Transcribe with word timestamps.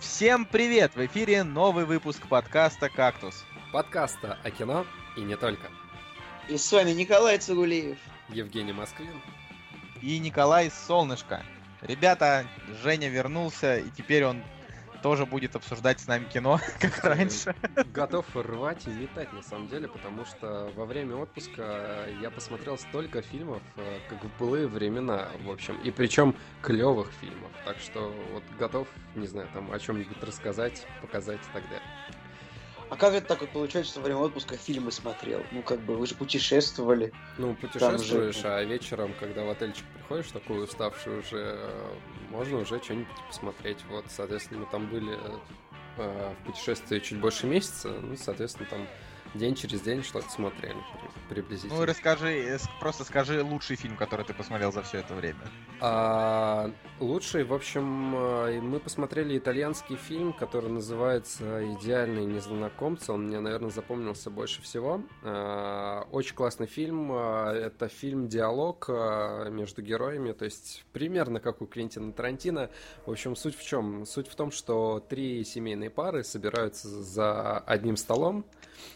Всем 0.00 0.44
привет! 0.44 0.96
В 0.96 1.06
эфире 1.06 1.44
новый 1.44 1.84
выпуск 1.84 2.26
подкаста 2.28 2.88
«Кактус». 2.88 3.44
Подкаста 3.72 4.40
о 4.42 4.50
кино 4.50 4.86
и 5.16 5.20
не 5.20 5.36
только. 5.36 5.70
И 6.48 6.56
с 6.56 6.72
вами 6.72 6.90
Николай 6.90 7.38
Цугулиев. 7.38 7.98
Евгений 8.28 8.72
Москвин. 8.72 9.20
И 10.04 10.18
Николай 10.18 10.70
Солнышко. 10.70 11.42
Ребята, 11.80 12.46
Женя 12.82 13.08
вернулся, 13.08 13.78
и 13.78 13.88
теперь 13.88 14.26
он 14.26 14.42
тоже 15.02 15.24
будет 15.24 15.56
обсуждать 15.56 15.98
с 15.98 16.06
нами 16.06 16.24
кино, 16.24 16.60
как 16.78 17.02
раньше. 17.04 17.54
Готов 17.86 18.26
рвать 18.34 18.86
и 18.86 18.90
метать 18.90 19.32
на 19.32 19.40
самом 19.40 19.66
деле, 19.68 19.88
потому 19.88 20.26
что 20.26 20.70
во 20.76 20.84
время 20.84 21.16
отпуска 21.16 22.06
я 22.20 22.30
посмотрел 22.30 22.76
столько 22.76 23.22
фильмов, 23.22 23.62
э, 23.76 23.98
как 24.10 24.22
в 24.22 24.38
былые 24.38 24.66
времена, 24.66 25.28
в 25.42 25.50
общем, 25.50 25.80
и 25.80 25.90
причем 25.90 26.36
клевых 26.60 27.10
фильмов. 27.22 27.50
Так 27.64 27.78
что 27.78 28.14
вот 28.34 28.42
готов, 28.58 28.86
не 29.14 29.26
знаю, 29.26 29.48
там 29.54 29.72
о 29.72 29.78
чем-нибудь 29.78 30.22
рассказать, 30.22 30.86
показать 31.00 31.40
и 31.40 31.52
так 31.54 31.62
далее. 31.70 31.88
А 32.90 32.96
как 32.96 33.14
это 33.14 33.26
так 33.26 33.40
вот 33.40 33.50
получается, 33.50 33.92
что 33.92 34.00
во 34.00 34.04
время 34.04 34.20
отпуска 34.20 34.56
фильмы 34.56 34.92
смотрел? 34.92 35.42
Ну, 35.50 35.62
как 35.62 35.80
бы, 35.80 35.96
вы 35.96 36.06
же 36.06 36.14
путешествовали. 36.14 37.12
Ну, 37.38 37.54
путешествуешь, 37.54 38.44
а 38.44 38.62
вечером, 38.62 39.14
когда 39.18 39.42
в 39.42 39.50
отельчик 39.50 39.84
приходишь, 40.04 40.30
такой 40.32 40.62
уставший 40.64 41.18
уже, 41.18 41.56
э, 41.56 41.94
можно 42.30 42.58
уже 42.58 42.82
что-нибудь 42.82 43.08
посмотреть. 43.26 43.78
Вот, 43.88 44.04
соответственно, 44.08 44.60
мы 44.60 44.66
там 44.66 44.86
были 44.86 45.16
э, 45.96 46.34
в 46.42 46.46
путешествии 46.46 46.98
чуть 46.98 47.18
больше 47.18 47.46
месяца, 47.46 47.88
ну, 47.88 48.16
соответственно, 48.16 48.68
там 48.68 48.86
день 49.34 49.54
через 49.54 49.80
день 49.80 50.02
что-то 50.02 50.28
смотрели 50.30 50.76
при- 51.28 51.34
приблизительно. 51.34 51.80
Ну 51.80 51.86
расскажи, 51.86 52.32
э, 52.32 52.58
просто 52.80 53.04
скажи 53.04 53.42
лучший 53.42 53.76
фильм, 53.76 53.96
который 53.96 54.24
ты 54.24 54.34
посмотрел 54.34 54.72
за 54.72 54.82
все 54.82 54.98
это 54.98 55.14
время. 55.14 55.40
А, 55.80 56.70
лучший, 57.00 57.44
в 57.44 57.52
общем, 57.52 58.14
э, 58.16 58.60
мы 58.60 58.80
посмотрели 58.80 59.36
итальянский 59.36 59.96
фильм, 59.96 60.32
который 60.32 60.70
называется 60.70 61.62
«Идеальные 61.74 62.26
незнакомцы». 62.26 63.12
Он 63.12 63.26
мне, 63.26 63.40
наверное, 63.40 63.70
запомнился 63.70 64.30
больше 64.30 64.62
всего. 64.62 65.02
А, 65.22 66.06
Очень 66.12 66.34
классный 66.34 66.66
фильм. 66.66 67.12
Это 67.12 67.88
фильм-диалог 67.88 68.88
между 69.50 69.82
героями, 69.82 70.32
то 70.32 70.44
есть 70.44 70.84
примерно 70.92 71.40
как 71.40 71.60
у 71.62 71.66
Квентина 71.66 72.12
Тарантино. 72.12 72.70
В 73.06 73.10
общем, 73.10 73.36
суть 73.36 73.56
в 73.56 73.62
чем? 73.66 74.06
Суть 74.06 74.28
в 74.28 74.34
том, 74.34 74.50
что 74.50 75.00
три 75.08 75.44
семейные 75.44 75.90
пары 75.90 76.22
собираются 76.24 76.88
за 76.88 77.58
одним 77.58 77.96
столом, 77.96 78.44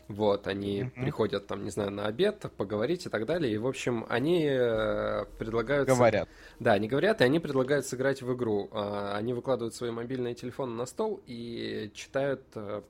вот, 0.08 0.46
они 0.46 0.84
Мгм. 0.84 1.02
приходят 1.02 1.46
там, 1.46 1.64
не 1.64 1.70
знаю, 1.70 1.90
на 1.90 2.06
обед, 2.06 2.46
поговорить 2.56 3.06
и 3.06 3.08
так 3.08 3.26
далее. 3.26 3.52
И, 3.52 3.58
в 3.58 3.66
общем, 3.66 4.06
они 4.08 4.46
э, 4.48 5.24
предлагают... 5.38 5.88
Говорят. 5.88 6.28
Да, 6.60 6.72
они 6.72 6.88
говорят, 6.88 7.20
и 7.20 7.24
они 7.24 7.38
предлагают 7.40 7.86
сыграть 7.86 8.22
в 8.22 8.34
игру. 8.34 8.68
А, 8.72 9.16
Они 9.16 9.32
выкладывают 9.34 9.74
свои 9.74 9.90
мобильные 9.90 10.34
телефоны 10.34 10.74
на 10.74 10.86
стол 10.86 11.20
и 11.26 11.90
читают 11.94 12.42
э, 12.54 12.82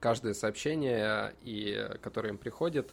каждое 0.00 0.34
сообщение, 0.34 1.34
и, 1.42 1.88
которое 2.02 2.28
им 2.30 2.38
приходит, 2.38 2.90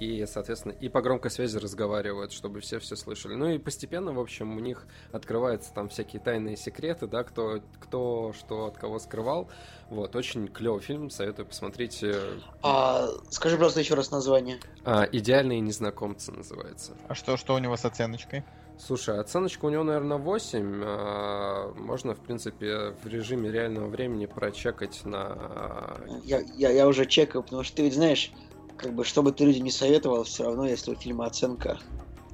и, 0.00 0.26
соответственно, 0.26 0.72
и 0.72 0.88
по 0.88 1.00
громкой 1.02 1.30
связи 1.30 1.56
разговаривают, 1.58 2.32
чтобы 2.32 2.60
все 2.60 2.78
все 2.78 2.96
слышали. 2.96 3.34
Ну 3.34 3.48
и 3.48 3.58
постепенно, 3.58 4.12
в 4.12 4.18
общем, 4.20 4.56
у 4.56 4.60
них 4.60 4.86
открываются 5.12 5.72
там 5.72 5.88
всякие 5.88 6.20
тайные 6.20 6.56
секреты, 6.56 7.06
да, 7.06 7.22
кто, 7.24 7.60
кто 7.80 8.32
что 8.36 8.66
от 8.66 8.76
кого 8.76 8.98
скрывал. 8.98 9.48
Вот, 9.90 10.16
очень 10.16 10.48
клевый 10.48 10.80
фильм, 10.82 11.10
советую 11.10 11.46
посмотреть. 11.46 12.02
э, 12.02 12.38
А, 12.62 13.06
скажи, 13.30 13.56
просто 13.56 13.80
еще 13.80 13.94
раз 13.94 14.10
название. 14.10 14.58
а, 14.84 15.04
«Идеальные 15.12 15.60
незнакомцы» 15.60 16.32
называется. 16.32 16.92
А 17.08 17.14
что, 17.14 17.36
что 17.36 17.54
у 17.54 17.58
него 17.58 17.76
с 17.76 17.84
оценочкой? 17.84 18.42
Слушай, 18.76 19.20
оценочка 19.20 19.66
у 19.66 19.68
него, 19.70 19.84
наверное, 19.84 20.16
8. 20.16 20.82
а, 20.84 21.72
Можно, 21.76 22.14
в 22.14 22.20
принципе, 22.20 22.94
в 23.02 23.06
режиме 23.06 23.52
реального 23.52 23.86
времени 23.88 24.26
прочекать 24.26 25.04
на... 25.04 25.96
Я, 26.24 26.40
я, 26.56 26.70
я 26.70 26.88
уже 26.88 27.06
чекаю, 27.06 27.44
потому 27.44 27.62
что 27.62 27.76
ты 27.76 27.82
ведь 27.84 27.94
знаешь, 27.94 28.32
как 28.76 28.92
бы, 28.94 29.04
что 29.04 29.22
бы 29.22 29.32
ты 29.32 29.44
людям 29.44 29.64
не 29.64 29.70
советовал, 29.70 30.24
все 30.24 30.44
равно, 30.44 30.66
если 30.66 30.92
у 30.92 30.94
фильма 30.94 31.26
оценка 31.26 31.78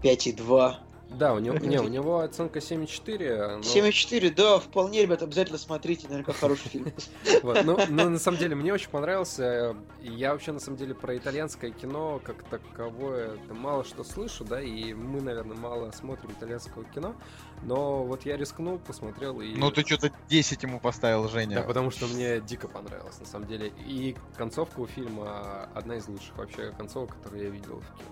5,2. 0.02 0.74
Да, 1.18 1.34
у 1.34 1.40
него, 1.40 1.58
не, 1.58 1.78
у 1.78 1.88
него 1.88 2.20
оценка 2.20 2.60
7,4. 2.60 3.56
но- 3.56 3.62
7,4, 3.62 4.32
да, 4.32 4.60
вполне, 4.60 5.02
ребят, 5.02 5.22
обязательно 5.22 5.58
смотрите, 5.58 6.06
наверняка 6.06 6.32
хороший 6.32 6.68
фильм. 6.68 6.92
Вот, 7.42 7.64
ну, 7.64 7.78
ну, 7.88 8.10
на 8.10 8.18
самом 8.18 8.38
деле, 8.38 8.54
мне 8.54 8.72
очень 8.72 8.90
понравился. 8.90 9.74
И 10.02 10.10
Я 10.12 10.32
вообще, 10.32 10.52
на 10.52 10.60
самом 10.60 10.78
деле, 10.78 10.94
про 10.94 11.16
итальянское 11.16 11.72
кино 11.72 12.20
как 12.22 12.44
таковое 12.44 13.32
мало 13.48 13.84
что 13.84 14.04
слышу, 14.04 14.44
да, 14.44 14.60
и 14.60 14.94
мы, 14.94 15.20
наверное, 15.20 15.56
мало 15.56 15.90
смотрим 15.90 16.30
итальянского 16.30 16.84
кино. 16.84 17.16
Но 17.62 18.04
вот 18.04 18.24
я 18.24 18.36
рискнул, 18.36 18.78
посмотрел 18.78 19.40
и... 19.40 19.54
Ну 19.54 19.70
ты 19.70 19.82
что-то 19.82 20.10
10 20.28 20.62
ему 20.62 20.80
поставил, 20.80 21.28
Женя. 21.28 21.56
Да, 21.56 21.62
потому 21.62 21.90
что 21.90 22.06
мне 22.06 22.40
дико 22.40 22.68
понравилось, 22.68 23.18
на 23.20 23.26
самом 23.26 23.46
деле. 23.46 23.72
И 23.86 24.16
концовка 24.36 24.80
у 24.80 24.86
фильма 24.86 25.68
одна 25.74 25.96
из 25.96 26.08
лучших 26.08 26.36
вообще 26.36 26.72
концовок, 26.72 27.16
которые 27.16 27.44
я 27.44 27.50
видел 27.50 27.80
в 27.80 27.98
кино. 27.98 28.10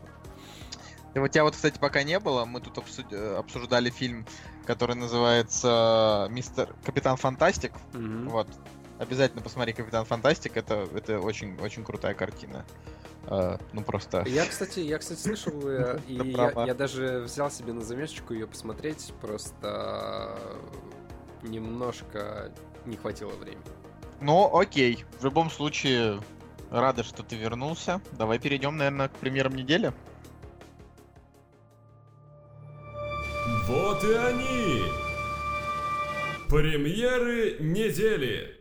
И 1.14 1.18
вот 1.18 1.28
тебя 1.28 1.44
вот, 1.44 1.54
кстати, 1.54 1.78
пока 1.78 2.02
не 2.02 2.20
было, 2.20 2.44
мы 2.44 2.60
тут 2.60 2.76
обсуд- 2.76 3.12
э, 3.12 3.36
обсуждали 3.36 3.88
фильм, 3.90 4.26
который 4.66 4.94
называется 4.94 6.28
«Мистер 6.30 6.74
Капитан 6.84 7.16
Фантастик». 7.16 7.72
Мгм. 7.94 8.28
Вот. 8.28 8.48
Обязательно 8.98 9.40
посмотри 9.40 9.72
«Капитан 9.72 10.04
Фантастик», 10.04 10.56
это, 10.56 10.86
это 10.94 11.20
очень, 11.20 11.58
очень 11.60 11.84
крутая 11.84 12.14
картина. 12.14 12.66
Э, 13.30 13.58
ну 13.72 13.82
просто... 13.82 14.24
Я, 14.26 14.46
кстати, 14.46 14.80
я, 14.80 14.98
кстати, 14.98 15.20
слышал, 15.20 15.52
э, 15.68 15.98
и 16.08 16.14
я, 16.14 16.74
даже 16.74 17.20
взял 17.20 17.50
себе 17.50 17.72
на 17.72 17.82
заметочку 17.82 18.32
ее 18.32 18.46
посмотреть, 18.46 19.12
просто 19.20 20.38
немножко 21.42 22.50
не 22.86 22.96
хватило 22.96 23.32
времени. 23.32 23.62
Ну, 24.20 24.56
окей. 24.58 25.04
В 25.20 25.24
любом 25.24 25.50
случае, 25.50 26.20
рады, 26.70 27.04
что 27.04 27.22
ты 27.22 27.36
вернулся. 27.36 28.00
Давай 28.12 28.38
перейдем, 28.38 28.76
наверное, 28.76 29.08
к 29.08 29.12
премьерам 29.12 29.54
недели. 29.54 29.92
Вот 33.66 34.02
и 34.04 34.14
они! 34.14 34.82
Премьеры 36.48 37.58
недели! 37.60 38.57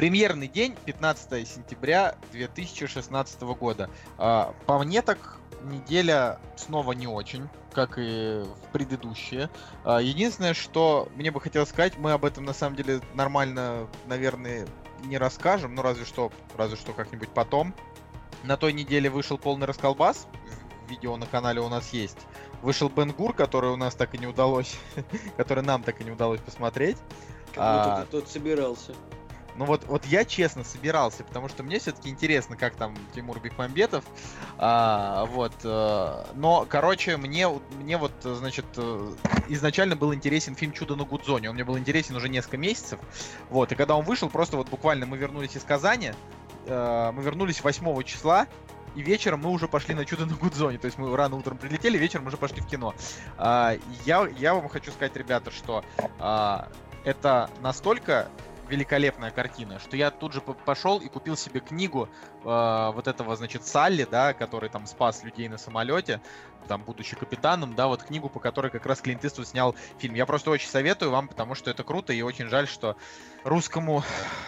Премьерный 0.00 0.48
день 0.48 0.74
15 0.86 1.46
сентября 1.46 2.16
2016 2.32 3.42
года. 3.42 3.90
А, 4.16 4.54
По 4.64 4.78
мне 4.78 5.02
так 5.02 5.36
неделя 5.62 6.40
снова 6.56 6.92
не 6.92 7.06
очень, 7.06 7.50
как 7.74 7.98
и 7.98 8.42
в 8.42 8.72
предыдущие. 8.72 9.50
А, 9.84 10.00
Единственное, 10.00 10.54
что 10.54 11.10
мне 11.16 11.30
бы 11.30 11.38
хотелось 11.38 11.68
сказать, 11.68 11.98
мы 11.98 12.12
об 12.12 12.24
этом 12.24 12.46
на 12.46 12.54
самом 12.54 12.76
деле 12.76 13.02
нормально, 13.12 13.88
наверное, 14.06 14.66
не 15.04 15.18
расскажем, 15.18 15.74
ну 15.74 15.82
разве 15.82 16.06
что, 16.06 16.32
разве 16.56 16.78
что 16.78 16.94
как-нибудь 16.94 17.28
потом. 17.28 17.74
На 18.42 18.56
той 18.56 18.72
неделе 18.72 19.10
вышел 19.10 19.36
полный 19.36 19.66
расколбас, 19.66 20.26
видео 20.88 21.18
на 21.18 21.26
канале 21.26 21.60
у 21.60 21.68
нас 21.68 21.92
есть. 21.92 22.20
Вышел 22.62 22.88
Бенгур, 22.88 23.34
который 23.34 23.68
у 23.68 23.76
нас 23.76 23.94
так 23.96 24.14
и 24.14 24.18
не 24.18 24.26
удалось, 24.26 24.78
который 25.36 25.62
нам 25.62 25.82
так 25.82 26.00
и 26.00 26.04
не 26.04 26.10
удалось 26.10 26.40
посмотреть. 26.40 26.96
Как 27.52 27.58
А. 27.58 27.96
будто 27.98 28.06
ты 28.06 28.22
тут 28.22 28.30
собирался. 28.30 28.94
Ну 29.56 29.64
вот, 29.64 29.84
вот 29.86 30.06
я 30.06 30.24
честно 30.24 30.64
собирался, 30.64 31.24
потому 31.24 31.48
что 31.48 31.62
мне 31.62 31.78
все-таки 31.78 32.08
интересно, 32.08 32.56
как 32.56 32.74
там 32.74 32.96
Тимур 33.14 33.40
Бекмамбетов. 33.40 34.04
А, 34.58 35.26
вот, 35.26 35.52
э, 35.64 36.24
но, 36.34 36.66
короче, 36.68 37.16
мне, 37.16 37.48
мне 37.78 37.96
вот, 37.96 38.12
значит, 38.22 38.66
э, 38.76 39.12
изначально 39.48 39.96
был 39.96 40.14
интересен 40.14 40.54
фильм 40.54 40.72
«Чудо 40.72 40.96
на 40.96 41.04
Гудзоне». 41.04 41.50
Он 41.50 41.54
мне 41.54 41.64
был 41.64 41.78
интересен 41.78 42.16
уже 42.16 42.28
несколько 42.28 42.56
месяцев. 42.56 43.00
Вот, 43.50 43.72
и 43.72 43.74
когда 43.74 43.96
он 43.96 44.04
вышел, 44.04 44.28
просто 44.30 44.56
вот 44.56 44.68
буквально 44.68 45.06
мы 45.06 45.16
вернулись 45.16 45.56
из 45.56 45.62
Казани, 45.62 46.12
э, 46.66 47.10
мы 47.12 47.22
вернулись 47.22 47.62
8 47.62 48.02
числа, 48.04 48.46
и 48.94 49.02
вечером 49.02 49.40
мы 49.40 49.50
уже 49.50 49.68
пошли 49.68 49.94
на 49.94 50.04
чудо 50.04 50.26
на 50.26 50.34
Гудзоне. 50.34 50.78
То 50.78 50.86
есть 50.86 50.98
мы 50.98 51.14
рано 51.16 51.36
утром 51.36 51.58
прилетели, 51.58 51.98
вечером 51.98 52.26
уже 52.26 52.36
пошли 52.36 52.60
в 52.60 52.66
кино. 52.66 52.94
А, 53.36 53.76
я, 54.04 54.28
я 54.38 54.54
вам 54.54 54.68
хочу 54.68 54.90
сказать, 54.90 55.16
ребята, 55.16 55.50
что 55.50 55.84
а, 56.18 56.68
это 57.04 57.50
настолько 57.60 58.28
великолепная 58.70 59.30
картина, 59.30 59.78
что 59.78 59.96
я 59.96 60.10
тут 60.10 60.32
же 60.32 60.40
по- 60.40 60.54
пошел 60.54 60.98
и 61.00 61.08
купил 61.08 61.36
себе 61.36 61.60
книгу 61.60 62.08
э, 62.44 62.90
вот 62.94 63.06
этого, 63.06 63.36
значит, 63.36 63.66
Салли, 63.66 64.06
да, 64.10 64.32
который 64.32 64.70
там 64.70 64.86
спас 64.86 65.22
людей 65.24 65.48
на 65.48 65.58
самолете, 65.58 66.20
там, 66.68 66.84
будучи 66.84 67.16
капитаном, 67.16 67.74
да, 67.74 67.88
вот 67.88 68.04
книгу, 68.04 68.28
по 68.28 68.38
которой 68.38 68.70
как 68.70 68.86
раз 68.86 69.00
Клинт 69.00 69.24
Иствуд 69.24 69.48
снял 69.48 69.74
фильм. 69.98 70.14
Я 70.14 70.24
просто 70.24 70.50
очень 70.50 70.68
советую 70.68 71.10
вам, 71.10 71.28
потому 71.28 71.54
что 71.54 71.70
это 71.70 71.82
круто, 71.82 72.12
и 72.12 72.22
очень 72.22 72.46
жаль, 72.48 72.68
что 72.68 72.96
русскому, 73.44 74.04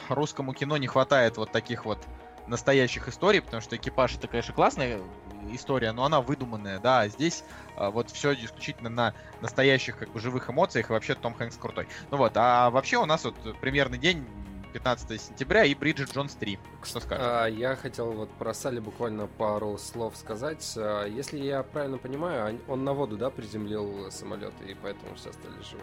русскому 0.08 0.54
кино 0.54 0.76
не 0.76 0.86
хватает 0.86 1.36
вот 1.36 1.50
таких 1.50 1.84
вот 1.84 1.98
настоящих 2.46 3.08
историй, 3.08 3.40
потому 3.40 3.60
что 3.60 3.76
экипаж 3.76 4.16
это, 4.16 4.28
конечно, 4.28 4.54
классная 4.54 5.00
история, 5.50 5.92
но 5.92 6.04
она 6.04 6.20
выдуманная, 6.20 6.78
да, 6.78 7.00
а 7.00 7.08
здесь 7.08 7.44
а, 7.76 7.90
вот 7.90 8.10
все 8.10 8.34
исключительно 8.34 8.90
на 8.90 9.14
настоящих 9.40 9.98
как 9.98 10.10
бы 10.10 10.20
живых 10.20 10.48
эмоциях, 10.50 10.90
и 10.90 10.92
вообще 10.92 11.14
Том 11.14 11.34
Хэнкс 11.34 11.56
крутой. 11.56 11.88
Ну 12.10 12.16
вот, 12.16 12.32
а 12.36 12.70
вообще 12.70 12.98
у 12.98 13.06
нас 13.06 13.24
вот 13.24 13.34
примерный 13.60 13.98
день 13.98 14.24
15 14.72 15.20
сентября 15.20 15.64
и 15.64 15.74
Бриджит 15.74 16.12
Джонс 16.14 16.34
3. 16.34 16.58
Что 16.82 17.00
скажешь? 17.00 17.26
А, 17.26 17.46
я 17.46 17.76
хотел 17.76 18.10
вот 18.12 18.30
про 18.32 18.54
Салли 18.54 18.80
буквально 18.80 19.26
пару 19.26 19.76
слов 19.78 20.16
сказать. 20.16 20.66
А, 20.76 21.04
Если 21.06 21.38
я 21.38 21.62
правильно 21.62 21.98
понимаю, 21.98 22.58
он- 22.68 22.84
на 22.84 22.92
воду, 22.94 23.16
да, 23.16 23.28
приземлил 23.30 24.10
самолет, 24.10 24.54
и 24.66 24.74
поэтому 24.74 25.14
все 25.16 25.32
стали 25.32 25.60
живы. 25.62 25.82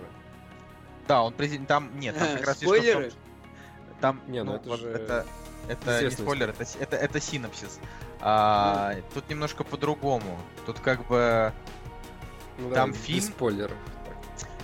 Да, 1.07 1.23
он 1.23 1.33
президент, 1.33 1.67
там, 1.67 2.00
нет, 2.00 2.17
там 2.17 2.38
как 2.38 2.47
раз 2.47 2.57
том, 2.57 2.67
Спойлеры? 2.69 3.09
что- 3.11 3.19
Там, 4.01 4.21
Не, 4.27 4.44
ну 4.44 4.56
это 4.56 4.69
вот 4.69 4.79
же 4.79 4.88
это, 4.89 5.25
это 5.67 6.03
не 6.03 6.09
спойлер, 6.11 6.50
это, 6.50 6.65
это, 6.79 6.95
это 6.95 7.19
синапсис. 7.19 7.79
А, 8.21 8.94
Ну. 8.95 9.04
Тут 9.13 9.30
немножко 9.30 9.63
по-другому. 9.63 10.38
Тут 10.66 10.80
как 10.80 11.06
бы... 11.07 11.54
Ну 12.57 12.71
там 12.74 12.92
да, 12.92 12.98
фильм- 12.98 13.21
спойлеров. 13.24 13.77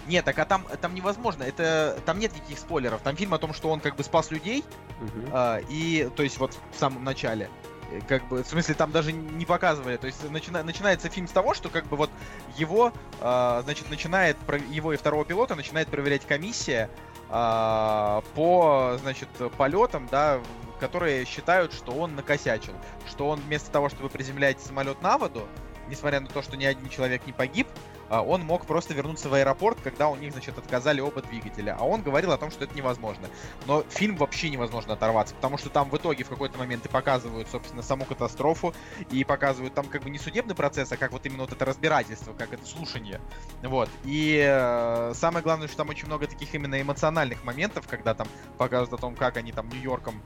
Нет, 0.08 0.24
так 0.26 0.38
а 0.38 0.46
там, 0.46 0.66
там 0.82 0.94
невозможно. 0.94 1.44
Это 1.44 1.98
там 2.06 2.20
нет 2.20 2.36
никаких 2.36 2.60
спойлеров. 2.60 3.02
Там 3.02 3.16
фильм 3.16 3.34
о 3.34 3.38
том, 3.40 3.54
что 3.54 3.70
он 3.72 3.80
как 3.80 3.96
бы 3.96 4.04
спас 4.04 4.30
людей, 4.30 4.64
Мгм. 5.00 5.30
а, 5.32 5.60
и 5.70 6.10
то 6.16 6.22
есть 6.24 6.38
вот 6.38 6.56
в 6.76 6.80
самом 6.80 7.04
начале. 7.04 7.50
э, 7.92 8.02
Как 8.08 8.28
бы, 8.28 8.44
в 8.44 8.48
смысле, 8.48 8.76
там 8.76 8.92
даже 8.92 9.12
не 9.14 9.46
показывали. 9.46 9.98
То 9.98 10.08
есть 10.08 10.30
начина- 10.30 10.64
начинается 10.64 11.10
фильм 11.10 11.28
с 11.28 11.32
того, 11.32 11.54
что 11.54 11.70
как 11.70 11.86
бы 11.88 11.98
вот 11.98 12.10
его, 12.58 12.92
а, 13.22 13.62
значит, 13.64 13.90
начинает 13.90 14.38
про- 14.38 14.58
его 14.60 14.94
и 14.94 14.98
второго 14.98 15.24
пилота 15.26 15.56
начинает 15.56 15.88
проверять 15.88 16.26
комиссия 16.28 16.90
а, 17.30 18.24
по, 18.36 18.98
значит, 19.02 19.30
полетам, 19.58 20.08
да, 20.12 20.40
которые 20.80 21.26
считают, 21.26 21.74
что 21.74 21.94
он 21.94 22.16
накосячил, 22.16 22.74
что 23.08 23.30
он 23.30 23.40
вместо 23.40 23.72
того, 23.72 23.90
чтобы 23.90 24.10
приземлять 24.10 24.60
самолет 24.60 25.02
на 25.02 25.18
воду, 25.18 25.48
несмотря 25.88 26.20
на 26.20 26.28
то, 26.28 26.42
что 26.42 26.58
ни 26.58 26.66
один 26.66 26.90
человек 26.90 27.26
не 27.26 27.34
погиб, 27.34 27.68
он 28.10 28.42
мог 28.42 28.66
просто 28.66 28.94
вернуться 28.94 29.30
в 29.30 29.34
аэропорт, 29.34 29.78
когда 29.84 30.10
у 30.10 30.16
них, 30.16 30.32
значит, 30.32 30.58
отказали 30.58 31.02
оба 31.02 31.22
двигателя. 31.22 31.76
А 31.80 31.86
он 31.86 32.02
говорил 32.02 32.32
о 32.32 32.38
том, 32.38 32.52
что 32.52 32.64
это 32.64 32.76
невозможно. 32.76 33.28
Но 33.66 33.84
фильм 33.90 34.16
вообще 34.18 34.50
невозможно 34.50 34.94
оторваться, 34.94 35.36
потому 35.36 35.58
что 35.58 35.70
там 35.70 35.90
в 35.90 35.98
итоге 35.98 36.24
в 36.24 36.30
какой-то 36.30 36.58
момент 36.58 36.86
и 36.86 36.90
показывают, 36.90 37.48
собственно, 37.50 37.82
саму 37.82 38.06
катастрофу, 38.06 38.74
и 39.12 39.24
показывают 39.24 39.74
там 39.74 39.86
как 39.86 40.04
бы 40.04 40.10
не 40.10 40.20
судебный 40.20 40.56
процесс, 40.56 40.92
а 40.92 40.98
как 40.98 41.12
вот 41.12 41.26
именно 41.26 41.44
вот 41.44 41.52
это 41.52 41.66
разбирательство, 41.66 42.34
как 42.34 42.54
это 42.54 42.66
слушание. 42.66 43.22
Вот. 43.64 43.90
И 44.04 44.44
э, 44.48 45.14
самое 45.16 45.44
главное, 45.44 45.68
что 45.68 45.78
там 45.78 45.90
очень 45.90 46.08
много 46.08 46.28
таких 46.28 46.54
именно 46.54 46.82
эмоциональных 46.82 47.44
моментов, 47.44 47.88
когда 47.88 48.14
там 48.14 48.28
показывают 48.58 48.94
о 48.94 48.98
том, 48.98 49.16
как 49.16 49.38
они 49.38 49.52
там 49.52 49.70
Нью-Йорком 49.70 50.22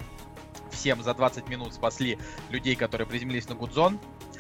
всем 0.72 1.04
за 1.04 1.14
20 1.14 1.48
минут 1.50 1.74
спасли 1.74 2.18
людей, 2.50 2.76
которые 2.76 3.08
приземлились 3.08 3.50
на 3.50 3.56
Гудзон. 3.56 4.00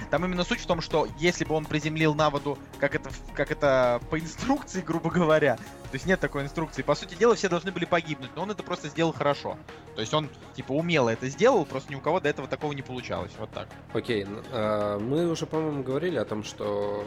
Там 0.09 0.25
именно 0.25 0.43
суть 0.43 0.59
в 0.59 0.65
том, 0.65 0.81
что 0.81 1.07
если 1.17 1.45
бы 1.45 1.55
он 1.55 1.65
приземлил 1.65 2.15
на 2.15 2.29
воду, 2.29 2.57
как 2.79 2.95
это, 2.95 3.11
как 3.35 3.51
это 3.51 4.01
по 4.09 4.19
инструкции, 4.19 4.81
грубо 4.85 5.09
говоря, 5.11 5.57
то 5.89 5.95
есть 5.95 6.05
нет 6.05 6.19
такой 6.19 6.43
инструкции, 6.43 6.81
по 6.81 6.95
сути 6.95 7.15
дела 7.15 7.35
все 7.35 7.49
должны 7.49 7.71
были 7.71 7.85
погибнуть, 7.85 8.29
но 8.35 8.43
он 8.43 8.51
это 8.51 8.63
просто 8.63 8.89
сделал 8.89 9.11
хорошо. 9.11 9.57
То 9.95 10.01
есть 10.01 10.13
он, 10.13 10.29
типа, 10.55 10.71
умело 10.71 11.09
это 11.09 11.27
сделал, 11.29 11.65
просто 11.65 11.91
ни 11.91 11.95
у 11.95 11.99
кого 11.99 12.19
до 12.19 12.29
этого 12.29 12.47
такого 12.47 12.73
не 12.73 12.81
получалось. 12.81 13.31
Вот 13.39 13.49
так. 13.51 13.67
Окей, 13.93 14.25
а, 14.51 14.99
мы 14.99 15.27
уже, 15.27 15.45
по-моему, 15.45 15.83
говорили 15.83 16.17
о 16.17 16.25
том, 16.25 16.43
что 16.43 17.03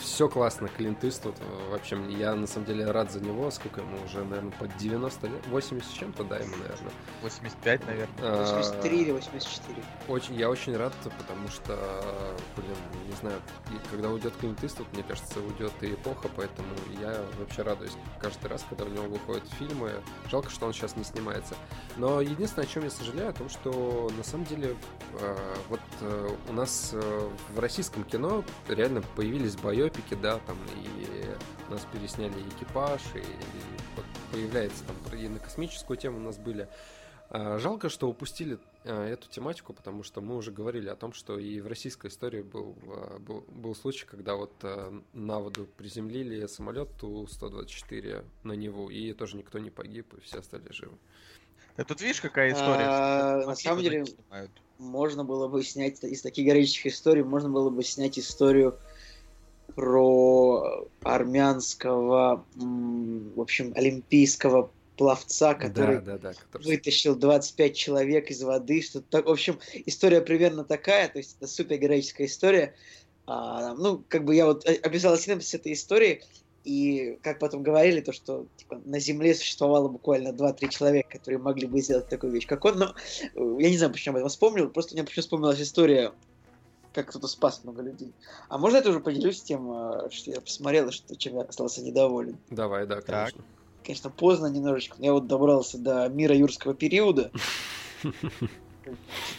все 0.00 0.28
классно, 0.28 0.68
Клинт 0.68 1.04
Иствуд. 1.04 1.36
В 1.70 1.74
общем, 1.74 2.08
я 2.08 2.34
на 2.34 2.46
самом 2.46 2.66
деле 2.66 2.90
рад 2.90 3.12
за 3.12 3.20
него. 3.20 3.50
Сколько 3.50 3.80
ему 3.80 3.96
уже, 4.04 4.24
наверное, 4.24 4.52
под 4.52 4.76
90 4.76 5.26
лет? 5.28 5.46
80 5.46 5.88
с 5.88 5.92
чем-то, 5.92 6.24
да, 6.24 6.38
ему, 6.38 6.56
наверное. 6.56 6.92
85, 7.22 7.86
наверное. 7.86 8.14
А, 8.18 8.40
83 8.40 9.00
или 9.00 9.12
84. 9.12 9.82
Очень, 10.08 10.34
я 10.34 10.50
очень 10.50 10.76
рад, 10.76 10.92
потому 11.16 11.48
что, 11.48 11.78
блин, 12.56 12.76
не 13.08 13.16
знаю, 13.16 13.40
и 13.68 13.90
когда 13.90 14.10
уйдет 14.10 14.34
Клинт 14.40 14.62
Иствуд, 14.64 14.86
мне 14.92 15.02
кажется, 15.02 15.40
уйдет 15.40 15.72
и 15.82 15.94
эпоха, 15.94 16.28
поэтому 16.34 16.68
я 17.00 17.22
вообще 17.38 17.62
радуюсь 17.62 17.96
каждый 18.20 18.46
раз, 18.48 18.64
когда 18.68 18.84
у 18.84 18.88
него 18.88 19.04
выходят 19.04 19.44
фильмы. 19.58 19.92
Жалко, 20.30 20.50
что 20.50 20.66
он 20.66 20.72
сейчас 20.72 20.96
не 20.96 21.04
снимается. 21.04 21.54
Но 21.96 22.20
единственное, 22.20 22.66
о 22.66 22.70
чем 22.70 22.84
я 22.84 22.90
сожалею, 22.90 23.30
о 23.30 23.32
том, 23.32 23.48
что 23.48 24.10
на 24.16 24.22
самом 24.22 24.44
деле 24.46 24.76
э, 25.20 25.54
вот 25.68 25.80
э, 26.00 26.36
у 26.48 26.52
нас 26.52 26.90
э, 26.92 27.30
в 27.54 27.58
российском 27.58 28.04
кино 28.04 28.44
реально 28.68 29.02
появились 29.16 29.56
байопики, 29.56 30.14
да, 30.14 30.38
там 30.46 30.56
и 30.76 31.26
у 31.68 31.72
нас 31.72 31.86
пересняли 31.92 32.34
экипаж, 32.56 33.00
и, 33.14 33.22
вот 33.96 34.04
появляется 34.32 34.84
там 34.84 35.18
и 35.18 35.28
на 35.28 35.38
космическую 35.38 35.96
тему 35.96 36.18
у 36.18 36.20
нас 36.20 36.36
были. 36.36 36.68
А, 37.32 37.58
Жалко, 37.58 37.88
что 37.88 38.08
упустили 38.08 38.58
а, 38.84 39.06
эту 39.06 39.28
тематику, 39.28 39.72
потому 39.72 40.02
что 40.02 40.20
мы 40.20 40.36
уже 40.36 40.50
говорили 40.50 40.88
о 40.88 40.96
том, 40.96 41.12
что 41.12 41.38
и 41.38 41.60
в 41.60 41.68
российской 41.68 42.08
истории 42.08 42.42
был, 42.42 42.74
а, 42.88 43.18
был, 43.20 43.44
был 43.48 43.74
случай, 43.76 44.04
когда 44.04 44.34
вот 44.34 44.52
на 45.12 45.38
воду 45.38 45.68
приземлили 45.76 46.46
самолет 46.46 46.88
Ту-124 46.98 48.24
на 48.42 48.52
Неву, 48.52 48.90
и 48.90 49.12
тоже 49.12 49.36
никто 49.36 49.60
не 49.60 49.70
погиб, 49.70 50.12
и 50.14 50.20
все 50.20 50.42
стали 50.42 50.72
живы. 50.72 50.96
Да 51.76 51.84
тут 51.84 52.00
видишь, 52.00 52.20
какая 52.20 52.52
история. 52.52 52.86
А, 52.86 53.46
на 53.46 53.54
самом 53.54 53.82
деле- 53.82 54.04
снимают. 54.06 54.50
Можно 54.78 55.24
было 55.24 55.46
бы 55.46 55.62
снять 55.62 56.02
из 56.02 56.22
таких 56.22 56.46
горячих 56.46 56.86
историй, 56.86 57.22
можно 57.22 57.48
было 57.50 57.70
бы 57.70 57.84
снять 57.84 58.18
историю 58.18 58.76
про 59.76 60.86
армянского, 61.02 62.44
в 62.56 63.40
общем, 63.40 63.72
олимпийского 63.76 64.70
пловца, 65.00 65.54
который 65.54 65.96
Да, 65.96 66.18
да, 66.18 66.18
да. 66.18 66.32
который- 66.34 66.76
вытащил 66.76 67.16
25 67.16 67.74
человек 67.74 68.30
из 68.30 68.42
воды, 68.42 68.82
что 68.82 69.00
так, 69.00 69.24
в 69.24 69.30
общем, 69.30 69.58
история 69.86 70.20
примерно 70.20 70.62
такая, 70.62 71.08
то 71.08 71.16
есть 71.16 71.36
это 71.38 71.46
супер 71.46 71.78
героическая 71.78 72.26
история. 72.26 72.74
А, 73.26 73.72
ну, 73.76 74.04
как 74.08 74.26
бы 74.26 74.34
я 74.34 74.44
вот 74.44 74.68
э, 74.68 74.74
описал 74.74 75.16
синопсис 75.16 75.54
этой 75.54 75.72
истории, 75.72 76.22
и 76.64 77.18
как 77.22 77.38
потом 77.38 77.62
говорили, 77.62 78.02
то, 78.02 78.12
что 78.12 78.46
типа, 78.58 78.78
на 78.84 79.00
Земле 79.00 79.34
существовало 79.34 79.88
буквально 79.88 80.34
2-3 80.34 80.68
человека, 80.68 81.16
которые 81.16 81.38
могли 81.40 81.66
бы 81.66 81.80
сделать 81.80 82.08
такую 82.08 82.34
вещь, 82.34 82.46
как 82.46 82.62
он, 82.66 82.78
но 82.78 82.94
э, 83.22 83.56
я 83.58 83.70
не 83.70 83.78
знаю, 83.78 83.90
почему 83.90 84.16
я 84.16 84.18
об 84.18 84.26
этом 84.26 84.28
вспомнил, 84.28 84.68
просто 84.68 84.92
мне 84.92 85.04
почему 85.04 85.22
вспомнилась 85.22 85.62
история, 85.62 86.12
как 86.92 87.08
кто-то 87.08 87.26
спас 87.26 87.64
много 87.64 87.80
людей. 87.80 88.12
А 88.50 88.58
можно 88.58 88.76
я 88.76 88.82
тоже 88.82 89.00
поделюсь 89.00 89.40
тем, 89.40 89.72
э, 89.72 90.10
что 90.10 90.30
я 90.30 90.42
посмотрел, 90.42 90.88
и 90.88 90.92
что, 90.92 91.16
чем 91.16 91.36
я 91.36 91.44
остался 91.44 91.80
недоволен? 91.80 92.36
Давай, 92.50 92.86
да, 92.86 93.00
конечно. 93.00 93.42
Конечно, 93.90 94.10
поздно 94.10 94.46
немножечко, 94.46 94.94
но 95.00 95.06
я 95.06 95.12
вот 95.12 95.26
добрался 95.26 95.76
до 95.76 96.08
мира 96.08 96.32
юрского 96.32 96.74
периода. 96.74 97.32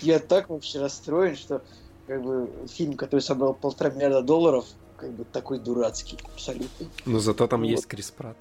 Я 0.01 0.19
так 0.19 0.50
вообще 0.50 0.81
расстроен, 0.81 1.38
что 1.38 1.62
как 2.06 2.21
бы 2.21 2.50
фильм, 2.68 2.95
который 2.98 3.21
собрал 3.21 3.53
полтора 3.53 3.92
миллиарда 3.92 4.21
долларов, 4.21 4.66
как 4.97 5.14
бы 5.14 5.23
такой 5.23 5.57
дурацкий, 5.59 6.18
абсолютно. 6.33 6.87
Но 7.06 7.19
зато 7.19 7.47
там 7.47 7.61
Вот. 7.61 7.68
есть 7.69 7.85
Крис 7.87 8.11
Пратт. 8.11 8.35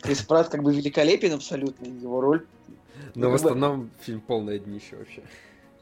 Крис 0.00 0.22
Пратт 0.22 0.48
как 0.48 0.62
бы 0.62 0.74
великолепен 0.74 1.34
абсолютно, 1.34 1.84
его 1.84 2.22
роль. 2.22 2.46
Но 3.14 3.28
в 3.28 3.32
как 3.34 3.42
бы- 3.42 3.48
основном 3.48 3.90
фильм 4.00 4.22
полное 4.22 4.58
днище 4.58 4.96
вообще. 4.96 5.22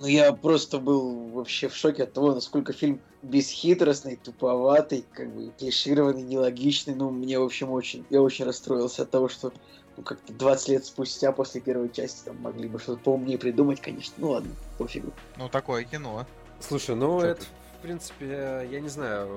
Но 0.02 0.08
я 0.08 0.32
просто 0.32 0.80
был 0.80 1.28
вообще 1.28 1.68
в 1.68 1.76
шоке 1.76 2.02
от 2.02 2.12
того, 2.12 2.34
насколько 2.34 2.72
фильм 2.72 3.00
бесхитростный, 3.22 4.16
туповатый, 4.16 5.06
как 5.12 5.32
бы 5.32 5.52
клишированный, 5.56 6.22
нелогичный. 6.22 6.96
Ну, 6.96 7.10
мне, 7.10 7.38
в 7.38 7.44
общем, 7.44 7.70
очень, 7.70 8.04
я 8.10 8.20
очень 8.20 8.44
расстроился 8.44 9.02
от 9.02 9.10
того, 9.12 9.28
что 9.28 9.52
ну, 9.96 10.02
как-то 10.02 10.32
20 10.32 10.68
лет 10.70 10.84
спустя 10.84 11.30
после 11.30 11.60
первой 11.60 11.88
части 11.88 12.24
там 12.24 12.36
могли 12.42 12.68
бы 12.68 12.80
что-то 12.80 13.00
поумнее 13.00 13.38
придумать, 13.38 13.80
конечно. 13.80 14.12
Ну 14.18 14.30
ладно, 14.30 14.50
пофигу. 14.76 15.12
Ну, 15.36 15.48
такое 15.48 15.84
кино. 15.84 16.26
Слушай, 16.58 16.96
ну 16.96 17.20
Чё 17.20 17.26
это, 17.28 17.42
ты? 17.42 17.46
в 17.78 17.82
принципе, 17.82 18.68
я 18.72 18.80
не 18.80 18.88
знаю, 18.88 19.28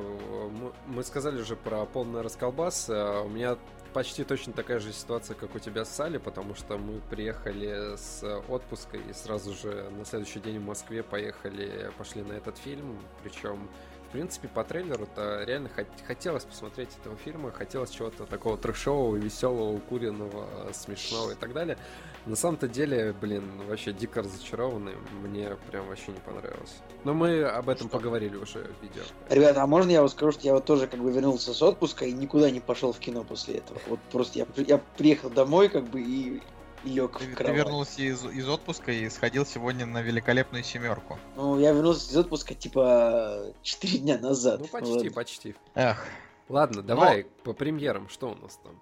мы- 0.51 0.73
мы 0.87 1.03
сказали 1.03 1.39
уже 1.41 1.55
про 1.55 1.85
полный 1.85 2.21
расколбас, 2.21 2.87
а 2.89 3.21
у 3.21 3.29
меня 3.29 3.55
почти 3.95 4.25
точно 4.25 4.51
такая 4.51 4.79
же 4.79 4.91
ситуация, 4.91 5.35
как 5.35 5.55
у 5.55 5.59
тебя 5.59 5.85
с 5.85 5.89
Сали, 5.89 6.17
потому 6.17 6.53
что 6.53 6.77
мы 6.77 6.99
приехали 7.09 7.95
с 7.95 8.21
отпуска 8.49 8.97
и 8.97 9.13
сразу 9.13 9.53
же 9.53 9.89
на 9.89 10.03
следующий 10.03 10.41
день 10.41 10.59
в 10.59 10.65
Москве 10.65 11.01
поехали, 11.01 11.89
пошли 11.97 12.21
на 12.21 12.33
этот 12.33 12.57
фильм, 12.57 12.99
причем 13.23 13.69
в 14.09 14.11
принципе, 14.11 14.47
по 14.47 14.63
трейлеру-то 14.63 15.43
реально 15.43 15.69
хот- 15.75 15.87
хотелось 16.07 16.43
посмотреть 16.43 16.89
этого 17.01 17.15
фильма, 17.17 17.51
хотелось 17.51 17.89
чего-то 17.89 18.25
такого 18.25 18.57
трешового, 18.57 19.15
веселого, 19.15 19.73
укуренного, 19.75 20.47
смешного 20.73 21.31
и 21.31 21.35
так 21.35 21.53
далее. 21.53 21.77
На 22.25 22.35
самом-то 22.35 22.67
деле, 22.67 23.13
блин, 23.19 23.43
вообще 23.67 23.93
дико 23.93 24.21
разочарованный. 24.23 24.93
Мне 25.21 25.55
прям 25.69 25.87
вообще 25.87 26.11
не 26.11 26.19
понравилось. 26.19 26.77
Но 27.03 27.13
мы 27.13 27.43
об 27.43 27.69
этом 27.69 27.87
Что? 27.87 27.97
поговорили 27.97 28.35
уже 28.35 28.59
в 28.79 28.83
видео. 28.83 29.03
Ребята, 29.29 29.61
а 29.61 29.67
можно 29.67 29.91
я 29.91 29.99
вам 29.99 30.09
скажу, 30.09 30.31
что 30.31 30.41
я 30.41 30.53
вот 30.53 30.65
тоже 30.65 30.87
как 30.87 30.99
бы 30.99 31.11
вернулся 31.11 31.53
с 31.53 31.61
отпуска 31.61 32.05
и 32.05 32.11
никуда 32.11 32.49
не 32.49 32.59
пошел 32.59 32.93
в 32.93 32.99
кино 32.99 33.23
после 33.23 33.55
этого. 33.57 33.79
Вот 33.87 33.99
просто 34.11 34.39
я, 34.39 34.47
я 34.63 34.81
приехал 34.97 35.29
домой 35.29 35.69
как 35.69 35.83
бы 35.83 36.01
и 36.01 36.41
лег 36.85 37.19
Ты, 37.19 37.25
в 37.25 37.29
ты 37.29 37.35
кровать. 37.35 37.55
вернулся 37.57 38.01
из, 38.01 38.23
из 38.25 38.47
отпуска 38.47 38.91
и 38.91 39.09
сходил 39.09 39.45
сегодня 39.45 39.85
на 39.85 40.01
великолепную 40.01 40.63
семерку. 40.63 41.19
Ну, 41.35 41.59
я 41.59 41.71
вернулся 41.71 42.11
из 42.11 42.15
отпуска 42.17 42.53
типа 42.55 43.53
4 43.63 43.97
дня 43.99 44.17
назад. 44.19 44.61
Ну, 44.61 44.67
почти, 44.67 44.91
Ладно. 44.91 45.11
почти. 45.11 45.55
Эх. 45.73 46.05
Ладно, 46.47 46.81
давай 46.83 47.25
по 47.43 47.53
премьерам, 47.53 48.07
что 48.09 48.29
у 48.31 48.35
нас 48.35 48.59
там? 48.63 48.79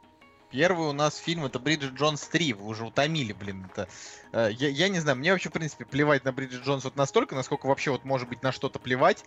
Первый 0.51 0.87
у 0.87 0.93
нас 0.93 1.17
фильм 1.17 1.45
это 1.45 1.57
Бриджит 1.57 1.93
Джонс 1.93 2.21
3. 2.27 2.53
Вы 2.53 2.67
уже 2.67 2.85
утомили, 2.85 3.33
блин. 3.33 3.67
Это, 3.71 3.87
э, 4.33 4.49
я, 4.51 4.69
я 4.69 4.89
не 4.89 4.99
знаю, 4.99 5.17
мне 5.17 5.31
вообще, 5.31 5.49
в 5.49 5.53
принципе, 5.53 5.83
плевать 5.83 6.25
на 6.25 6.31
Бриджит 6.31 6.61
Джонс 6.63 6.83
вот 6.83 6.95
настолько, 6.95 7.33
насколько 7.33 7.65
вообще 7.65 7.89
вот 7.89 8.05
может 8.05 8.29
быть 8.29 8.43
на 8.43 8.51
что-то 8.51 8.77
плевать. 8.77 9.25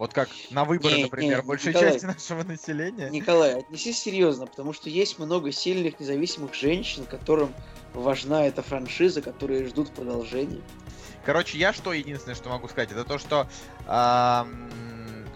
Вот 0.00 0.14
как 0.14 0.30
на 0.48 0.64
выборы, 0.64 0.96
Не, 0.96 1.02
например, 1.02 1.42
не, 1.42 1.46
большей 1.46 1.74
Николай. 1.74 1.92
части 1.92 2.06
нашего 2.06 2.42
населения. 2.42 3.10
Николай, 3.10 3.58
отнесись 3.58 3.98
серьезно, 3.98 4.46
потому 4.46 4.72
что 4.72 4.88
есть 4.88 5.18
много 5.18 5.52
сильных 5.52 6.00
независимых 6.00 6.54
женщин, 6.54 7.04
которым 7.04 7.52
важна 7.92 8.46
эта 8.46 8.62
франшиза, 8.62 9.20
которые 9.20 9.66
ждут 9.66 9.90
продолжения. 9.90 10.62
Короче, 11.26 11.58
я 11.58 11.74
что 11.74 11.92
единственное, 11.92 12.34
что 12.34 12.48
могу 12.48 12.66
сказать, 12.68 12.90
это 12.92 13.04
то, 13.04 13.18
что 13.18 13.46
ам, 13.86 14.70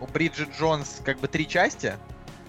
у 0.00 0.06
Бриджит 0.06 0.48
Джонс 0.58 1.02
как 1.04 1.18
бы 1.20 1.28
три 1.28 1.46
части, 1.46 1.98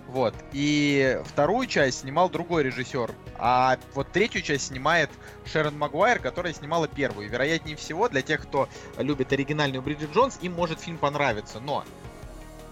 вот, 0.08 0.34
и 0.54 1.20
вторую 1.26 1.68
часть 1.68 2.00
снимал 2.00 2.30
другой 2.30 2.64
режиссер, 2.64 3.12
а 3.38 3.78
вот 3.94 4.10
третью 4.14 4.42
часть 4.42 4.68
снимает 4.68 5.10
Шерон 5.44 5.78
Магуайр, 5.78 6.20
которая 6.20 6.54
снимала 6.54 6.88
первую. 6.88 7.28
И, 7.28 7.30
вероятнее 7.30 7.76
всего, 7.76 8.08
для 8.08 8.22
тех, 8.22 8.42
кто 8.44 8.70
любит 8.98 9.34
оригинальную 9.34 9.82
Бриджит 9.82 10.14
Джонс, 10.14 10.40
им 10.42 10.54
может 10.54 10.80
фильм 10.80 10.98
понравиться, 10.98 11.60
но, 11.60 11.84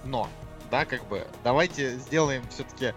но, 0.03 0.29
да, 0.71 0.85
как 0.85 1.05
бы, 1.07 1.27
давайте 1.43 1.97
сделаем 1.97 2.43
все-таки 2.49 2.93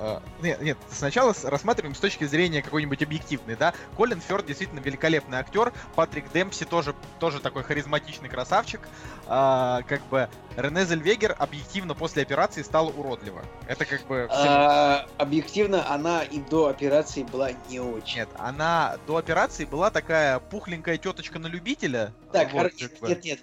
Э, 0.00 0.20
Нет, 0.42 0.60
нет, 0.60 0.78
сначала 0.92 1.34
рассматриваем 1.42 1.92
с 1.92 1.98
точки 1.98 2.22
зрения 2.22 2.62
какой-нибудь 2.62 3.02
объективной, 3.02 3.56
да. 3.56 3.74
Колин 3.96 4.20
Фёрд 4.20 4.46
действительно 4.46 4.78
великолепный 4.78 5.38
актер, 5.38 5.72
Патрик 5.96 6.30
Демпси 6.32 6.66
тоже, 6.66 6.94
тоже 7.18 7.40
такой 7.40 7.64
харизматичный 7.64 8.28
красавчик. 8.28 8.80
А, 9.26 9.82
как 9.88 10.06
бы 10.06 10.28
Рене 10.56 10.84
Зельвегер 10.84 11.34
объективно 11.36 11.96
после 11.96 12.22
операции 12.22 12.62
стала 12.62 12.90
уродлива. 12.90 13.42
Это 13.66 13.84
как 13.86 14.06
бы... 14.06 14.28
всем- 14.30 14.46
А, 14.46 15.06
объективно, 15.16 15.90
она 15.92 16.22
и 16.22 16.38
до 16.38 16.66
операции 16.68 17.24
была 17.24 17.50
не 17.68 17.80
очень. 17.80 18.18
Нет, 18.18 18.28
она 18.38 18.98
до 19.08 19.16
операции 19.16 19.64
была 19.64 19.90
такая 19.90 20.38
пухленькая 20.38 20.96
теточка 20.98 21.40
на 21.40 21.48
любителя. 21.48 22.12
Так, 22.32 22.52
вот, 22.52 22.70
хор- 23.00 23.08
нет, 23.08 23.24
нет, 23.24 23.40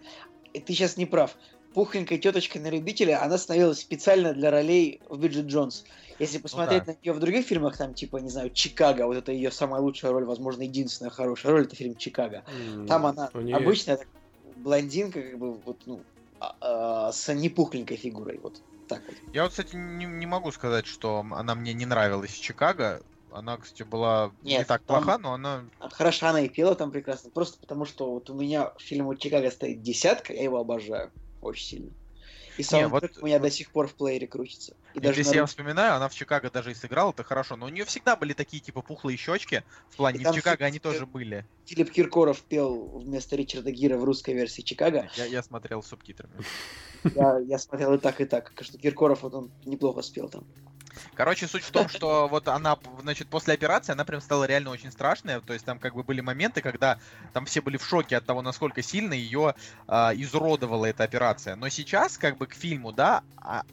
ты 0.53 0.74
сейчас 0.74 0.95
не 0.95 1.05
прав. 1.05 1.31
Пухленькая 1.75 2.17
теточка 2.17 2.58
на 2.58 2.70
любителя, 2.70 3.22
она 3.22 3.38
становилась 3.38 3.82
специально 3.82 4.34
для 4.34 4.50
ролей 4.50 5.01
в 5.10 5.17
Бриджит 5.20 5.48
Джонс. 5.48 5.84
Если 6.20 6.38
посмотреть 6.38 6.86
да. 6.86 6.94
на 6.94 6.98
нее 7.03 7.12
в 7.12 7.20
других 7.20 7.46
фильмах, 7.46 7.75
там, 7.77 7.94
типа, 7.94 8.15
не 8.17 8.29
знаю, 8.29 8.50
Чикаго, 8.50 9.05
вот 9.05 9.17
это 9.17 9.34
ее 9.34 9.51
самая 9.51 9.82
лучшая 9.82 10.13
роль, 10.13 10.24
возможно, 10.24 10.62
единственная 10.62 11.12
хорошая 11.12 11.51
роль, 11.51 11.65
это 11.65 11.75
фильм 11.75 11.98
Чикаго. 11.98 12.46
М, 12.48 12.88
Там 12.88 13.05
она 13.05 13.29
обычная 13.51 13.98
так, 13.98 14.08
блондинка, 14.55 15.22
как 15.22 15.38
бы, 15.38 15.53
вот, 15.53 15.82
ну, 15.86 16.01
а- 16.39 16.55
а, 16.62 17.12
с 17.12 17.34
непухленькой 17.34 17.98
фигурой, 17.98 18.39
вот 18.41 18.62
так 18.88 19.01
вот. 19.05 19.17
Я 19.34 19.44
вот, 19.44 19.51
кстати, 19.51 19.75
не, 19.75 20.05
не 20.05 20.25
могу 20.25 20.53
сказать, 20.53 20.86
что 20.86 21.25
она 21.29 21.55
мне 21.55 21.74
не 21.74 21.86
нравилась 21.86 22.32
в 22.32 22.41
Чикаго. 22.41 23.01
Она, 23.29 23.58
кстати, 23.58 23.84
была 23.84 24.32
не 24.44 24.51
Нет, 24.51 24.67
так 24.67 24.82
там- 24.86 25.03
плоха, 25.03 25.17
но 25.17 25.34
она... 25.34 25.65
А 25.79 25.89
Хорошо, 25.89 26.27
она 26.27 26.39
и 26.39 26.48
пела 26.48 26.74
там 26.75 26.91
прекрасно, 26.91 27.32
просто 27.32 27.60
потому 27.60 27.84
что 27.84 28.13
вот 28.13 28.29
у 28.29 28.34
меня 28.34 28.72
фильм 28.79 29.13
Чикаго 29.17 29.51
стоит 29.51 29.82
десятка, 29.82 30.32
я 30.32 30.44
его 30.44 30.58
обожаю 30.58 31.12
очень 31.46 31.66
сильно. 31.66 31.92
И 32.58 32.64
саундтрек 32.64 33.12
вот- 33.16 33.24
у 33.24 33.25
меня 33.25 33.40
до 33.40 33.52
сих 33.52 33.70
пор 33.72 33.88
в 33.88 33.96
плеере 33.96 34.28
крутится. 34.28 34.75
И 34.94 35.00
И 35.00 35.02
даже 35.02 35.20
если 35.20 35.32
на 35.34 35.36
я 35.42 35.46
вспоминаю, 35.46 35.96
она 35.96 36.08
в 36.08 36.14
Чикаго 36.16 36.50
даже 36.50 36.72
и 36.72 36.74
сыграла, 36.74 37.12
это 37.12 37.24
хорошо. 37.24 37.58
Но 37.58 37.66
у 37.66 37.70
нее 37.70 37.84
всегда 37.84 38.16
были 38.16 38.32
такие, 38.32 38.62
типа, 38.62 38.82
пухлые 38.82 39.18
щечки. 39.18 39.64
В 39.90 39.98
плане, 39.98 40.22
И 40.22 40.24
в 40.24 40.32
Чикаго 40.34 40.56
всё- 40.58 40.66
они 40.66 40.80
тоже 40.80 41.06
были. 41.06 41.46
Филипп 41.66 41.92
Киркоров 41.92 42.42
пел 42.44 42.98
вместо 43.00 43.36
Ричарда 43.36 43.72
Гира 43.72 43.98
в 43.98 44.06
русской 44.06 44.34
версии 44.34 44.62
Чикаго. 44.62 45.10
Я, 45.18 45.25
я 45.25 45.44
смотрел 45.44 45.84
с 45.84 45.88
субтитрами. 45.88 46.34
Я, 47.14 47.40
я 47.40 47.60
смотрел 47.60 47.94
и 47.94 47.98
так, 47.98 48.22
и 48.22 48.25
так, 48.25 48.54
что 48.62 48.78
Киркоров 48.78 49.24
вот 49.24 49.34
он 49.34 49.52
неплохо 49.66 50.02
спел 50.02 50.30
там. 50.30 50.46
Короче, 51.14 51.48
суть 51.48 51.64
в 51.64 51.72
том, 51.72 51.88
что 51.90 52.28
вот 52.28 52.48
она, 52.48 52.78
значит, 53.02 53.28
после 53.28 53.54
операции, 53.54 53.92
она 53.94 54.04
прям 54.06 54.22
стала 54.22 54.46
реально 54.46 54.72
очень 54.72 54.92
страшная. 54.92 55.40
То 55.42 55.54
есть 55.54 55.66
там 55.66 55.80
как 55.80 55.94
бы 55.96 56.04
были 56.04 56.22
моменты, 56.22 56.62
когда 56.62 56.98
там 57.34 57.46
все 57.46 57.62
были 57.62 57.78
в 57.78 57.86
шоке 57.86 58.18
от 58.18 58.26
того, 58.26 58.42
насколько 58.42 58.82
сильно 58.82 59.14
ее 59.14 59.56
изуродовала 59.88 60.86
эта 60.86 61.04
операция. 61.04 61.56
Но 61.56 61.70
сейчас, 61.70 62.18
как 62.18 62.38
бы 62.38 62.48
к 62.48 62.54
фильму, 62.54 62.92
да, 62.92 63.24
а, 63.38 63.64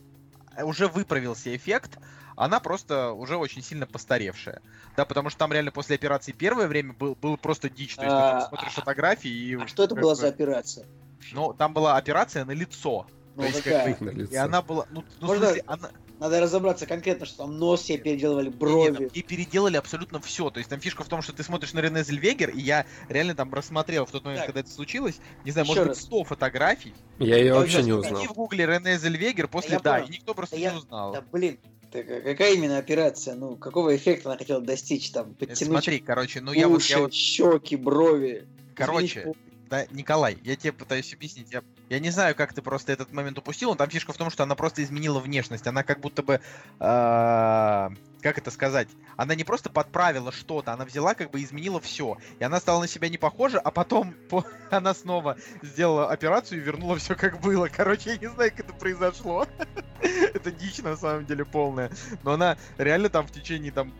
уже 0.62 0.88
выправился 0.88 1.54
эффект. 1.54 1.98
Она 2.34 2.60
просто 2.60 3.12
уже 3.12 3.36
очень 3.36 3.62
сильно 3.62 3.86
постаревшая. 3.86 4.62
Да, 4.96 5.04
потому 5.04 5.28
что 5.28 5.38
там 5.38 5.52
реально 5.52 5.70
после 5.70 5.96
операции 5.96 6.32
первое 6.32 6.66
время 6.66 6.94
был, 6.94 7.14
был 7.14 7.36
просто 7.36 7.68
дичь. 7.68 7.94
То 7.96 8.02
есть 8.02 8.14
ты 8.14 8.20
А, 8.22 8.48
смотришь 8.48 8.72
фотографии 8.72 9.30
и... 9.30 9.54
А 9.56 9.66
что 9.68 9.84
это 9.84 9.94
как 9.94 10.02
была 10.02 10.14
бы- 10.14 10.20
за 10.20 10.28
операция? 10.28 10.86
Ну, 11.32 11.52
там 11.52 11.72
была 11.74 11.96
операция 11.96 12.44
на 12.44 12.52
лицо. 12.52 13.06
Ну, 13.36 13.42
то 13.42 13.48
есть, 13.48 13.62
как 13.62 13.72
какая? 13.72 13.94
бы, 13.96 14.04
На 14.06 14.10
И 14.10 14.14
лицо. 14.14 14.42
она 14.42 14.62
была... 14.62 14.86
Ну, 14.90 15.04
ну, 15.20 15.26
в 15.26 15.30
Можно- 15.30 15.46
смысле, 15.46 15.64
она... 15.66 15.90
Надо 16.22 16.38
разобраться 16.40 16.86
конкретно, 16.86 17.26
что 17.26 17.38
там 17.38 17.58
нос 17.58 17.82
себе 17.82 17.98
переделывали, 17.98 18.44
Не, 18.46 18.50
брови. 18.54 18.94
там 18.94 19.06
И 19.06 19.22
переделали 19.22 19.76
абсолютно 19.76 20.20
все. 20.20 20.50
То 20.50 20.58
есть 20.58 20.70
там 20.70 20.78
фишка 20.78 21.02
в 21.02 21.08
том, 21.08 21.20
что 21.20 21.32
ты 21.32 21.42
смотришь 21.42 21.72
на 21.72 21.80
Рене 21.80 22.04
Зельвегер, 22.04 22.50
и 22.50 22.60
я 22.60 22.86
реально 23.08 23.34
там 23.34 23.52
рассмотрел 23.52 24.06
в 24.06 24.12
тот 24.12 24.22
момент, 24.22 24.42
Так. 24.42 24.46
когда 24.46 24.60
это 24.60 24.70
случилось, 24.70 25.18
не 25.44 25.50
знаю, 25.50 25.64
Ещё 25.64 25.72
может 25.74 25.88
раз. 25.88 25.96
быть, 25.98 26.06
100 26.06 26.22
фотографий. 26.24 26.94
Я 27.18 27.38
ее 27.38 27.54
вообще 27.54 27.82
не 27.82 27.92
узнал. 27.92 28.12
Найди 28.12 28.28
в 28.28 28.34
гугле 28.34 28.66
Рене 28.66 28.96
Зельвегер 28.98 29.48
после 29.48 29.72
я 29.72 29.80
да, 29.80 29.94
понял. 29.94 30.06
и 30.06 30.12
никто 30.12 30.32
просто 30.34 30.54
Да 30.54 30.58
не 30.60 30.64
я- 30.64 30.76
узнал. 30.76 31.12
Да 31.12 31.24
блин, 31.32 31.58
так, 31.90 32.08
а 32.08 32.20
какая 32.20 32.54
именно 32.54 32.78
операция? 32.78 33.34
Ну, 33.34 33.56
какого 33.56 33.96
эффекта 33.96 34.28
она 34.28 34.38
хотела 34.38 34.60
достичь? 34.60 35.10
Там, 35.10 35.30
Это 35.30 35.46
подтянуть 35.46 35.72
Смотри, 35.72 35.98
короче, 35.98 36.40
ну 36.40 36.52
я 36.52 36.68
вот, 36.68 36.76
уши, 36.76 36.92
я 36.92 36.98
вот, 37.00 37.12
щеки, 37.12 37.74
брови. 37.74 38.46
короче, 38.76 39.32
да, 39.72 39.86
Николай, 39.90 40.36
я 40.42 40.54
тебе 40.54 40.70
пытаюсь 40.70 41.14
объяснить. 41.14 41.50
Я, 41.50 41.62
я 41.88 41.98
не 41.98 42.10
знаю, 42.10 42.34
как 42.34 42.52
ты 42.52 42.60
просто 42.60 42.92
этот 42.92 43.10
момент 43.10 43.38
упустил, 43.38 43.70
но 43.70 43.74
там 43.74 43.88
фишка 43.88 44.12
в 44.12 44.18
том, 44.18 44.28
что 44.28 44.42
она 44.42 44.54
просто 44.54 44.84
изменила 44.84 45.18
внешность. 45.18 45.66
Она 45.66 45.82
как 45.82 45.98
будто 45.98 46.22
бы, 46.22 46.42
а, 46.78 47.90
как 48.20 48.36
это 48.36 48.50
сказать, 48.50 48.88
она 49.16 49.34
не 49.34 49.44
просто 49.44 49.70
подправила 49.70 50.30
что-то, 50.30 50.74
она 50.74 50.84
взяла 50.84 51.14
как 51.14 51.30
бы 51.30 51.42
изменила 51.42 51.80
все. 51.80 52.18
И 52.38 52.44
она 52.44 52.60
стала 52.60 52.82
на 52.82 52.86
себя 52.86 53.08
не 53.08 53.16
похожа, 53.16 53.60
а 53.60 53.70
потом 53.70 54.12
по- 54.28 54.44
она 54.70 54.92
снова 54.92 55.38
сделала 55.62 56.10
операцию 56.10 56.60
и 56.60 56.64
вернула 56.64 56.98
все 56.98 57.14
как 57.14 57.40
было. 57.40 57.68
Короче, 57.74 58.10
я 58.10 58.18
не 58.18 58.28
знаю, 58.28 58.50
как 58.50 58.66
это 58.66 58.74
произошло. 58.74 59.46
Это 60.02 60.52
дичь 60.52 60.80
на 60.80 60.98
самом 60.98 61.24
деле 61.24 61.46
полная. 61.46 61.90
Но 62.24 62.32
она 62.32 62.58
реально 62.76 63.08
там 63.08 63.26
в 63.26 63.30
течение 63.30 63.72
там 63.72 63.90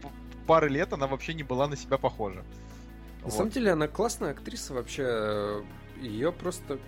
пары 0.46 0.68
лет 0.68 0.92
она 0.92 1.06
вообще 1.06 1.32
не 1.32 1.44
была 1.44 1.66
на 1.66 1.78
себя 1.78 1.96
похожа. 1.96 2.44
На 3.22 3.26
Вот. 3.26 3.32
самом 3.32 3.50
деле 3.50 3.72
она 3.72 3.88
классная 3.88 4.32
актриса 4.32 4.74
вообще. 4.74 5.64
Ее 6.00 6.32
просто 6.32 6.78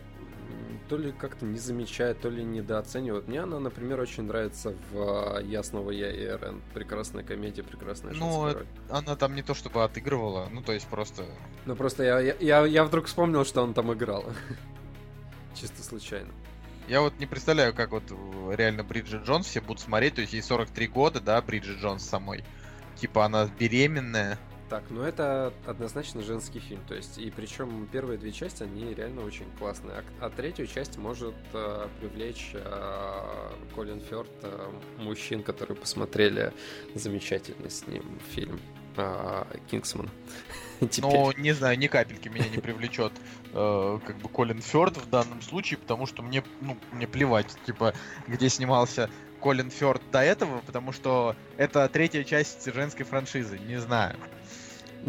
то 0.88 0.96
ли 0.96 1.12
как-то 1.12 1.46
не 1.46 1.58
замечают, 1.58 2.20
то 2.20 2.28
ли 2.28 2.44
недооценивают. 2.44 3.28
Мне 3.28 3.40
она, 3.40 3.58
например, 3.58 4.00
очень 4.00 4.24
нравится 4.24 4.74
в 4.90 5.38
э, 5.38 5.44
«Я 5.44 5.62
снова 5.62 5.90
я 5.90 6.10
и 6.10 6.24
Эрен». 6.24 6.60
Прекрасная 6.74 7.24
комедия, 7.24 7.62
прекрасная 7.62 8.12
Ну. 8.14 8.54
Она 8.90 9.16
там 9.16 9.34
не 9.34 9.42
то 9.42 9.54
чтобы 9.54 9.82
отыгрывала, 9.82 10.48
ну 10.52 10.62
то 10.62 10.72
есть 10.72 10.86
просто... 10.88 11.24
Ну 11.64 11.74
просто 11.74 12.02
я, 12.02 12.20
я, 12.20 12.36
я, 12.40 12.66
я 12.66 12.84
вдруг 12.84 13.06
вспомнил, 13.06 13.44
что 13.44 13.62
он 13.62 13.72
там 13.72 13.92
играл. 13.92 14.24
Чисто 15.54 15.82
случайно. 15.82 16.32
Я 16.86 17.00
вот 17.00 17.18
не 17.18 17.26
представляю, 17.26 17.72
как 17.72 17.92
вот 17.92 18.04
э, 18.10 18.54
реально 18.54 18.84
Бриджит 18.84 19.22
Джонс 19.22 19.46
все 19.46 19.62
будут 19.62 19.80
смотреть, 19.80 20.16
то 20.16 20.20
есть 20.20 20.34
ей 20.34 20.42
43 20.42 20.86
года, 20.88 21.20
да, 21.20 21.40
Бриджит 21.40 21.78
Джонс 21.78 22.04
самой. 22.04 22.44
Типа 22.96 23.24
она 23.24 23.48
беременная. 23.58 24.38
Так, 24.74 24.82
ну 24.90 25.02
это 25.02 25.52
однозначно 25.66 26.20
женский 26.20 26.58
фильм, 26.58 26.80
то 26.88 26.96
есть, 26.96 27.16
и 27.16 27.30
причем 27.30 27.86
первые 27.92 28.18
две 28.18 28.32
части, 28.32 28.64
они 28.64 28.92
реально 28.92 29.24
очень 29.24 29.46
классные, 29.56 29.98
а, 30.20 30.26
а 30.26 30.30
третью 30.30 30.66
часть 30.66 30.98
может 30.98 31.36
э, 31.52 31.86
привлечь 32.00 32.50
э, 32.54 33.50
Колин 33.76 34.00
Фёрд, 34.00 34.28
э, 34.42 34.72
мужчин, 34.98 35.44
которые 35.44 35.76
посмотрели 35.76 36.52
замечательный 36.96 37.70
с 37.70 37.86
ним 37.86 38.02
фильм 38.32 38.60
э, 38.96 39.44
«Кингсман». 39.70 40.10
Но, 40.98 41.32
не 41.36 41.52
знаю, 41.52 41.78
ни 41.78 41.86
капельки 41.86 42.26
меня 42.26 42.48
не 42.48 42.58
привлечет 42.58 43.12
э, 43.52 44.00
как 44.04 44.16
бы 44.16 44.28
Колин 44.28 44.60
Фёрд 44.60 44.96
в 44.96 45.08
данном 45.08 45.40
случае, 45.40 45.78
потому 45.78 46.06
что 46.06 46.24
мне, 46.24 46.42
ну, 46.60 46.76
мне 46.90 47.06
плевать, 47.06 47.56
типа, 47.64 47.94
где 48.26 48.48
снимался 48.48 49.08
Колин 49.40 49.70
Фёрд 49.70 50.02
до 50.10 50.18
этого, 50.18 50.62
потому 50.66 50.90
что 50.90 51.36
это 51.58 51.88
третья 51.88 52.24
часть 52.24 52.64
женской 52.74 53.04
франшизы, 53.04 53.56
не 53.60 53.78
знаю. 53.78 54.16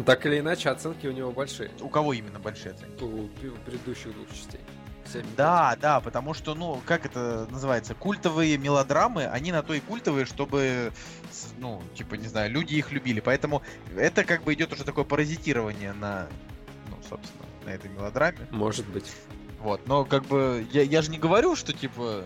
Так 0.04 0.26
или 0.26 0.40
иначе, 0.40 0.70
оценки 0.70 1.06
у 1.06 1.12
него 1.12 1.32
большие, 1.32 1.70
У 1.80 1.88
кого 1.88 2.12
именно 2.12 2.38
большие 2.38 2.72
оценки? 2.72 3.02
у 3.02 3.28
предыдущих 3.64 4.12
двух 4.12 4.28
частей. 4.30 4.60
Семь 5.10 5.22
и 5.22 5.36
Да, 5.36 5.76
да, 5.80 6.00
потому 6.00 6.34
что, 6.34 6.54
ну, 6.54 6.80
как 6.84 7.06
это 7.06 7.46
называется, 7.50 7.94
культовые 7.94 8.58
мелодрамы, 8.58 9.26
они 9.26 9.52
на 9.52 9.62
то 9.62 9.72
и 9.74 9.80
культовые, 9.80 10.26
чтобы, 10.26 10.92
ну, 11.58 11.80
типа, 11.94 12.14
не 12.16 12.26
знаю, 12.26 12.50
люди 12.50 12.74
их 12.74 12.92
любили. 12.92 13.20
Поэтому 13.20 13.62
это 13.96 14.24
как 14.24 14.42
бы 14.42 14.54
идет 14.54 14.72
уже 14.72 14.84
такое 14.84 15.04
паразитирование 15.04 15.92
на, 15.92 16.26
ну, 16.88 16.96
собственно, 17.08 17.44
на 17.64 17.70
этой 17.70 17.90
мелодраме. 17.90 18.46
Может 18.50 18.88
быть. 18.88 19.12
Вот, 19.60 19.86
но 19.86 20.04
как 20.04 20.24
бы 20.26 20.66
я, 20.72 20.82
я 20.82 21.02
же 21.02 21.10
не 21.10 21.18
говорю, 21.18 21.56
что 21.56 21.72
типа 21.72 22.24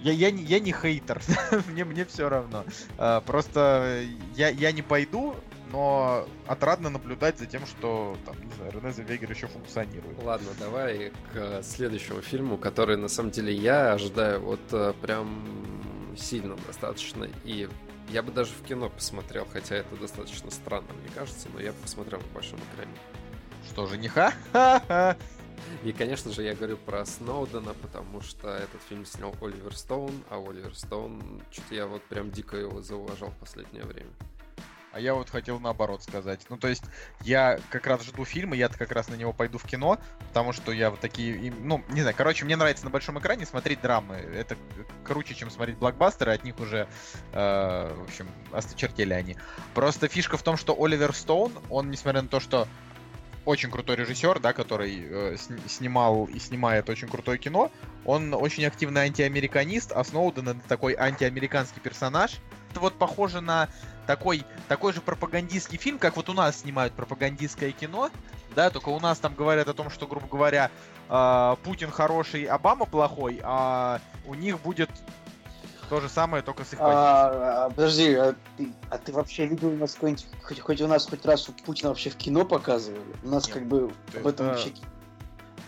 я, 0.00 0.12
я, 0.12 0.30
не, 0.30 0.42
я 0.42 0.58
не 0.58 0.72
хейтер, 0.72 1.20
мне, 1.68 1.84
мне 1.84 2.04
все 2.04 2.28
равно. 2.28 2.64
А, 2.98 3.20
просто 3.20 4.02
я, 4.34 4.48
я 4.48 4.72
не 4.72 4.82
пойду, 4.82 5.36
но 5.72 6.26
отрадно 6.46 6.90
наблюдать 6.90 7.38
за 7.38 7.46
тем, 7.46 7.66
что 7.66 8.16
там, 8.24 8.34
не 8.44 8.52
знаю, 8.54 8.72
Рене 8.72 8.92
Зельвегер 8.92 9.30
еще 9.30 9.46
функционирует. 9.46 10.22
Ладно, 10.22 10.48
давай 10.58 11.10
к 11.32 11.36
э, 11.36 11.62
следующему 11.62 12.22
фильму, 12.22 12.58
который 12.58 12.96
на 12.96 13.08
самом 13.08 13.30
деле 13.30 13.54
я 13.54 13.92
ожидаю 13.92 14.40
вот 14.40 14.60
э, 14.72 14.92
прям 15.00 15.44
сильно 16.16 16.56
достаточно. 16.66 17.28
И 17.44 17.68
Я 18.10 18.22
бы 18.22 18.32
даже 18.32 18.52
в 18.52 18.66
кино 18.66 18.88
посмотрел, 18.90 19.46
хотя 19.52 19.76
это 19.76 19.94
достаточно 19.96 20.50
странно, 20.50 20.88
мне 21.00 21.08
кажется, 21.14 21.48
но 21.54 21.60
я 21.60 21.70
бы 21.72 21.78
посмотрел 21.78 22.20
на 22.20 22.34
большом 22.34 22.58
экране. 22.72 22.92
Что, 23.68 23.86
жениха? 23.86 24.32
И, 25.84 25.92
конечно 25.92 26.32
же, 26.32 26.42
я 26.42 26.54
говорю 26.54 26.76
про 26.78 27.04
Сноудена, 27.04 27.74
потому 27.74 28.20
что 28.22 28.48
этот 28.48 28.80
фильм 28.88 29.04
снял 29.06 29.32
Оливер 29.40 29.76
Стоун, 29.76 30.24
а 30.28 30.38
Оливер 30.38 30.74
Стоун, 30.74 31.40
что-то 31.52 31.74
я 31.74 31.86
вот 31.86 32.02
прям 32.02 32.32
дико 32.32 32.56
его 32.56 32.82
зауважал 32.82 33.30
в 33.30 33.36
последнее 33.36 33.84
время. 33.84 34.10
А 34.92 34.98
я 34.98 35.14
вот 35.14 35.30
хотел 35.30 35.60
наоборот 35.60 36.02
сказать. 36.02 36.40
Ну, 36.48 36.56
то 36.56 36.66
есть, 36.66 36.84
я 37.20 37.60
как 37.70 37.86
раз 37.86 38.02
жду 38.02 38.24
фильма, 38.24 38.56
я 38.56 38.68
как 38.68 38.90
раз 38.90 39.08
на 39.08 39.14
него 39.14 39.32
пойду 39.32 39.56
в 39.58 39.64
кино, 39.64 39.98
потому 40.28 40.52
что 40.52 40.72
я 40.72 40.90
вот 40.90 40.98
такие, 40.98 41.52
ну, 41.52 41.84
не 41.90 42.00
знаю, 42.00 42.16
короче, 42.16 42.44
мне 42.44 42.56
нравится 42.56 42.84
на 42.84 42.90
большом 42.90 43.18
экране 43.18 43.46
смотреть 43.46 43.80
драмы. 43.80 44.16
Это 44.16 44.56
круче, 45.04 45.34
чем 45.34 45.48
смотреть 45.50 45.78
блокбастеры, 45.78 46.32
от 46.32 46.42
них 46.42 46.58
уже, 46.58 46.88
э, 47.32 47.94
в 47.96 48.02
общем, 48.02 48.28
осточертели 48.52 49.12
они. 49.12 49.36
Просто 49.74 50.08
фишка 50.08 50.36
в 50.36 50.42
том, 50.42 50.56
что 50.56 50.76
Оливер 50.76 51.14
Стоун, 51.14 51.52
он, 51.68 51.90
несмотря 51.90 52.22
на 52.22 52.28
то, 52.28 52.40
что 52.40 52.66
очень 53.44 53.70
крутой 53.70 53.96
режиссер, 53.96 54.40
да, 54.40 54.52
который 54.52 55.06
э, 55.08 55.36
сни- 55.36 55.60
снимал 55.66 56.26
и 56.26 56.38
снимает 56.38 56.88
очень 56.90 57.08
крутое 57.08 57.38
кино, 57.38 57.70
он 58.04 58.34
очень 58.34 58.64
активный 58.64 59.02
антиамериканист, 59.02 59.92
а 59.92 60.04
Сноуден 60.04 60.48
это 60.48 60.60
такой 60.68 60.94
антиамериканский 60.94 61.80
персонаж. 61.80 62.38
Это 62.70 62.80
вот 62.80 62.94
похоже 62.94 63.40
на 63.40 63.68
такой, 64.06 64.44
такой 64.68 64.92
же 64.92 65.00
пропагандистский 65.00 65.78
фильм, 65.78 65.98
как 65.98 66.16
вот 66.16 66.28
у 66.28 66.32
нас 66.32 66.60
снимают 66.60 66.92
пропагандистское 66.94 67.72
кино, 67.72 68.10
да, 68.54 68.70
только 68.70 68.88
у 68.88 69.00
нас 69.00 69.18
там 69.18 69.34
говорят 69.34 69.68
о 69.68 69.74
том, 69.74 69.90
что, 69.90 70.06
грубо 70.06 70.26
говоря, 70.26 70.70
э, 71.08 71.56
Путин 71.64 71.90
хороший, 71.90 72.44
Обама 72.44 72.86
плохой, 72.86 73.40
а 73.42 74.00
у 74.26 74.34
них 74.34 74.60
будет 74.60 74.90
то 75.88 76.00
же 76.00 76.08
самое, 76.08 76.42
только 76.42 76.64
с 76.64 76.72
их. 76.72 76.78
А, 76.80 77.66
а, 77.66 77.70
подожди, 77.70 78.14
а 78.14 78.34
ты, 78.56 78.72
а 78.90 78.98
ты 78.98 79.12
вообще 79.12 79.46
видел 79.46 79.70
у 79.70 79.76
нас 79.76 79.94
какой-нибудь, 79.94 80.26
хоть, 80.42 80.60
хоть 80.60 80.80
у 80.80 80.86
нас 80.86 81.06
хоть 81.06 81.26
раз 81.26 81.42
Путина 81.64 81.88
вообще 81.88 82.10
в 82.10 82.16
кино 82.16 82.44
показывали? 82.44 83.02
У 83.24 83.28
нас 83.28 83.46
Нет. 83.46 83.54
как 83.54 83.66
бы 83.66 83.92
об 84.14 84.26
этом 84.26 84.46
вообще... 84.46 84.72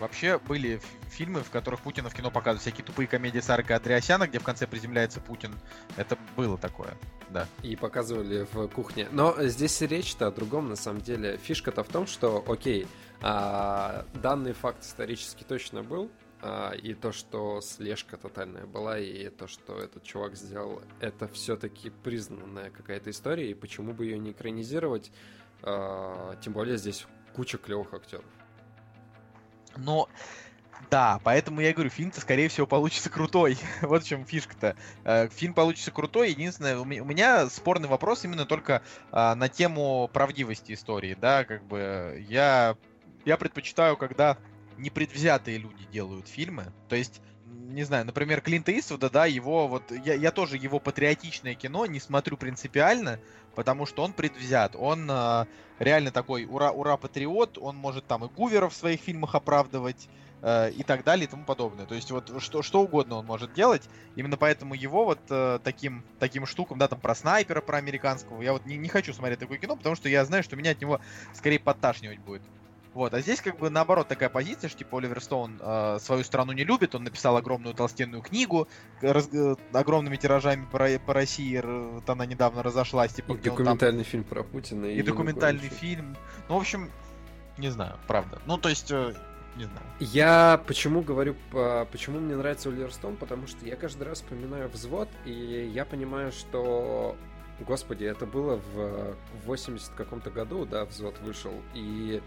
Вообще 0.02 0.40
были 0.40 0.80
фильмы, 1.10 1.44
в 1.44 1.50
которых 1.50 1.80
Путина 1.82 2.10
в 2.10 2.14
кино 2.14 2.32
показывают, 2.32 2.62
всякие 2.62 2.84
тупые 2.84 3.06
комедии 3.06 3.38
Сарка 3.38 3.76
Андреасяна, 3.76 4.26
где 4.26 4.40
в 4.40 4.42
конце 4.42 4.66
приземляется 4.66 5.20
Путин. 5.20 5.54
Это 5.96 6.18
было 6.36 6.58
такое, 6.58 6.98
да. 7.30 7.46
И 7.62 7.76
показывали 7.76 8.44
в 8.52 8.66
кухне. 8.66 9.06
Но 9.12 9.36
здесь 9.38 9.80
речь-то 9.80 10.26
о 10.26 10.30
другом, 10.32 10.68
на 10.68 10.74
самом 10.74 11.02
деле. 11.02 11.36
Фишка-то 11.36 11.84
в 11.84 11.88
том, 11.88 12.08
что, 12.08 12.44
окей, 12.48 12.88
а, 13.20 14.04
данный 14.14 14.54
факт 14.54 14.82
исторически 14.82 15.44
точно 15.44 15.84
был, 15.84 16.10
а, 16.40 16.72
и 16.72 16.94
то, 16.94 17.12
что 17.12 17.60
слежка 17.60 18.16
тотальная 18.16 18.66
была, 18.66 18.98
и 18.98 19.28
то, 19.28 19.46
что 19.46 19.78
этот 19.78 20.02
чувак 20.02 20.34
сделал, 20.34 20.82
это 20.98 21.28
все-таки 21.28 21.90
признанная 21.90 22.70
какая-то 22.70 23.10
история, 23.10 23.52
и 23.52 23.54
почему 23.54 23.92
бы 23.92 24.06
ее 24.06 24.18
не 24.18 24.32
экранизировать, 24.32 25.12
А, 25.62 26.34
тем 26.42 26.54
более 26.54 26.76
здесь 26.76 27.06
куча 27.36 27.56
клевых 27.56 27.94
актеров. 27.94 28.24
Но 29.76 30.08
да, 30.90 31.20
поэтому 31.24 31.60
я 31.60 31.72
говорю, 31.72 31.90
фильм-то, 31.90 32.20
скорее 32.20 32.48
всего, 32.48 32.66
получится 32.66 33.08
крутой. 33.08 33.56
вот 33.82 34.04
в 34.04 34.06
чем 34.06 34.26
фишка-то. 34.26 34.76
Э, 35.04 35.28
Фильм 35.30 35.54
получится 35.54 35.90
крутой. 35.90 36.30
Единственное, 36.30 36.78
у 36.78 36.84
ме- 36.84 37.00
у 37.00 37.04
меня 37.04 37.48
спорный 37.48 37.88
вопрос 37.88 38.24
именно 38.24 38.44
только 38.44 38.82
а, 39.10 39.34
на 39.34 39.48
тему 39.48 40.10
правдивости 40.12 40.72
истории, 40.72 41.16
да, 41.18 41.44
как 41.44 41.64
бы 41.64 42.22
я, 42.28 42.76
я 43.24 43.36
предпочитаю, 43.36 43.96
когда 43.96 44.36
непредвзятые 44.76 45.58
люди 45.58 45.84
делают 45.92 46.28
фильмы. 46.28 46.72
То 46.88 46.96
есть, 46.96 47.20
не 47.46 47.84
знаю, 47.84 48.04
например, 48.04 48.40
Клинта 48.40 48.76
Иствуда, 48.78 49.08
да, 49.10 49.26
его 49.26 49.68
вот, 49.68 49.90
я, 49.90 50.14
я 50.14 50.30
тоже 50.30 50.56
его 50.56 50.78
патриотичное 50.78 51.54
кино 51.54 51.86
не 51.86 52.00
смотрю 52.00 52.36
принципиально, 52.36 53.20
потому 53.54 53.86
что 53.86 54.02
он 54.02 54.12
предвзят. 54.12 54.74
Он 54.76 55.08
а, 55.10 55.46
реально 55.78 56.10
такой 56.10 56.44
ура, 56.44 56.70
ура, 56.70 56.96
патриот, 56.96 57.58
он 57.58 57.76
может 57.76 58.06
там 58.06 58.24
и 58.24 58.28
Гувера 58.28 58.68
в 58.68 58.74
своих 58.74 59.00
фильмах 59.00 59.34
оправдывать, 59.34 60.08
э, 60.42 60.70
и 60.72 60.82
так 60.82 61.04
далее 61.04 61.26
и 61.26 61.30
тому 61.30 61.44
подобное. 61.44 61.86
То 61.86 61.94
есть 61.94 62.10
вот 62.10 62.42
что, 62.42 62.62
что 62.62 62.82
угодно 62.82 63.16
он 63.16 63.26
может 63.26 63.54
делать. 63.54 63.88
Именно 64.16 64.36
поэтому 64.36 64.74
его 64.74 65.04
вот 65.04 65.20
э, 65.30 65.58
таким, 65.62 66.04
таким 66.18 66.46
штукам, 66.46 66.78
да, 66.78 66.88
там 66.88 67.00
про 67.00 67.14
снайпера, 67.14 67.60
про 67.60 67.78
американского, 67.78 68.42
я 68.42 68.52
вот 68.52 68.66
не, 68.66 68.76
не 68.76 68.88
хочу 68.88 69.12
смотреть 69.12 69.38
такое 69.38 69.58
кино, 69.58 69.76
потому 69.76 69.96
что 69.96 70.08
я 70.08 70.24
знаю, 70.24 70.42
что 70.42 70.56
меня 70.56 70.72
от 70.72 70.80
него 70.80 71.00
скорее 71.32 71.58
подташнивать 71.58 72.18
будет. 72.18 72.42
Вот, 72.94 73.14
а 73.14 73.20
здесь 73.22 73.40
как 73.40 73.58
бы 73.58 73.70
наоборот 73.70 74.08
такая 74.08 74.28
позиция, 74.28 74.68
что 74.68 74.78
типа 74.80 74.98
Оливер 74.98 75.22
Стоун 75.22 75.58
э, 75.60 75.98
свою 76.00 76.24
страну 76.24 76.52
не 76.52 76.62
любит, 76.64 76.94
он 76.94 77.04
написал 77.04 77.36
огромную 77.38 77.74
толстенную 77.74 78.22
книгу 78.22 78.68
раз- 79.00 79.30
э, 79.32 79.56
огромными 79.72 80.16
тиражами 80.16 80.66
по, 80.70 80.78
по 81.06 81.14
России, 81.14 81.58
вот 81.64 82.08
она 82.10 82.26
недавно 82.26 82.62
разошлась, 82.62 83.14
типа 83.14 83.28
И 83.28 83.30
он 83.32 83.38
там- 83.40 83.54
документальный 83.56 84.04
фильм 84.04 84.24
про 84.24 84.42
Путина. 84.42 84.84
и 84.86 85.00
документальный 85.02 85.62
Януковича. 85.62 85.80
фильм. 85.80 86.16
Ну, 86.50 86.54
в 86.56 86.60
общем, 86.60 86.90
не 87.56 87.70
знаю, 87.70 87.98
правда. 88.06 88.40
Ну, 88.46 88.58
то 88.58 88.68
есть, 88.68 88.90
э, 88.90 89.14
не 89.56 89.64
знаю. 89.64 89.86
Я 90.00 90.60
почему 90.66 91.00
говорю, 91.00 91.34
по- 91.50 91.86
почему 91.90 92.20
мне 92.20 92.36
нравится 92.36 92.68
Оливер 92.68 92.92
Стоун, 92.92 93.16
потому 93.16 93.46
что 93.46 93.64
я 93.64 93.76
каждый 93.76 94.02
раз 94.06 94.18
вспоминаю 94.18 94.68
взвод, 94.68 95.08
и 95.24 95.70
я 95.74 95.86
понимаю, 95.86 96.30
что, 96.32 97.16
господи, 97.62 98.04
это 98.04 98.26
было 98.26 98.60
в 98.74 99.16
80 99.44 99.90
каком-то 99.94 100.30
году, 100.30 100.64
да, 100.64 100.84
взвод 100.84 101.18
вышел, 101.20 101.54
и 101.74 102.22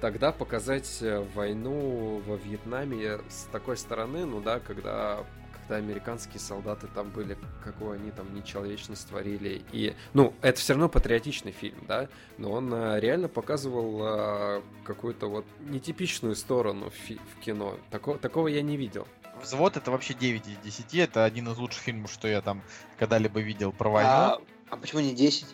тогда 0.00 0.32
показать 0.32 0.98
э, 1.02 1.24
войну 1.34 2.22
во 2.26 2.36
Вьетнаме 2.36 3.18
с 3.28 3.44
такой 3.52 3.76
стороны, 3.76 4.24
ну 4.24 4.40
да, 4.40 4.60
когда 4.60 5.24
когда 5.70 5.76
американские 5.76 6.40
солдаты 6.40 6.88
там 6.88 7.10
были, 7.10 7.38
какую 7.62 7.92
они 7.92 8.10
там 8.10 8.34
нечеловечность 8.34 9.06
творили. 9.08 9.62
И, 9.70 9.94
ну, 10.14 10.34
это 10.42 10.58
все 10.58 10.72
равно 10.72 10.88
патриотичный 10.88 11.52
фильм, 11.52 11.78
да, 11.86 12.08
но 12.38 12.50
он 12.50 12.74
э, 12.74 12.98
реально 12.98 13.28
показывал 13.28 14.00
э, 14.02 14.62
какую-то 14.82 15.28
вот 15.28 15.44
нетипичную 15.60 16.34
сторону 16.34 16.90
в, 16.90 17.40
кино. 17.40 17.76
Такого, 17.92 18.18
такого 18.18 18.48
я 18.48 18.62
не 18.62 18.76
видел. 18.76 19.06
Взвод 19.40 19.76
это 19.76 19.92
вообще 19.92 20.12
9 20.12 20.48
из 20.48 20.56
10. 20.56 20.94
Это 20.96 21.24
один 21.24 21.48
из 21.48 21.56
лучших 21.56 21.82
фильмов, 21.82 22.10
что 22.10 22.26
я 22.26 22.40
там 22.40 22.62
когда-либо 22.98 23.38
видел 23.38 23.70
про 23.70 23.90
войну. 23.90 24.10
А, 24.10 24.40
а 24.70 24.76
почему 24.76 25.00
не 25.00 25.14
10? 25.14 25.46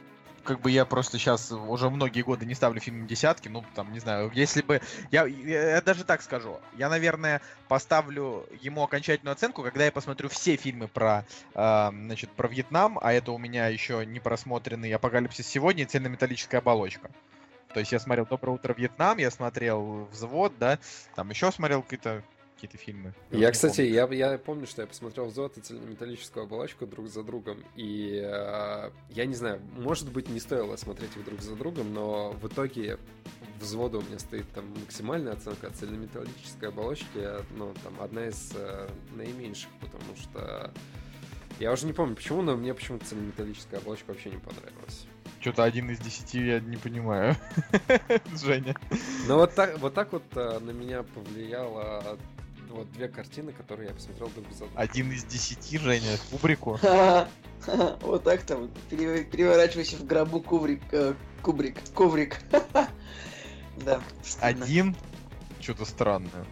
Как 0.44 0.60
бы 0.60 0.70
я 0.70 0.84
просто 0.84 1.18
сейчас 1.18 1.50
уже 1.50 1.90
многие 1.90 2.22
годы 2.22 2.46
не 2.46 2.54
ставлю 2.54 2.80
фильм 2.80 3.06
десятки. 3.08 3.48
Ну, 3.48 3.64
там, 3.74 3.92
не 3.92 3.98
знаю, 3.98 4.30
если 4.32 4.62
бы. 4.62 4.80
Я, 5.10 5.26
я, 5.26 5.70
я 5.70 5.80
даже 5.80 6.04
так 6.04 6.22
скажу. 6.22 6.60
Я, 6.76 6.88
наверное, 6.88 7.40
поставлю 7.66 8.46
ему 8.60 8.84
окончательную 8.84 9.32
оценку, 9.32 9.64
когда 9.64 9.84
я 9.84 9.90
посмотрю 9.90 10.28
все 10.28 10.54
фильмы 10.54 10.86
про, 10.86 11.24
э, 11.54 11.90
значит, 11.90 12.30
про 12.30 12.46
Вьетнам, 12.46 12.96
а 13.02 13.12
это 13.12 13.32
у 13.32 13.38
меня 13.38 13.66
еще 13.66 14.06
не 14.06 14.20
просмотренный 14.20 14.92
Апокалипсис 14.92 15.48
сегодня 15.48 15.82
и 15.82 15.86
цельнометаллическая 15.86 16.60
оболочка. 16.60 17.10
То 17.74 17.80
есть 17.80 17.90
я 17.90 17.98
смотрел 17.98 18.26
Доброе 18.26 18.52
утро, 18.52 18.72
Вьетнам, 18.72 19.18
я 19.18 19.30
смотрел 19.32 20.08
Взвод, 20.12 20.56
да, 20.58 20.78
там 21.16 21.28
еще 21.30 21.50
смотрел 21.50 21.82
какие-то 21.82 22.22
какие-то 22.56 22.78
фильмы. 22.78 23.12
Я, 23.30 23.46
не 23.46 23.52
кстати, 23.52 23.82
помню. 23.82 24.16
я, 24.16 24.30
я 24.30 24.38
помню, 24.38 24.66
что 24.66 24.82
я 24.82 24.88
посмотрел 24.88 25.28
и 25.28 25.60
цельнометаллическую 25.60 26.44
оболочку 26.44 26.86
друг 26.86 27.08
за 27.08 27.22
другом, 27.22 27.62
и 27.76 28.20
э, 28.24 28.90
я 29.10 29.26
не 29.26 29.34
знаю, 29.34 29.60
может 29.76 30.10
быть, 30.10 30.30
не 30.30 30.40
стоило 30.40 30.76
смотреть 30.76 31.14
их 31.16 31.24
друг 31.24 31.42
за 31.42 31.54
другом, 31.54 31.92
но 31.92 32.30
в 32.32 32.48
итоге 32.48 32.98
«Взвода» 33.60 33.98
у 33.98 34.02
меня 34.02 34.18
стоит 34.18 34.50
там 34.52 34.64
максимальная 34.80 35.34
оценка, 35.34 35.66
а 35.66 35.70
цельнометаллической 35.70 36.70
оболочки, 36.70 37.44
ну, 37.56 37.74
там, 37.84 38.00
одна 38.00 38.26
из 38.26 38.52
э, 38.54 38.88
наименьших, 39.14 39.70
потому 39.80 40.16
что 40.16 40.72
я 41.60 41.72
уже 41.72 41.86
не 41.86 41.92
помню 41.92 42.16
почему, 42.16 42.40
но 42.40 42.56
мне 42.56 42.72
почему-то 42.72 43.04
цельнометаллическая 43.04 43.80
оболочка 43.80 44.08
вообще 44.08 44.30
не 44.30 44.38
понравилась. 44.38 45.06
Что-то 45.40 45.64
один 45.64 45.90
из 45.90 45.98
десяти 45.98 46.44
я 46.44 46.60
не 46.60 46.76
понимаю. 46.76 47.36
Женя. 48.42 48.74
Но 49.28 49.36
вот 49.36 49.54
так 49.54 49.78
вот, 49.78 49.94
так 49.94 50.12
вот 50.12 50.24
э, 50.34 50.58
на 50.58 50.70
меня 50.70 51.02
повлияло 51.02 52.18
вот 52.70 52.90
две 52.92 53.08
картины, 53.08 53.52
которые 53.52 53.88
я 53.88 53.94
посмотрел 53.94 54.28
друг 54.28 54.46
за 54.52 54.60
другом. 54.60 54.74
Один 54.76 55.12
из 55.12 55.24
десяти, 55.24 55.78
Женя, 55.78 56.16
Кубрику. 56.30 56.78
Вот 58.02 58.22
так 58.22 58.42
там, 58.42 58.70
пере- 58.90 59.24
переворачивайся 59.24 59.96
в 59.96 60.04
гробу 60.04 60.40
кубрик, 60.40 60.82
э, 60.92 61.14
кубрик, 61.42 61.78
коврик. 61.94 62.38
Да. 63.84 64.00
Один. 64.40 64.96
Что-то 65.60 65.84
странное. 65.84 66.46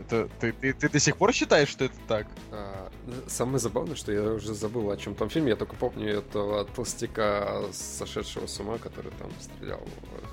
Это 0.00 0.28
ты, 0.40 0.52
ты, 0.52 0.72
ты 0.72 0.88
до 0.88 0.98
сих 0.98 1.16
пор 1.16 1.32
считаешь, 1.32 1.68
что 1.68 1.84
это 1.84 1.94
так? 2.08 2.26
А, 2.50 2.90
Самое 3.28 3.58
забавное, 3.58 3.94
что 3.94 4.10
я 4.12 4.22
уже 4.32 4.54
забыл, 4.54 4.90
о 4.90 4.96
чем 4.96 5.14
там 5.14 5.30
фильм. 5.30 5.46
Я 5.46 5.56
только 5.56 5.76
помню 5.76 6.18
этого 6.18 6.64
толстяка, 6.64 7.62
сошедшего 7.72 8.46
с 8.46 8.58
ума, 8.60 8.78
который 8.78 9.12
там 9.12 9.30
стрелял 9.40 9.80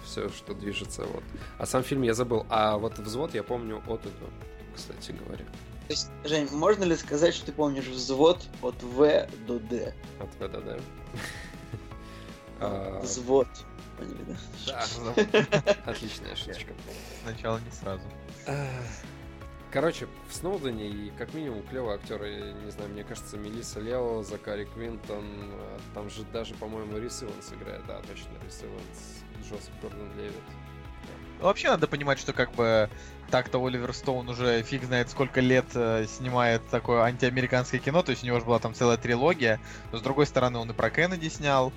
все, 0.06 0.30
что 0.30 0.54
движется. 0.54 1.04
Вот. 1.04 1.24
А 1.58 1.66
сам 1.66 1.84
фильм 1.84 2.02
я 2.02 2.14
забыл. 2.14 2.46
А 2.50 2.78
вот 2.78 2.98
взвод 3.00 3.36
я 3.36 3.44
помню 3.44 3.82
от 3.88 4.02
до, 4.04 4.10
кстати 4.80 5.12
говоря. 5.12 5.46
То 5.46 5.94
есть, 5.94 6.10
Жень, 6.24 6.48
можно 6.52 6.84
ли 6.84 6.96
сказать, 6.96 7.34
что 7.34 7.48
ты 7.48 7.52
помнишь 7.52 7.88
взвод 7.88 8.44
от 8.62 8.82
В 8.82 9.28
до 9.48 9.60
Д? 9.60 9.94
От 10.20 10.34
В 10.36 10.52
до 10.52 10.62
Д. 10.62 10.82
А, 12.60 13.00
Взвод. 13.02 13.48
Поняли, 13.98 14.26
да? 14.66 14.86
Да, 15.06 15.76
отличная 15.86 16.36
шуточка. 16.36 16.74
Сначала 17.24 17.60
не 17.60 17.72
сразу. 17.72 18.04
А, 18.48 18.68
Короче, 19.72 20.08
в 20.28 20.34
Сноудене 20.34 20.90
и 20.90 21.12
как 21.12 21.34
минимум 21.36 21.62
клевые 21.68 21.96
актеры, 21.96 22.54
не 22.66 22.72
знаю, 22.72 22.90
мне 22.90 23.04
кажется, 23.04 23.38
Мелисса 23.38 23.80
Лео, 23.80 24.24
Закари 24.24 24.66
Квинтон, 24.66 25.26
там 25.94 26.10
же 26.10 26.24
даже, 26.34 26.56
по-моему, 26.56 26.98
Рис 26.98 27.22
Иванс 27.22 27.54
играет, 27.54 27.86
да, 27.86 28.02
точно, 28.02 28.32
Рис 28.44 28.64
Иванс, 28.64 29.24
Джозеф 29.48 29.72
Гордон 29.82 30.12
Левит. 30.18 30.34
Вообще 31.40 31.70
надо 31.70 31.88
понимать, 31.88 32.20
что 32.20 32.34
как 32.34 32.52
бы 32.54 32.90
так-то 33.30 33.64
Оливер 33.64 33.94
Стоун 33.94 34.28
уже 34.30 34.62
фиг 34.64 34.84
знает 34.84 35.10
сколько 35.10 35.40
лет 35.40 35.66
э, 35.74 36.06
снимает 36.08 36.68
такое 36.70 37.04
антиамериканское 37.04 37.80
кино, 37.80 38.02
то 38.02 38.12
есть 38.12 38.24
у 38.24 38.26
него 38.28 38.40
же 38.40 38.46
была 38.46 38.60
там 38.60 38.74
целая 38.74 38.98
трилогия, 38.98 39.60
но 39.92 40.00
с 40.00 40.02
другой 40.02 40.26
стороны 40.26 40.58
он 40.58 40.70
и 40.70 40.74
про 40.74 40.90
Кеннеди 40.90 41.30
снял, 41.30 41.72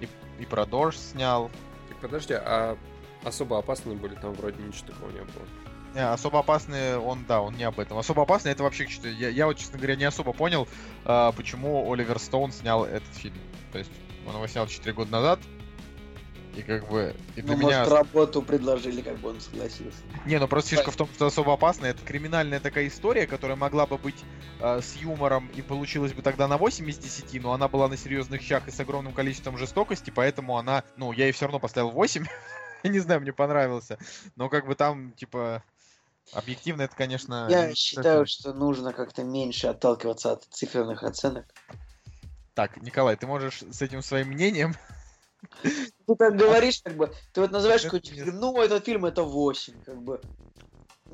и, 0.00 0.08
и 0.40 0.46
про 0.46 0.66
Дорж 0.66 0.96
снял. 0.96 1.50
Так 1.88 1.98
подожди, 1.98 2.34
а 2.34 2.76
особо 3.22 3.58
опасные 3.58 3.96
были 3.96 4.14
там 4.14 4.32
вроде 4.34 4.62
ничего 4.62 4.88
такого 4.88 5.10
не 5.10 5.20
было. 5.20 5.46
Не, 5.94 6.10
особо 6.10 6.40
опасный 6.40 6.98
он, 6.98 7.24
да, 7.26 7.40
он 7.40 7.54
не 7.54 7.62
об 7.62 7.78
этом. 7.78 7.96
Особо 7.98 8.22
опасный 8.22 8.50
это 8.50 8.64
вообще 8.64 8.88
что-то. 8.88 9.08
Я, 9.10 9.28
я 9.28 9.46
вот, 9.46 9.58
честно 9.58 9.78
говоря, 9.78 9.94
не 9.94 10.04
особо 10.04 10.32
понял, 10.32 10.66
э, 11.04 11.32
почему 11.36 11.92
Оливер 11.92 12.18
Стоун 12.18 12.50
снял 12.50 12.84
этот 12.84 13.14
фильм. 13.14 13.36
То 13.70 13.78
есть 13.78 13.92
он 14.26 14.34
его 14.34 14.46
снял 14.48 14.66
4 14.66 14.92
года 14.92 15.12
назад, 15.12 15.38
и 16.56 16.62
как 16.62 16.88
бы... 16.88 17.14
И 17.36 17.42
для 17.42 17.56
Ну, 17.56 17.62
меня... 17.62 17.78
может, 17.80 17.92
работу 17.92 18.42
предложили, 18.42 19.02
как 19.02 19.18
бы 19.18 19.30
он 19.30 19.40
согласился. 19.40 19.98
Не, 20.24 20.38
ну 20.38 20.46
просто 20.48 20.70
фишка 20.70 20.90
в 20.90 20.96
том, 20.96 21.08
что 21.14 21.26
особо 21.26 21.54
опасно. 21.54 21.86
Это 21.86 22.02
криминальная 22.04 22.60
такая 22.60 22.86
история, 22.86 23.26
которая 23.26 23.56
могла 23.56 23.86
бы 23.86 23.98
быть 23.98 24.22
э, 24.60 24.80
с 24.80 24.94
юмором 24.96 25.48
и 25.54 25.62
получилась 25.62 26.12
бы 26.12 26.22
тогда 26.22 26.46
на 26.48 26.56
8 26.56 26.88
из 26.88 26.98
10, 26.98 27.42
но 27.42 27.52
она 27.52 27.68
была 27.68 27.88
на 27.88 27.96
серьезных 27.96 28.40
щах 28.40 28.68
и 28.68 28.70
с 28.70 28.78
огромным 28.80 29.12
количеством 29.12 29.58
жестокости, 29.58 30.10
поэтому 30.14 30.56
она, 30.56 30.84
ну, 30.96 31.12
я 31.12 31.24
ей 31.26 31.32
все 31.32 31.46
равно 31.46 31.58
поставил 31.58 31.90
8. 31.90 32.24
Я 32.84 32.90
не 32.90 33.00
знаю, 33.00 33.20
мне 33.20 33.32
понравился. 33.32 33.98
Но 34.36 34.48
как 34.48 34.66
бы 34.66 34.74
там, 34.74 35.12
типа, 35.12 35.62
объективно 36.32 36.82
это, 36.82 36.94
конечно... 36.94 37.48
Я 37.50 37.74
считаю, 37.74 38.26
совсем- 38.26 38.52
что 38.52 38.52
нужно 38.54 38.92
как-то 38.92 39.24
меньше 39.24 39.66
отталкиваться 39.66 40.32
от 40.32 40.44
циферных 40.44 41.02
оценок. 41.02 41.46
Так, 42.54 42.80
Николай, 42.80 43.16
ты 43.16 43.26
можешь 43.26 43.62
с 43.70 43.82
этим 43.82 44.02
своим 44.02 44.28
мнением... 44.28 44.74
Ты 45.62 46.16
так 46.16 46.36
говоришь, 46.36 46.80
как 46.82 46.96
бы, 46.96 47.12
ты 47.32 47.40
вот 47.40 47.50
называешь 47.50 47.82
какой-то 47.82 48.10
фильм, 48.10 48.38
ну, 48.40 48.60
этот 48.60 48.84
фильм 48.84 49.04
это 49.06 49.22
8, 49.22 49.82
как 49.82 50.02
бы. 50.02 50.20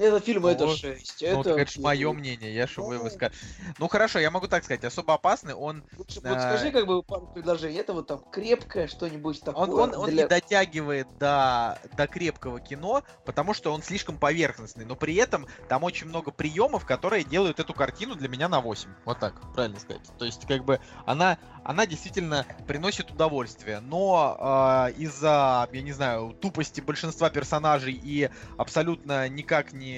Этот 0.00 0.24
фильм 0.24 0.46
это 0.46 0.64
Ну, 0.64 0.74
6. 0.74 1.22
Ну, 1.22 1.26
это... 1.28 1.50
так 1.50 1.58
это 1.58 1.70
ж 1.72 1.76
мое 1.78 2.12
мнение, 2.14 2.54
я 2.54 2.66
что 2.66 2.84
вы 2.84 2.96
Ну. 2.96 3.02
выска- 3.02 3.30
Ну 3.78 3.86
хорошо, 3.88 4.18
я 4.18 4.30
могу 4.30 4.46
так 4.48 4.64
сказать, 4.64 4.82
особо 4.84 5.12
опасный, 5.14 5.52
он 5.54 5.84
Лучше 5.98 6.20
А, 6.24 6.28
вот 6.30 6.38
скажи, 6.40 6.70
как 6.72 6.86
бы, 6.86 7.02
пару 7.02 7.26
предложений. 7.26 7.76
Это 7.80 7.92
вот 7.92 8.06
там 8.06 8.20
крепкое 8.32 8.88
что-нибудь 8.88 9.42
такое. 9.42 9.64
Он, 9.64 9.70
он, 9.70 9.94
он 9.94 10.10
для- 10.10 10.22
не 10.22 10.28
дотягивает 10.28 11.06
до, 11.18 11.78
до 11.98 12.06
крепкого 12.06 12.60
кино, 12.60 13.02
потому 13.26 13.52
что 13.52 13.72
он 13.72 13.82
слишком 13.82 14.16
поверхностный, 14.16 14.86
но 14.86 14.96
при 14.96 15.14
этом 15.16 15.46
там 15.68 15.84
очень 15.84 16.06
много 16.06 16.30
приемов, 16.30 16.86
которые 16.86 17.22
делают 17.22 17.60
эту 17.60 17.74
картину 17.74 18.14
для 18.14 18.28
меня 18.28 18.48
на 18.48 18.60
8. 18.62 18.88
Вот 19.04 19.18
так, 19.18 19.34
правильно 19.54 19.78
сказать. 19.78 20.02
То 20.18 20.24
есть, 20.24 20.46
как 20.46 20.64
бы, 20.64 20.80
она, 21.04 21.36
она 21.62 21.84
действительно 21.86 22.46
приносит 22.66 23.10
удовольствие, 23.10 23.80
но 23.80 24.88
э, 24.88 24.92
из-за, 25.02 25.68
я 25.70 25.82
не 25.82 25.92
знаю, 25.92 26.34
тупости 26.40 26.80
большинства 26.80 27.28
персонажей 27.28 27.92
и 27.92 28.30
абсолютно 28.56 29.28
никак 29.28 29.74
не 29.74 29.89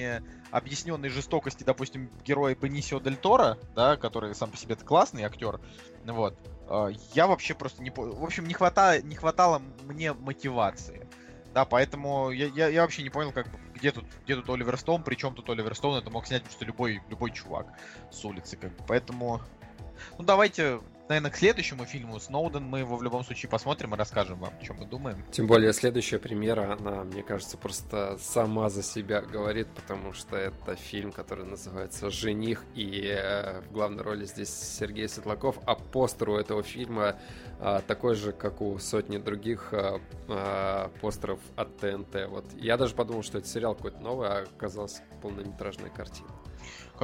объясненной 0.51 1.09
жестокости, 1.09 1.63
допустим, 1.63 2.09
героя 2.23 2.55
Бенисио 2.55 2.99
Дель 2.99 3.17
Торо, 3.17 3.57
да, 3.75 3.97
который 3.97 4.35
сам 4.35 4.51
по 4.51 4.57
себе 4.57 4.75
классный 4.75 5.23
актер, 5.23 5.59
вот, 6.05 6.37
а, 6.67 6.89
Я 7.13 7.27
вообще 7.27 7.53
просто 7.53 7.81
не 7.83 7.89
понял. 7.89 8.15
В 8.15 8.23
общем, 8.23 8.47
не 8.47 8.53
хватало, 8.53 9.01
не 9.01 9.15
хватало 9.15 9.61
мне 9.83 10.13
мотивации. 10.13 11.07
Да, 11.53 11.65
поэтому 11.65 12.31
я, 12.31 12.47
я, 12.47 12.67
я 12.67 12.81
вообще 12.81 13.03
не 13.03 13.09
понял, 13.09 13.31
как 13.31 13.47
где 13.75 13.91
тут, 13.91 14.05
где 14.23 14.35
тут 14.35 14.49
Оливер 14.49 14.77
Стоун, 14.77 15.03
причем 15.03 15.35
тут 15.35 15.49
Оливер 15.49 15.75
Стоун, 15.75 15.97
это 15.97 16.09
мог 16.09 16.25
снять 16.25 16.43
просто 16.43 16.65
любой, 16.65 17.01
любой 17.09 17.31
чувак 17.31 17.67
с 18.11 18.23
улицы, 18.25 18.57
как 18.57 18.71
бы. 18.75 18.83
Поэтому. 18.87 19.41
Ну 20.17 20.23
давайте, 20.23 20.79
наверное, 21.09 21.31
к 21.31 21.35
следующему 21.35 21.85
фильму 21.85 22.19
Сноуден 22.19 22.63
мы 22.63 22.79
его 22.79 22.95
в 22.95 23.03
любом 23.03 23.23
случае 23.23 23.49
посмотрим 23.49 23.93
и 23.93 23.97
расскажем 23.97 24.39
вам, 24.39 24.53
о 24.59 24.63
чем 24.63 24.77
мы 24.77 24.85
думаем. 24.85 25.23
Тем 25.31 25.47
более 25.47 25.73
следующая 25.73 26.19
премьера, 26.19 26.73
она, 26.73 27.03
мне 27.03 27.23
кажется, 27.23 27.57
просто 27.57 28.17
сама 28.19 28.69
за 28.69 28.83
себя 28.83 29.21
говорит, 29.21 29.67
потому 29.75 30.13
что 30.13 30.37
это 30.37 30.75
фильм, 30.75 31.11
который 31.11 31.45
называется 31.45 32.09
«Жених», 32.09 32.63
и 32.75 33.07
э, 33.07 33.61
в 33.61 33.71
главной 33.71 34.03
роли 34.03 34.25
здесь 34.25 34.49
Сергей 34.49 35.07
Светлаков, 35.07 35.59
а 35.65 35.75
постер 35.75 36.29
у 36.29 36.35
этого 36.35 36.63
фильма 36.63 37.17
а, 37.59 37.81
такой 37.81 38.15
же, 38.15 38.33
как 38.33 38.61
у 38.61 38.77
сотни 38.79 39.17
других 39.17 39.73
а, 39.73 40.89
постеров 41.01 41.39
от 41.55 41.77
ТНТ. 41.77 42.27
Вот 42.27 42.45
я 42.55 42.77
даже 42.77 42.93
подумал, 42.93 43.23
что 43.23 43.37
это 43.37 43.47
сериал 43.47 43.75
какой-то 43.75 43.99
новый, 43.99 44.27
а 44.27 44.43
оказался 44.43 45.01
полнометражная 45.21 45.89
картина. 45.89 46.29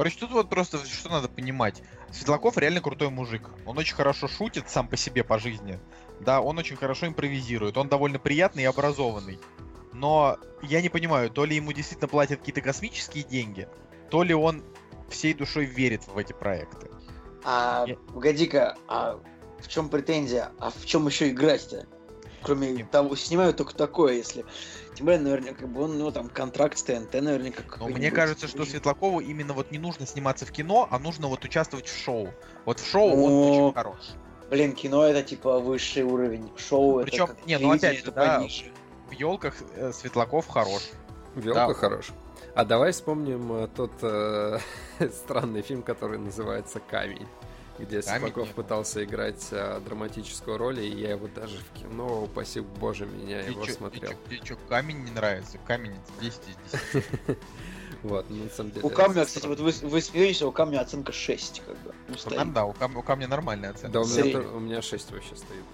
Короче, 0.00 0.16
тут 0.18 0.30
вот 0.30 0.48
просто 0.48 0.78
что 0.86 1.10
надо 1.10 1.28
понимать. 1.28 1.82
Светлаков 2.10 2.56
реально 2.56 2.80
крутой 2.80 3.10
мужик. 3.10 3.50
Он 3.66 3.76
очень 3.76 3.94
хорошо 3.94 4.28
шутит 4.28 4.70
сам 4.70 4.88
по 4.88 4.96
себе 4.96 5.22
по 5.22 5.38
жизни. 5.38 5.78
Да, 6.20 6.40
он 6.40 6.56
очень 6.56 6.76
хорошо 6.76 7.06
импровизирует. 7.06 7.76
Он 7.76 7.86
довольно 7.86 8.18
приятный 8.18 8.62
и 8.62 8.64
образованный. 8.66 9.38
Но 9.92 10.38
я 10.62 10.80
не 10.80 10.88
понимаю, 10.88 11.28
то 11.28 11.44
ли 11.44 11.56
ему 11.56 11.74
действительно 11.74 12.08
платят 12.08 12.38
какие-то 12.38 12.62
космические 12.62 13.24
деньги, 13.24 13.68
то 14.08 14.22
ли 14.22 14.32
он 14.32 14.64
всей 15.10 15.34
душой 15.34 15.66
верит 15.66 16.08
в 16.08 16.16
эти 16.16 16.32
проекты. 16.32 16.88
А, 17.44 17.84
Я- 17.86 17.96
погоди-ка, 17.96 18.78
а 18.88 19.20
в 19.58 19.68
чем 19.68 19.90
претензия? 19.90 20.50
А 20.60 20.70
в 20.70 20.86
чем 20.86 21.08
еще 21.08 21.28
играть-то? 21.28 21.84
Кроме 22.40 22.70
Не- 22.72 22.84
того, 22.84 23.16
снимают 23.16 23.58
только 23.58 23.74
такое, 23.74 24.14
если... 24.14 24.46
Тем 25.00 25.06
более, 25.06 25.20
наверное, 25.22 25.54
как 25.54 25.66
бы 25.66 25.84
он, 25.84 25.98
ну, 25.98 26.12
там, 26.12 26.28
контракт 26.28 26.76
с 26.76 26.82
ТНТ, 26.82 27.14
наверняка 27.22 27.62
Но 27.78 27.88
мне 27.88 28.10
кажется, 28.10 28.46
что 28.46 28.66
Светлакову 28.66 29.20
именно 29.20 29.54
вот 29.54 29.70
не 29.70 29.78
нужно 29.78 30.06
сниматься 30.06 30.44
в 30.44 30.52
кино, 30.52 30.88
а 30.90 30.98
нужно 30.98 31.26
вот 31.28 31.42
участвовать 31.42 31.86
в 31.86 31.96
шоу. 31.96 32.28
Вот 32.66 32.80
в 32.80 32.86
шоу 32.86 33.08
он 33.12 33.32
О, 33.32 33.50
очень 33.50 33.74
хорош. 33.74 33.98
Блин, 34.50 34.74
кино 34.74 35.06
это, 35.06 35.22
типа, 35.22 35.58
высший 35.58 36.02
уровень. 36.02 36.52
Шоу 36.58 37.02
Причем, 37.02 37.24
это 37.24 37.34
как 37.34 37.46
не, 37.46 37.56
ну, 37.56 37.70
опять 37.70 37.96
же, 37.96 38.02
это 38.02 38.12
да, 38.12 38.36
пониже. 38.36 38.64
В 39.08 39.12
елках 39.12 39.54
э, 39.74 39.90
Светлаков 39.94 40.46
хорош. 40.48 40.82
Велка 41.34 41.68
Да. 41.68 41.72
хорош. 41.72 42.10
А 42.54 42.66
давай 42.66 42.92
вспомним 42.92 43.50
э, 43.54 43.68
тот 43.74 43.92
э, 44.02 44.58
странный 45.24 45.62
фильм, 45.62 45.82
который 45.82 46.18
называется 46.18 46.78
«Камень», 46.78 47.26
где 47.80 48.02
нет. 48.46 48.54
пытался 48.54 49.04
играть 49.04 49.48
э, 49.50 49.80
драматическую 49.84 50.58
роль, 50.58 50.80
и 50.80 50.88
я 50.88 51.10
его 51.10 51.28
даже 51.28 51.58
в 51.58 51.78
кино, 51.78 52.22
упаси 52.24 52.60
боже 52.60 53.06
меня, 53.06 53.42
Ты 53.42 53.50
его 53.50 53.64
чё- 53.64 53.72
смотрел. 53.72 54.12
Ты 54.28 54.36
что, 54.44 54.56
камень 54.68 55.04
не 55.04 55.10
нравится? 55.10 55.58
Камень 55.66 55.92
это 55.92 56.22
10 56.22 56.40
из 56.48 56.92
10. 56.92 57.38
Вот, 58.02 58.30
ну, 58.30 58.44
на 58.44 58.50
самом 58.50 58.70
деле... 58.70 58.86
У 58.86 58.88
камня, 58.88 59.26
кстати, 59.26 59.46
вот 59.46 59.60
вы, 59.60 59.72
вы 59.82 60.00
смеетесь, 60.00 60.40
а 60.40 60.46
у 60.46 60.52
камня 60.52 60.80
оценка 60.80 61.12
6, 61.12 61.62
как 61.66 61.76
бы. 61.80 61.94
Ну, 62.08 62.14
У 62.14 62.16
стоит. 62.16 62.38
камня, 62.38 62.54
да, 62.54 62.64
у 62.64 62.72
камня, 62.72 62.98
у 62.98 63.02
камня 63.02 63.28
нормальная 63.28 63.70
оценка. 63.70 63.92
Да, 63.92 64.00
у 64.00 64.06
меня, 64.06 64.40
у 64.40 64.60
меня 64.60 64.80
6 64.80 65.10
вообще 65.10 65.36
стоит 65.36 65.64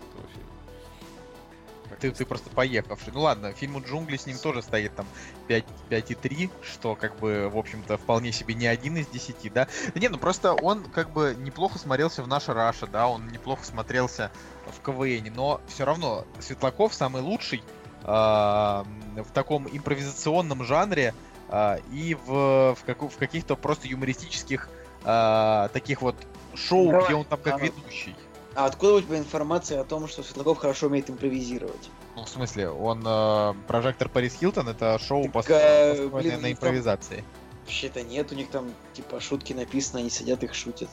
Ты, 2.00 2.12
ты 2.12 2.26
просто 2.26 2.50
поехавший. 2.50 3.12
Ну 3.12 3.22
ладно, 3.22 3.52
фильму 3.52 3.80
«Джунгли» 3.80 4.16
с 4.16 4.26
ним 4.26 4.38
тоже 4.38 4.62
стоит 4.62 4.94
там 4.94 5.06
5, 5.48 5.64
5,3, 5.90 6.50
что 6.62 6.94
как 6.94 7.18
бы, 7.18 7.48
в 7.48 7.56
общем-то, 7.56 7.96
вполне 7.96 8.32
себе 8.32 8.54
не 8.54 8.66
один 8.66 8.96
из 8.96 9.06
10, 9.06 9.52
да? 9.52 9.66
Да 9.94 10.00
не, 10.00 10.08
ну 10.08 10.18
просто 10.18 10.52
он 10.52 10.84
как 10.84 11.10
бы 11.10 11.34
неплохо 11.38 11.78
смотрелся 11.78 12.22
в 12.22 12.28
«Наша 12.28 12.52
Раша», 12.52 12.86
да, 12.86 13.08
он 13.08 13.28
неплохо 13.28 13.64
смотрелся 13.64 14.30
в 14.66 14.80
КВН, 14.82 15.32
но 15.34 15.60
все 15.68 15.84
равно 15.84 16.26
Светлаков 16.40 16.94
самый 16.94 17.22
лучший 17.22 17.62
а, 18.02 18.84
в 19.16 19.30
таком 19.32 19.66
импровизационном 19.66 20.64
жанре 20.64 21.14
а, 21.48 21.78
и 21.92 22.14
в, 22.14 22.74
в, 22.74 22.78
каку- 22.84 23.08
в 23.08 23.16
каких-то 23.16 23.56
просто 23.56 23.88
юмористических 23.88 24.68
а, 25.04 25.68
таких 25.68 26.02
вот 26.02 26.16
шоу, 26.54 26.90
Давай, 26.90 27.06
где 27.06 27.14
он 27.14 27.24
там 27.24 27.40
как 27.40 27.60
ведущий. 27.60 28.14
А 28.56 28.64
откуда 28.64 28.94
у 28.94 29.00
тебя 29.02 29.18
информация 29.18 29.82
о 29.82 29.84
том, 29.84 30.08
что 30.08 30.22
Светлаков 30.22 30.56
хорошо 30.56 30.86
умеет 30.86 31.10
импровизировать? 31.10 31.90
Ну, 32.16 32.24
в 32.24 32.28
смысле, 32.28 32.70
он 32.70 33.04
э, 33.06 33.54
прожектор 33.68 34.08
Парис 34.08 34.32
Хилтон, 34.34 34.66
это 34.68 34.98
шоу 34.98 35.30
Так, 35.30 35.50
э, 35.50 36.08
блин, 36.08 36.40
на 36.40 36.50
импровизации. 36.50 37.22
Вообще-то 37.64 38.02
нет, 38.02 38.32
у 38.32 38.34
них 38.34 38.48
там, 38.48 38.72
типа, 38.94 39.20
шутки 39.20 39.52
написаны, 39.52 40.00
они 40.00 40.08
сидят 40.08 40.42
их 40.42 40.54
шутят. 40.54 40.88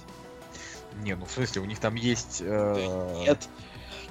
Не, 1.04 1.16
ну 1.16 1.26
в 1.26 1.32
смысле, 1.32 1.62
у 1.62 1.66
них 1.66 1.80
там 1.80 1.96
есть. 1.96 2.42
э, 2.42 3.24
Нет. 3.26 3.48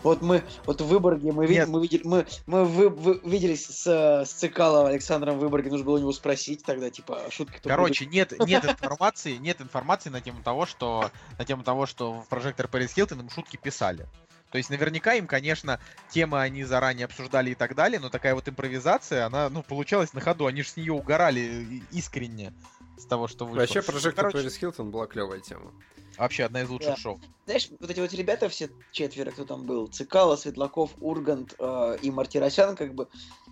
Вот 0.03 0.21
мы, 0.21 0.43
вот 0.67 0.81
в 0.81 0.87
Выборге 0.87 1.33
мы, 1.33 1.47
видели, 1.47 1.65
мы, 1.65 1.83
видели, 1.83 2.03
мы, 2.05 2.27
мы 2.47 2.65
вы- 2.65 2.89
вы- 2.89 3.21
виделись 3.25 3.67
с, 3.67 3.87
с 3.87 4.31
Цикаловым 4.31 4.89
Александром 4.89 5.39
в 5.39 5.41
Выборге, 5.41 5.71
нужно 5.71 5.87
было 5.87 5.97
у 5.97 5.99
него 5.99 6.13
спросить 6.13 6.65
тогда, 6.65 6.91
типа, 6.91 7.21
шутки 7.31 7.59
то 7.63 7.69
Короче, 7.69 8.07
нет, 8.07 8.33
нет 8.47 8.65
информации, 8.65 9.37
нет 9.37 9.61
информации 9.61 10.11
на 10.11 10.21
тему 10.21 10.43
того, 10.43 10.67
что 10.67 11.11
на 11.39 11.45
тему 11.45 11.63
того, 11.63 11.87
что 11.87 12.21
в 12.21 12.29
прожектор 12.29 12.69
Парис 12.69 12.93
Хилтон 12.93 13.21
им 13.21 13.31
шутки 13.31 13.57
писали. 13.57 14.07
То 14.51 14.59
есть 14.59 14.69
наверняка 14.69 15.15
им, 15.15 15.27
конечно, 15.27 15.81
темы 16.11 16.41
они 16.41 16.65
заранее 16.65 17.07
обсуждали 17.07 17.53
и 17.53 17.55
так 17.55 17.75
далее, 17.75 17.99
но 17.99 18.11
такая 18.11 18.35
вот 18.35 18.49
импровизация, 18.49 19.25
она, 19.25 19.49
ну, 19.49 19.63
получалась 19.63 20.13
на 20.13 20.21
ходу. 20.21 20.47
Они 20.47 20.63
же 20.63 20.69
с 20.69 20.77
нее 20.77 20.93
угорали 20.93 21.83
искренне 21.91 22.53
с 22.99 23.07
того, 23.07 23.29
что 23.29 23.47
вышло. 23.47 23.61
Вообще, 23.61 23.81
прожектор 23.81 24.27
Короче, 24.27 24.39
Пэрис 24.39 24.57
Хилтон 24.57 24.91
была 24.91 25.07
клевая 25.07 25.41
тема. 25.41 25.73
Вообще 26.23 26.45
одна 26.45 26.63
из 26.63 26.71
лучших 26.71 26.91
Да. 26.91 26.97
шоу. 26.97 27.21
Знаешь, 27.47 27.69
вот 27.81 27.91
эти 27.91 27.99
вот 27.99 28.13
ребята, 28.13 28.49
все 28.49 28.71
четверо, 28.93 29.33
кто 29.33 29.45
там 29.45 29.67
был, 29.67 29.89
Цикало, 29.89 30.37
Светлаков, 30.37 30.93
Ургант 31.01 31.57
э, 31.59 31.99
и 32.01 32.13
Мартиросян, 32.13 32.77
как 32.77 32.95
бы, 32.95 33.09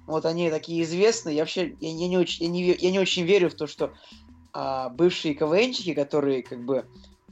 вот 0.07 0.25
они 0.25 0.51
такие 0.51 0.85
известные, 0.85 1.35
я 1.35 1.43
вообще, 1.43 1.77
я, 1.81 1.91
я 1.91 2.09
не 2.09 2.17
очень, 2.17 2.45
я, 2.45 2.49
не, 2.49 2.73
я 2.73 2.91
не 2.93 3.01
очень 3.01 3.25
верю 3.25 3.51
в 3.51 3.55
то, 3.55 3.67
что 3.67 3.93
а 4.53 4.89
бывшие 4.89 5.35
КВНщики, 5.35 5.95
которые 5.95 6.45
как 6.45 6.65
бы 6.65 6.89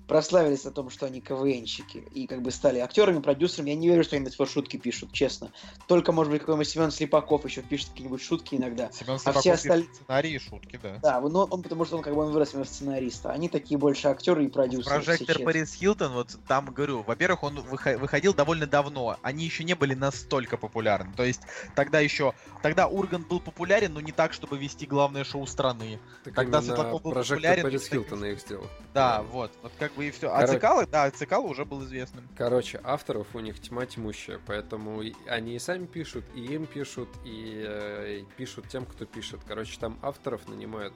прославились 0.08 0.64
о 0.66 0.70
том, 0.70 0.90
что 0.90 1.06
они 1.06 1.20
КВНщики, 1.20 1.98
и 2.14 2.26
как 2.26 2.42
бы 2.42 2.50
стали 2.50 2.78
актерами, 2.78 3.20
продюсерами. 3.20 3.70
Я 3.70 3.76
не 3.76 3.88
верю, 3.88 4.02
что 4.02 4.16
они 4.16 4.24
до 4.24 4.30
сих 4.30 4.38
пор 4.38 4.48
шутки 4.48 4.78
пишут, 4.78 5.12
честно. 5.12 5.52
Только, 5.86 6.12
может 6.12 6.32
быть, 6.32 6.40
какой-нибудь 6.40 6.68
Семен 6.68 6.90
Слепаков 6.90 7.44
еще 7.44 7.62
пишет 7.62 7.90
какие-нибудь 7.90 8.22
шутки 8.22 8.54
иногда. 8.54 8.90
Семен 8.90 9.14
А 9.14 9.18
Слепаков 9.18 9.40
все 9.42 9.50
пишет 9.52 9.64
остальные- 9.66 9.94
сценарии 9.94 10.30
и 10.32 10.38
шутки, 10.38 10.80
да. 10.82 10.98
Да, 11.02 11.20
но 11.20 11.44
он, 11.44 11.62
потому 11.62 11.84
что 11.84 11.96
он 11.98 12.02
как 12.02 12.14
бы 12.14 12.22
он 12.24 12.32
вырос 12.32 12.54
именно 12.54 12.64
в 12.64 12.68
сценариста. 12.68 13.30
Они 13.30 13.48
такие 13.48 13.78
больше 13.78 14.08
актеры 14.08 14.46
и 14.46 14.48
продюсеры. 14.48 15.00
все 15.00 15.04
Прожектор. 15.16 15.44
Пэрис 15.44 15.74
Хилтон, 15.74 16.12
вот 16.12 16.38
там 16.48 16.66
говорю, 16.66 17.02
во-первых, 17.02 17.42
он 17.42 17.58
выхо- 17.58 17.98
выходил 17.98 18.32
довольно 18.32 18.66
давно. 18.66 19.18
Они 19.22 19.44
еще 19.44 19.62
не 19.64 19.74
были 19.74 19.92
настолько 19.94 20.56
популярны. 20.56 21.12
То 21.16 21.24
есть 21.24 21.42
тогда 21.74 22.00
еще, 22.00 22.32
тогда 22.62 22.86
Ургант 22.88 23.28
был 23.28 23.40
популярен, 23.40 23.92
но 23.92 24.00
не 24.00 24.12
так, 24.12 24.32
чтобы 24.32 24.56
вести 24.56 24.86
главное 24.86 25.24
шоу 25.24 25.46
страны. 25.46 25.98
Так 26.24 26.34
Тогда 26.34 26.62
Светлаков 26.62 27.02
был 27.02 27.10
прожектор 27.12 27.36
популярен, 27.36 27.62
Пэрис 27.64 27.82
кстати. 27.82 27.94
Хилтона 28.00 28.24
их 28.24 28.40
сделал. 28.40 28.64
Да, 28.94 29.18
Да. 29.18 29.22
вот, 29.24 29.50
вот 29.62 29.72
как 29.78 29.96
бы 29.98 30.06
и 30.06 30.10
все. 30.10 30.28
А 30.30 30.36
Короче- 30.40 30.54
Цикало, 30.54 30.86
да, 30.86 31.10
Цикало 31.10 31.46
уже 31.46 31.64
был 31.64 31.82
известным. 31.84 32.26
Короче, 32.36 32.80
авторов 32.82 33.26
у 33.34 33.40
них 33.40 33.60
тьма 33.60 33.84
тьмущая, 33.84 34.40
поэтому 34.46 35.02
они 35.26 35.56
и 35.56 35.58
сами 35.58 35.86
пишут, 35.86 36.24
и 36.34 36.40
им 36.40 36.66
пишут, 36.66 37.08
и, 37.24 37.62
э, 37.66 38.20
и 38.20 38.24
пишут 38.36 38.68
тем, 38.68 38.86
кто 38.86 39.04
пишет. 39.04 39.40
Короче, 39.46 39.78
там 39.78 39.98
авторов 40.02 40.48
нанимают, 40.48 40.94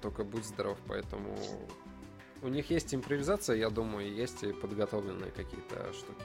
только 0.00 0.24
будь 0.24 0.44
здоров, 0.44 0.78
поэтому 0.88 1.36
у 2.42 2.48
них 2.48 2.70
есть 2.70 2.94
импровизация, 2.94 3.56
я 3.56 3.70
думаю, 3.70 4.06
и 4.06 4.10
есть 4.14 4.42
и 4.42 4.52
подготовленные 4.52 5.30
какие-то 5.30 5.92
штуки. 5.92 6.24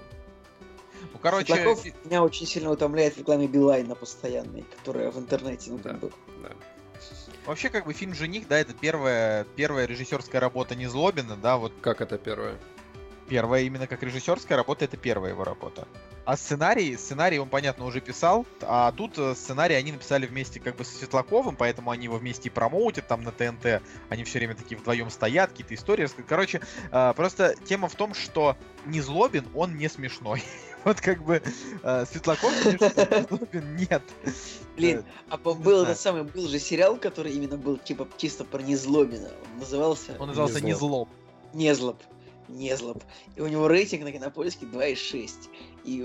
Ну, 1.13 1.17
короче, 1.21 1.53
Светлаков 1.53 1.85
меня 2.05 2.21
очень 2.23 2.45
сильно 2.45 2.71
утомляет 2.71 3.15
в 3.15 3.19
рекламе 3.19 3.47
Билайна 3.47 3.95
постоянной, 3.95 4.63
которая 4.77 5.11
в 5.11 5.17
интернете, 5.17 5.71
ну, 5.71 5.77
как 5.79 5.93
Да. 5.93 6.07
бы. 6.07 6.11
Да. 6.43 6.49
Вообще 7.45 7.69
как 7.69 7.85
бы 7.85 7.93
фильм 7.93 8.13
«Жених», 8.13 8.47
да, 8.47 8.59
это 8.59 8.73
первая, 8.73 9.45
первая 9.55 9.85
режиссерская 9.85 10.41
работа 10.41 10.75
Незлобина, 10.75 11.35
да, 11.35 11.57
вот 11.57 11.73
Как 11.81 12.01
это 12.01 12.17
первое? 12.17 12.57
первая 13.29 13.61
именно 13.61 13.87
как 13.87 14.03
режиссерская 14.03 14.57
работа, 14.57 14.85
это 14.85 14.97
первая 14.97 15.31
его 15.31 15.43
работа. 15.43 15.87
А 16.25 16.35
сценарий, 16.35 16.97
сценарий 16.97 17.39
он, 17.39 17.47
понятно, 17.47 17.85
уже 17.85 18.01
писал, 18.01 18.45
а 18.61 18.91
тут 18.91 19.17
э, 19.17 19.35
сценарий 19.35 19.75
они 19.75 19.91
написали 19.91 20.25
вместе 20.25 20.59
как 20.59 20.75
бы 20.75 20.83
со 20.83 20.97
Светлаковым, 20.97 21.55
поэтому 21.55 21.91
они 21.91 22.05
его 22.05 22.17
вместе 22.17 22.49
и 22.49 22.51
промоутят 22.51 23.07
там 23.07 23.23
на 23.23 23.31
ТНТ, 23.31 23.81
они 24.09 24.23
все 24.23 24.39
время 24.39 24.55
такие 24.55 24.77
вдвоем 24.77 25.09
стоят, 25.09 25.51
какие-то 25.51 25.75
истории 25.75 26.03
рассказывают. 26.03 26.29
Короче, 26.29 26.61
э, 26.91 27.13
просто 27.15 27.55
тема 27.65 27.87
в 27.87 27.95
том, 27.95 28.13
что 28.13 28.57
Незлобин, 28.85 29.47
он 29.53 29.77
не 29.77 29.87
смешной. 29.87 30.43
Вот 30.85 31.01
как 31.01 31.23
бы 31.23 31.41
э, 31.83 32.05
Светлаков 32.05 32.51
Незлобин 32.65 33.75
нет. 33.89 34.03
Блин, 34.75 34.99
Э, 34.99 35.03
а 35.29 35.37
был 35.37 35.83
этот 35.83 35.99
самый, 35.99 36.23
был 36.23 36.47
же 36.47 36.59
сериал, 36.59 36.97
который 36.97 37.33
именно 37.33 37.57
был 37.57 37.77
типа 37.77 38.07
чисто 38.17 38.45
про 38.45 38.61
Незлобина. 38.61 39.29
Он 39.53 39.59
назывался 39.59 40.15
Он 40.19 40.27
назывался 40.27 40.63
Незлоб. 40.63 41.09
Незлоб. 41.53 41.97
Незлоб. 42.47 43.03
И 43.35 43.41
у 43.41 43.47
него 43.47 43.67
рейтинг 43.67 44.03
на 44.03 44.11
кинопоиске 44.11 44.65
2,6. 44.65 45.49
И 45.83 45.97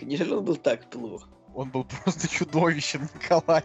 неужели 0.04 0.32
он 0.32 0.44
был 0.44 0.56
так 0.56 0.88
плох? 0.90 1.28
Он 1.54 1.70
был 1.70 1.84
просто 2.04 2.28
чудовищем, 2.28 3.08
Николай. 3.14 3.64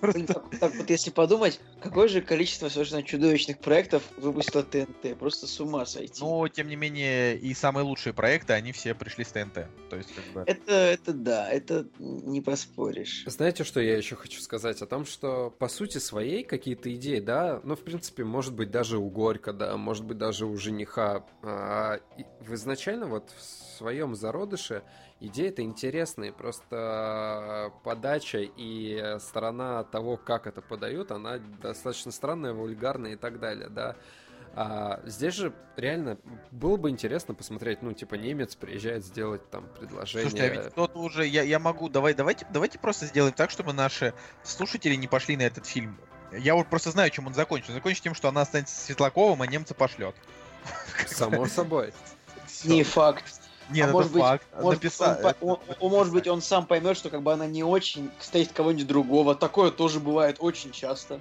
Просто- 0.00 0.42
так, 0.58 0.74
вот 0.74 0.90
если 0.90 1.10
подумать, 1.10 1.60
какое 1.80 2.08
же 2.08 2.20
количество 2.20 2.68
совершенно 2.68 3.02
чудовищных 3.02 3.58
проектов 3.58 4.02
выпустила 4.16 4.62
ТНТ? 4.62 5.18
Просто 5.18 5.46
с 5.46 5.60
ума 5.60 5.84
сойти. 5.86 6.22
Но, 6.22 6.48
тем 6.48 6.68
не 6.68 6.76
менее, 6.76 7.36
и 7.36 7.54
самые 7.54 7.84
лучшие 7.84 8.12
проекты, 8.12 8.52
они 8.54 8.72
все 8.72 8.94
пришли 8.94 9.24
с 9.24 9.28
ТНТ. 9.32 9.66
То 9.90 9.96
есть, 9.96 10.14
как 10.14 10.24
бы... 10.32 10.44
Это, 10.46 10.72
это 10.72 11.12
да, 11.12 11.50
это 11.50 11.86
не 11.98 12.40
поспоришь. 12.40 13.24
Знаете, 13.26 13.64
что 13.64 13.80
я 13.80 13.96
еще 13.96 14.16
хочу 14.16 14.40
сказать? 14.40 14.80
О 14.82 14.86
том, 14.86 15.04
что 15.04 15.50
по 15.50 15.68
сути 15.68 15.98
своей 15.98 16.44
какие-то 16.44 16.92
идеи, 16.94 17.20
да, 17.20 17.60
ну, 17.64 17.76
в 17.76 17.80
принципе, 17.82 18.24
может 18.24 18.54
быть, 18.54 18.70
даже 18.70 18.98
у 18.98 19.08
Горько, 19.10 19.52
да, 19.52 19.76
может 19.76 20.04
быть, 20.04 20.18
даже 20.18 20.46
у 20.46 20.56
жениха. 20.56 21.24
а, 21.42 22.00
в 22.40 22.54
изначально 22.54 23.06
вот 23.06 23.30
в 23.30 23.42
своем 23.78 24.14
зародыше 24.14 24.82
идеи-то 25.22 25.62
интересные, 25.62 26.32
просто 26.32 27.72
подача 27.84 28.40
и 28.40 29.16
сторона 29.20 29.84
того, 29.84 30.16
как 30.16 30.46
это 30.46 30.60
подают, 30.60 31.12
она 31.12 31.38
достаточно 31.62 32.10
странная, 32.10 32.52
вульгарная 32.52 33.12
и 33.12 33.16
так 33.16 33.38
далее, 33.38 33.68
да. 33.68 33.96
А 34.54 35.00
здесь 35.06 35.32
же 35.34 35.54
реально 35.76 36.18
было 36.50 36.76
бы 36.76 36.90
интересно 36.90 37.32
посмотреть, 37.32 37.80
ну, 37.80 37.94
типа, 37.94 38.16
немец 38.16 38.54
приезжает 38.54 39.02
сделать 39.02 39.48
там 39.48 39.66
предложение. 39.78 40.28
Слушайте, 40.28 40.50
а 40.50 40.62
ведь 40.62 40.72
кто-то 40.72 40.98
уже, 40.98 41.26
я, 41.26 41.42
я 41.42 41.58
могу, 41.58 41.88
давай, 41.88 42.12
давайте, 42.12 42.46
давайте 42.50 42.78
просто 42.78 43.06
сделаем 43.06 43.32
так, 43.32 43.50
чтобы 43.50 43.72
наши 43.72 44.12
слушатели 44.42 44.94
не 44.94 45.06
пошли 45.06 45.38
на 45.38 45.42
этот 45.42 45.64
фильм. 45.64 45.98
Я 46.32 46.54
вот 46.54 46.66
просто 46.66 46.90
знаю, 46.90 47.10
чем 47.10 47.26
он 47.26 47.34
закончится. 47.34 47.72
Он 47.72 47.76
закончится 47.76 48.04
тем, 48.04 48.14
что 48.14 48.28
она 48.28 48.42
останется 48.42 48.74
Светлаковым, 48.74 49.40
а 49.40 49.46
немца 49.46 49.74
пошлет. 49.74 50.14
Само 51.06 51.46
собой. 51.46 51.94
Не 52.64 52.82
факт. 52.82 53.41
Нет, 53.72 53.84
а 53.86 53.88
это 53.88 53.92
может 53.92 54.12
быть, 54.12 54.22
факт. 54.22 54.46
Может, 54.60 54.82
Написа- 54.84 55.04
он, 55.08 55.26
это- 55.26 55.36
он- 55.40 55.58
он, 55.80 55.90
может 55.90 56.12
быть, 56.12 56.26
он 56.28 56.42
сам 56.42 56.66
поймет, 56.66 56.96
что 56.96 57.10
как 57.10 57.22
бы 57.22 57.32
она 57.32 57.46
не 57.46 57.64
очень 57.64 58.10
стоит 58.20 58.52
кого-нибудь 58.52 58.86
другого. 58.86 59.34
Такое 59.34 59.70
тоже 59.70 60.00
бывает 60.00 60.36
очень 60.40 60.70
часто. 60.72 61.20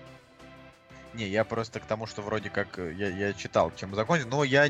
Не, 1.13 1.27
я 1.27 1.43
просто 1.43 1.81
к 1.81 1.85
тому, 1.85 2.07
что 2.07 2.21
вроде 2.21 2.49
как 2.49 2.79
э, 2.79 2.93
я, 2.93 3.09
я 3.09 3.33
читал, 3.33 3.69
чем 3.75 3.93
закончится, 3.95 4.29
но 4.29 4.45
я, 4.45 4.69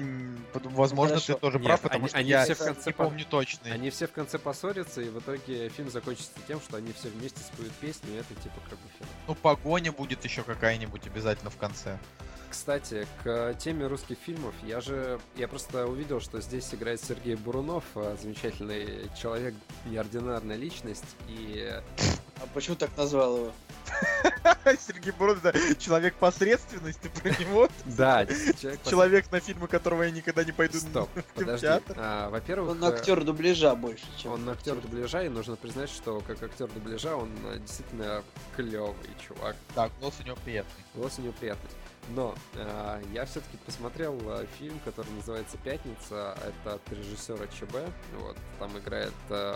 возможно, 0.55 1.17
Хорошо. 1.17 1.33
ты 1.35 1.39
тоже 1.39 1.59
Нет, 1.59 1.67
прав, 1.67 1.81
потому 1.81 2.01
они- 2.05 2.09
что 2.09 2.17
они 2.17 2.29
я 2.29 2.43
все 2.45 2.55
в 2.55 2.57
конце 2.57 2.81
не 2.87 2.93
по- 2.93 3.03
помню 3.03 3.25
точно. 3.29 3.71
Они 3.71 3.91
все 3.91 4.07
в 4.07 4.11
конце 4.11 4.39
поссорятся, 4.39 5.01
и 5.01 5.09
в 5.09 5.19
итоге 5.19 5.69
фильм 5.69 5.91
закончится 5.91 6.31
тем, 6.47 6.59
что 6.59 6.77
они 6.77 6.93
все 6.93 7.09
вместе 7.09 7.39
споют 7.43 7.71
песню, 7.73 8.13
и 8.13 8.15
это 8.15 8.33
типа 8.41 8.55
как 8.67 8.79
бы 8.79 8.89
фильм. 8.97 9.09
Ну, 9.27 9.35
погоня 9.35 9.91
будет 9.91 10.23
еще 10.23 10.41
какая-нибудь 10.41 11.05
обязательно 11.05 11.51
в 11.51 11.57
конце. 11.57 11.99
Кстати, 12.51 13.07
к 13.23 13.53
теме 13.53 13.87
русских 13.87 14.17
фильмов, 14.17 14.53
я 14.63 14.81
же, 14.81 15.21
я 15.37 15.47
просто 15.47 15.87
увидел, 15.87 16.19
что 16.19 16.41
здесь 16.41 16.73
играет 16.73 17.01
Сергей 17.01 17.35
Бурунов, 17.35 17.85
а, 17.95 18.17
замечательный 18.21 19.09
человек, 19.17 19.55
неординарная 19.85 20.57
личность, 20.57 21.05
и 21.29 21.71
А 22.41 22.47
почему 22.53 22.75
так 22.75 22.89
назвал 22.97 23.37
его? 23.37 23.51
Сергей 24.85 25.13
Бурунов, 25.13 25.41
да, 25.41 25.53
человек 25.79 26.13
посредственности 26.15 27.09
про 27.21 27.29
него. 27.41 27.69
да, 27.85 28.25
человек... 28.85 29.31
На 29.31 29.39
фильмы 29.39 29.69
которого 29.69 30.03
я 30.03 30.11
никогда 30.11 30.43
не 30.43 30.51
пойду 30.51 30.77
Стоп, 30.77 31.09
подожди. 31.35 31.67
А, 31.95 32.29
Во-первых, 32.29 32.71
Он 32.71 32.83
э, 32.83 32.87
актер 32.87 33.23
дубляжа 33.23 33.75
больше, 33.75 34.03
чем... 34.17 34.33
Он 34.33 34.49
актер 34.49 34.75
дубляжа, 34.75 35.23
и 35.23 35.29
нужно 35.29 35.55
признать, 35.55 35.89
что 35.89 36.21
как 36.27 36.43
актер 36.43 36.67
дубляжа 36.67 37.15
он 37.15 37.29
э, 37.45 37.59
действительно 37.59 38.23
клевый 38.57 38.95
чувак. 39.25 39.55
Так, 39.73 39.89
голос 40.01 40.15
у 40.19 40.23
него 40.23 40.35
приятный. 40.43 40.83
Голос 40.95 41.13
у 41.17 41.21
него 41.21 41.33
приятный. 41.39 41.69
Но 42.09 42.35
э, 42.55 43.01
я 43.13 43.25
все-таки 43.25 43.57
посмотрел 43.65 44.19
э, 44.25 44.45
фильм, 44.59 44.79
который 44.83 45.11
называется 45.11 45.57
«Пятница». 45.57 46.35
Это 46.43 46.75
от 46.75 46.89
режиссера 46.91 47.47
ЧБ. 47.47 47.75
Вот, 48.19 48.37
там 48.59 48.77
играет 48.77 49.13
э, 49.29 49.55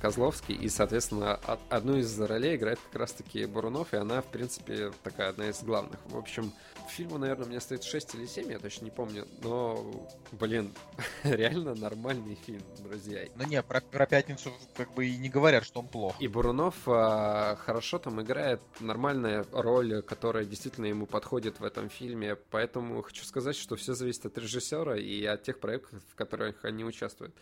Козловский, 0.00 0.54
и, 0.54 0.68
соответственно, 0.68 1.34
от- 1.34 1.60
одну 1.68 1.96
из 1.96 2.18
ролей 2.20 2.56
играет 2.56 2.78
как 2.90 3.00
раз-таки 3.02 3.44
Бурунов, 3.46 3.92
и 3.92 3.96
она, 3.96 4.22
в 4.22 4.26
принципе, 4.26 4.92
такая 5.02 5.30
одна 5.30 5.48
из 5.48 5.62
главных. 5.62 5.98
В 6.06 6.16
общем, 6.16 6.52
фильму, 6.88 7.18
наверное, 7.18 7.46
мне 7.46 7.60
стоит 7.60 7.84
6 7.84 8.14
или 8.14 8.26
7, 8.26 8.50
я 8.50 8.58
точно 8.58 8.84
не 8.84 8.90
помню. 8.90 9.26
Но, 9.42 10.08
блин, 10.32 10.72
реально 11.22 11.74
нормальный 11.74 12.34
фильм, 12.34 12.62
друзья. 12.78 13.26
Ну 13.36 13.46
не, 13.46 13.62
про, 13.62 13.80
про 13.80 14.06
пятницу 14.06 14.52
как 14.76 14.92
бы 14.94 15.06
и 15.06 15.16
не 15.16 15.28
говорят, 15.28 15.64
что 15.64 15.80
он 15.80 15.88
плох. 15.88 16.14
И 16.20 16.28
Бурунов 16.28 16.76
а, 16.86 17.56
хорошо 17.56 17.98
там 17.98 18.20
играет 18.22 18.60
нормальная 18.80 19.44
роль, 19.52 20.02
которая 20.02 20.44
действительно 20.44 20.86
ему 20.86 21.06
подходит 21.06 21.60
в 21.60 21.64
этом 21.64 21.88
фильме. 21.88 22.36
Поэтому 22.50 23.02
хочу 23.02 23.24
сказать, 23.24 23.56
что 23.56 23.76
все 23.76 23.94
зависит 23.94 24.26
от 24.26 24.36
режиссера 24.38 24.96
и 24.96 25.24
от 25.24 25.42
тех 25.42 25.60
проектов, 25.60 26.00
в 26.10 26.14
которых 26.14 26.64
они 26.64 26.84
участвуют. 26.84 27.34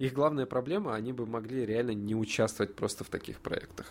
Их 0.00 0.14
главная 0.14 0.46
проблема, 0.46 0.94
они 0.94 1.12
бы 1.12 1.26
могли 1.26 1.66
реально 1.66 1.90
не 1.90 2.14
участвовать 2.14 2.74
просто 2.74 3.04
в 3.04 3.08
таких 3.08 3.42
проектах. 3.42 3.86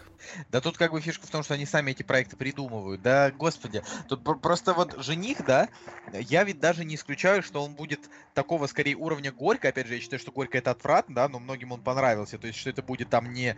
Да 0.50 0.60
тут 0.60 0.76
как 0.76 0.92
бы 0.92 1.02
фишка 1.02 1.28
в 1.28 1.30
том, 1.30 1.44
что 1.44 1.54
они 1.54 1.68
сами 1.68 1.92
эти 1.92 2.02
проекты 2.02 2.36
придумывают. 2.36 3.04
Да, 3.04 3.30
господи. 3.30 3.84
Тут 4.08 4.24
про- 4.24 4.34
просто 4.34 4.74
вот 4.74 4.96
жених, 5.04 5.46
да, 5.46 5.70
я 6.12 6.44
ведь 6.46 6.60
даже 6.60 6.84
не 6.84 6.96
исключаю, 6.96 7.44
что 7.44 7.64
он 7.64 7.76
будет 7.76 8.10
такого 8.34 8.66
скорее 8.66 8.96
уровня 8.96 9.32
Горько. 9.32 9.68
Опять 9.68 9.86
же, 9.86 9.94
я 9.94 10.00
считаю, 10.00 10.20
что 10.20 10.32
Горько 10.32 10.58
это 10.58 10.72
отвратно, 10.72 11.14
да, 11.14 11.30
но 11.30 11.38
многим 11.38 11.74
он 11.74 11.82
понравился. 11.82 12.40
То 12.40 12.48
есть, 12.48 12.58
что 12.58 12.72
это 12.72 12.82
будет 12.82 13.12
там 13.12 13.32
не, 13.32 13.56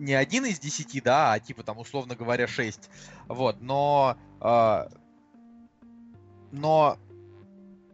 не 0.00 0.14
один 0.14 0.44
из 0.44 0.58
десяти, 0.58 1.00
да, 1.00 1.32
а 1.32 1.38
типа 1.38 1.62
там, 1.62 1.78
условно 1.78 2.16
говоря, 2.16 2.48
шесть. 2.48 2.90
Вот, 3.28 3.60
но... 3.60 4.18
а, 4.40 4.88
но 6.50 6.98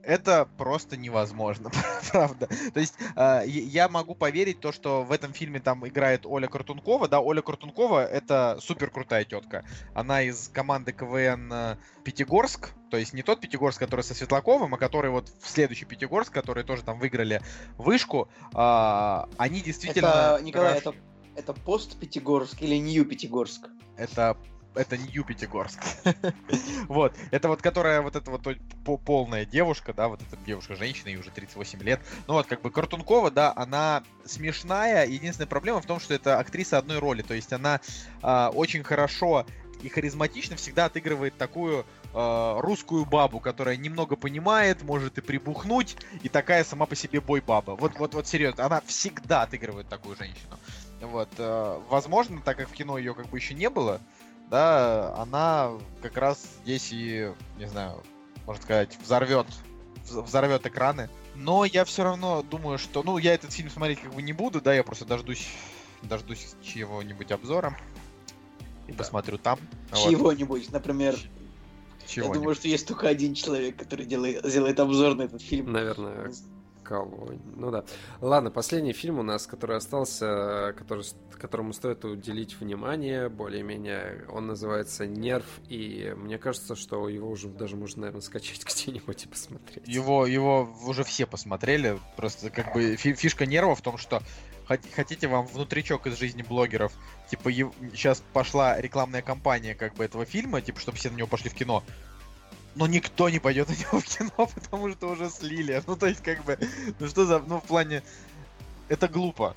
это 0.09 0.49
просто 0.57 0.97
невозможно, 0.97 1.71
правда. 2.13 2.49
То 2.73 2.81
есть 2.81 2.95
э, 3.15 3.43
я 3.47 3.91
могу 3.91 4.15
поверить 4.15 4.59
то, 4.59 4.73
что 4.73 5.05
в 5.05 5.13
этом 5.13 5.35
фильме 5.35 5.61
там 5.61 5.87
играет 5.87 6.25
Оля 6.25 6.49
Картункова. 6.49 7.09
Да, 7.09 7.21
Оля 7.21 7.43
Картункова 7.43 8.07
это 8.07 8.57
супер 8.61 8.91
крутая 8.91 9.27
тетка. 9.27 9.67
Она 9.93 10.23
из 10.23 10.49
команды 10.49 10.93
КВН 10.93 11.53
э, 11.53 11.77
Пятигорск. 12.05 12.71
То 12.91 12.97
есть 12.97 13.13
не 13.13 13.23
тот 13.23 13.41
Пятигорск, 13.41 13.79
который 13.79 14.01
со 14.01 14.15
Светлаковым, 14.15 14.75
а 14.75 14.79
который 14.79 15.11
вот 15.11 15.29
в 15.43 15.47
следующий 15.47 15.85
Пятигорск, 15.85 16.33
которые 16.33 16.65
тоже 16.65 16.83
там 16.83 16.99
выиграли 16.99 17.43
вышку. 17.77 18.31
А, 18.55 19.29
они 19.37 19.61
действительно... 19.61 20.37
Это, 20.37 20.43
Николай, 20.43 20.79
это, 20.79 20.95
это 21.37 21.53
пост 21.53 21.99
Пятигорск 22.01 22.63
или 22.63 22.77
Нью 22.77 23.05
Пятигорск? 23.05 23.69
Это 23.99 24.39
это 24.75 24.97
Нью 24.97 25.25
Пятигорск. 25.25 25.81
вот, 26.89 27.15
это 27.31 27.49
вот, 27.49 27.63
которая 27.63 28.01
вот 28.03 28.17
эта 28.17 28.31
вот 28.31 28.43
по- 28.85 28.97
полная 28.97 29.45
девушка, 29.45 29.93
да, 29.93 30.09
вот 30.09 30.21
эта 30.23 30.37
девушка-женщина, 30.45 31.09
ей 31.09 31.17
уже 31.17 31.31
38 31.31 31.83
лет. 31.83 32.01
Ну 32.27 32.35
вот, 32.35 32.47
как 32.47 32.63
бы 32.63 32.71
Картункова, 32.71 33.31
да, 33.31 33.53
она 33.57 34.03
смешная. 34.25 35.07
Единственная 35.07 35.49
проблема 35.49 35.81
в 35.81 35.87
том, 35.87 36.01
что 36.01 36.15
это 36.15 36.39
актриса 36.39 36.79
одной 36.79 36.99
роли. 36.99 37.23
То 37.23 37.35
есть 37.35 37.53
она 37.53 37.81
а, 38.23 38.51
очень 38.51 38.83
хорошо 38.83 39.47
и 39.83 39.89
харизматично 39.89 40.57
всегда 40.57 40.87
отыгрывает 40.87 41.37
такую 41.37 41.85
э, 42.13 42.57
русскую 42.61 43.05
бабу, 43.05 43.41
которая 43.41 43.77
немного 43.77 44.17
понимает, 44.17 44.83
может 44.83 45.19
и 45.19 45.21
прибухнуть, 45.21 45.97
и 46.23 46.29
такая 46.29 46.65
сама 46.65 46.87
по 46.87 46.97
себе 46.97 47.21
бой-баба. 47.21 47.73
Вот, 47.73 47.97
вот, 47.99 48.15
вот 48.15 48.27
серьезно, 48.27 48.67
она 48.67 48.81
всегда 48.87 49.43
отыгрывает 49.43 49.89
такую 49.89 50.17
женщину. 50.17 50.59
Вот, 51.01 51.29
э, 51.39 51.81
возможно, 51.89 52.41
так 52.45 52.57
как 52.57 52.69
в 52.69 52.73
кино 52.73 52.99
ее 52.99 53.15
как 53.15 53.29
бы 53.29 53.39
еще 53.39 53.55
не 53.55 53.71
было, 53.71 54.01
да, 54.51 55.15
она 55.17 55.73
как 56.03 56.17
раз 56.17 56.47
здесь 56.63 56.89
и, 56.93 57.33
не 57.59 57.67
знаю, 57.67 58.03
можно 58.47 58.63
сказать, 58.63 58.97
взорвет, 59.03 59.47
взорвет 60.09 60.67
экраны. 60.67 61.11
Но 61.35 61.65
я 61.65 61.85
все 61.85 62.03
равно 62.03 62.43
думаю, 62.43 62.79
что, 62.79 63.03
ну, 63.03 63.19
я 63.19 63.35
этот 63.35 63.53
фильм 63.53 63.71
смотреть 63.71 64.01
как 64.01 64.13
бы 64.15 64.23
не 64.23 64.33
буду, 64.33 64.61
да, 64.61 64.75
я 64.75 64.83
просто 64.83 65.05
дождусь, 65.05 65.49
дождусь 66.03 66.55
чего-нибудь 66.63 67.31
обзора 67.31 67.77
и 68.87 68.93
да. 68.93 68.99
посмотрю 68.99 69.39
там. 69.39 69.59
Чего-нибудь, 69.93 70.65
вот. 70.65 70.73
например. 70.73 71.17
Чего 72.07 72.29
я 72.29 72.33
думаю, 72.33 72.55
что 72.55 72.69
есть 72.69 72.89
только 72.89 73.07
один 73.07 73.35
человек, 73.35 73.77
который 73.77 74.07
делает, 74.07 74.45
сделает 74.45 74.81
обзор 74.81 75.15
на 75.15 75.23
этот 75.23 75.43
фильм. 75.43 75.73
Наверное, 75.73 76.33
кого. 76.89 77.33
Ну 77.57 77.71
да. 77.71 77.85
Ладно, 78.21 78.51
последний 78.51 78.95
фильм 78.95 79.19
у 79.19 79.23
нас, 79.23 79.47
который 79.47 79.77
остался, 79.77 80.75
который, 80.77 81.05
которому 81.39 81.73
стоит 81.75 82.05
уделить 82.05 82.59
внимание, 82.59 83.29
более-менее. 83.29 84.25
Он 84.31 84.47
называется 84.47 85.07
«Нерв», 85.07 85.47
и 85.69 86.15
мне 86.17 86.39
кажется, 86.39 86.75
что 86.77 87.09
его 87.09 87.31
уже 87.31 87.49
даже 87.49 87.77
можно, 87.77 88.03
наверное, 88.03 88.23
скачать 88.23 88.65
где-нибудь 88.65 89.25
и 89.25 89.29
посмотреть. 89.29 89.87
Его, 89.87 90.27
его 90.27 90.69
уже 90.87 91.05
все 91.05 91.27
посмотрели. 91.27 91.99
Просто 92.17 92.49
как 92.49 92.73
бы 92.73 92.97
фишка 92.97 93.45
«Нерва» 93.45 93.75
в 93.75 93.83
том, 93.83 93.99
что 93.99 94.23
хотите 94.95 95.29
вам 95.29 95.47
внутричок 95.47 96.07
из 96.07 96.19
жизни 96.19 96.43
блогеров, 96.43 96.93
типа 97.31 97.51
сейчас 97.53 98.23
пошла 98.33 98.81
рекламная 98.81 99.23
кампания 99.23 99.75
как 99.75 99.95
бы 99.95 100.05
этого 100.05 100.25
фильма, 100.25 100.61
типа 100.61 100.81
чтобы 100.81 100.99
все 100.99 101.11
на 101.11 101.17
него 101.17 101.29
пошли 101.29 101.49
в 101.51 101.55
кино, 101.55 101.83
но 102.79 102.87
никто 102.87 103.29
не 103.29 103.41
пойдет 103.41 103.69
на 103.69 103.73
него 103.73 104.01
в 104.01 104.05
кино, 104.05 104.31
потому 104.55 104.91
что 104.93 105.09
уже 105.09 105.29
слили. 105.31 105.83
Ну, 105.87 105.97
то 105.97 106.07
есть, 106.07 106.23
как 106.23 106.45
бы, 106.45 106.59
ну 107.01 107.09
что 107.09 107.27
за, 107.27 107.41
ну, 107.41 107.61
в 107.61 107.65
плане, 107.65 108.05
это 108.89 109.09
глупо. 109.09 109.55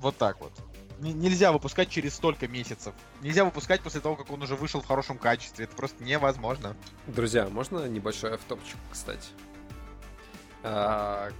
Вот 0.00 0.18
так 0.18 0.38
вот. 0.40 0.52
Н- 1.00 1.18
нельзя 1.18 1.50
выпускать 1.50 1.88
через 1.88 2.14
столько 2.14 2.46
месяцев. 2.46 2.94
Нельзя 3.22 3.46
выпускать 3.46 3.80
после 3.80 4.02
того, 4.02 4.16
как 4.16 4.30
он 4.30 4.42
уже 4.42 4.54
вышел 4.54 4.82
в 4.82 4.86
хорошем 4.86 5.16
качестве. 5.16 5.64
Это 5.64 5.74
просто 5.74 6.04
невозможно. 6.04 6.76
Друзья, 7.06 7.48
можно 7.48 7.86
небольшой 7.86 8.34
автопчик, 8.34 8.76
кстати? 8.92 9.30
А, 10.62 11.30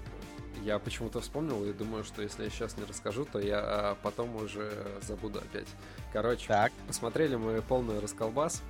я 0.64 0.78
почему-то 0.78 1.20
вспомнил 1.20 1.62
и 1.66 1.74
думаю, 1.74 2.04
что 2.04 2.22
если 2.22 2.44
я 2.44 2.50
сейчас 2.50 2.78
не 2.78 2.84
расскажу, 2.84 3.26
то 3.26 3.38
я 3.38 3.60
а, 3.60 3.98
потом 4.02 4.34
уже 4.36 4.72
забуду 5.02 5.40
опять. 5.40 5.68
Короче, 6.10 6.48
так. 6.48 6.72
посмотрели 6.86 7.36
мы 7.36 7.60
полный 7.60 8.00
расколбас 8.00 8.62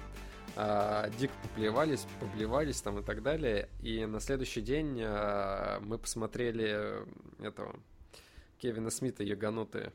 а, 0.60 1.08
дико 1.20 1.32
поплевались, 1.40 2.04
поблевались 2.18 2.80
там 2.80 2.98
и 2.98 3.02
так 3.04 3.22
далее. 3.22 3.68
И 3.80 4.04
на 4.06 4.18
следующий 4.18 4.60
день 4.60 5.00
а, 5.04 5.78
мы 5.80 5.98
посмотрели 5.98 7.04
этого 7.40 7.76
Кевина 8.58 8.90
Смита 8.90 9.22
«Яганутые». 9.22 9.92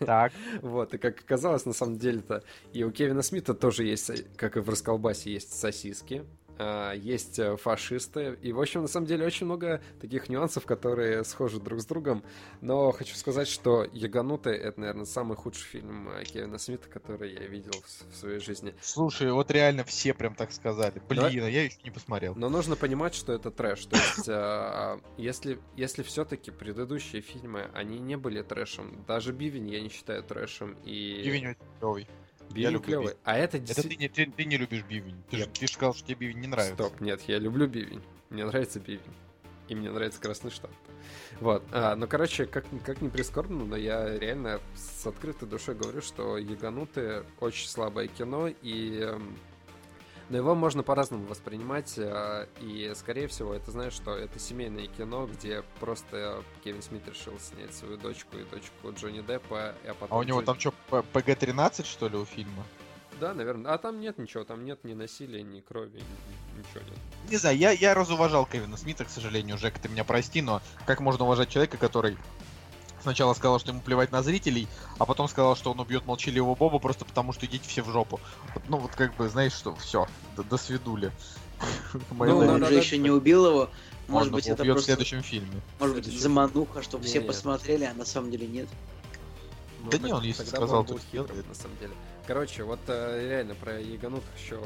Так. 0.00 0.32
Вот, 0.62 0.94
и 0.94 0.98
как 0.98 1.20
оказалось, 1.20 1.64
на 1.64 1.72
самом 1.72 1.98
деле-то, 1.98 2.42
и 2.72 2.82
у 2.82 2.90
Кевина 2.90 3.22
Смита 3.22 3.54
тоже 3.54 3.84
есть, 3.84 4.36
как 4.36 4.56
и 4.56 4.60
в 4.60 4.68
Расколбасе, 4.68 5.32
есть 5.32 5.56
сосиски. 5.56 6.24
А, 6.58 6.92
есть 6.92 7.38
э, 7.38 7.56
фашисты. 7.56 8.38
И, 8.42 8.52
в 8.52 8.60
общем, 8.60 8.82
на 8.82 8.88
самом 8.88 9.06
деле, 9.06 9.26
очень 9.26 9.46
много 9.46 9.82
таких 10.00 10.28
нюансов, 10.28 10.66
которые 10.66 11.24
схожи 11.24 11.60
друг 11.60 11.80
с 11.80 11.86
другом. 11.86 12.22
Но 12.60 12.92
хочу 12.92 13.16
сказать, 13.16 13.48
что 13.48 13.84
«Яганутые»— 13.92 14.56
это, 14.58 14.80
наверное, 14.80 15.04
самый 15.04 15.36
худший 15.36 15.64
фильм 15.64 16.08
э, 16.10 16.24
Кевина 16.24 16.58
Смита, 16.58 16.88
который 16.88 17.32
я 17.32 17.46
видел 17.46 17.72
в 18.10 18.16
своей 18.16 18.38
жизни. 18.38 18.74
Слушай, 18.80 19.32
вот 19.32 19.50
реально 19.50 19.84
все 19.84 20.14
прям 20.14 20.34
так 20.34 20.52
сказали. 20.52 21.02
Блин, 21.08 21.22
да? 21.22 21.46
а 21.46 21.50
я 21.50 21.64
еще 21.64 21.78
не 21.82 21.90
посмотрел. 21.90 22.34
Но 22.36 22.48
нужно 22.48 22.76
понимать, 22.76 23.14
что 23.14 23.32
это 23.32 23.50
трэш. 23.50 23.86
То 23.86 23.96
есть, 23.96 24.28
э, 24.28 25.00
если, 25.16 25.58
если 25.76 26.02
все-таки 26.02 26.50
предыдущие 26.50 27.22
фильмы, 27.22 27.68
они 27.74 27.98
не 27.98 28.16
были 28.16 28.42
трэшем. 28.42 29.04
Даже 29.06 29.32
«Бивень» 29.32 29.68
я 29.70 29.80
не 29.80 29.88
считаю 29.88 30.22
трэшем. 30.22 30.76
И... 30.84 31.22
«Бивень» 31.24 31.48
очень 31.48 31.58
клевый. 31.80 32.08
Бивень 32.50 32.80
клевый. 32.80 33.14
Би... 33.14 33.18
А 33.24 33.36
это 33.36 33.58
Это 33.58 33.82
ты 33.82 33.96
не, 33.96 34.08
ты, 34.08 34.26
ты 34.26 34.44
не 34.44 34.56
любишь 34.56 34.84
бивень. 34.84 35.22
Ты 35.30 35.38
же 35.38 35.46
ты 35.46 35.66
сказал, 35.66 35.94
что 35.94 36.06
тебе 36.06 36.26
бивень 36.26 36.40
не 36.40 36.46
нравится. 36.46 36.74
Стоп, 36.74 37.00
нет, 37.00 37.20
я 37.26 37.38
люблю 37.38 37.66
бивень. 37.66 38.02
Мне 38.30 38.44
нравится 38.44 38.80
бивень. 38.80 39.00
И 39.68 39.74
мне 39.74 39.90
нравится 39.90 40.20
красный 40.20 40.50
штамп. 40.50 40.74
Вот. 41.40 41.62
А, 41.72 41.96
ну, 41.96 42.06
короче, 42.06 42.46
как, 42.46 42.66
как 42.84 43.00
не 43.00 43.08
прискорбно, 43.08 43.64
но 43.64 43.76
я 43.76 44.18
реально 44.18 44.60
с 44.74 45.06
открытой 45.06 45.48
душой 45.48 45.74
говорю, 45.74 46.02
что 46.02 46.36
Ягануты 46.36 47.24
очень 47.40 47.68
слабое 47.68 48.08
кино, 48.08 48.48
и 48.48 48.98
эм, 48.98 49.38
но 50.30 50.36
его 50.36 50.54
можно 50.54 50.82
по-разному 50.82 51.26
воспринимать, 51.26 51.94
э, 51.96 52.46
и, 52.60 52.92
скорее 52.94 53.28
всего, 53.28 53.54
это 53.54 53.70
знаешь, 53.70 53.92
что 53.92 54.16
это 54.16 54.38
семейное 54.38 54.86
кино, 54.86 55.26
где 55.26 55.62
просто 55.80 56.42
Кевин 56.62 56.82
Смит 56.82 57.06
решил 57.08 57.38
снять 57.38 57.74
свою 57.74 57.96
дочку 57.96 58.36
и 58.38 58.44
дочку 58.44 58.92
Джонни 58.92 59.20
Деппа, 59.20 59.74
а 59.84 59.94
потом... 59.94 60.16
А 60.16 60.20
у 60.20 60.22
него 60.22 60.42
там 60.42 60.58
что, 60.58 60.72
ПГ-13, 60.90 61.84
что 61.84 62.08
ли, 62.08 62.16
у 62.16 62.24
фильма? 62.24 62.64
Да, 63.20 63.32
наверное. 63.34 63.72
А 63.72 63.78
там 63.78 64.00
нет 64.00 64.18
ничего, 64.18 64.44
там 64.44 64.64
нет 64.64 64.82
ни 64.84 64.94
насилия, 64.94 65.42
ни 65.42 65.60
крови, 65.60 66.02
ничего 66.56 66.80
нет. 66.88 66.98
Не 67.30 67.36
знаю, 67.36 67.56
я, 67.56 67.70
я 67.70 67.94
разуважал 67.94 68.46
Кевина 68.46 68.76
Смита, 68.76 69.04
к 69.04 69.10
сожалению, 69.10 69.58
Жек, 69.58 69.78
ты 69.78 69.88
меня 69.88 70.04
прости, 70.04 70.42
но 70.42 70.60
как 70.86 71.00
можно 71.00 71.24
уважать 71.24 71.48
человека, 71.48 71.76
который 71.76 72.16
сначала 73.04 73.34
сказал, 73.34 73.60
что 73.60 73.70
ему 73.70 73.80
плевать 73.80 74.10
на 74.10 74.22
зрителей, 74.22 74.66
а 74.98 75.06
потом 75.06 75.28
сказал, 75.28 75.56
что 75.56 75.70
он 75.70 75.80
убьет 75.80 76.06
молчаливого 76.06 76.54
Боба 76.54 76.78
просто 76.78 77.04
потому, 77.04 77.32
что 77.32 77.46
идите 77.46 77.68
все 77.68 77.82
в 77.82 77.90
жопу. 77.90 78.18
Ну 78.68 78.78
вот 78.78 78.90
как 78.92 79.14
бы, 79.16 79.28
знаешь, 79.28 79.52
что 79.52 79.74
все, 79.76 80.08
до, 80.36 80.42
до 80.42 80.56
свидули. 80.56 81.12
Ну, 82.10 82.38
он 82.38 82.66
же 82.66 82.74
еще 82.74 82.98
не 82.98 83.10
убил 83.10 83.46
его. 83.46 83.70
Может 84.08 84.32
быть, 84.32 84.46
это 84.46 84.64
просто... 84.64 84.82
в 84.82 84.84
следующем 84.84 85.22
фильме. 85.22 85.60
Может 85.78 85.96
быть, 85.96 86.06
замануха, 86.06 86.82
чтобы 86.82 87.04
все 87.04 87.20
посмотрели, 87.20 87.84
а 87.84 87.94
на 87.94 88.04
самом 88.04 88.30
деле 88.30 88.46
нет. 88.46 88.68
Ну, 89.82 89.90
да 89.90 89.98
не, 89.98 90.12
он 90.12 90.22
если 90.22 90.44
сказал, 90.44 90.84
то. 90.84 90.94
На 90.94 91.54
самом 91.54 91.78
деле. 91.78 91.92
Короче, 92.26 92.64
вот 92.64 92.80
э, 92.86 93.28
реально 93.28 93.54
про 93.54 93.78
Яганут 93.78 94.24
еще 94.42 94.58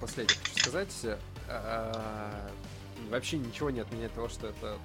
последнее 0.00 0.38
хочу 0.38 0.58
сказать. 0.58 0.94
А, 1.48 2.50
вообще 3.10 3.38
ничего 3.38 3.70
не 3.70 3.80
отменяет 3.80 4.14
того, 4.14 4.28
что 4.28 4.48
это 4.48 4.78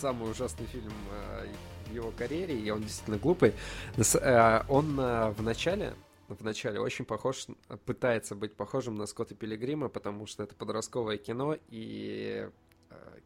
самый 0.00 0.30
ужасный 0.30 0.66
фильм 0.66 0.92
э, 1.12 1.46
его 1.92 2.10
карьере, 2.10 2.58
и 2.58 2.70
он 2.70 2.82
действительно 2.82 3.18
глупый. 3.18 3.54
Э, 3.96 4.62
он 4.68 4.98
э, 4.98 5.30
в 5.30 5.42
начале, 5.42 5.94
в 6.28 6.42
начале 6.42 6.80
очень 6.80 7.04
похож, 7.04 7.46
пытается 7.84 8.34
быть 8.34 8.54
похожим 8.54 8.96
на 8.96 9.06
Скотта 9.06 9.34
Пилигрима, 9.34 9.88
потому 9.88 10.26
что 10.26 10.42
это 10.42 10.54
подростковое 10.54 11.18
кино, 11.18 11.56
и 11.68 12.48
э, 12.90 13.18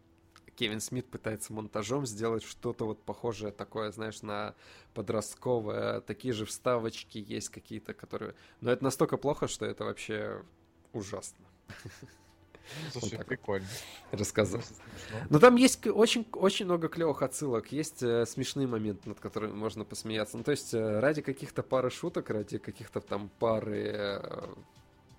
Кевин 0.57 0.81
Смит 0.81 1.07
пытается 1.07 1.53
монтажом 1.53 2.07
сделать 2.07 2.43
что-то 2.43 2.87
вот 2.87 3.03
похожее 3.03 3.53
такое, 3.53 3.91
знаешь, 3.93 4.23
на 4.23 4.55
подростковое. 4.95 6.01
Такие 6.01 6.33
же 6.33 6.47
вставочки 6.47 7.19
есть 7.19 7.49
какие-то, 7.49 7.95
которые... 7.95 8.35
Но 8.61 8.71
это 8.71 8.85
настолько 8.85 9.17
плохо, 9.17 9.49
что 9.49 9.67
это 9.67 9.85
вообще 9.85 10.43
ужасно. 10.93 11.45
Слушай, 12.93 13.19
вот 13.19 13.27
прикольно. 13.27 13.67
Рассказал. 14.11 14.61
Но 15.13 15.19
ну, 15.31 15.39
там 15.41 15.57
есть 15.57 15.87
очень, 15.87 16.27
очень 16.33 16.65
много 16.65 16.89
клевых 16.89 17.23
отсылок, 17.23 17.73
есть 17.73 18.03
э, 18.03 18.27
смешные 18.27 18.67
моменты, 18.67 19.09
над 19.09 19.21
которыми 19.21 19.53
можно 19.53 19.85
посмеяться. 19.85 20.37
Ну, 20.37 20.45
то 20.45 20.51
есть 20.51 20.75
э, 20.75 21.01
ради 21.01 21.23
каких-то 21.23 21.63
пары 21.63 21.91
шуток, 21.91 22.31
ради 22.31 22.59
каких-то 22.59 23.01
там 23.01 23.31
пары 23.39 23.91
э, 23.95 24.55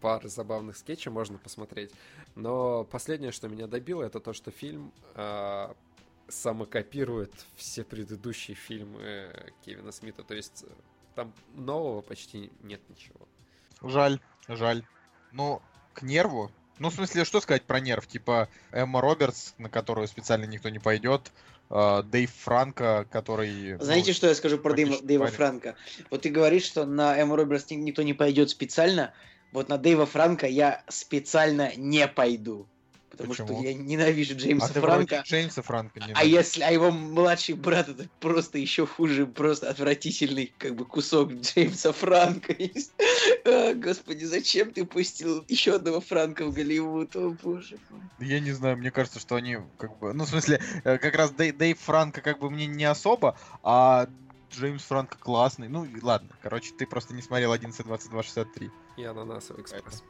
пары 0.02 0.30
забавных 0.30 0.78
скетчей 0.78 1.12
можно 1.12 1.38
посмотреть. 1.38 1.92
Но 2.36 2.84
последнее, 2.84 3.32
что 3.32 3.48
меня 3.48 3.68
добило, 3.68 4.04
это 4.04 4.20
то, 4.20 4.34
что 4.34 4.52
фильм 4.52 4.92
э, 5.16 5.74
самокопирует 6.28 7.34
все 7.56 7.84
предыдущие 7.84 8.56
фильмы 8.56 9.32
Кевина 9.64 9.92
Смита. 9.92 10.24
То 10.24 10.36
есть 10.36 10.64
э, 10.68 10.72
там 11.16 11.34
нового 11.56 12.02
почти 12.02 12.52
нет 12.62 12.82
ничего. 12.90 13.28
Жаль, 13.82 14.20
жаль. 14.48 14.86
Ну, 15.32 15.62
к 15.94 16.04
нерву 16.04 16.52
ну, 16.80 16.90
в 16.90 16.94
смысле, 16.94 17.26
что 17.26 17.42
сказать 17.42 17.64
про 17.64 17.80
нерв? 17.80 18.08
Типа 18.08 18.50
Эмма 18.72 19.02
Робертс, 19.02 19.54
на 19.58 19.70
которую 19.70 20.08
специально 20.08 20.46
никто 20.46 20.70
не 20.70 20.80
пойдет, 20.80 21.32
э, 21.70 22.04
Дэйв 22.06 22.32
Франко, 22.44 23.08
который... 23.12 23.78
Ну, 23.78 23.84
Знаете, 23.84 24.12
ну, 24.12 24.16
что 24.16 24.28
я 24.28 24.36
скажу 24.36 24.58
про 24.58 24.74
Дэйва, 24.74 25.02
Дэйва 25.02 25.28
Франко? 25.28 25.76
Вот 26.10 26.22
ты 26.22 26.30
говоришь, 26.30 26.64
что 26.64 26.86
на 26.86 27.18
Эмму 27.18 27.36
Робертс 27.36 27.70
никто 27.70 28.02
не 28.04 28.14
пойдет 28.14 28.50
специально, 28.50 29.14
вот 29.52 29.70
на 29.70 29.78
Дэйва 29.78 30.06
Франка 30.06 30.48
я 30.48 30.84
специально 30.90 31.72
не 31.78 32.08
пойду. 32.08 32.68
Потому 33.16 33.30
Почему? 33.30 33.48
что 33.48 33.64
я 33.64 33.74
ненавижу 33.74 34.36
Джеймса 34.36 34.72
а 34.76 34.82
Франка. 34.82 35.24
Джеймса 35.26 35.62
Франка 35.62 36.02
не 36.02 36.12
А 36.14 36.26
если, 36.26 36.64
а 36.64 36.72
его 36.72 36.92
младший 36.92 37.56
брат 37.56 37.88
это 37.88 38.10
просто 38.20 38.58
еще 38.58 38.86
хуже, 38.86 39.26
просто 39.26 39.70
отвратительный 39.70 40.54
как 40.58 40.76
бы 40.76 40.84
кусок 40.84 41.32
Джеймса 41.32 41.94
Франка. 41.94 42.54
А, 43.46 43.74
господи, 43.76 44.26
зачем 44.26 44.72
ты 44.72 44.86
пустил 44.86 45.46
еще 45.48 45.76
одного 45.76 46.02
Франка 46.02 46.46
в 46.46 46.54
Голливуд? 46.54 47.16
О, 47.16 47.30
боже 47.44 47.78
мой. 47.90 48.02
Я 48.20 48.40
не 48.40 48.52
знаю, 48.52 48.78
мне 48.78 48.90
кажется, 48.90 49.20
что 49.20 49.36
они 49.36 49.60
как 49.78 50.00
бы... 50.00 50.14
Ну, 50.14 50.24
в 50.24 50.28
смысле, 50.28 50.60
э, 50.84 50.98
как 50.98 51.16
раз 51.16 51.32
Дэй- 51.32 51.52
Дэйв 51.52 51.80
Франко 51.80 52.22
как 52.22 52.40
бы 52.40 52.50
мне 52.50 52.66
не 52.66 52.86
особо, 52.86 53.38
а 53.62 54.08
Джеймс 54.52 54.84
Франко 54.84 55.18
классный. 55.20 55.68
Ну, 55.68 55.86
и 55.86 56.02
ладно. 56.02 56.30
Короче, 56.42 56.74
ты 56.76 56.88
просто 56.88 57.14
не 57.14 57.22
смотрел 57.22 57.54
11.22.63. 57.54 58.72
И 58.98 59.04
ананасовый 59.04 59.62
экспресс. 59.62 60.04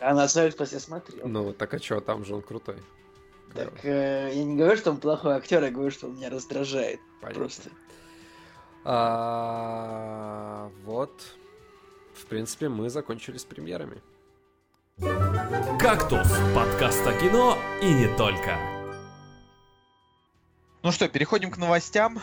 Я 0.00 0.14
на 0.14 0.26
самом 0.28 0.50
деле 0.52 0.80
смотрел. 0.80 1.28
Ну, 1.28 1.52
так 1.52 1.74
а 1.74 1.78
чё, 1.78 2.00
там 2.00 2.24
же 2.24 2.34
он 2.34 2.42
крутой. 2.42 2.76
Так, 3.54 3.84
э, 3.84 4.30
я 4.32 4.44
не 4.44 4.56
говорю, 4.56 4.76
что 4.78 4.90
он 4.90 4.96
плохой 4.96 5.34
актер, 5.34 5.62
я 5.62 5.70
говорю, 5.70 5.90
что 5.90 6.06
он 6.06 6.16
меня 6.16 6.30
раздражает. 6.30 7.00
Понятно. 7.20 7.40
Просто. 7.40 7.70
А, 8.84 10.70
вот. 10.84 11.36
В 12.22 12.26
принципе, 12.26 12.68
мы 12.68 12.88
закончили 12.88 13.36
с 13.36 13.44
премьерами. 13.44 14.00
«Кактус»— 15.78 16.28
подкаст 16.54 17.04
о 17.04 17.12
кино 17.18 17.58
и 17.82 17.92
не 17.92 18.16
только. 18.16 18.56
Ну 20.84 20.92
что, 20.92 21.08
переходим 21.08 21.50
к 21.50 21.58
новостям. 21.58 22.22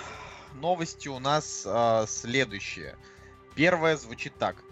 Новости 0.56 1.10
у 1.10 1.20
нас 1.20 1.64
а, 1.68 2.06
следующие. 2.08 2.96
Первая 3.56 3.98
звучит 3.98 4.34
так. 4.40 4.64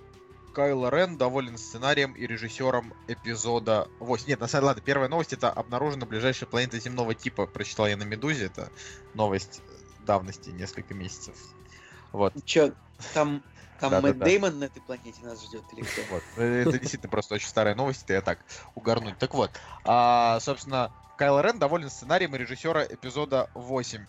Кайло 0.56 0.90
Рен 0.90 1.18
доволен 1.18 1.58
сценарием 1.58 2.14
и 2.14 2.26
режиссером 2.26 2.94
эпизода 3.08 3.90
8. 4.00 4.30
Нет, 4.30 4.40
на 4.40 4.48
самом 4.48 4.62
деле, 4.62 4.68
ладно, 4.68 4.84
первая 4.84 5.10
новость 5.10 5.34
это 5.34 5.52
обнаружена 5.52 6.06
ближайшая 6.06 6.50
планета 6.50 6.80
земного 6.80 7.14
типа. 7.14 7.46
Прочитал 7.48 7.86
я 7.88 7.98
на 7.98 8.04
Медузе, 8.04 8.46
это 8.46 8.72
новость 9.14 9.62
давности 10.06 10.52
несколько 10.52 10.94
месяцев. 10.94 11.36
Вот, 12.14 12.34
Че, 12.46 12.74
там, 13.14 13.44
там 13.80 13.92
Да-да-да. 13.92 14.08
Мэтт 14.14 14.20
Деймон 14.24 14.60
на 14.60 14.64
этой 14.66 14.82
планете 14.82 15.24
нас 15.24 15.44
ждет 15.44 15.64
или 15.74 15.82
кто? 15.82 16.02
вот. 16.12 16.24
Э, 16.38 16.62
Это 16.68 16.80
действительно 16.80 17.10
просто 17.10 17.36
очень 17.36 17.48
старая 17.48 17.76
новость, 17.76 18.04
это 18.04 18.14
я 18.14 18.22
так 18.22 18.40
угорнуть. 18.76 19.18
Так 19.18 19.34
вот, 19.34 19.52
а, 19.84 20.40
собственно, 20.40 20.92
Кайло 21.18 21.42
Рен 21.42 21.60
доволен 21.60 21.90
сценарием 21.90 22.36
и 22.36 22.38
режиссера 22.38 22.84
эпизода 22.86 23.50
8. 23.54 24.06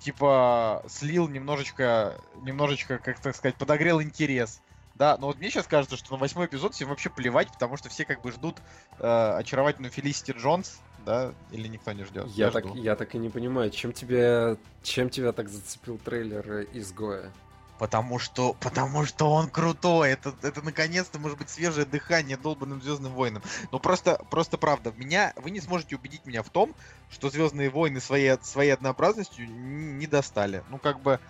Типа 0.00 0.84
слил 0.88 1.28
немножечко, 1.28 2.20
немножечко, 2.42 2.98
как 2.98 3.18
так 3.20 3.34
сказать, 3.34 3.56
подогрел 3.56 4.00
интерес. 4.00 4.60
Да, 4.94 5.16
но 5.16 5.28
вот 5.28 5.38
мне 5.38 5.48
сейчас 5.48 5.66
кажется, 5.68 5.96
что 5.96 6.12
на 6.12 6.18
восьмой 6.18 6.46
эпизод 6.46 6.74
всем 6.74 6.88
вообще 6.88 7.08
плевать, 7.08 7.48
потому 7.52 7.76
что 7.76 7.88
все 7.88 8.04
как 8.04 8.20
бы 8.20 8.32
ждут 8.32 8.56
э, 8.98 9.34
очаровательную 9.38 9.92
Фелисити 9.92 10.32
Джонс, 10.32 10.80
да, 11.06 11.32
или 11.52 11.68
никто 11.68 11.92
не 11.92 12.02
ждет. 12.02 12.26
Я, 12.28 12.50
так, 12.50 12.64
жду. 12.64 12.74
я 12.74 12.96
так 12.96 13.14
и 13.14 13.18
не 13.18 13.28
понимаю, 13.28 13.70
чем 13.70 13.92
тебе, 13.92 14.56
чем 14.82 15.08
тебя 15.08 15.30
так 15.32 15.48
зацепил 15.48 15.98
трейлер 15.98 16.66
изгоя? 16.72 17.32
Потому 17.78 18.18
что, 18.18 18.54
потому 18.54 19.04
что 19.04 19.30
он 19.30 19.48
крутой. 19.48 20.10
Это, 20.10 20.34
это 20.42 20.62
наконец-то 20.62 21.18
может 21.18 21.38
быть 21.38 21.48
свежее 21.48 21.86
дыхание 21.86 22.36
долбанным 22.36 22.82
Звездным 22.82 23.12
войнам. 23.12 23.42
Но 23.70 23.78
просто, 23.78 24.20
просто 24.30 24.58
правда, 24.58 24.92
меня, 24.96 25.32
вы 25.36 25.50
не 25.50 25.60
сможете 25.60 25.96
убедить 25.96 26.26
меня 26.26 26.42
в 26.42 26.50
том, 26.50 26.74
что 27.10 27.30
Звездные 27.30 27.70
войны 27.70 28.00
своей, 28.00 28.36
своей 28.42 28.70
однообразностью 28.70 29.48
не 29.48 30.06
достали. 30.06 30.64
Ну, 30.70 30.78
как 30.78 31.00
бы, 31.00 31.20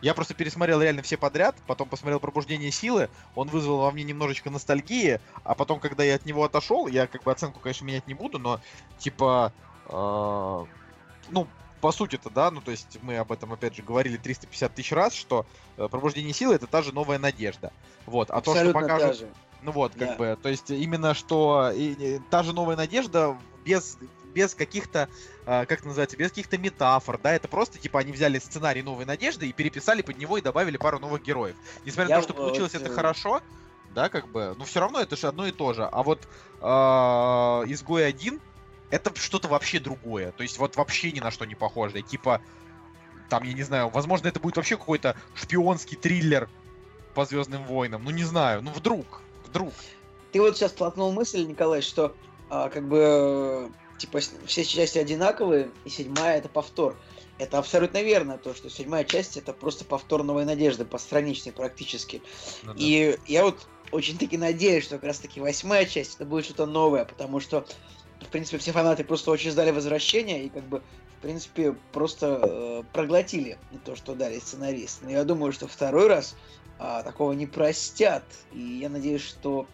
я 0.00 0.14
просто 0.14 0.34
пересмотрел 0.34 0.80
реально 0.80 1.02
все 1.02 1.16
подряд, 1.16 1.56
потом 1.66 1.88
посмотрел 1.88 2.20
Пробуждение 2.20 2.70
силы, 2.70 3.10
он 3.34 3.48
вызвал 3.48 3.78
во 3.78 3.90
мне 3.90 4.04
немножечко 4.04 4.48
ностальгии, 4.48 5.20
а 5.44 5.54
потом, 5.54 5.80
когда 5.80 6.04
я 6.04 6.14
от 6.14 6.24
него 6.24 6.44
отошел, 6.44 6.86
я 6.86 7.06
как 7.06 7.24
бы 7.24 7.32
оценку, 7.32 7.60
конечно, 7.60 7.84
менять 7.84 8.06
не 8.06 8.14
буду, 8.14 8.38
но 8.38 8.60
типа, 8.98 9.52
э, 9.86 10.64
ну, 11.30 11.48
по 11.80 11.92
сути-то, 11.92 12.30
да, 12.30 12.50
ну, 12.50 12.60
то 12.60 12.70
есть 12.70 12.98
мы 13.02 13.16
об 13.18 13.32
этом, 13.32 13.52
опять 13.52 13.74
же, 13.74 13.82
говорили 13.82 14.16
350 14.16 14.74
тысяч 14.74 14.92
раз, 14.92 15.14
что 15.14 15.46
э, 15.76 15.88
Пробуждение 15.88 16.32
силы 16.34 16.54
это 16.54 16.66
та 16.66 16.82
же 16.82 16.92
новая 16.92 17.18
надежда. 17.18 17.72
Вот, 18.06 18.30
а 18.30 18.40
то, 18.40 18.42
что 18.42 18.50
Абсолютно 18.52 18.80
покажут... 18.80 19.18
же. 19.18 19.28
Ну 19.62 19.72
вот, 19.72 19.92
как 19.92 20.08
Да. 20.10 20.14
бы, 20.16 20.38
то 20.40 20.48
есть 20.48 20.70
именно 20.70 21.14
что 21.14 21.72
и- 21.74 21.92
и 22.16 22.20
та 22.30 22.42
же 22.44 22.52
новая 22.52 22.76
надежда 22.76 23.36
без 23.64 23.98
без 24.34 24.54
каких-то, 24.54 25.08
а, 25.46 25.64
как 25.66 25.84
называется, 25.84 26.16
без 26.16 26.28
каких-то 26.28 26.58
метафор, 26.58 27.18
да, 27.18 27.32
это 27.32 27.48
просто, 27.48 27.78
типа, 27.78 27.98
они 28.00 28.12
взяли 28.12 28.38
сценарий 28.38 28.82
«Новой 28.82 29.04
надежды» 29.06 29.48
и 29.48 29.52
переписали 29.52 30.02
под 30.02 30.18
него 30.18 30.36
и 30.38 30.42
добавили 30.42 30.76
пару 30.76 31.00
новых 31.00 31.22
героев. 31.22 31.56
Несмотря 31.84 32.10
Я 32.10 32.16
на 32.16 32.22
то, 32.22 32.28
что 32.28 32.34
вот, 32.34 32.46
получилось 32.46 32.74
это 32.74 32.90
э, 32.90 32.94
хорошо, 32.94 33.40
да, 33.94 34.08
как 34.10 34.28
бы, 34.28 34.54
но 34.56 34.64
все 34.64 34.80
равно 34.80 35.00
это 35.00 35.16
же 35.16 35.26
одно 35.26 35.46
и 35.46 35.50
то 35.50 35.72
же. 35.72 35.84
А 35.90 36.02
вот 36.02 36.28
а, 36.60 37.62
«Изгой 37.66 38.08
1» 38.12 38.40
это 38.90 39.14
что-то 39.18 39.48
вообще 39.48 39.80
другое, 39.80 40.32
то 40.32 40.42
есть 40.42 40.58
вот 40.58 40.76
вообще 40.76 41.12
ни 41.12 41.20
на 41.20 41.30
что 41.30 41.44
не 41.44 41.54
похожее, 41.54 42.02
типа, 42.02 42.40
там, 43.28 43.42
я 43.44 43.52
не 43.52 43.62
знаю, 43.62 43.88
возможно, 43.90 44.28
это 44.28 44.40
будет 44.40 44.56
вообще 44.56 44.76
какой-то 44.76 45.16
шпионский 45.34 45.96
триллер 45.96 46.48
по 47.14 47.24
Звездным 47.24 47.64
войнам, 47.64 48.04
ну 48.04 48.10
не 48.10 48.24
знаю, 48.24 48.62
ну 48.62 48.70
вдруг, 48.70 49.22
вдруг. 49.46 49.72
Ты 50.32 50.40
вот 50.40 50.56
сейчас 50.56 50.72
толкнул 50.72 51.12
мысль, 51.12 51.44
Николай, 51.46 51.82
что 51.82 52.14
а, 52.50 52.68
как 52.68 52.86
бы 52.88 53.70
типа 53.98 54.20
все 54.46 54.64
части 54.64 54.98
одинаковые, 54.98 55.70
и 55.84 55.90
седьмая 55.90 56.38
это 56.38 56.48
повтор. 56.48 56.96
Это 57.38 57.58
абсолютно 57.58 58.02
верно, 58.02 58.36
то, 58.36 58.52
что 58.52 58.68
седьмая 58.68 59.04
часть 59.04 59.36
это 59.36 59.52
просто 59.52 59.84
повтор 59.84 60.24
новой 60.24 60.44
надежды, 60.44 60.84
постраничной 60.84 61.52
практически. 61.52 62.20
Ну 62.64 62.74
да. 62.74 62.78
И 62.78 63.18
я 63.26 63.44
вот 63.44 63.68
очень-таки 63.92 64.36
надеюсь, 64.36 64.84
что 64.84 64.96
как 64.96 65.04
раз-таки 65.04 65.40
восьмая 65.40 65.84
часть 65.84 66.16
это 66.16 66.24
будет 66.24 66.46
что-то 66.46 66.66
новое, 66.66 67.04
потому 67.04 67.40
что, 67.40 67.64
в 68.20 68.28
принципе, 68.28 68.58
все 68.58 68.72
фанаты 68.72 69.04
просто 69.04 69.30
очень 69.30 69.50
ждали 69.50 69.70
возвращения 69.70 70.44
и 70.44 70.48
как 70.48 70.64
бы, 70.64 70.82
в 71.18 71.22
принципе, 71.22 71.72
просто 71.92 72.40
э, 72.42 72.82
проглотили 72.92 73.58
то, 73.84 73.96
что 73.96 74.14
дали 74.14 74.38
сценаристы. 74.38 75.04
Но 75.04 75.10
я 75.10 75.24
думаю, 75.24 75.52
что 75.52 75.66
второй 75.66 76.08
раз 76.08 76.36
а, 76.78 77.02
такого 77.02 77.32
не 77.32 77.46
простят. 77.46 78.24
И 78.52 78.60
я 78.60 78.88
надеюсь, 78.88 79.22
что, 79.22 79.66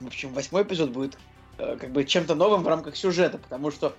в 0.00 0.06
общем, 0.06 0.32
восьмой 0.32 0.62
эпизод 0.62 0.90
будет 0.90 1.18
э, 1.58 1.76
как 1.76 1.90
бы 1.90 2.04
чем-то 2.04 2.34
новым 2.34 2.62
в 2.62 2.68
рамках 2.68 2.96
сюжета, 2.96 3.38
потому 3.38 3.70
что 3.70 3.94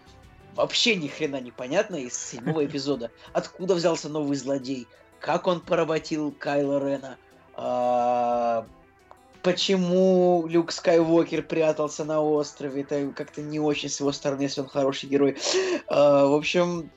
вообще 0.56 0.96
ни 0.96 1.08
хрена 1.08 1.40
непонятно 1.40 1.96
из 1.96 2.18
седьмого 2.18 2.66
эпизода. 2.66 3.12
Откуда 3.34 3.76
взялся 3.76 4.10
новый 4.10 4.38
злодей? 4.38 4.88
Как 5.20 5.48
он 5.48 5.62
поработил 5.62 6.32
Кайла 6.32 6.80
Рена? 6.84 7.18
Почему 9.44 10.46
Люк 10.48 10.72
Скайуокер 10.72 11.42
прятался 11.42 12.06
на 12.06 12.22
острове? 12.22 12.82
Это 12.82 13.12
как-то 13.16 13.42
не 13.42 13.60
очень 13.60 13.90
с 13.90 14.00
его 14.00 14.12
стороны, 14.12 14.44
если 14.44 14.62
он 14.62 14.68
хороший 14.68 15.10
герой. 15.10 15.38
А, 15.88 16.28
в 16.28 16.34
общем, 16.34 16.92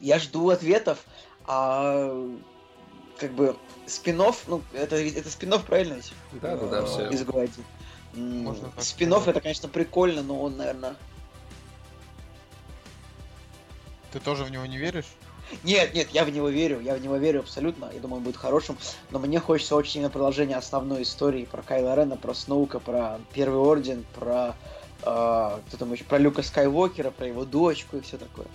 я 0.00 0.18
жду 0.18 0.48
ответов. 0.50 1.04
А 1.46 2.10
как 3.18 3.32
бы 3.32 3.56
спинов, 3.86 4.44
ну, 4.46 4.62
это, 4.72 4.96
это 4.96 5.30
спинов, 5.30 5.64
правильно 5.64 5.94
ведь? 5.94 6.12
Да, 6.32 6.56
да, 6.56 6.66
да, 6.66 6.86
все. 6.86 7.10
Можно 8.14 8.70
так 8.70 8.82
Спинов 8.82 9.28
это, 9.28 9.40
конечно, 9.40 9.68
прикольно, 9.68 10.22
но 10.22 10.40
он, 10.40 10.56
наверное... 10.56 10.96
Ты 14.12 14.20
тоже 14.20 14.44
в 14.44 14.50
него 14.50 14.64
не 14.64 14.78
веришь? 14.78 15.06
Нет, 15.62 15.94
нет, 15.94 16.08
я 16.12 16.24
в 16.24 16.30
него 16.30 16.48
верю, 16.48 16.80
я 16.80 16.94
в 16.94 17.00
него 17.00 17.16
верю 17.16 17.40
абсолютно, 17.40 17.90
я 17.92 18.00
думаю, 18.00 18.18
он 18.18 18.24
будет 18.24 18.36
хорошим, 18.36 18.76
но 19.10 19.18
мне 19.18 19.38
хочется 19.38 19.76
очень 19.76 20.00
именно 20.00 20.10
продолжения 20.10 20.56
основной 20.56 21.02
истории 21.02 21.44
про 21.44 21.62
Кайла 21.62 21.94
Рена, 21.94 22.16
про 22.16 22.34
Сноука, 22.34 22.80
про 22.80 23.20
Первый 23.32 23.58
Орден, 23.58 24.04
про 24.14 24.56
э, 25.02 25.58
кто 25.68 25.76
там 25.78 25.92
еще, 25.92 26.04
про 26.04 26.18
Люка 26.18 26.42
Скайуокера, 26.42 27.10
про 27.10 27.26
его 27.28 27.44
дочку 27.44 27.96
и 27.96 28.00
все 28.00 28.18
такое. 28.18 28.46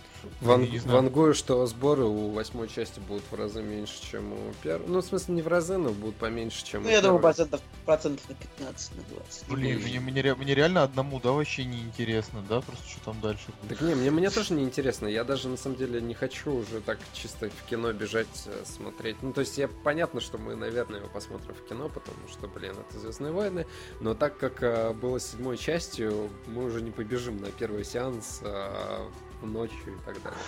Ван, 0.41 0.67
вангую, 0.85 1.33
что 1.33 1.65
сборы 1.67 2.03
у 2.03 2.29
восьмой 2.31 2.67
части 2.67 2.99
будут 2.99 3.23
в 3.31 3.35
разы 3.35 3.61
меньше, 3.61 4.01
чем 4.09 4.33
у 4.33 4.53
первой. 4.63 4.87
Ну, 4.87 5.01
в 5.01 5.05
смысле, 5.05 5.35
не 5.35 5.41
в 5.41 5.47
разы, 5.47 5.77
но 5.77 5.89
будут 5.91 6.15
поменьше, 6.15 6.65
чем 6.65 6.83
Ну, 6.83 6.89
у 6.89 6.91
я 6.91 7.01
думаю, 7.01 7.19
первой. 7.19 7.21
процентов, 7.21 7.61
процентов 7.85 8.29
на 8.29 8.35
15, 8.35 8.95
на 8.95 9.03
20. 9.15 9.47
не 9.49 9.55
Блин, 9.55 9.79
мне, 9.81 9.99
мне, 9.99 10.35
мне 10.35 10.55
реально 10.55 10.83
одному, 10.83 11.19
да, 11.19 11.31
вообще 11.31 11.65
не 11.65 11.79
интересно, 11.81 12.43
да, 12.47 12.61
просто 12.61 12.87
что 12.89 12.99
там 13.05 13.21
дальше 13.21 13.45
будет. 13.61 13.77
Так 13.77 13.87
не, 13.87 13.95
мне, 13.95 14.11
мне 14.11 14.29
тоже 14.29 14.53
не 14.53 14.63
интересно. 14.63 15.07
Я 15.07 15.23
даже 15.23 15.47
на 15.47 15.57
самом 15.57 15.77
деле 15.77 16.01
не 16.01 16.13
хочу 16.13 16.53
уже 16.53 16.81
так 16.81 16.99
чисто 17.13 17.49
в 17.49 17.69
кино 17.69 17.91
бежать 17.93 18.27
э, 18.45 18.63
смотреть. 18.65 19.21
Ну, 19.21 19.33
то 19.33 19.41
есть, 19.41 19.57
я 19.57 19.67
понятно, 19.67 20.21
что 20.21 20.37
мы, 20.37 20.55
наверное, 20.55 20.99
его 20.99 21.09
посмотрим 21.09 21.53
в 21.55 21.67
кино, 21.67 21.89
потому 21.89 22.27
что, 22.29 22.47
блин, 22.47 22.75
это 22.87 22.99
Звездные 22.99 23.31
войны. 23.31 23.65
Но 23.99 24.13
так 24.13 24.37
как 24.37 24.61
э, 24.63 24.93
было 24.93 25.19
седьмой 25.19 25.57
частью, 25.57 26.29
мы 26.47 26.65
уже 26.65 26.81
не 26.81 26.91
побежим 26.91 27.37
на 27.41 27.51
первый 27.51 27.83
сеанс 27.83 28.39
э, 28.43 29.05
ночью 29.45 29.95
и 29.95 30.05
так 30.05 30.21
далее. 30.21 30.39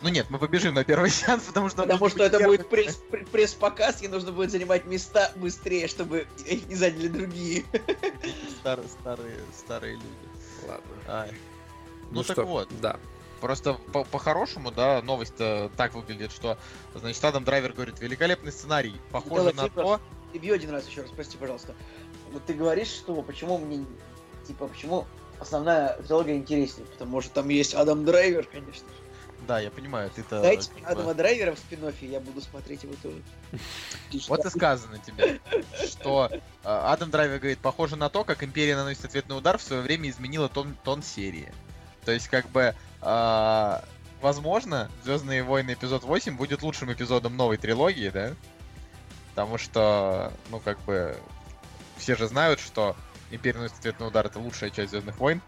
Ну 0.00 0.10
нет, 0.10 0.26
мы 0.30 0.38
побежим 0.38 0.74
на 0.74 0.84
первый 0.84 1.10
сеанс, 1.10 1.44
потому 1.44 1.68
что... 1.68 1.82
Потому 1.82 2.08
что 2.08 2.22
это 2.22 2.38
будет 2.38 2.72
пресс- 2.72 3.00
пр- 3.10 3.26
пресс-показ, 3.26 4.00
и 4.02 4.08
нужно 4.08 4.30
будет 4.30 4.52
занимать 4.52 4.84
места 4.86 5.32
быстрее, 5.34 5.88
чтобы 5.88 6.28
их 6.46 6.68
не 6.68 6.76
заняли 6.76 7.08
другие. 7.08 7.64
Старые, 8.60 8.88
старые, 8.88 9.36
старые 9.56 9.94
люди. 9.94 10.68
Ладно. 10.68 10.84
Ай. 11.08 11.32
Ну, 12.10 12.22
так 12.22 12.34
что, 12.36 12.44
вот, 12.44 12.68
Да. 12.80 13.00
просто 13.40 13.74
по- 13.74 14.04
по-хорошему, 14.04 14.70
да, 14.70 15.02
новость 15.02 15.36
так 15.36 15.94
выглядит, 15.94 16.30
что, 16.30 16.58
значит, 16.94 17.24
Адам 17.24 17.42
Драйвер 17.42 17.72
говорит, 17.72 18.00
великолепный 18.00 18.52
сценарий, 18.52 18.94
похоже 19.10 19.52
на 19.54 19.64
типа, 19.64 19.82
то... 19.82 20.00
Перебью 20.32 20.54
один 20.54 20.70
раз 20.70 20.86
еще 20.86 21.02
раз, 21.02 21.10
прости, 21.10 21.36
пожалуйста. 21.36 21.74
Вот 22.30 22.44
ты 22.44 22.52
говоришь, 22.52 22.88
что 22.88 23.20
почему 23.22 23.58
мне, 23.58 23.84
типа, 24.46 24.68
почему 24.68 25.06
основная 25.40 25.94
трилогия 26.02 26.36
интереснее, 26.36 26.86
потому 26.86 27.20
что 27.20 27.30
там 27.32 27.48
есть 27.48 27.74
Адам 27.74 28.04
Драйвер, 28.04 28.46
конечно. 28.46 28.88
же. 28.88 28.94
Да, 29.48 29.60
я 29.60 29.70
понимаю, 29.70 30.10
ты-то... 30.14 30.42
Дайте 30.42 30.70
мне 30.72 30.84
Адама 30.84 31.14
Драйвера 31.14 31.54
в 31.54 31.58
спин 31.58 31.80
я 32.02 32.20
буду 32.20 32.42
смотреть 32.42 32.82
его 32.82 32.92
тоже. 33.02 33.22
Вот 34.28 34.44
и 34.44 34.50
сказано 34.50 34.98
тебе, 34.98 35.40
что 35.86 36.28
э, 36.30 36.40
Адам 36.64 37.10
Драйвер 37.10 37.38
говорит, 37.38 37.58
похоже 37.58 37.96
на 37.96 38.10
то, 38.10 38.24
как 38.24 38.42
Империя 38.42 38.76
наносит 38.76 39.06
ответный 39.06 39.38
удар 39.38 39.56
в 39.56 39.62
свое 39.62 39.80
время 39.80 40.10
изменила 40.10 40.50
тон, 40.50 40.76
тон 40.84 41.02
серии. 41.02 41.50
То 42.04 42.12
есть, 42.12 42.28
как 42.28 42.46
бы, 42.50 42.74
э, 43.00 43.80
возможно, 44.20 44.90
Звездные 45.04 45.42
войны 45.42 45.72
эпизод 45.72 46.04
8 46.04 46.36
будет 46.36 46.62
лучшим 46.62 46.92
эпизодом 46.92 47.34
новой 47.34 47.56
трилогии, 47.56 48.10
да? 48.10 48.34
Потому 49.30 49.56
что, 49.56 50.30
ну, 50.50 50.60
как 50.60 50.78
бы, 50.80 51.16
все 51.96 52.16
же 52.16 52.26
знают, 52.28 52.60
что 52.60 52.96
Империя 53.30 53.56
наносит 53.58 53.78
ответный 53.78 54.06
удар 54.08 54.26
это 54.26 54.38
лучшая 54.38 54.70
часть 54.70 54.90
Звездных 54.90 55.18
войн. 55.18 55.40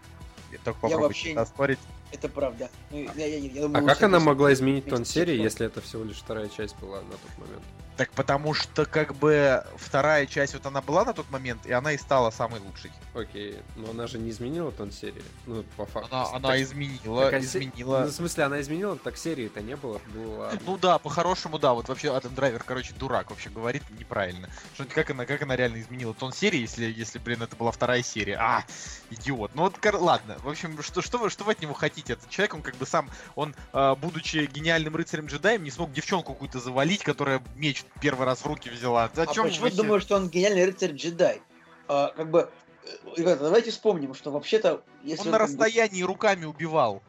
И 0.51 0.57
только 0.57 0.73
попробуйте 0.81 0.97
вообще 1.03 1.31
это 1.31 1.41
оспорить. 1.41 1.79
Это 2.11 2.27
правда. 2.27 2.69
Ну, 2.91 2.99
я, 3.15 3.25
я- 3.25 3.37
я 3.37 3.61
думаю, 3.61 3.85
А 3.85 3.87
как 3.87 4.03
она 4.03 4.19
могла 4.19 4.51
изменить 4.53 4.85
тон 4.85 5.05
серии, 5.05 5.41
если 5.41 5.65
это 5.65 5.79
всего 5.81 6.03
лишь 6.03 6.17
вторая 6.17 6.49
часть 6.49 6.75
была 6.79 7.01
на 7.01 7.11
тот 7.11 7.37
момент? 7.37 7.63
Так 8.01 8.09
потому 8.13 8.55
что, 8.55 8.87
как 8.87 9.13
бы, 9.13 9.63
вторая 9.75 10.25
часть, 10.25 10.55
вот 10.55 10.65
она 10.65 10.81
была 10.81 11.05
на 11.05 11.13
тот 11.13 11.29
момент, 11.29 11.67
и 11.67 11.71
она 11.71 11.91
и 11.91 11.99
стала 11.99 12.31
самой 12.31 12.59
лучшей. 12.59 12.91
Окей, 13.13 13.59
но 13.75 13.91
она 13.91 14.07
же 14.07 14.17
не 14.17 14.31
изменила 14.31 14.71
тон 14.71 14.91
серии. 14.91 15.21
Ну, 15.45 15.63
по 15.77 15.85
факту. 15.85 16.09
Она, 16.15 16.25
Так- 16.25 16.33
она 16.33 16.61
изменила, 16.63 17.25
так, 17.25 17.33
а 17.35 17.39
изменила. 17.41 17.99
Ну, 17.99 18.07
в 18.07 18.11
смысле, 18.11 18.45
она 18.45 18.59
изменила, 18.59 18.97
так 18.97 19.17
серии-то 19.17 19.61
не 19.61 19.75
было. 19.75 20.01
Было... 20.15 20.51
Ну 20.65 20.79
да, 20.79 20.97
по-хорошему, 20.97 21.59
да. 21.59 21.73
Вот 21.73 21.89
вообще 21.89 22.11
Адам 22.11 22.33
Драйвер, 22.33 22.63
короче, 22.63 22.95
дурак 22.95 23.29
вообще 23.29 23.51
говорит 23.51 23.83
неправильно. 23.99 24.49
Что 24.73 24.85
как 24.85 25.11
она, 25.11 25.27
как 25.27 25.43
она 25.43 25.55
реально 25.55 25.79
изменила 25.79 26.15
тон 26.15 26.33
серии, 26.33 26.61
если, 26.61 26.85
если, 26.85 27.19
блин, 27.19 27.43
это 27.43 27.55
была 27.55 27.71
вторая 27.71 28.01
серия. 28.01 28.37
А, 28.39 28.65
идиот. 29.11 29.51
Ну 29.53 29.61
вот, 29.61 29.77
ладно. 29.93 30.39
В 30.39 30.49
общем, 30.49 30.81
что, 30.81 31.03
что, 31.03 31.19
вы, 31.19 31.29
что 31.29 31.43
вы 31.43 31.51
от 31.51 31.61
него 31.61 31.75
хотите? 31.75 32.13
Этот 32.13 32.31
человек, 32.31 32.55
он 32.55 32.63
как 32.63 32.77
бы 32.77 32.87
сам, 32.87 33.11
он, 33.35 33.53
а, 33.73 33.93
будучи 33.93 34.49
гениальным 34.51 34.95
рыцарем-джедаем, 34.95 35.61
не 35.61 35.69
смог 35.69 35.91
девчонку 35.91 36.33
какую-то 36.33 36.59
завалить, 36.59 37.03
которая 37.03 37.43
меч 37.55 37.83
первый 37.99 38.25
раз 38.25 38.41
в 38.41 38.45
руки 38.47 38.69
взяла. 38.69 39.05
О 39.05 39.21
А 39.21 39.25
почему 39.25 39.69
ты 39.69 39.75
думаешь, 39.75 40.03
что 40.03 40.15
он 40.15 40.29
гениальный 40.29 40.65
рыцарь-джедай? 40.65 41.41
А, 41.87 42.09
как 42.15 42.29
бы, 42.31 42.49
э, 42.83 42.89
ребята, 43.17 43.43
давайте 43.43 43.71
вспомним, 43.71 44.13
что 44.13 44.31
вообще-то, 44.31 44.83
если 45.03 45.25
Он 45.27 45.31
на 45.31 45.39
как 45.39 45.47
бы- 45.49 45.53
расстоянии 45.53 46.03
руками 46.03 46.45
убивал. 46.45 47.01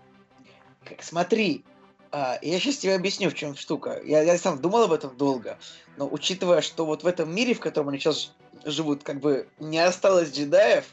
Как, 0.84 1.02
смотри, 1.02 1.64
а, 2.10 2.38
я 2.42 2.58
сейчас 2.58 2.78
тебе 2.78 2.94
объясню, 2.94 3.30
в 3.30 3.34
чем 3.34 3.54
штука. 3.54 4.00
Я, 4.04 4.22
я 4.22 4.36
сам 4.38 4.60
думал 4.60 4.82
об 4.84 4.92
этом 4.92 5.16
долго, 5.16 5.58
но 5.96 6.08
учитывая, 6.10 6.60
что 6.60 6.84
вот 6.84 7.04
в 7.04 7.06
этом 7.06 7.32
мире, 7.34 7.54
в 7.54 7.60
котором 7.60 7.90
они 7.90 7.98
сейчас 7.98 8.32
живут, 8.64 9.02
как 9.04 9.20
бы 9.20 9.48
не 9.60 9.78
осталось 9.78 10.32
джедаев, 10.32 10.84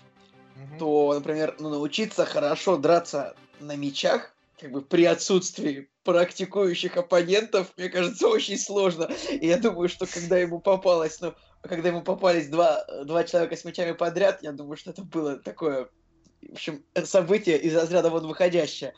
Мгм. 0.56 0.78
то, 0.78 1.14
например, 1.16 1.56
ну, 1.60 1.70
научиться 1.70 2.26
хорошо 2.26 2.78
драться 2.78 3.36
на 3.60 3.76
мечах, 3.76 4.34
как 4.60 4.72
бы 4.72 4.82
при 4.82 5.06
отсутствии 5.06 5.90
практикующих 6.10 6.98
оппонентов, 6.98 7.72
мне 7.78 7.88
кажется, 7.88 8.28
очень 8.28 8.58
сложно. 8.58 9.10
И 9.30 9.46
я 9.46 9.58
думаю, 9.58 9.90
что 9.90 10.08
когда 10.08 10.40
ему 10.40 10.60
попалось, 10.60 11.22
ну, 11.22 11.36
когда 11.62 11.90
ему 11.90 12.02
попались 12.02 12.48
два, 12.48 12.84
два 13.06 13.24
человека 13.24 13.56
с 13.56 13.64
мечами 13.64 13.92
подряд, 13.92 14.42
я 14.42 14.52
думаю, 14.52 14.76
что 14.76 14.90
это 14.90 15.04
было 15.04 15.38
такое, 15.38 15.88
в 16.42 16.54
общем, 16.54 16.84
событие 17.06 17.60
из 17.60 17.76
разряда 17.76 18.10
вон 18.10 18.26
выходящее. 18.26 18.96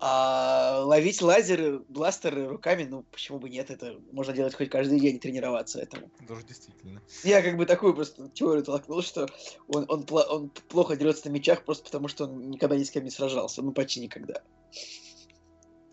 А 0.00 0.82
ловить 0.84 1.20
лазеры, 1.20 1.80
бластеры 1.88 2.48
руками, 2.48 2.84
ну, 2.84 3.04
почему 3.10 3.38
бы 3.38 3.50
нет, 3.50 3.70
это 3.70 3.96
можно 4.10 4.32
делать 4.32 4.54
хоть 4.54 4.70
каждый 4.70 4.98
день, 4.98 5.20
тренироваться 5.20 5.80
этому. 5.80 6.10
Даже 6.26 6.44
действительно. 6.44 7.02
Я 7.24 7.42
как 7.42 7.58
бы 7.58 7.66
такую 7.66 7.94
просто 7.94 8.28
теорию 8.30 8.64
толкнул, 8.64 9.02
что 9.02 9.28
он, 9.68 9.84
он, 9.88 10.06
он 10.10 10.50
плохо 10.68 10.96
дерется 10.96 11.28
на 11.28 11.32
мечах 11.32 11.64
просто 11.64 11.84
потому, 11.84 12.08
что 12.08 12.24
он 12.24 12.50
никогда 12.50 12.76
ни 12.76 12.84
с 12.84 12.90
кем 12.90 13.04
не 13.04 13.10
сражался. 13.10 13.60
Ну, 13.60 13.72
почти 13.72 14.00
никогда. 14.00 14.42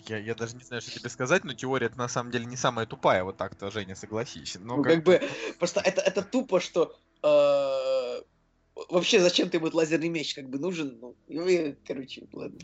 Я, 0.08 0.18
я 0.18 0.36
даже 0.36 0.56
не 0.56 0.64
знаю, 0.64 0.82
что 0.82 0.92
тебе 0.92 1.10
сказать, 1.10 1.44
но 1.44 1.54
теория 1.54 1.88
это 1.88 1.98
на 1.98 2.08
самом 2.08 2.32
деле 2.32 2.46
не 2.46 2.58
самая 2.58 2.86
тупая, 2.86 3.24
вот 3.24 3.38
так-то, 3.38 3.72
Женя, 3.72 3.96
согласись. 3.96 4.58
Но 4.60 4.78
Ну, 4.78 4.84
как 4.84 5.04
бы, 5.04 5.22
просто 5.60 5.82
это, 5.82 6.02
это 6.02 6.22
тупо, 6.22 6.60
что 6.60 6.96
э, 7.24 8.22
вообще 8.90 9.20
зачем 9.20 9.50
ты 9.50 9.60
вот 9.60 9.74
лазерный 9.74 10.10
меч 10.10 10.34
как 10.34 10.50
бы 10.50 10.60
нужен? 10.60 10.98
Ну, 11.28 11.48
и, 11.48 11.76
короче, 11.86 12.28
ладно. 12.34 12.60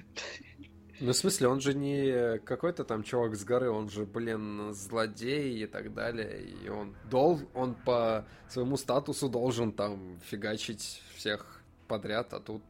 Ну, 1.00 1.12
в 1.12 1.16
смысле, 1.16 1.48
он 1.48 1.62
же 1.62 1.76
не 1.76 2.40
какой-то 2.40 2.84
там 2.84 3.04
чувак 3.04 3.36
с 3.36 3.44
горы, 3.44 3.70
он 3.70 3.88
же, 3.90 4.06
блин, 4.06 4.74
злодей 4.74 5.64
и 5.64 5.68
так 5.68 5.94
далее. 5.94 6.44
И 6.44 6.70
он 6.70 6.96
дол, 7.10 7.40
он 7.54 7.76
по 7.76 8.26
своему 8.50 8.78
статусу 8.78 9.30
должен 9.30 9.72
там 9.72 10.20
фигачить 10.26 11.04
всех 11.16 11.62
подряд, 11.88 12.34
а 12.34 12.40
тут 12.40 12.64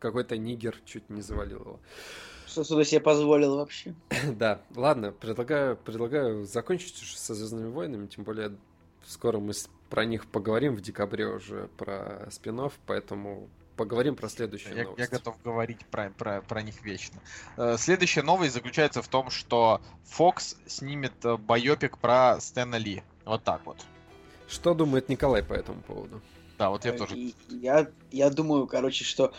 какой-то 0.00 0.36
нигер 0.36 0.76
чуть 0.84 1.08
не 1.08 1.22
завалил 1.22 1.60
его. 1.60 1.80
Что 2.58 2.64
сюда 2.64 2.82
себе 2.82 3.00
позволил 3.00 3.56
вообще? 3.56 3.94
Да, 4.32 4.60
ладно, 4.74 5.12
предлагаю, 5.12 5.76
предлагаю 5.76 6.44
закончить 6.44 7.00
уже 7.00 7.16
со 7.16 7.32
Звездными 7.32 7.70
войнами, 7.70 8.08
тем 8.08 8.24
более 8.24 8.56
скоро 9.06 9.38
мы 9.38 9.52
про 9.90 10.04
них 10.04 10.26
поговорим 10.26 10.74
в 10.74 10.80
декабре 10.80 11.28
уже 11.28 11.68
про 11.76 12.26
спин 12.32 12.60
поэтому 12.84 13.48
поговорим 13.76 14.16
про 14.16 14.28
следующую 14.28 14.76
Я, 14.76 14.82
новость. 14.82 14.98
я 14.98 15.06
готов 15.06 15.40
говорить 15.44 15.86
про, 15.86 16.10
про, 16.10 16.42
про 16.42 16.62
них 16.62 16.82
вечно. 16.82 17.20
Э, 17.56 17.76
Следующая 17.78 18.22
новость 18.22 18.54
заключается 18.54 19.02
в 19.02 19.08
том, 19.08 19.30
что 19.30 19.80
Fox 20.04 20.56
снимет 20.66 21.12
э, 21.24 21.36
байопик 21.36 21.98
про 21.98 22.40
Стэна 22.40 22.74
Ли. 22.74 23.04
Вот 23.24 23.44
так 23.44 23.64
вот. 23.66 23.78
Что 24.48 24.74
думает 24.74 25.08
Николай 25.08 25.44
по 25.44 25.52
этому 25.52 25.80
поводу? 25.82 26.20
Да, 26.58 26.70
вот 26.70 26.84
я 26.84 26.92
тоже. 26.92 27.16
И 27.16 27.36
я, 27.50 27.88
я 28.10 28.30
думаю, 28.30 28.66
короче, 28.66 29.04
что, 29.04 29.32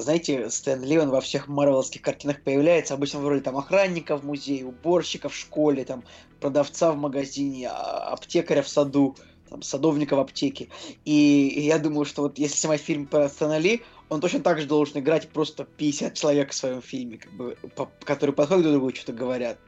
знаете, 0.00 0.50
Стэн 0.50 0.82
Ли, 0.84 0.98
он 0.98 1.10
во 1.10 1.20
всех 1.20 1.48
марвеловских 1.48 2.02
картинах 2.02 2.42
появляется, 2.42 2.94
обычно 2.94 3.20
в 3.20 3.28
роли 3.28 3.40
там 3.40 3.56
охранника 3.56 4.16
в 4.16 4.24
музее, 4.24 4.64
уборщика 4.64 5.28
в 5.28 5.34
школе, 5.34 5.84
там, 5.84 6.04
продавца 6.40 6.92
в 6.92 6.96
магазине, 6.96 7.68
а, 7.68 8.12
аптекаря 8.12 8.62
в 8.62 8.68
саду, 8.68 9.16
там, 9.48 9.62
садовника 9.62 10.16
в 10.16 10.20
аптеке. 10.20 10.68
И, 11.04 11.48
и 11.48 11.60
я 11.62 11.78
думаю, 11.78 12.04
что 12.04 12.22
вот 12.22 12.38
если 12.38 12.56
снимать 12.56 12.80
фильм 12.80 13.06
про 13.06 13.28
Стэна 13.28 13.58
Ли, 13.58 13.82
он 14.08 14.20
точно 14.20 14.40
так 14.40 14.60
же 14.60 14.66
должен 14.66 15.00
играть 15.00 15.28
просто 15.28 15.64
50 15.64 16.14
человек 16.14 16.50
в 16.50 16.54
своем 16.54 16.82
фильме, 16.82 17.18
как 17.18 17.32
бы, 17.32 17.56
по- 17.74 17.90
которые 18.04 18.34
подходят 18.34 18.64
друг 18.64 18.74
другу 18.76 18.88
и 18.90 18.94
что-то 18.94 19.12
говорят. 19.12 19.58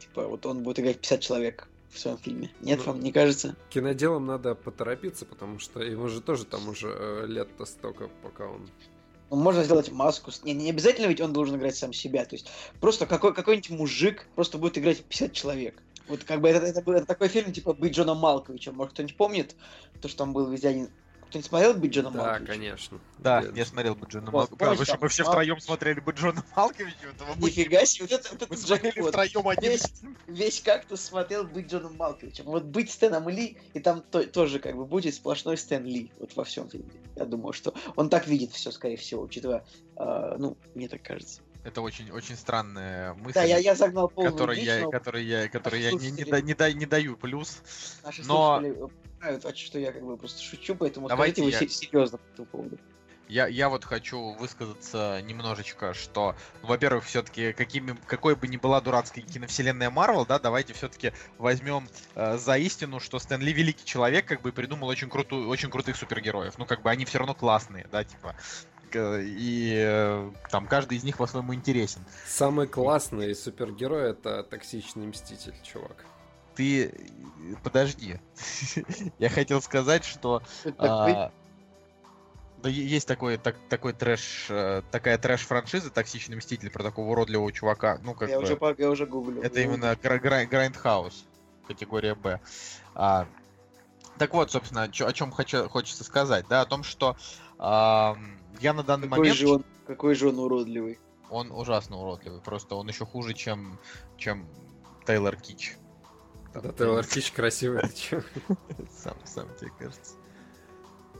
Типа, 0.00 0.26
вот 0.26 0.44
он 0.46 0.62
будет 0.62 0.80
играть 0.80 0.98
50 0.98 1.20
человек 1.20 1.68
в 1.90 1.98
своем 1.98 2.18
фильме. 2.18 2.50
Нет, 2.60 2.80
Ну, 2.80 2.92
вам 2.92 3.00
не 3.00 3.12
кажется? 3.12 3.54
Киноделам 3.70 4.26
надо 4.26 4.54
поторопиться, 4.54 5.26
потому 5.26 5.58
что 5.58 5.82
ему 5.82 6.08
же 6.08 6.20
тоже 6.20 6.44
там 6.46 6.68
уже 6.68 6.88
э, 6.88 7.26
лет-то 7.26 7.66
столько, 7.66 8.08
пока 8.22 8.46
он... 8.46 8.68
Ну, 9.32 9.38
можно 9.38 9.64
сделать 9.64 9.90
маску. 9.90 10.30
Не, 10.42 10.52
не 10.52 10.68
обязательно 10.68 11.06
ведь 11.06 11.22
он 11.22 11.32
должен 11.32 11.56
играть 11.56 11.74
сам 11.74 11.94
себя. 11.94 12.26
То 12.26 12.36
есть 12.36 12.50
просто 12.80 13.06
какой, 13.06 13.32
какой-нибудь 13.32 13.70
мужик 13.70 14.26
просто 14.34 14.58
будет 14.58 14.76
играть 14.76 15.02
50 15.02 15.32
человек. 15.32 15.82
Вот 16.06 16.22
как 16.24 16.42
бы 16.42 16.50
это, 16.50 16.66
это, 16.66 16.80
это 16.80 17.06
такой 17.06 17.28
фильм, 17.28 17.50
типа 17.50 17.72
«Быть 17.72 17.96
Джоном 17.96 18.18
Малковичем». 18.18 18.74
Может, 18.74 18.92
кто-нибудь 18.92 19.16
помнит, 19.16 19.56
то, 20.02 20.08
что 20.08 20.18
там 20.18 20.34
был 20.34 20.50
везде 20.50 20.68
один... 20.68 20.90
Кто-нибудь 21.32 21.48
смотрел 21.48 21.72
«Быть 21.74 21.92
Джоном 21.94 22.12
Да, 22.12 22.18
Малковичем»? 22.24 22.46
конечно. 22.46 23.00
Да, 23.16 23.40
Где- 23.42 23.60
я 23.60 23.64
смотрел 23.64 23.94
бы 23.94 24.06
Джона 24.06 24.30
Вот, 24.30 24.50
Малковича. 24.50 24.76
помнишь, 24.76 25.00
мы 25.00 25.08
все 25.08 25.24
втроем 25.24 25.60
смотрели 25.60 26.00
бы 26.00 26.12
Джона 26.12 26.44
Малковича? 26.54 26.96
Это 27.08 27.24
мы 27.38 27.46
Нифига 27.48 27.86
себе, 27.86 28.04
вот 28.04 28.12
это, 28.12 28.28
вот 28.32 28.40
мы 28.50 28.56
это 28.56 28.66
смотрели 28.66 28.92
джекпот. 28.94 29.08
втроем 29.08 29.48
один 29.48 29.70
Весь, 29.70 29.92
весь 30.26 30.60
кактус 30.60 31.00
смотрел 31.00 31.44
«Быть 31.44 31.72
Джоном 31.72 31.96
Малковичем». 31.96 32.44
Вот 32.44 32.64
быть 32.64 32.90
Стэном 32.90 33.30
Ли, 33.30 33.56
и 33.72 33.80
там 33.80 34.02
то- 34.02 34.26
тоже 34.26 34.58
как 34.58 34.76
бы 34.76 34.84
будет 34.84 35.14
сплошной 35.14 35.56
Стэн 35.56 35.86
Ли 35.86 36.12
вот 36.18 36.36
во 36.36 36.44
всем 36.44 36.68
фильме. 36.68 36.90
Я 37.16 37.24
думаю, 37.24 37.54
что 37.54 37.72
он 37.96 38.10
так 38.10 38.26
видит 38.26 38.52
все, 38.52 38.70
скорее 38.70 38.98
всего, 38.98 39.22
учитывая, 39.22 39.64
а, 39.96 40.36
ну, 40.36 40.58
мне 40.74 40.86
так 40.88 41.00
кажется. 41.02 41.40
Это 41.64 41.80
очень, 41.80 42.10
очень 42.10 42.36
странная 42.36 43.14
мысль. 43.14 43.34
Да, 43.34 43.44
я, 43.44 43.58
я 43.58 43.74
загнал 43.74 44.08
полную 44.08 44.32
которой 44.32 44.56
дичь, 44.56 44.66
я, 44.66 44.80
но 44.80 44.90
которой 44.90 45.24
я, 45.24 45.48
которой 45.48 45.80
я 45.80 45.92
не, 45.92 46.10
не, 46.10 46.42
не, 46.42 46.54
да- 46.54 46.72
не 46.72 46.86
даю 46.86 47.16
плюс. 47.16 47.62
Наши 48.02 48.24
Но- 48.24 48.60
знают, 49.20 49.44
а 49.44 49.54
что 49.54 49.78
я 49.78 49.92
как 49.92 50.02
бы 50.02 50.16
просто 50.16 50.42
шучу, 50.42 50.74
поэтому 50.74 51.08
Давайте 51.08 51.42
скажите 51.42 51.64
я- 51.64 51.70
се- 51.70 51.86
серьезно 51.86 52.18
по 52.18 52.24
этому 52.32 52.46
поводу. 52.46 52.78
Я, 53.28 53.46
я 53.46 53.68
вот 53.70 53.84
хочу 53.84 54.32
высказаться 54.32 55.22
немножечко, 55.22 55.94
что, 55.94 56.34
ну, 56.60 56.68
во-первых, 56.68 57.04
все-таки 57.04 57.52
какими, 57.52 57.96
какой 58.06 58.36
бы 58.36 58.46
ни 58.46 58.58
была 58.58 58.80
дурацкая 58.80 59.24
киновселенная 59.24 59.88
Марвел, 59.88 60.26
да, 60.26 60.38
давайте 60.38 60.74
все-таки 60.74 61.12
возьмем 61.38 61.88
э, 62.14 62.36
за 62.36 62.58
истину, 62.58 63.00
что 63.00 63.18
Стэн 63.18 63.40
Ли 63.40 63.52
великий 63.52 63.86
человек, 63.86 64.26
как 64.26 64.42
бы 64.42 64.52
придумал 64.52 64.88
очень 64.88 65.08
крутую, 65.08 65.48
очень 65.48 65.70
крутых 65.70 65.96
супергероев. 65.96 66.58
Ну, 66.58 66.66
как 66.66 66.82
бы 66.82 66.90
они 66.90 67.06
все 67.06 67.18
равно 67.18 67.34
классные, 67.34 67.86
да, 67.90 68.04
типа. 68.04 68.34
К- 68.92 69.20
И 69.22 69.72
э, 69.76 70.30
там 70.50 70.66
каждый 70.66 70.98
из 70.98 71.04
них 71.04 71.16
по-своему 71.16 71.54
интересен. 71.54 72.04
Самый 72.26 72.66
классный 72.66 73.34
супергерой 73.34 74.10
это 74.10 74.42
токсичный 74.42 75.06
мститель, 75.06 75.54
чувак. 75.62 76.04
Ты 76.54 76.84
э, 76.86 76.90
подожди. 77.62 78.20
Я 79.18 79.28
хотел 79.30 79.62
сказать, 79.62 80.04
что 80.04 80.42
А, 80.78 81.32
Да 82.62 82.68
есть 82.68 83.08
такой, 83.08 83.38
так, 83.38 83.56
такой 83.68 83.92
трэш, 83.92 84.46
э, 84.50 84.82
такая 84.92 85.18
трэш-франшиза 85.18 85.90
«Токсичный 85.90 86.36
мститель» 86.36 86.70
про 86.70 86.82
такого 86.84 87.10
уродливого 87.10 87.50
чувака. 87.52 87.98
Ну, 88.04 88.14
как 88.14 88.28
я, 88.28 88.36
бы, 88.36 88.44
уже, 88.44 88.58
я 88.78 88.90
уже 88.90 89.06
гуглю. 89.06 89.42
это 89.42 89.60
именно 89.60 89.92
Grindhouse, 89.94 91.24
категория 91.66 92.14
Б. 92.14 92.40
А, 92.94 93.26
так 94.18 94.32
вот, 94.34 94.52
собственно, 94.52 94.88
чё- 94.88 95.06
о 95.08 95.12
чем 95.12 95.32
хочу, 95.32 95.68
хочется 95.68 96.04
сказать, 96.04 96.46
да, 96.48 96.60
о 96.60 96.66
том, 96.66 96.84
что 96.84 97.16
я 97.62 98.72
на 98.72 98.82
данный 98.82 99.08
какой 99.08 99.18
момент... 99.18 99.36
же 99.36 99.48
он, 99.48 99.64
какой 99.86 100.14
же 100.14 100.28
он 100.28 100.38
уродливый. 100.38 100.98
Он 101.30 101.50
ужасно 101.52 101.96
уродливый. 101.96 102.40
Просто 102.40 102.74
он 102.74 102.88
еще 102.88 103.06
хуже, 103.06 103.34
чем, 103.34 103.78
чем 104.16 104.46
Тейлор 105.06 105.36
Кич. 105.36 105.76
Да, 106.54 106.72
Тейлор 106.72 107.06
Кич 107.06 107.30
красивый, 107.32 107.82
ты? 107.82 108.22
Сам, 108.90 109.16
сам 109.24 109.48
тебе 109.58 109.70
кажется. 109.78 110.16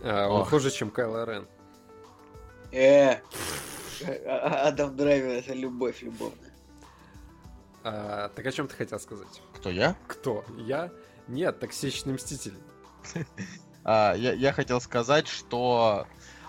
А, 0.03 0.29
Он 0.29 0.43
Ох. 0.43 0.51
хуже, 0.51 0.71
чем 0.71 0.91
Кайло 0.91 1.25
Рен. 1.25 1.49
Э, 2.73 3.21
а- 4.27 4.69
Адам 4.69 4.97
Драйвер 4.97 5.31
это 5.31 5.55
любовь 5.55 6.03
любовная. 6.03 6.53
А, 7.85 8.29
так 8.31 8.47
о 8.47 8.53
чем 8.53 8.69
ты 8.69 8.75
хотел 8.75 8.99
сказать? 8.99 9.43
Кто 9.55 9.71
я? 9.71 9.97
Кто? 10.09 10.45
Я? 10.57 10.91
Нет, 11.29 11.61
токсичный 11.61 12.15
мститель. 12.15 12.55
А, 13.85 14.15
я, 14.15 14.33
я 14.33 14.53
хотел 14.53 14.81
сказать, 14.81 15.27
что 15.27 16.07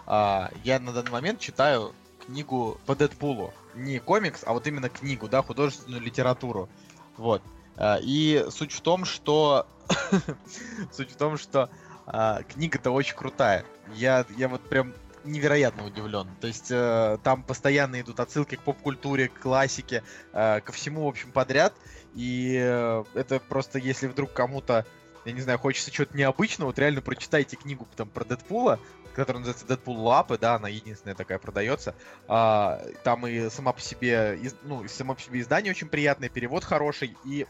я 0.08 0.80
на 0.80 0.91
данный 0.91 1.12
момент 1.12 1.39
читаю 1.39 1.93
книгу 2.26 2.80
по 2.86 2.95
Дэдпулу. 2.95 3.54
Не 3.76 3.99
комикс, 3.99 4.41
а 4.45 4.54
вот 4.54 4.68
именно 4.68 4.89
книгу, 4.89 5.28
да, 5.28 5.41
художественную 5.41 6.01
литературу. 6.01 6.70
Вот. 7.18 7.41
А, 7.76 7.99
и 8.01 8.45
суть 8.49 8.72
в 8.72 8.82
том, 8.82 9.06
что... 9.06 9.68
суть 10.91 11.12
в 11.12 11.16
том, 11.16 11.38
что 11.38 11.70
а, 12.06 12.43
книга-то 12.43 12.91
очень 12.91 13.16
крутая. 13.16 13.66
Я, 13.95 14.26
я 14.38 14.47
вот 14.47 14.62
прям 14.62 14.93
невероятно 15.24 15.86
удивлен. 15.86 16.28
То 16.41 16.47
есть 16.47 16.70
э, 16.70 17.18
там 17.24 17.43
постоянно 17.43 18.01
идут 18.01 18.20
отсылки 18.20 18.56
к 18.56 18.62
поп-культуре, 18.62 19.30
к 19.30 19.39
классике, 19.39 20.04
э, 20.34 20.60
ко 20.60 20.72
всему, 20.74 21.06
в 21.06 21.08
общем, 21.08 21.32
подряд. 21.32 21.74
И 22.14 22.58
э, 22.62 23.04
это 23.14 23.39
просто, 23.39 23.80
если 23.80 24.08
вдруг 24.08 24.34
кому-то 24.34 24.86
я 25.26 25.32
не 25.32 25.39
знаю, 25.39 25.60
хочется 25.60 25.91
чего-то 25.91 26.18
необычного, 26.18 26.68
вот 26.68 26.80
реально 26.80 27.01
прочитайте 27.01 27.56
книгу 27.56 27.88
там 27.95 28.10
про 28.10 28.26
Дэдпула, 28.26 28.80
которая 29.14 29.39
называется 29.39 29.66
Дэдпул 29.68 29.99
Лапы, 29.99 30.38
да, 30.38 30.55
она 30.55 30.68
единственная 30.68 31.16
такая 31.16 31.39
продается. 31.39 31.95
А, 32.28 32.82
там 33.03 33.26
и 33.28 33.49
сама 33.49 33.74
по 33.74 33.82
себе, 33.82 34.38
из- 34.41 34.55
ну, 34.64 34.84
и 34.84 34.88
само 34.88 35.16
по 35.16 35.22
себе 35.22 35.39
издание 35.39 35.72
очень 35.72 35.89
приятное, 35.89 36.30
перевод 36.30 36.64
хороший, 36.64 37.16
и, 37.26 37.45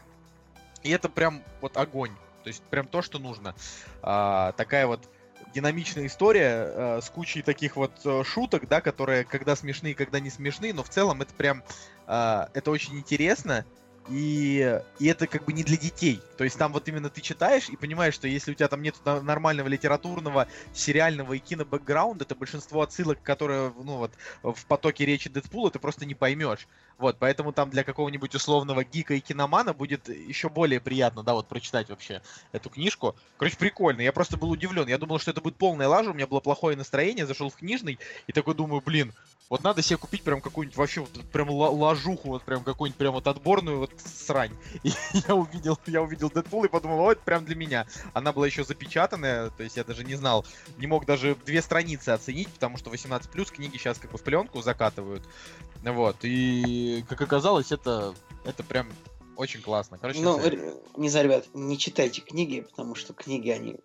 и 0.82 0.90
это 0.90 1.08
прям 1.08 1.42
вот 1.60 1.76
огонь. 1.76 2.12
То 2.42 2.48
есть 2.48 2.62
прям 2.64 2.86
то, 2.86 3.02
что 3.02 3.18
нужно. 3.18 3.54
А, 4.02 4.52
такая 4.52 4.86
вот 4.86 5.08
динамичная 5.54 6.06
история 6.06 6.66
э, 6.66 7.00
с 7.00 7.08
кучей 7.10 7.42
таких 7.42 7.76
вот 7.76 7.92
э, 8.04 8.24
шуток, 8.24 8.66
да, 8.68 8.80
которые 8.80 9.24
когда 9.24 9.54
смешные, 9.54 9.94
когда 9.94 10.18
не 10.18 10.30
смешные, 10.30 10.74
но 10.74 10.82
в 10.82 10.88
целом 10.88 11.22
это 11.22 11.32
прям 11.32 11.62
э, 12.06 12.46
это 12.52 12.70
очень 12.70 12.98
интересно. 12.98 13.64
И, 14.10 14.80
и 14.98 15.06
это 15.06 15.26
как 15.26 15.44
бы 15.44 15.52
не 15.52 15.64
для 15.64 15.78
детей. 15.78 16.20
То 16.36 16.44
есть 16.44 16.58
там 16.58 16.72
вот 16.72 16.86
именно 16.88 17.08
ты 17.08 17.20
читаешь 17.22 17.70
и 17.70 17.76
понимаешь, 17.76 18.14
что 18.14 18.28
если 18.28 18.52
у 18.52 18.54
тебя 18.54 18.68
там 18.68 18.82
нет 18.82 18.96
нормального 19.04 19.68
литературного, 19.68 20.46
сериального 20.74 21.32
и 21.32 21.38
кино-бэкграунда, 21.38 22.26
то 22.26 22.34
большинство 22.34 22.82
отсылок, 22.82 23.22
которые 23.22 23.72
ну, 23.82 23.96
вот, 23.96 24.12
в 24.42 24.66
потоке 24.66 25.06
речи 25.06 25.30
Дэдпула, 25.30 25.70
ты 25.70 25.78
просто 25.78 26.04
не 26.04 26.14
поймешь. 26.14 26.68
Вот, 26.98 27.16
поэтому 27.18 27.52
там 27.52 27.70
для 27.70 27.82
какого-нибудь 27.82 28.34
условного 28.34 28.84
гика 28.84 29.14
и 29.14 29.20
киномана 29.20 29.72
будет 29.72 30.08
еще 30.08 30.48
более 30.48 30.80
приятно, 30.80 31.22
да, 31.22 31.34
вот 31.34 31.48
прочитать 31.48 31.88
вообще 31.88 32.22
эту 32.52 32.70
книжку. 32.70 33.16
Короче, 33.36 33.56
прикольно. 33.56 34.00
Я 34.02 34.12
просто 34.12 34.36
был 34.36 34.50
удивлен. 34.50 34.86
Я 34.86 34.98
думал, 34.98 35.18
что 35.18 35.30
это 35.30 35.40
будет 35.40 35.56
полная 35.56 35.88
лажа, 35.88 36.10
у 36.10 36.14
меня 36.14 36.26
было 36.26 36.40
плохое 36.40 36.76
настроение, 36.76 37.26
зашел 37.26 37.50
в 37.50 37.56
книжный 37.56 37.98
и 38.26 38.32
такой 38.32 38.54
думаю, 38.54 38.80
блин, 38.84 39.12
вот 39.54 39.62
надо 39.62 39.82
себе 39.82 39.96
купить 39.98 40.22
прям 40.22 40.40
какую-нибудь 40.40 40.76
вообще 40.76 41.00
вот 41.02 41.10
прям 41.30 41.48
лажуху, 41.48 42.28
вот 42.30 42.42
прям 42.42 42.64
какую-нибудь 42.64 42.98
прям 42.98 43.12
вот 43.14 43.28
отборную 43.28 43.78
вот 43.78 43.92
срань. 44.04 44.50
И 44.82 44.90
я 45.28 45.34
увидел, 45.36 45.78
я 45.86 46.02
увидел 46.02 46.28
Дэдпул 46.28 46.64
и 46.64 46.68
подумал, 46.68 46.98
о, 47.00 47.12
это 47.12 47.20
прям 47.22 47.44
для 47.44 47.54
меня. 47.54 47.86
Она 48.14 48.32
была 48.32 48.46
еще 48.46 48.64
запечатанная, 48.64 49.50
то 49.50 49.62
есть 49.62 49.76
я 49.76 49.84
даже 49.84 50.02
не 50.02 50.16
знал, 50.16 50.44
не 50.76 50.88
мог 50.88 51.06
даже 51.06 51.36
две 51.46 51.62
страницы 51.62 52.08
оценить, 52.08 52.48
потому 52.48 52.78
что 52.78 52.90
18 52.90 53.30
плюс 53.30 53.50
книги 53.52 53.76
сейчас 53.76 53.98
как 53.98 54.10
бы 54.10 54.18
в 54.18 54.22
пленку 54.22 54.60
закатывают. 54.60 55.22
Вот. 55.84 56.16
И 56.22 57.04
как 57.08 57.20
оказалось, 57.20 57.70
это, 57.70 58.12
это 58.44 58.64
прям 58.64 58.88
очень 59.36 59.62
классно. 59.62 59.98
Короче, 59.98 60.20
Ну, 60.20 60.36
р- 60.38 60.74
не 60.96 61.08
знаю, 61.08 61.26
ребят, 61.26 61.44
не 61.54 61.78
читайте 61.78 62.20
книги, 62.22 62.60
потому 62.62 62.96
что 62.96 63.12
книги, 63.14 63.50
они 63.50 63.76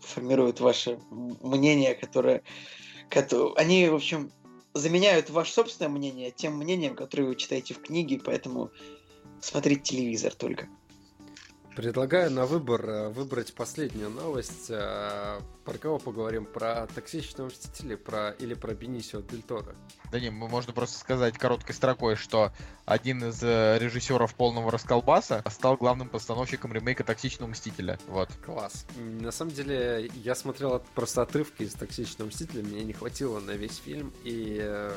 формируют 0.00 0.60
ваше 0.60 0.98
мнение, 1.10 1.94
которое... 1.94 2.42
кото- 3.10 3.52
Они, 3.56 3.88
в 3.88 3.94
общем, 3.94 4.30
заменяют 4.78 5.30
ваше 5.30 5.52
собственное 5.52 5.90
мнение 5.90 6.30
тем 6.30 6.56
мнением, 6.56 6.94
которое 6.94 7.24
вы 7.24 7.36
читаете 7.36 7.74
в 7.74 7.80
книге, 7.80 8.20
поэтому 8.24 8.70
смотрите 9.40 9.82
телевизор 9.82 10.34
только. 10.34 10.68
Предлагаю 11.78 12.28
на 12.32 12.44
выбор 12.44 12.84
э, 12.90 13.08
выбрать 13.10 13.54
последнюю 13.54 14.10
новость. 14.10 14.66
э, 14.68 15.38
Про 15.64 15.78
кого 15.78 16.00
поговорим? 16.00 16.44
Про 16.44 16.88
токсичного 16.92 17.46
мстителя 17.50 17.96
про... 17.96 18.30
или 18.30 18.54
про 18.54 18.74
Бенисио 18.74 19.20
Дель 19.20 19.42
Торо? 19.42 19.76
Да 20.10 20.18
не, 20.18 20.28
можно 20.30 20.72
просто 20.72 20.98
сказать 20.98 21.38
короткой 21.38 21.76
строкой, 21.76 22.16
что 22.16 22.50
один 22.84 23.24
из 23.28 23.40
э, 23.44 23.78
режиссеров 23.78 24.34
полного 24.34 24.72
расколбаса 24.72 25.44
стал 25.48 25.76
главным 25.76 26.08
постановщиком 26.08 26.72
ремейка 26.72 27.04
Токсичного 27.04 27.50
Мстителя. 27.50 27.96
Вот. 28.08 28.28
Класс. 28.44 28.84
На 28.96 29.30
самом 29.30 29.52
деле, 29.52 30.10
я 30.16 30.34
смотрел 30.34 30.74
от- 30.74 30.88
просто 30.88 31.22
отрывки 31.22 31.62
из 31.62 31.74
«Токсичного 31.74 32.26
мстителя», 32.26 32.64
мне 32.64 32.82
не 32.82 32.92
хватило 32.92 33.38
на 33.38 33.52
весь 33.52 33.76
фильм, 33.76 34.12
и 34.24 34.90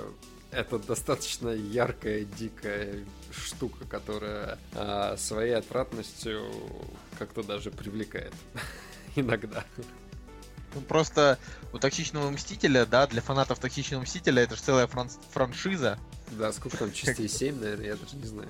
это 0.52 0.80
достаточно 0.80 1.50
яркая, 1.50 2.26
дикая 2.26 3.06
штука, 3.32 3.86
которая 3.86 4.58
а, 4.74 5.16
своей 5.18 5.54
отвратностью 5.54 6.44
как-то 7.18 7.44
даже 7.44 7.72
привлекает. 7.72 8.34
Иногда. 9.16 9.64
Ну, 10.74 10.82
просто 10.82 11.38
у 11.74 11.80
Токсичного 11.80 12.30
Мстителя, 12.30 12.86
да, 12.86 13.08
для 13.08 13.22
фанатов 13.22 13.60
Токсичного 13.60 14.04
Мстителя 14.04 14.44
это 14.44 14.56
же 14.56 14.62
целая 14.62 14.88
фран- 14.88 15.12
франшиза. 15.32 16.00
Да, 16.32 16.54
сколько 16.54 16.78
там 16.78 16.92
частей? 16.94 17.28
Семь, 17.28 17.60
наверное, 17.60 17.88
я 17.88 17.96
даже 17.96 18.16
не 18.16 18.26
знаю. 18.26 18.50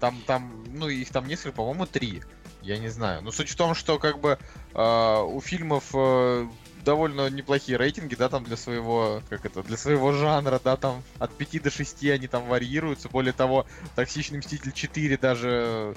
Там, 0.00 0.22
там, 0.26 0.64
ну, 0.68 0.88
их 0.88 1.10
там 1.10 1.26
несколько, 1.26 1.56
по-моему, 1.56 1.86
три. 1.86 2.22
Я 2.60 2.78
не 2.78 2.88
знаю. 2.88 3.22
Но 3.22 3.30
суть 3.30 3.48
в 3.50 3.56
том, 3.56 3.74
что 3.74 3.98
как 3.98 4.20
бы 4.20 4.38
э, 4.74 5.22
у 5.22 5.40
фильмов 5.40 5.84
э, 5.94 6.46
довольно 6.84 7.28
неплохие 7.30 7.78
рейтинги, 7.78 8.14
да, 8.14 8.28
там 8.28 8.44
для 8.44 8.56
своего, 8.56 9.22
как 9.28 9.44
это, 9.46 9.62
для 9.62 9.76
своего 9.76 10.12
жанра, 10.12 10.60
да, 10.62 10.76
там 10.76 11.02
от 11.18 11.32
5 11.34 11.62
до 11.62 11.70
6 11.70 12.04
они 12.04 12.28
там 12.28 12.46
варьируются. 12.46 13.08
Более 13.08 13.32
того, 13.32 13.66
Токсичный 13.96 14.38
Мститель 14.38 14.72
4 14.72 15.16
даже 15.16 15.94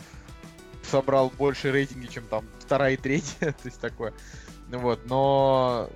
собрал 0.90 1.30
больше 1.30 1.72
рейтинги, 1.72 2.08
чем 2.08 2.26
там 2.28 2.46
вторая 2.60 2.94
и 2.94 2.98
третья, 2.98 3.52
то 3.62 3.66
есть 3.66 3.80
такое. 3.80 4.14
Ну 4.70 4.80
вот, 4.80 5.06
но 5.06 5.90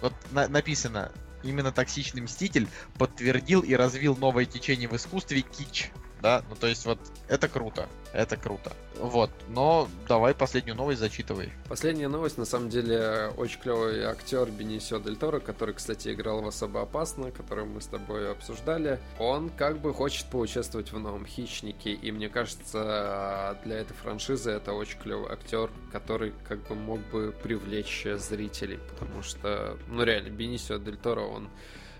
вот 0.00 0.14
на- 0.32 0.48
написано, 0.48 1.12
именно 1.42 1.70
Токсичный 1.72 2.22
Мститель 2.22 2.68
подтвердил 2.98 3.60
и 3.60 3.74
развил 3.74 4.16
новое 4.16 4.46
течение 4.46 4.88
в 4.88 4.96
искусстве 4.96 5.42
кич. 5.42 5.90
Да, 6.24 6.42
ну 6.48 6.56
то 6.56 6.66
есть 6.68 6.86
вот 6.86 6.98
это 7.28 7.48
круто, 7.48 7.86
это 8.14 8.38
круто. 8.38 8.72
Вот, 8.98 9.30
но 9.48 9.88
давай 10.08 10.34
последнюю 10.34 10.74
новость 10.74 11.00
зачитывай. 11.00 11.52
Последняя 11.68 12.08
новость, 12.08 12.38
на 12.38 12.46
самом 12.46 12.70
деле, 12.70 13.30
очень 13.36 13.60
клевый 13.60 14.04
актер 14.04 14.50
Бенисио 14.50 15.00
Дель 15.00 15.16
Торо, 15.16 15.38
который, 15.38 15.74
кстати, 15.74 16.14
играл 16.14 16.40
в 16.40 16.46
«Особо 16.46 16.80
опасно», 16.80 17.30
который 17.30 17.66
мы 17.66 17.82
с 17.82 17.88
тобой 17.88 18.30
обсуждали. 18.30 18.98
Он 19.18 19.50
как 19.50 19.80
бы 19.80 19.92
хочет 19.92 20.24
поучаствовать 20.30 20.92
в 20.92 20.98
новом 20.98 21.26
«Хищнике», 21.26 21.92
и 21.92 22.10
мне 22.10 22.30
кажется, 22.30 23.58
для 23.64 23.80
этой 23.80 23.92
франшизы 23.92 24.50
это 24.50 24.72
очень 24.72 24.98
клевый 25.00 25.30
актер, 25.30 25.68
который 25.92 26.32
как 26.48 26.66
бы 26.68 26.74
мог 26.74 27.00
бы 27.10 27.34
привлечь 27.42 28.06
зрителей, 28.16 28.78
потому 28.88 29.22
что, 29.22 29.76
ну 29.88 30.02
реально, 30.02 30.30
Бенисио 30.30 30.78
Дель 30.78 30.96
Торо, 30.96 31.20
он 31.20 31.50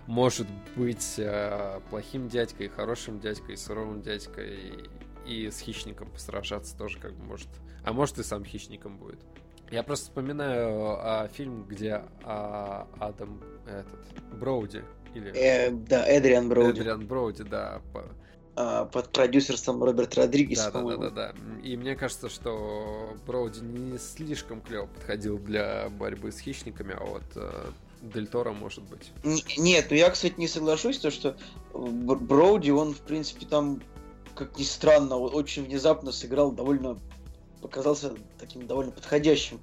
может 0.07 0.47
быть 0.75 1.15
э, 1.17 1.79
плохим 1.89 2.27
дядькой, 2.27 2.69
хорошим 2.69 3.19
дядькой, 3.19 3.57
суровым 3.57 4.01
дядькой, 4.01 4.89
и 5.25 5.49
с 5.49 5.59
хищником 5.59 6.09
посражаться 6.11 6.77
тоже 6.77 6.99
как 6.99 7.13
бы 7.13 7.25
может. 7.25 7.49
А 7.83 7.93
может 7.93 8.17
и 8.19 8.23
сам 8.23 8.45
хищником 8.45 8.97
будет. 8.97 9.19
Я 9.71 9.81
просто 9.83 10.05
вспоминаю 10.05 10.97
а, 10.99 11.27
фильм, 11.27 11.63
где 11.65 12.03
а, 12.23 12.87
Адам 12.99 13.41
этот 13.65 14.39
Броуди 14.39 14.83
или 15.15 15.31
Э, 15.35 15.71
да, 15.71 16.05
Эдриан 16.07 16.49
Броуди. 16.49 16.81
Эдриан 16.81 17.07
Броуди, 17.07 17.43
да, 17.43 17.81
по- 17.91 18.05
а, 18.55 18.85
под 18.85 19.11
продюсерством 19.11 19.83
Роберт 19.83 20.15
Родригес, 20.15 20.65
да, 20.65 20.71
да, 20.71 20.81
да, 20.83 20.97
да, 20.97 21.09
да. 21.09 21.33
И 21.63 21.75
мне 21.77 21.95
кажется, 21.95 22.29
что 22.29 23.15
Броуди 23.25 23.59
не 23.61 23.97
слишком 23.97 24.61
клево 24.61 24.85
подходил 24.85 25.39
для 25.39 25.89
борьбы 25.89 26.31
с 26.31 26.39
хищниками, 26.39 26.95
а 26.95 27.03
вот 27.03 27.23
э, 27.35 27.51
Дель 28.13 28.27
Торо 28.27 28.51
может 28.53 28.83
быть. 28.83 29.11
Н- 29.23 29.39
Нет, 29.57 29.87
ну 29.89 29.95
я, 29.95 30.09
кстати, 30.09 30.35
не 30.37 30.47
соглашусь, 30.47 30.99
то 30.99 31.11
что 31.11 31.35
Бр- 31.73 32.19
Броуди, 32.19 32.69
он, 32.71 32.93
в 32.93 32.99
принципе, 33.01 33.45
там, 33.45 33.81
как 34.35 34.57
ни 34.57 34.63
странно, 34.63 35.17
очень 35.17 35.63
внезапно 35.65 36.11
сыграл 36.11 36.51
довольно, 36.51 36.99
показался 37.61 38.13
таким 38.37 38.67
довольно 38.67 38.91
подходящим 38.91 39.59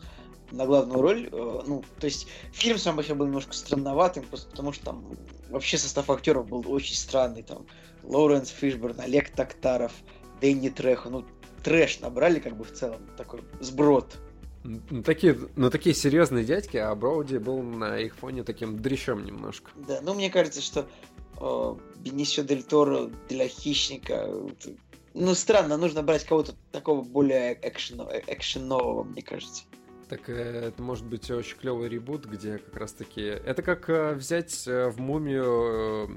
на 0.50 0.66
главную 0.66 1.00
роль. 1.00 1.28
Э, 1.32 1.62
Ну, 1.66 1.84
то 1.98 2.06
есть 2.06 2.26
фильм 2.52 2.78
сам 2.78 3.02
себе 3.02 3.14
был 3.14 3.26
немножко 3.26 3.52
странноватым, 3.54 4.24
просто 4.24 4.50
потому 4.50 4.72
что 4.72 4.84
там 4.86 5.04
вообще 5.48 5.78
состав 5.78 6.10
актеров 6.10 6.48
был 6.48 6.64
очень 6.70 6.94
странный. 6.96 7.42
Там 7.42 7.66
Лоуренс 8.02 8.48
Фишберн, 8.48 9.00
Олег 9.00 9.30
Токтаров, 9.34 9.92
Дэнни 10.40 10.68
Трехо. 10.68 11.08
Ну, 11.10 11.24
трэш 11.62 12.00
набрали 12.00 12.40
как 12.40 12.56
бы 12.56 12.64
в 12.64 12.72
целом, 12.72 13.00
такой 13.16 13.42
сброд. 13.60 14.18
Ну, 14.64 15.02
такие, 15.02 15.36
ну, 15.56 15.70
такие 15.70 15.94
серьезные 15.94 16.44
дядьки, 16.44 16.76
а 16.76 16.94
Броуди 16.94 17.38
был 17.38 17.62
на 17.62 17.98
их 17.98 18.14
фоне 18.14 18.44
таким 18.44 18.78
дрищом 18.80 19.24
немножко. 19.24 19.70
Да, 19.74 20.00
ну 20.02 20.14
мне 20.14 20.30
кажется, 20.30 20.60
что 20.60 20.88
э, 21.40 21.74
Бенисио 21.98 22.44
Дель 22.44 22.62
Торо 22.62 23.10
для 23.28 23.48
хищника 23.48 24.28
ну, 25.14 25.34
странно, 25.34 25.76
нужно 25.76 26.02
брать 26.02 26.24
кого-то 26.24 26.54
такого 26.70 27.02
более 27.02 27.54
экшено- 27.60 28.10
э, 28.10 28.22
экшенового, 28.28 29.02
мне 29.02 29.20
кажется. 29.20 29.64
Так 30.08 30.28
э, 30.30 30.68
это 30.68 30.80
может 30.80 31.06
быть 31.06 31.30
очень 31.30 31.56
клевый 31.56 31.88
ребут, 31.88 32.26
где 32.26 32.58
как 32.58 32.76
раз 32.76 32.92
таки... 32.92 33.22
Это 33.22 33.62
как 33.62 33.88
взять 34.16 34.64
в 34.66 34.94
мумию 34.98 36.08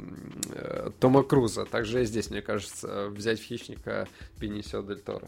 Тома 1.00 1.24
Круза. 1.24 1.66
Также 1.66 2.04
и 2.04 2.06
здесь, 2.06 2.30
мне 2.30 2.41
кажется, 2.41 3.08
взять 3.10 3.39
в 3.39 3.43
хищника 3.43 4.08
Бенисио 4.39 4.84
Дель 4.84 5.02
Торо. 5.02 5.28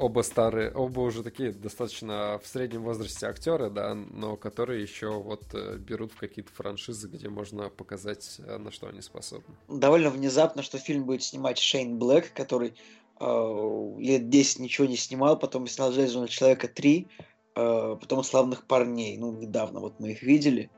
Оба 0.00 0.22
старые, 0.22 0.72
оба 0.72 1.00
уже 1.00 1.22
такие 1.22 1.52
достаточно 1.52 2.40
в 2.42 2.46
среднем 2.46 2.84
возрасте 2.84 3.26
актеры, 3.26 3.68
да, 3.68 3.94
но 3.94 4.34
которые 4.34 4.80
еще 4.80 5.10
вот 5.10 5.42
э, 5.52 5.76
берут 5.76 6.12
в 6.12 6.16
какие-то 6.16 6.50
франшизы, 6.50 7.06
где 7.06 7.28
можно 7.28 7.68
показать, 7.68 8.36
э, 8.38 8.56
на 8.56 8.70
что 8.70 8.86
они 8.86 9.02
способны. 9.02 9.54
Довольно 9.68 10.08
внезапно, 10.08 10.62
что 10.62 10.78
фильм 10.78 11.04
будет 11.04 11.22
снимать 11.22 11.58
Шейн 11.58 11.98
Блэк, 11.98 12.32
который 12.32 12.72
э, 13.20 13.94
лет 13.98 14.30
10 14.30 14.60
ничего 14.60 14.86
не 14.86 14.96
снимал, 14.96 15.38
потом 15.38 15.66
снял 15.66 15.92
«Железного 15.92 16.28
человека 16.28 16.66
3», 16.66 17.06
э, 17.56 17.96
потом 18.00 18.24
«Славных 18.24 18.64
парней». 18.66 19.18
Ну, 19.18 19.32
недавно 19.32 19.80
вот 19.80 20.00
мы 20.00 20.12
их 20.12 20.22
видели. 20.22 20.70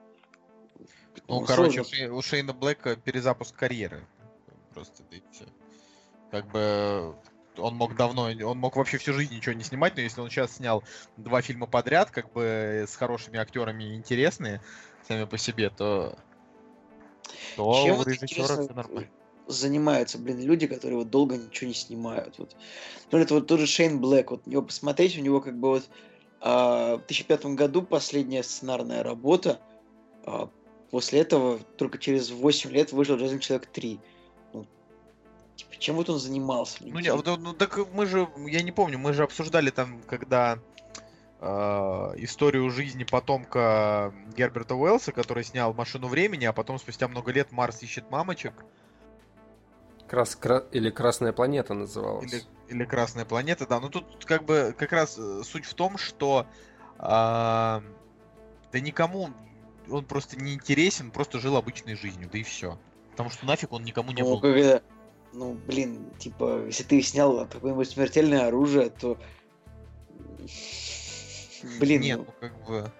Ну, 1.29 1.43
Ну, 1.43 1.47
короче, 1.47 1.85
сложно. 1.85 2.17
у 2.17 2.23
Шейна 2.23 2.55
Блэка 2.55 2.97
перезапуск 2.97 3.55
карьеры. 3.55 4.05
Просто, 4.75 5.05
да 5.09 5.17
и 5.17 5.23
всё. 5.31 5.45
Как 6.33 6.51
бы 6.51 7.15
он 7.59 7.77
мог 7.77 7.97
давно, 7.97 8.31
он 8.45 8.59
мог 8.59 8.77
вообще 8.77 8.99
всю 8.99 9.13
жизнь 9.13 9.35
ничего 9.35 9.55
не 9.55 9.65
снимать, 9.65 9.97
но 9.97 10.03
если 10.03 10.21
он 10.21 10.31
сейчас 10.31 10.57
снял 10.57 10.83
два 11.17 11.43
фильма 11.43 11.67
подряд, 11.67 12.11
как 12.11 12.33
бы 12.33 12.85
с 12.89 12.97
хорошими 12.97 13.39
актерами 13.39 13.95
интересные 13.95 14.61
сами 15.07 15.25
по 15.25 15.39
себе, 15.39 15.71
то, 15.71 16.19
то 17.57 17.83
Чем 17.85 17.95
у 17.95 17.97
вот 17.99 18.07
режиссера 18.07 18.27
интересно 18.27 18.63
все 18.65 18.75
нормально. 18.75 19.11
занимаются, 19.47 20.19
блин, 20.19 20.41
люди, 20.41 20.67
которые 20.67 20.99
вот 20.99 21.11
долго 21.11 21.37
ничего 21.37 21.69
не 21.69 21.75
снимают. 21.75 22.39
Вот. 22.39 22.57
Например, 23.05 23.27
это 23.27 23.35
вот 23.35 23.47
тот 23.47 23.61
же 23.61 23.67
Шейн 23.67 24.01
Блэк, 24.01 24.31
вот 24.31 24.47
его 24.47 24.63
посмотреть, 24.63 25.19
у 25.19 25.23
него 25.23 25.41
как 25.41 25.59
бы 25.59 25.69
вот 25.71 25.89
а, 26.41 26.97
в 26.97 27.07
2005 27.07 27.47
году 27.47 27.83
последняя 27.83 28.43
сценарная 28.43 29.03
работа, 29.03 29.61
а, 30.25 30.49
после 30.91 31.21
этого 31.21 31.59
только 31.77 31.99
через 31.99 32.31
8 32.31 32.71
лет 32.71 32.93
вышел 32.93 33.17
«Железный 33.17 33.41
человек 33.41 33.69
3». 33.73 34.01
Типа, 35.71 35.81
чем 35.81 35.97
вот 35.97 36.11
он 36.11 36.19
занимался? 36.19 36.79
Ну, 36.81 36.99
не, 36.99 37.13
вот, 37.13 37.27
ну, 37.27 37.53
так 37.53 37.79
мы 37.93 38.07
же, 38.07 38.29
я 38.47 38.63
не 38.63 38.73
помню, 38.73 38.99
мы 38.99 39.13
же 39.13 39.23
обсуждали 39.23 39.71
там, 39.71 40.01
когда 40.03 40.59
э, 41.41 41.47
историю 42.17 42.71
жизни 42.71 43.05
потомка 43.05 44.13
Герберта 44.37 44.75
Уэллса, 44.75 45.13
который 45.13 45.45
снял 45.45 45.73
«Машину 45.75 46.09
времени», 46.09 46.45
а 46.45 46.53
потом 46.53 46.79
спустя 46.79 47.09
много 47.09 47.33
лет 47.33 47.53
«Марс 47.53 47.83
ищет 47.83 48.11
мамочек», 48.11 48.55
Крас, 50.09 50.37
кра- 50.37 50.67
или 50.73 50.91
Красная 50.91 51.33
планета 51.33 51.73
называлась. 51.73 52.31
Или, 52.31 52.43
или 52.69 52.85
Красная 52.85 53.25
планета, 53.25 53.67
да. 53.67 53.81
Ну 53.81 53.89
тут 53.89 54.27
как 54.27 54.45
бы 54.45 54.75
как 54.77 54.93
раз 54.93 55.17
э, 55.19 55.43
суть 55.43 55.65
в 55.65 55.73
том, 55.73 55.97
что 55.97 56.47
а, 56.99 57.83
да 58.71 58.81
никому 58.81 59.31
он 59.91 60.05
просто 60.05 60.37
не 60.37 60.53
интересен, 60.53 61.11
просто 61.13 61.39
жил 61.41 61.57
обычной 61.57 61.95
жизнью, 61.95 62.29
да 62.31 62.37
и 62.37 62.43
все. 62.43 62.79
Потому 63.13 63.31
что 63.31 63.47
нафиг 63.47 63.73
он 63.73 63.85
никому 63.85 64.13
не 64.13 64.21
Ну, 64.23 64.33
был. 64.33 64.41
когда- 64.41 64.83
ну, 65.33 65.55
блин, 65.67 66.11
типа, 66.19 66.67
если 66.67 66.85
ты 66.85 67.03
снял 67.03 67.47
какое-нибудь 67.47 67.89
смертельное 67.89 68.49
оружие, 68.49 68.91
то... 68.91 69.19
Блин, 71.79 72.01
Нет, 72.01 72.19
ну, 72.19 72.25
ну 72.27 72.35
как 72.41 72.67
бы 72.67 72.93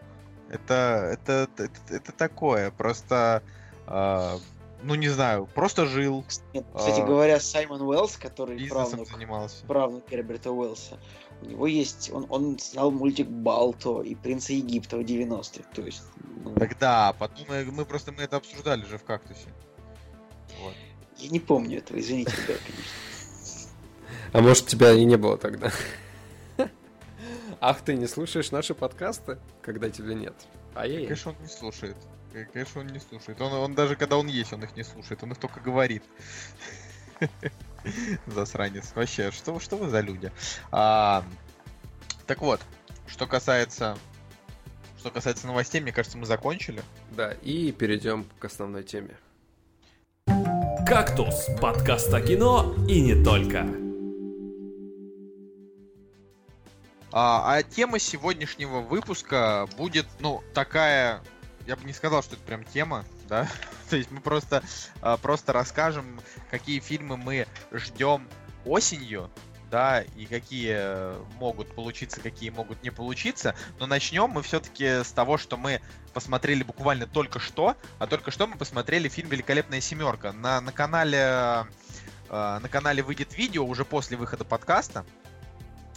это 0.49 1.09
это 1.13 1.49
это, 1.57 1.71
это 1.89 2.13
такое, 2.13 2.71
просто 2.71 3.43
а, 3.87 4.39
ну 4.83 4.95
не 4.95 5.09
знаю, 5.09 5.49
просто 5.53 5.87
жил, 5.87 6.25
нет, 6.53 6.65
кстати 6.75 7.01
а, 7.01 7.05
говоря, 7.05 7.41
Саймон 7.41 7.83
Уэллс, 7.83 8.17
который 8.17 8.69
правнук, 8.69 9.09
занимался. 9.09 9.67
правнук 9.67 10.09
Герберта 10.09 10.53
Уэллса, 10.53 10.99
у 11.41 11.47
него 11.47 11.67
есть, 11.67 12.11
он, 12.13 12.27
он 12.29 12.59
снял 12.59 12.91
мультик 12.91 13.29
Балто 13.29 14.03
и 14.03 14.15
Принца 14.15 14.53
Египта 14.53 14.97
в 14.97 15.01
90-х, 15.01 15.69
то 15.75 15.83
есть... 15.83 16.03
ну, 16.45 16.55
Тогда, 16.55 17.09
а 17.09 17.13
потом 17.13 17.47
мы, 17.49 17.65
мы 17.65 17.85
просто 17.85 18.13
мы 18.13 18.23
это 18.23 18.37
обсуждали 18.37 18.85
же 18.85 18.99
в 18.99 19.05
кактусе. 19.05 19.49
Вот. 20.61 20.75
Я 21.23 21.29
не 21.29 21.39
помню 21.39 21.79
этого, 21.79 22.01
извините, 22.01 22.33
ребят, 22.33 22.61
конечно. 22.67 22.93
А 24.33 24.41
может, 24.41 24.67
тебя 24.67 24.93
и 24.93 25.05
не 25.05 25.17
было 25.17 25.39
тогда? 25.39 25.71
Ах, 27.61 27.81
ты 27.83 27.95
не 27.95 28.09
слушаешь 28.09 28.51
наши 28.51 28.75
подкасты, 28.75 29.39
когда 29.63 29.89
тебя 29.89 30.15
нет? 30.15 30.35
А 30.75 30.85
я 30.85 30.99
Конечно, 31.03 31.31
он 31.31 31.37
не 31.41 31.49
слушает. 31.49 31.97
Конечно, 32.53 32.81
он 32.81 32.89
не 32.89 32.99
слушает. 32.99 33.41
Он, 33.41 33.53
он 33.53 33.75
даже 33.77 33.95
когда 33.95 34.17
он 34.17 34.27
есть, 34.27 34.53
он 34.53 34.65
их 34.65 34.75
не 34.75 34.83
слушает. 34.83 35.23
Он 35.23 35.31
их 35.31 35.39
только 35.39 35.61
говорит. 35.61 36.03
Засранец. 38.27 38.93
Вообще, 38.97 39.31
что, 39.31 39.61
что 39.61 39.77
вы 39.77 39.91
за 39.91 40.01
люди? 40.01 40.33
А, 40.73 41.25
так 42.27 42.41
вот, 42.41 42.61
что 43.07 43.29
касается... 43.29 43.97
Что 44.99 45.11
касается 45.11 45.47
новостей, 45.47 45.81
мне 45.81 45.93
кажется, 45.93 46.19
мы 46.19 46.27
закончили. 46.27 46.83
Да, 47.13 47.31
и 47.43 47.71
перейдем 47.71 48.27
к 48.41 48.45
основной 48.45 48.83
теме. 48.83 49.17
«Кактус»— 50.81 51.47
подкаст 51.61 52.13
о 52.13 52.21
кино 52.21 52.75
и 52.89 53.01
не 53.01 53.15
только. 53.23 53.67
А, 57.13 57.55
а 57.55 57.63
тема 57.63 57.99
сегодняшнего 57.99 58.81
выпуска 58.81 59.69
будет, 59.77 60.07
ну, 60.19 60.43
такая... 60.55 61.23
Я 61.67 61.77
бы 61.77 61.85
не 61.85 61.93
сказал, 61.93 62.23
что 62.23 62.35
это 62.35 62.45
прям 62.45 62.65
тема, 62.65 63.05
да? 63.29 63.49
То 63.91 63.97
есть 63.97 64.11
мы 64.11 64.21
просто, 64.21 64.63
а, 65.01 65.17
просто 65.19 65.53
расскажем, 65.53 66.21
какие 66.51 66.81
фильмы 66.81 67.17
мы 67.17 67.47
ждем 67.71 68.27
осенью, 68.65 69.31
да, 69.73 70.03
и 70.03 70.27
какие 70.27 71.17
могут 71.39 71.75
получиться, 71.75 72.21
какие 72.21 72.51
могут 72.51 72.83
не 72.83 72.91
получиться. 72.91 73.55
Но 73.81 73.87
начнем 73.87 74.29
мы 74.29 74.43
все-таки 74.43 75.03
с 75.03 75.11
того, 75.13 75.39
что 75.39 75.57
мы 75.57 75.81
посмотрели 76.13 76.63
буквально 76.63 77.07
только 77.07 77.39
что, 77.39 77.75
а 77.99 78.07
только 78.07 78.31
что 78.31 78.47
мы 78.47 78.59
посмотрели 78.59 79.09
фильм 79.09 79.31
«Великолепная 79.31 79.81
семерка». 79.81 80.35
На, 80.35 80.61
на 80.61 80.73
канале 80.73 81.65
э, 82.29 82.59
на 82.63 82.69
канале 82.69 83.03
выйдет 83.03 83.35
видео 83.39 83.65
уже 83.65 83.87
после 83.87 84.19
выхода 84.19 84.45
подкаста. 84.45 85.07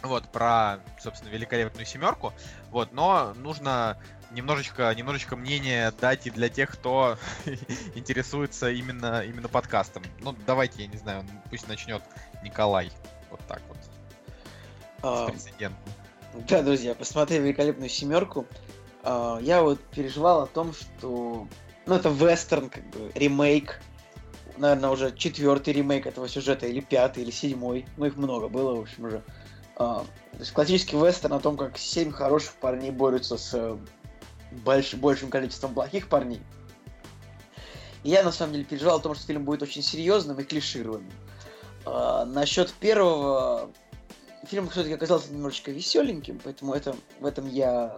Вот, 0.04 0.32
про, 0.32 0.80
собственно, 1.02 1.30
великолепную 1.32 1.86
семерку. 1.86 2.32
Вот, 2.72 2.94
но 2.94 3.34
нужно 3.36 3.98
немножечко, 4.32 4.94
немножечко 4.96 5.36
мнение 5.36 5.92
дать 6.00 6.28
и 6.28 6.30
для 6.30 6.48
тех, 6.48 6.72
кто 6.72 7.18
интересуется 7.96 8.72
именно, 8.72 9.22
именно 9.26 9.50
подкастом. 9.50 10.04
Ну, 10.22 10.34
давайте, 10.48 10.84
я 10.84 10.88
не 10.88 10.98
знаю, 10.98 11.26
пусть 11.50 11.68
начнет 11.68 12.02
Николай. 12.42 12.90
Вот 13.36 13.48
так 13.48 13.62
вот. 13.68 13.78
А. 15.04 15.28
Да, 16.48 16.62
друзья, 16.62 16.96
посмотрели 16.96 17.44
великолепную 17.44 17.90
семерку. 17.90 18.46
А, 19.04 19.40
Я 19.42 19.62
вот 19.62 19.80
переживал 19.82 20.44
о 20.44 20.48
том, 20.48 20.74
что... 20.74 21.48
Ну, 21.86 21.96
это 21.96 22.10
вестерн, 22.10 22.70
как 22.70 22.90
бы, 22.92 23.12
ремейк. 23.14 23.82
Наверное, 24.58 24.90
уже 24.90 25.14
четвертый 25.16 25.74
ремейк 25.74 26.08
этого 26.08 26.30
сюжета, 26.30 26.66
или 26.66 26.80
пятый, 26.80 27.24
или 27.24 27.32
седьмой. 27.32 27.86
Ну, 27.98 28.06
их 28.06 28.16
много 28.16 28.48
было, 28.48 28.76
в 28.76 28.80
общем, 28.80 29.06
уже. 29.06 29.22
А, 29.76 30.06
То 30.32 30.40
есть 30.40 30.54
классический 30.54 30.96
вестерн 30.96 31.34
о 31.34 31.40
том, 31.42 31.58
как 31.58 31.78
семь 31.78 32.12
хороших 32.12 32.54
парней 32.54 32.92
борются 32.92 33.38
с 33.38 33.54
э, 33.54 33.78
больш- 34.64 34.96
большим 34.96 35.30
количеством 35.30 35.74
плохих 35.74 36.08
парней. 36.08 36.42
И 38.04 38.10
я, 38.10 38.24
на 38.24 38.32
самом 38.32 38.54
деле, 38.54 38.64
переживал 38.64 38.98
о 38.98 39.02
том, 39.02 39.14
что 39.14 39.28
фильм 39.28 39.44
будет 39.44 39.62
очень 39.62 39.82
серьезным 39.82 40.40
и 40.40 40.44
клишированным. 40.44 41.12
А, 41.86 42.26
Насчет 42.26 42.72
первого 42.74 43.72
фильм 44.46 44.70
все-таки 44.70 44.94
оказался 44.94 45.34
немножечко 45.34 45.72
веселеньким, 45.72 46.40
поэтому 46.44 46.74
это, 46.74 46.96
в 47.20 47.26
этом 47.26 47.48
я 47.48 47.98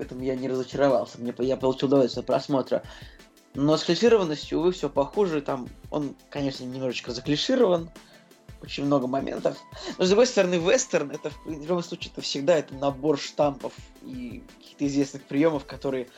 в 0.00 0.02
этом 0.02 0.22
я 0.22 0.34
не 0.34 0.48
разочаровался. 0.48 1.20
Мне, 1.20 1.34
я 1.40 1.58
получил 1.58 1.88
удовольствие 1.88 2.20
от 2.22 2.26
просмотра. 2.26 2.82
Но 3.54 3.76
с 3.76 3.84
клишированностью, 3.84 4.58
увы, 4.58 4.72
все 4.72 4.88
похуже. 4.88 5.42
Там 5.42 5.68
он, 5.90 6.14
конечно, 6.30 6.64
немножечко 6.64 7.12
заклиширован. 7.12 7.90
Очень 8.62 8.86
много 8.86 9.06
моментов. 9.06 9.58
Но, 9.98 10.04
с 10.04 10.08
другой 10.08 10.26
стороны, 10.26 10.54
вестерн, 10.54 11.10
это 11.10 11.30
в 11.44 11.50
любом 11.50 11.82
случае, 11.82 12.12
это 12.12 12.22
всегда 12.22 12.56
это 12.56 12.74
набор 12.74 13.18
штампов 13.18 13.74
и 14.02 14.42
каких-то 14.58 14.86
известных 14.86 15.22
приемов, 15.24 15.66
которые 15.66 16.08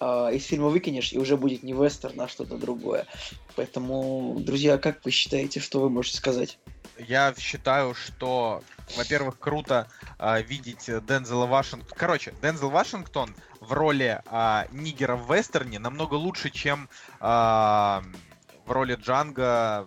э, 0.00 0.30
из 0.34 0.44
фильма 0.44 0.68
выкинешь, 0.68 1.12
и 1.12 1.18
уже 1.18 1.36
будет 1.36 1.62
не 1.62 1.72
вестерн, 1.72 2.20
а 2.20 2.28
что-то 2.28 2.56
другое. 2.56 3.06
Поэтому, 3.54 4.36
друзья, 4.40 4.78
как 4.78 5.04
вы 5.04 5.10
считаете, 5.10 5.60
что 5.60 5.80
вы 5.80 5.90
можете 5.90 6.16
сказать? 6.16 6.58
Я 6.98 7.34
считаю, 7.38 7.94
что, 7.94 8.62
во-первых, 8.96 9.38
круто 9.38 9.88
а, 10.18 10.40
видеть 10.40 10.86
Дензела 10.86 11.46
Вашингтона. 11.46 11.94
Короче, 11.94 12.32
Дензел 12.42 12.70
Вашингтон 12.70 13.34
в 13.60 13.72
роли 13.72 14.22
а, 14.26 14.66
нигера 14.72 15.16
в 15.16 15.30
вестерне 15.34 15.78
намного 15.78 16.14
лучше, 16.14 16.50
чем 16.50 16.88
а, 17.20 18.02
в 18.64 18.72
роли 18.72 18.94
Джанга 18.94 19.86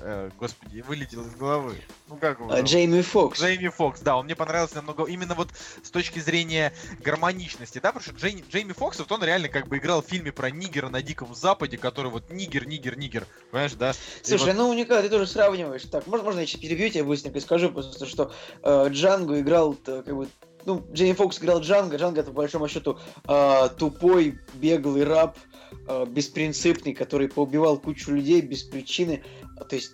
э, 0.00 0.30
господи, 0.38 0.80
вылетел 0.80 1.22
из 1.22 1.34
головы. 1.34 1.76
Ну 2.08 2.16
как 2.16 2.38
его? 2.40 2.50
А? 2.50 2.62
Джейми 2.62 3.02
Фокс. 3.02 3.38
Джейми 3.38 3.68
Фокс, 3.68 4.00
да, 4.00 4.16
он 4.16 4.24
мне 4.24 4.34
понравился 4.34 4.76
намного 4.76 5.04
именно 5.04 5.34
вот 5.34 5.48
с 5.82 5.90
точки 5.90 6.18
зрения 6.20 6.72
гармоничности, 7.00 7.78
да, 7.78 7.92
потому 7.92 8.02
что 8.02 8.26
Джей- 8.26 8.44
Джейми 8.50 8.72
Фокс, 8.72 8.98
вот 8.98 9.12
он 9.12 9.22
реально 9.22 9.48
как 9.48 9.68
бы 9.68 9.78
играл 9.78 10.02
в 10.02 10.06
фильме 10.06 10.32
про 10.32 10.50
нигера 10.50 10.88
на 10.88 11.02
Диком 11.02 11.34
Западе, 11.34 11.76
который 11.76 12.10
вот 12.10 12.30
нигер, 12.30 12.66
нигер, 12.66 12.96
нигер, 12.98 13.26
понимаешь, 13.50 13.72
да? 13.74 13.92
Слушай, 14.22 14.46
вот- 14.54 14.56
ну 14.56 14.72
Николай, 14.74 15.02
ты 15.02 15.10
тоже 15.10 15.26
сравниваешь. 15.26 15.82
Так, 15.82 16.06
можно, 16.06 16.24
можно 16.24 16.40
я 16.40 16.46
сейчас 16.46 16.60
перебью 16.60 16.88
тебя 16.90 17.04
быстренько 17.04 17.38
и 17.38 17.42
скажу, 17.42 17.70
просто 17.70 18.06
что 18.06 18.32
э, 18.62 18.88
Джанго 18.90 19.40
играл, 19.40 19.76
э, 19.86 20.02
как 20.04 20.16
бы, 20.16 20.28
ну, 20.64 20.86
Джейми 20.92 21.14
Фокс 21.14 21.38
играл 21.40 21.60
Джанго, 21.60 21.96
Джанго 21.96 22.20
это 22.20 22.30
по 22.30 22.36
большому 22.36 22.68
счету 22.68 22.98
э, 23.26 23.68
тупой, 23.78 24.38
беглый 24.54 25.04
раб, 25.04 25.36
э, 25.86 26.06
беспринципный, 26.06 26.94
который 26.94 27.28
поубивал 27.28 27.78
кучу 27.78 28.12
людей 28.12 28.40
без 28.40 28.62
причины. 28.62 29.22
То 29.68 29.76
есть 29.76 29.92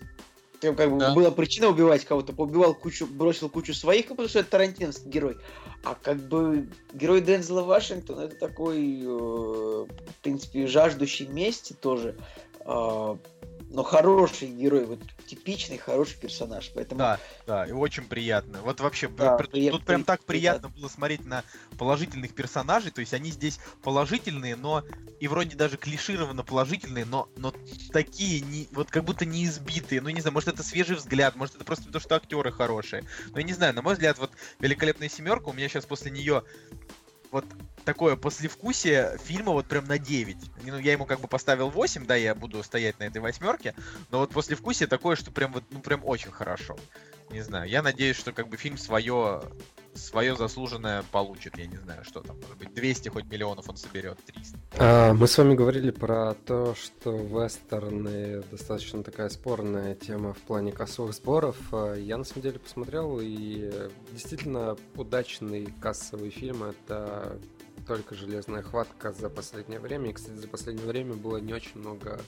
как 0.73 0.91
бы 0.91 0.99
Да. 0.99 1.15
была 1.15 1.31
причина 1.31 1.69
убивать 1.69 2.05
кого-то, 2.05 2.33
поубивал 2.33 2.75
кучу, 2.75 3.07
бросил 3.07 3.49
кучу 3.51 3.75
своих, 3.75 4.07
потому 4.09 4.29
что 4.29 4.39
это 4.39 4.51
тарантиновский 4.51 5.11
герой. 5.11 5.37
А 5.85 5.95
как 5.95 6.17
бы 6.17 6.69
герой 6.95 7.21
Дензела 7.21 7.63
Вашингтона 7.63 8.23
это 8.23 8.37
такой, 8.37 9.03
э, 9.03 9.07
в 9.07 9.87
принципе, 10.23 10.67
жаждущий 10.67 11.27
мести 11.27 11.75
тоже. 11.75 12.17
э, 12.67 13.17
но 13.71 13.83
хороший 13.83 14.49
герой, 14.49 14.85
вот 14.85 15.01
типичный 15.27 15.79
хороший 15.79 16.17
персонаж. 16.19 16.71
Поэтому 16.75 16.99
Да, 16.99 17.21
да, 17.47 17.67
и 17.67 17.73
очень 17.73 18.05
приятно. 18.05 18.63
Вот 18.63 18.81
вообще, 18.81 19.09
Да, 19.09 19.37
пр- 19.37 19.49
при- 19.49 19.71
тут 19.71 19.85
прям 19.85 20.05
так 20.05 20.23
приятно. 20.25 20.61
приятно 20.61 20.81
было 20.81 20.89
смотреть 20.89 21.25
на 21.25 21.45
положительных 21.79 22.35
персонажей, 22.35 22.91
то 22.91 23.01
есть 23.01 23.15
они 23.15 23.31
здесь 23.31 23.59
положительные, 23.83 24.57
но 24.57 24.85
и 25.21 25.29
вроде 25.29 25.57
даже 25.57 25.77
клишированно 25.77 26.43
положительные, 26.43 27.05
но, 27.05 27.29
но 27.37 27.53
такие, 27.93 28.41
не, 28.41 28.69
вот 28.73 28.91
как 28.91 29.05
будто 29.05 29.25
не 29.25 29.45
избитые, 29.47 30.01
ну 30.01 30.11
не 30.11 30.21
знаю, 30.21 30.35
может 30.35 30.49
это 30.51 30.63
свежий 30.63 30.97
взгляд, 30.97 31.37
может 31.37 31.55
это 31.57 31.65
просто 31.65 31.87
потому, 31.87 32.01
что 32.01 32.17
актеры 32.17 32.53
хорошие. 32.53 33.05
Но 33.31 33.39
я 33.39 33.45
не 33.45 33.53
знаю, 33.53 33.75
на 33.75 33.83
мой 33.83 33.95
взгляд, 33.95 34.19
вот 34.19 34.33
«Великолепная 34.61 35.09
семерка», 35.09 35.49
у 35.49 35.53
меня 35.53 35.69
сейчас 35.69 35.87
после 35.87 36.11
нее 36.11 36.43
вот 37.35 37.45
такое 37.85 38.15
послевкусие 38.15 39.19
фильма 39.19 39.53
вот 39.53 39.67
прям 39.67 39.87
на 39.87 39.99
9. 39.99 40.37
Ну, 40.65 40.79
я 40.79 40.93
ему 40.93 41.05
как 41.05 41.21
бы 41.21 41.27
поставил 41.27 41.69
8, 41.69 42.07
да, 42.07 42.15
я 42.15 42.33
буду 42.33 42.63
стоять 42.63 43.01
на 43.01 43.05
этой 43.05 43.21
восьмерке, 43.21 43.75
но 44.11 44.21
вот 44.21 44.31
послевкусие 44.31 44.87
такое, 44.87 45.17
что 45.17 45.33
прям 45.33 45.53
вот, 45.53 45.65
ну 45.71 45.81
прям 45.81 46.03
очень 46.05 46.31
хорошо. 46.31 46.77
Не 47.31 47.41
знаю, 47.41 47.69
я 47.69 47.83
надеюсь, 47.83 48.17
что 48.17 48.31
как 48.33 48.47
бы 48.47 48.57
фильм 48.57 48.79
свое 48.79 49.43
свое 49.95 50.37
заслуженное 50.37 51.05
получит, 51.13 51.57
я 51.57 51.67
не 51.67 51.77
знаю, 51.77 52.05
что 52.05 52.21
там, 52.21 52.37
может 52.41 52.59
быть, 52.59 52.75
200 52.75 53.09
хоть 53.09 53.25
миллионов 53.27 53.69
он 53.69 53.77
соберет, 53.77 54.19
300. 54.27 54.59
А, 54.79 55.15
Мы 55.15 55.27
с 55.27 55.39
вами 55.39 55.55
говорили 55.55 55.91
про 55.91 56.35
то, 56.47 56.75
что 56.75 57.13
вестерны 57.13 58.43
достаточно 58.51 59.03
такая 59.03 59.29
спорная 59.29 59.95
тема 59.95 60.35
в 60.35 60.39
плане 60.39 60.73
кассовых 60.73 61.15
сборов. 61.15 61.57
А, 61.73 61.95
Я 61.95 62.17
на 62.17 62.25
самом 62.25 62.43
деле 62.43 62.59
посмотрел, 62.59 63.19
и 63.21 63.73
действительно 64.13 64.77
удачный 64.97 65.69
кассовый 65.81 66.31
фильм 66.31 66.65
это 66.65 67.39
только 67.87 68.15
железная 68.15 68.63
хватка 68.63 69.13
за 69.13 69.29
последнее 69.29 69.81
время. 69.81 70.11
И, 70.11 70.13
кстати, 70.13 70.37
за 70.37 70.49
последнее 70.49 70.87
время 70.87 71.15
было 71.15 71.39
не 71.39 71.53
очень 71.53 71.81
много 71.81 72.21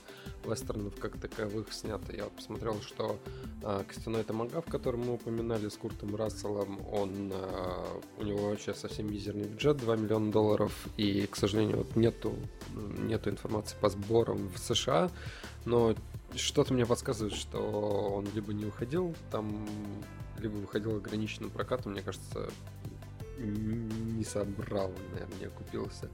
вестернов 0.44 0.94
как 0.98 1.18
таковых 1.18 1.72
снято. 1.72 2.14
Я 2.14 2.24
вот 2.24 2.32
посмотрел, 2.32 2.80
что 2.82 3.18
а, 3.62 3.84
«Костяной 3.84 4.22
томагав», 4.24 4.64
который 4.66 4.96
мы 4.96 5.14
упоминали 5.14 5.68
с 5.68 5.76
Куртом 5.76 6.14
Расселом, 6.14 6.80
он, 6.92 7.30
а, 7.32 8.00
у 8.18 8.22
него 8.22 8.50
вообще 8.50 8.74
совсем 8.74 9.10
мизерный 9.10 9.48
бюджет, 9.48 9.78
2 9.78 9.96
миллиона 9.96 10.30
долларов, 10.30 10.72
и, 10.96 11.26
к 11.26 11.36
сожалению, 11.36 11.78
вот 11.78 11.96
нету, 11.96 12.34
нету 12.74 13.30
информации 13.30 13.76
по 13.80 13.88
сборам 13.88 14.48
в 14.48 14.58
США, 14.58 15.10
но 15.64 15.94
что-то 16.34 16.74
мне 16.74 16.86
подсказывает, 16.86 17.34
что 17.34 17.58
он 17.58 18.26
либо 18.34 18.52
не 18.52 18.64
выходил 18.64 19.14
там, 19.30 19.66
либо 20.38 20.54
выходил 20.54 20.96
ограниченным 20.96 21.50
прокатом, 21.50 21.92
мне 21.92 22.02
кажется, 22.02 22.50
не 23.38 24.24
собрал, 24.24 24.92
наверное, 25.12 25.38
не 25.38 25.46
окупился. 25.46 26.08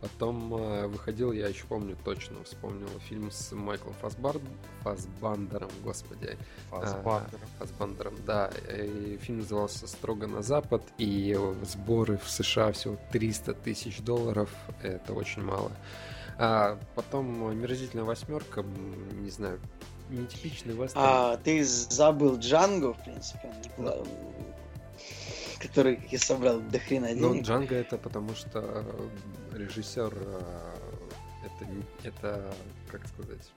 Потом 0.00 0.54
э, 0.54 0.86
выходил, 0.86 1.32
я 1.32 1.48
еще 1.48 1.64
помню 1.66 1.96
точно, 2.04 2.44
вспомнил 2.44 2.88
фильм 3.08 3.32
с 3.32 3.50
Майклом 3.50 3.94
Фасбар... 3.94 4.36
Фасбандером, 4.82 5.70
господи. 5.82 6.38
А, 6.70 7.26
Фассбендером, 7.58 8.14
да. 8.24 8.48
И 8.72 9.18
фильм 9.20 9.38
назывался 9.38 9.88
«Строго 9.88 10.28
на 10.28 10.42
запад», 10.42 10.82
и 10.98 11.36
сборы 11.64 12.18
в 12.18 12.30
США 12.30 12.70
всего 12.70 12.96
300 13.10 13.54
тысяч 13.54 14.00
долларов. 14.00 14.50
Это 14.82 15.14
очень 15.14 15.42
мало. 15.42 15.72
А 16.38 16.78
потом 16.94 17.48
«Омерзительная 17.48 18.04
восьмерка», 18.04 18.62
не 18.62 19.30
знаю, 19.30 19.58
нетипичный 20.10 20.74
вестерн. 20.74 21.04
а, 21.04 21.36
ты 21.38 21.64
забыл 21.64 22.38
Джанго, 22.38 22.94
в 22.94 23.02
принципе, 23.02 23.50
Николай, 23.64 23.98
который 25.60 26.00
я 26.10 26.18
собрал 26.18 26.60
до 26.60 26.78
хрена 26.78 27.08
Ну, 27.14 27.32
денег. 27.32 27.46
Джанго 27.46 27.74
это 27.74 27.98
потому 27.98 28.34
что 28.34 28.60
э, 28.64 29.08
режиссер 29.58 30.12
э, 30.14 30.40
это, 31.44 31.70
это, 32.04 32.54
как 32.90 33.06
сказать, 33.08 33.52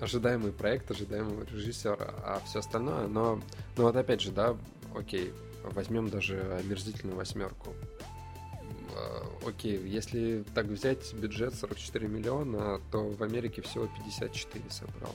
ожидаемый 0.00 0.52
проект 0.52 0.90
ожидаемого 0.90 1.44
режиссера, 1.44 2.14
а 2.22 2.40
все 2.46 2.60
остальное, 2.60 3.06
но, 3.08 3.40
ну 3.76 3.82
вот 3.82 3.96
опять 3.96 4.20
же, 4.20 4.30
да, 4.30 4.56
окей, 4.96 5.32
возьмем 5.64 6.08
даже 6.08 6.40
омерзительную 6.60 7.16
восьмерку. 7.16 7.74
Э, 8.94 9.28
Окей, 9.46 9.78
если 9.86 10.44
так 10.54 10.66
взять 10.66 11.14
бюджет 11.14 11.54
44 11.54 12.08
миллиона, 12.08 12.80
то 12.90 13.08
в 13.08 13.22
Америке 13.22 13.62
всего 13.62 13.86
54 13.86 14.64
собрал. 14.70 15.14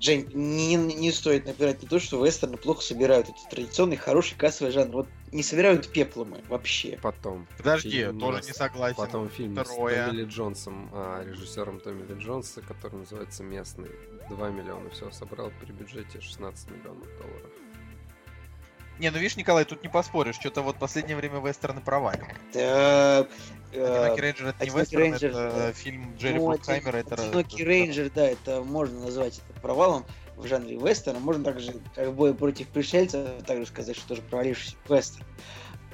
Жень, 0.00 0.30
не, 0.32 0.76
не 0.76 1.12
стоит 1.12 1.44
напирать 1.44 1.82
на 1.82 1.88
то, 1.88 1.98
что 1.98 2.24
вестерны 2.24 2.56
плохо 2.56 2.82
собирают. 2.82 3.28
Это 3.28 3.38
традиционный, 3.50 3.98
хороший 3.98 4.34
кассовый 4.34 4.72
жанр. 4.72 4.92
Вот 4.92 5.08
не 5.30 5.42
собирают 5.42 5.88
пепломы 5.88 6.40
вообще. 6.48 6.98
Потом. 7.02 7.46
Подожди, 7.58 7.90
фильм 7.90 8.18
тоже 8.18 8.42
не 8.46 8.54
согласен. 8.54 8.96
Потом 8.96 9.28
фильм 9.28 9.52
Второе. 9.52 10.04
с 10.04 10.06
Томми 10.06 10.16
Ли 10.16 10.24
Джонсом, 10.24 10.90
а, 10.94 11.22
режиссером 11.22 11.80
Томми 11.80 12.06
Ли 12.06 12.14
Джонса, 12.18 12.62
который 12.62 13.00
называется 13.00 13.42
«Местный». 13.42 13.90
2 14.30 14.48
миллиона 14.48 14.88
всего 14.88 15.10
собрал 15.10 15.52
при 15.60 15.72
бюджете 15.72 16.18
16 16.18 16.70
миллионов 16.70 17.06
долларов. 17.18 17.50
Не, 19.00 19.10
ну 19.10 19.18
видишь, 19.18 19.36
Николай, 19.36 19.64
тут 19.64 19.82
не 19.82 19.88
поспоришь, 19.88 20.36
что-то 20.36 20.62
вот 20.62 20.76
последнее 20.76 21.16
время 21.16 21.40
вестерны 21.40 21.80
проваливают. 21.80 22.38
Да, 22.52 23.26
«Одинокий 23.72 24.20
рейнджер» 24.20 24.46
это 24.48 24.64
не 24.64 24.70
«Одинокий 24.70 24.80
вестерн, 24.80 25.02
рейнджер», 25.02 25.30
это 25.30 25.56
да. 25.56 25.72
фильм 25.72 26.16
Джерри 26.16 26.38
ну, 26.38 26.48
Брукхаймера, 26.48 26.98
«Один- 26.98 27.12
это... 27.12 27.22
«Одинокий 27.22 27.64
рейнджер», 27.64 28.10
да, 28.14 28.26
это 28.26 28.62
можно 28.62 29.00
назвать 29.00 29.40
это 29.48 29.60
провалом 29.60 30.04
в 30.36 30.46
жанре 30.46 30.76
вестерна. 30.76 31.20
Можно 31.20 31.44
также, 31.44 31.74
как 31.94 32.14
бой 32.14 32.34
против 32.34 32.68
пришельцев, 32.68 33.42
также 33.46 33.66
сказать, 33.66 33.96
что 33.96 34.08
тоже 34.08 34.22
провалившийся 34.22 34.76
вестерн. 34.88 35.26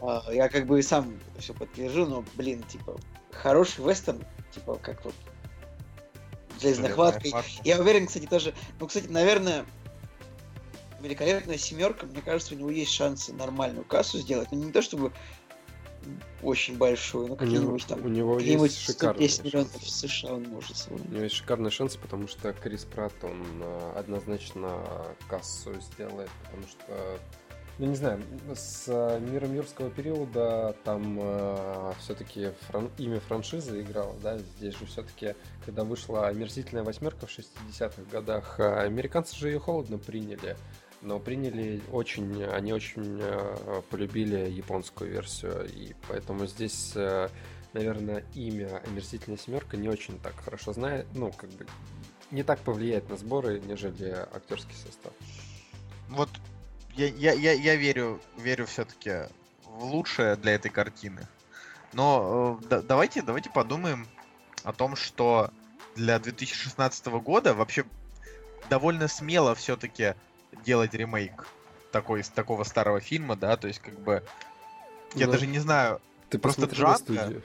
А, 0.00 0.22
Я 0.30 0.48
как 0.48 0.66
бы 0.66 0.78
и 0.78 0.82
сам 0.82 1.18
все 1.38 1.54
подтвержу, 1.54 2.06
но, 2.06 2.24
блин, 2.34 2.62
типа, 2.62 2.96
хороший 3.32 3.84
вестерн, 3.84 4.24
типа, 4.52 4.76
как 4.76 5.04
вот 5.04 5.14
железной 6.60 6.90
хваткой. 6.90 7.30
хватка. 7.30 7.50
Я 7.64 7.80
уверен, 7.80 8.06
кстати, 8.06 8.26
тоже. 8.26 8.54
Ну, 8.78 8.86
кстати, 8.86 9.08
наверное, 9.08 9.64
великолепная 11.00 11.58
семерка, 11.58 12.06
мне 12.06 12.22
кажется, 12.22 12.54
у 12.54 12.58
него 12.58 12.70
есть 12.70 12.92
шансы 12.92 13.32
нормальную 13.32 13.84
кассу 13.84 14.18
сделать. 14.18 14.48
Ну, 14.52 14.64
не 14.64 14.72
то 14.72 14.82
чтобы 14.82 15.12
очень 16.42 16.76
большую, 16.76 17.28
ну, 17.28 17.36
какие-нибудь 17.36 17.86
там. 17.86 18.04
у 18.04 18.08
него 18.08 18.38
есть 18.38 18.78
шикарные 18.78 19.28
110 19.28 19.44
миллионов 19.44 19.88
США 19.88 20.34
он 20.34 20.44
может 20.44 20.76
свой. 20.76 21.00
У 21.00 21.12
него 21.12 21.22
есть 21.22 21.34
шикарные 21.34 21.70
шансы, 21.70 21.98
потому 21.98 22.28
что 22.28 22.52
Крис 22.52 22.84
Пратт, 22.84 23.14
он 23.22 23.42
э, 23.60 23.92
однозначно 23.96 24.82
кассу 25.28 25.72
сделает, 25.80 26.30
потому 26.44 26.66
что, 26.68 27.18
ну 27.78 27.86
не 27.86 27.96
знаю, 27.96 28.22
с 28.54 28.84
э, 28.86 29.20
миром 29.20 29.54
юрского 29.54 29.90
периода 29.90 30.76
там 30.84 31.20
все-таки 32.00 32.50
имя 32.98 33.20
франшизы 33.20 33.80
играло, 33.80 34.14
да, 34.22 34.38
здесь 34.38 34.76
же 34.78 34.86
все-таки, 34.86 35.34
когда 35.64 35.84
вышла 35.84 36.28
омерзительная 36.28 36.84
восьмерка 36.84 37.26
в 37.26 37.38
60-х 37.38 38.02
годах, 38.10 38.60
э, 38.60 38.80
американцы 38.84 39.36
же 39.36 39.48
ее 39.48 39.58
холодно 39.58 39.98
приняли, 39.98 40.56
но 41.02 41.18
приняли 41.18 41.82
очень, 41.92 42.44
они 42.44 42.72
очень 42.72 43.18
э, 43.20 43.82
полюбили 43.90 44.50
японскую 44.50 45.10
версию, 45.10 45.68
и 45.72 45.94
поэтому 46.08 46.46
здесь 46.46 46.92
э, 46.94 47.28
наверное, 47.76 48.24
имя 48.34 48.82
«Омерзительная 48.86 49.38
семерка» 49.38 49.76
не 49.76 49.88
очень 49.88 50.18
так 50.18 50.34
хорошо 50.42 50.72
знает, 50.72 51.06
ну, 51.14 51.30
как 51.30 51.50
бы, 51.50 51.66
не 52.30 52.42
так 52.42 52.58
повлияет 52.60 53.08
на 53.10 53.16
сборы, 53.16 53.60
нежели 53.60 54.10
актерский 54.10 54.74
состав. 54.74 55.12
Вот 56.08 56.30
я, 56.96 57.06
я, 57.08 57.32
я, 57.34 57.52
я 57.52 57.76
верю, 57.76 58.20
верю 58.38 58.66
все-таки 58.66 59.28
в 59.64 59.84
лучшее 59.84 60.36
для 60.36 60.52
этой 60.52 60.70
картины. 60.70 61.28
Но 61.92 62.58
э, 62.62 62.68
да- 62.68 62.82
давайте, 62.82 63.22
давайте 63.22 63.50
подумаем 63.50 64.06
о 64.64 64.72
том, 64.72 64.96
что 64.96 65.50
для 65.94 66.18
2016 66.18 67.06
года 67.06 67.54
вообще 67.54 67.84
довольно 68.70 69.08
смело 69.08 69.54
все-таки 69.54 70.14
делать 70.64 70.94
ремейк 70.94 71.46
такой, 71.92 72.20
из 72.20 72.28
такого 72.28 72.64
старого 72.64 73.00
фильма, 73.00 73.36
да, 73.36 73.56
то 73.56 73.68
есть 73.68 73.80
как 73.80 73.98
бы 73.98 74.22
я 75.14 75.26
Ну, 75.26 75.32
даже 75.32 75.46
не 75.46 75.58
знаю, 75.58 76.00
Ты 76.28 76.38
просто 76.38 76.66
Джанго- 76.66 77.42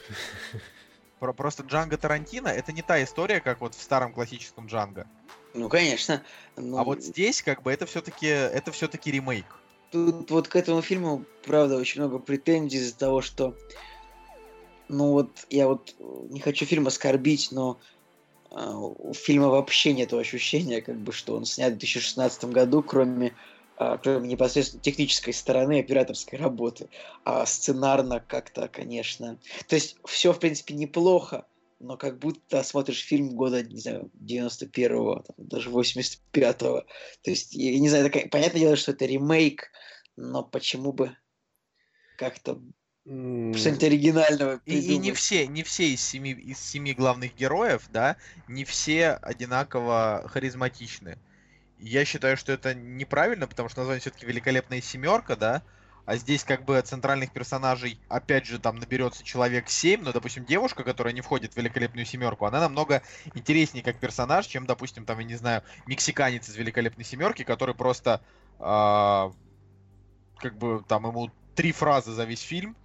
про- 1.19 1.33
просто 1.33 1.63
Джанго 1.63 1.97
Тарантино 1.97 2.47
это 2.49 2.71
не 2.71 2.81
та 2.81 3.01
история, 3.03 3.39
как 3.39 3.61
вот 3.61 3.75
в 3.75 3.81
старом 3.81 4.13
классическом 4.13 4.67
Джанго. 4.67 5.07
Ну, 5.53 5.69
конечно. 5.69 6.23
Ну, 6.55 6.77
А 6.77 6.83
вот 6.83 7.03
здесь, 7.03 7.41
как 7.41 7.61
бы, 7.61 7.71
это 7.71 7.85
все-таки 7.85 8.27
это 8.27 8.71
все-таки 8.71 9.11
ремейк. 9.11 9.45
Тут 9.91 10.31
вот 10.31 10.47
к 10.47 10.55
этому 10.55 10.81
фильму, 10.81 11.25
правда, 11.45 11.75
очень 11.77 12.01
много 12.01 12.19
претензий 12.19 12.77
из-за 12.77 12.97
того, 12.97 13.21
что... 13.21 13.55
Ну 14.87 15.11
вот, 15.11 15.45
я 15.49 15.67
вот 15.67 15.95
не 15.99 16.39
хочу 16.39 16.65
фильм 16.65 16.87
оскорбить, 16.87 17.49
но 17.51 17.79
у 18.51 19.13
фильма 19.13 19.47
вообще 19.47 19.93
нет 19.93 20.13
ощущения, 20.13 20.81
как 20.81 20.97
бы, 20.97 21.11
что 21.11 21.35
он 21.35 21.45
снят 21.45 21.73
в 21.73 21.77
2016 21.77 22.45
году, 22.45 22.83
кроме, 22.83 23.33
а, 23.77 23.97
кроме 23.97 24.27
непосредственно 24.27 24.83
технической 24.83 25.33
стороны 25.33 25.79
операторской 25.79 26.37
работы. 26.37 26.89
А 27.23 27.45
сценарно 27.45 28.19
как-то, 28.19 28.67
конечно... 28.67 29.37
То 29.67 29.75
есть 29.75 29.97
все, 30.05 30.33
в 30.33 30.39
принципе, 30.39 30.73
неплохо, 30.73 31.45
но 31.79 31.97
как 31.97 32.19
будто 32.19 32.61
смотришь 32.63 33.03
фильм 33.03 33.35
года, 33.35 33.63
не 33.63 33.79
знаю, 33.79 34.11
91-го, 34.21 35.23
там, 35.25 35.35
даже 35.37 35.69
85-го. 35.69 36.85
То 37.23 37.31
есть, 37.31 37.53
я 37.53 37.79
не 37.79 37.89
знаю, 37.89 38.07
это, 38.07 38.27
понятное 38.27 38.59
дело, 38.59 38.75
что 38.75 38.91
это 38.91 39.05
ремейк, 39.05 39.71
но 40.17 40.43
почему 40.43 40.91
бы 40.91 41.15
как-то 42.17 42.61
что-нибудь 43.03 43.83
оригинального 43.83 44.61
И, 44.65 44.77
и 44.77 44.97
не 44.97 45.11
все, 45.11 45.47
не 45.47 45.63
все 45.63 45.89
из 45.89 46.01
семи, 46.01 46.31
из 46.31 46.59
семи 46.59 46.93
главных 46.93 47.35
героев, 47.35 47.83
да, 47.91 48.15
не 48.47 48.63
все 48.63 49.13
одинаково 49.13 50.23
харизматичны. 50.27 51.17
Я 51.79 52.05
считаю, 52.05 52.37
что 52.37 52.51
это 52.51 52.75
неправильно, 52.75 53.47
потому 53.47 53.69
что 53.69 53.79
название 53.79 54.01
все-таки 54.01 54.27
великолепная 54.27 54.81
семерка, 54.81 55.35
да. 55.35 55.63
А 56.05 56.15
здесь 56.15 56.43
как 56.43 56.65
бы 56.65 56.79
центральных 56.81 57.31
персонажей, 57.31 57.99
опять 58.07 58.45
же, 58.45 58.59
там 58.59 58.75
наберется 58.75 59.23
человек 59.23 59.69
7, 59.69 60.01
но, 60.03 60.11
допустим, 60.11 60.45
девушка, 60.45 60.83
которая 60.83 61.13
не 61.13 61.21
входит 61.21 61.53
в 61.53 61.57
великолепную 61.57 62.05
семерку, 62.05 62.45
она 62.45 62.59
намного 62.59 63.01
интереснее 63.33 63.83
как 63.83 63.99
персонаж, 63.99 64.45
чем, 64.45 64.65
допустим, 64.65 65.05
там, 65.05 65.19
я 65.19 65.25
не 65.25 65.35
знаю, 65.35 65.63
мексиканец 65.85 66.49
из 66.49 66.55
великолепной 66.55 67.05
семерки, 67.05 67.43
который 67.43 67.75
просто 67.75 68.21
а, 68.59 69.31
как 70.37 70.57
бы 70.57 70.83
там 70.87 71.05
ему 71.05 71.31
три 71.55 71.71
фразы 71.71 72.11
за 72.11 72.25
весь 72.25 72.41
фильм, 72.41 72.75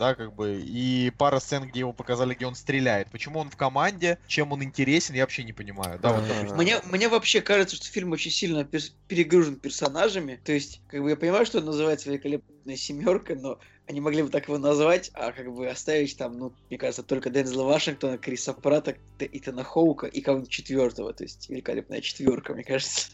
да, 0.00 0.14
как 0.14 0.34
бы, 0.34 0.58
и 0.64 1.12
пара 1.18 1.40
сцен, 1.40 1.68
где 1.68 1.80
его 1.80 1.92
показали, 1.92 2.34
где 2.34 2.46
он 2.46 2.54
стреляет. 2.54 3.10
Почему 3.10 3.38
он 3.38 3.50
в 3.50 3.56
команде, 3.56 4.18
чем 4.26 4.50
он 4.50 4.64
интересен, 4.64 5.14
я 5.14 5.24
вообще 5.24 5.44
не 5.44 5.52
понимаю. 5.52 5.98
Да, 6.00 6.14
вот, 6.14 6.26
допустим, 6.26 6.56
Мне, 6.56 6.80
мне 6.90 7.08
вообще 7.10 7.42
кажется, 7.42 7.76
что 7.76 7.84
фильм 7.86 8.12
очень 8.12 8.30
сильно 8.30 8.64
перс- 8.64 8.94
перегружен 9.08 9.56
персонажами. 9.56 10.40
То 10.42 10.52
есть, 10.52 10.80
как 10.88 11.02
бы 11.02 11.10
я 11.10 11.16
понимаю, 11.16 11.44
что 11.44 11.58
он 11.58 11.66
называется 11.66 12.08
великолепная 12.08 12.76
семерка, 12.76 13.34
но 13.34 13.60
они 13.86 14.00
могли 14.00 14.22
бы 14.22 14.30
так 14.30 14.48
его 14.48 14.56
назвать, 14.56 15.10
а 15.12 15.32
как 15.32 15.52
бы 15.52 15.68
оставить 15.68 16.16
там, 16.16 16.38
ну, 16.38 16.54
мне 16.70 16.78
кажется, 16.78 17.02
только 17.02 17.28
Дензела 17.28 17.64
Вашингтона, 17.64 18.16
Криса 18.16 18.54
Прата, 18.54 18.96
Итана 19.18 19.64
Хоука 19.64 20.06
и 20.06 20.22
кого-нибудь 20.22 20.50
четвертого. 20.50 21.12
То 21.12 21.24
есть 21.24 21.50
великолепная 21.50 22.00
четверка, 22.00 22.54
мне 22.54 22.64
кажется. 22.64 23.10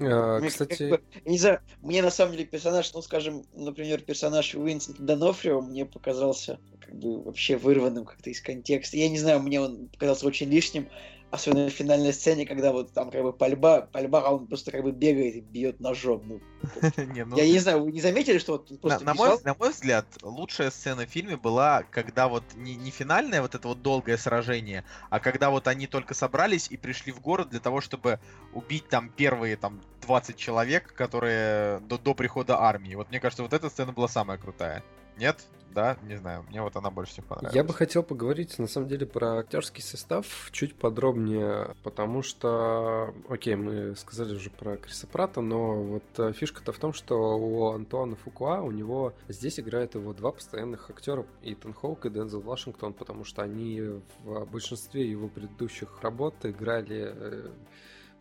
А, 0.00 0.38
Мне 0.38 0.50
как 0.50 0.50
Кстати, 0.50 0.90
бы, 0.90 1.02
я 1.24 1.30
не 1.30 1.38
знаю, 1.38 1.60
мне 1.80 2.02
на 2.02 2.10
самом 2.10 2.32
деле 2.32 2.44
персонаж, 2.44 2.92
ну, 2.94 3.02
скажем, 3.02 3.44
например, 3.54 4.00
персонаж 4.00 4.54
Уинсента 4.54 5.02
Донофрио 5.02 5.60
мне 5.60 5.84
показался 5.84 6.58
как 6.80 6.94
бы 6.94 7.22
вообще 7.22 7.56
вырванным 7.56 8.04
как-то 8.04 8.30
из 8.30 8.40
контекста. 8.40 8.96
Я 8.96 9.08
не 9.08 9.18
знаю, 9.18 9.40
мне 9.40 9.60
он 9.60 9.88
показался 9.88 10.26
очень 10.26 10.48
лишним, 10.48 10.88
особенно 11.32 11.70
в 11.70 11.72
финальной 11.72 12.12
сцене, 12.12 12.46
когда 12.46 12.72
вот 12.72 12.92
там 12.92 13.10
как 13.10 13.22
бы 13.22 13.32
пальба, 13.32 13.88
пальба, 13.90 14.20
а 14.20 14.34
он 14.34 14.46
просто 14.46 14.70
как 14.70 14.82
бы 14.82 14.92
бегает 14.92 15.34
и 15.34 15.40
бьет 15.40 15.80
ножом. 15.80 16.22
Ну, 16.26 16.40
Не, 17.14 17.24
ну, 17.24 17.36
я 17.36 17.46
не 17.46 17.58
знаю, 17.58 17.82
вы 17.82 17.90
не 17.90 18.02
заметили, 18.02 18.36
что 18.36 18.52
вот 18.52 18.70
он 18.70 18.76
На, 18.76 18.80
просто 18.80 19.04
на 19.06 19.14
мой, 19.14 19.38
на 19.42 19.54
мой 19.58 19.70
взгляд, 19.70 20.04
лучшая 20.20 20.70
сцена 20.70 21.06
в 21.06 21.08
фильме 21.08 21.38
была, 21.38 21.84
когда 21.90 22.28
вот 22.28 22.44
не, 22.54 22.76
не 22.76 22.90
финальное 22.90 23.40
вот 23.40 23.54
это 23.54 23.66
вот 23.66 23.80
долгое 23.80 24.18
сражение, 24.18 24.84
а 25.08 25.20
когда 25.20 25.48
вот 25.48 25.68
они 25.68 25.86
только 25.86 26.12
собрались 26.12 26.68
и 26.70 26.76
пришли 26.76 27.12
в 27.12 27.20
город 27.22 27.48
для 27.48 27.60
того, 27.60 27.80
чтобы 27.80 28.20
убить 28.52 28.88
там 28.88 29.08
первые 29.08 29.56
там 29.56 29.80
20 30.02 30.36
человек, 30.36 30.92
которые 30.94 31.80
до, 31.80 31.96
до 31.96 32.12
прихода 32.12 32.60
армии. 32.60 32.94
Вот 32.94 33.08
мне 33.08 33.20
кажется, 33.20 33.42
вот 33.42 33.54
эта 33.54 33.70
сцена 33.70 33.92
была 33.92 34.06
самая 34.06 34.36
крутая. 34.36 34.84
Нет? 35.16 35.44
Да? 35.74 35.96
Не 36.02 36.16
знаю. 36.16 36.44
Мне 36.50 36.62
вот 36.62 36.76
она 36.76 36.90
больше 36.90 37.12
всех 37.12 37.24
понравилась. 37.24 37.54
Я 37.54 37.64
бы 37.64 37.72
хотел 37.72 38.02
поговорить, 38.02 38.58
на 38.58 38.66
самом 38.66 38.88
деле, 38.88 39.06
про 39.06 39.38
актерский 39.38 39.82
состав 39.82 40.48
чуть 40.52 40.74
подробнее, 40.74 41.74
потому 41.82 42.22
что, 42.22 43.14
окей, 43.28 43.54
мы 43.54 43.96
сказали 43.96 44.34
уже 44.34 44.50
про 44.50 44.76
Криса 44.76 45.06
Прата, 45.06 45.40
но 45.40 45.82
вот 45.82 46.04
э, 46.18 46.32
фишка-то 46.32 46.72
в 46.72 46.78
том, 46.78 46.92
что 46.92 47.38
у 47.38 47.72
Антуана 47.72 48.16
Фукуа, 48.16 48.60
у 48.60 48.70
него 48.70 49.14
здесь 49.28 49.58
играют 49.58 49.94
его 49.94 50.12
два 50.12 50.32
постоянных 50.32 50.90
актера, 50.90 51.24
Итан 51.42 51.72
Хоук 51.72 52.04
и 52.06 52.10
Дензел 52.10 52.40
Вашингтон, 52.40 52.92
потому 52.92 53.24
что 53.24 53.42
они 53.42 53.80
в 54.24 54.44
большинстве 54.46 55.08
его 55.10 55.28
предыдущих 55.28 56.02
работ 56.02 56.34
играли 56.42 57.12
э, 57.14 57.48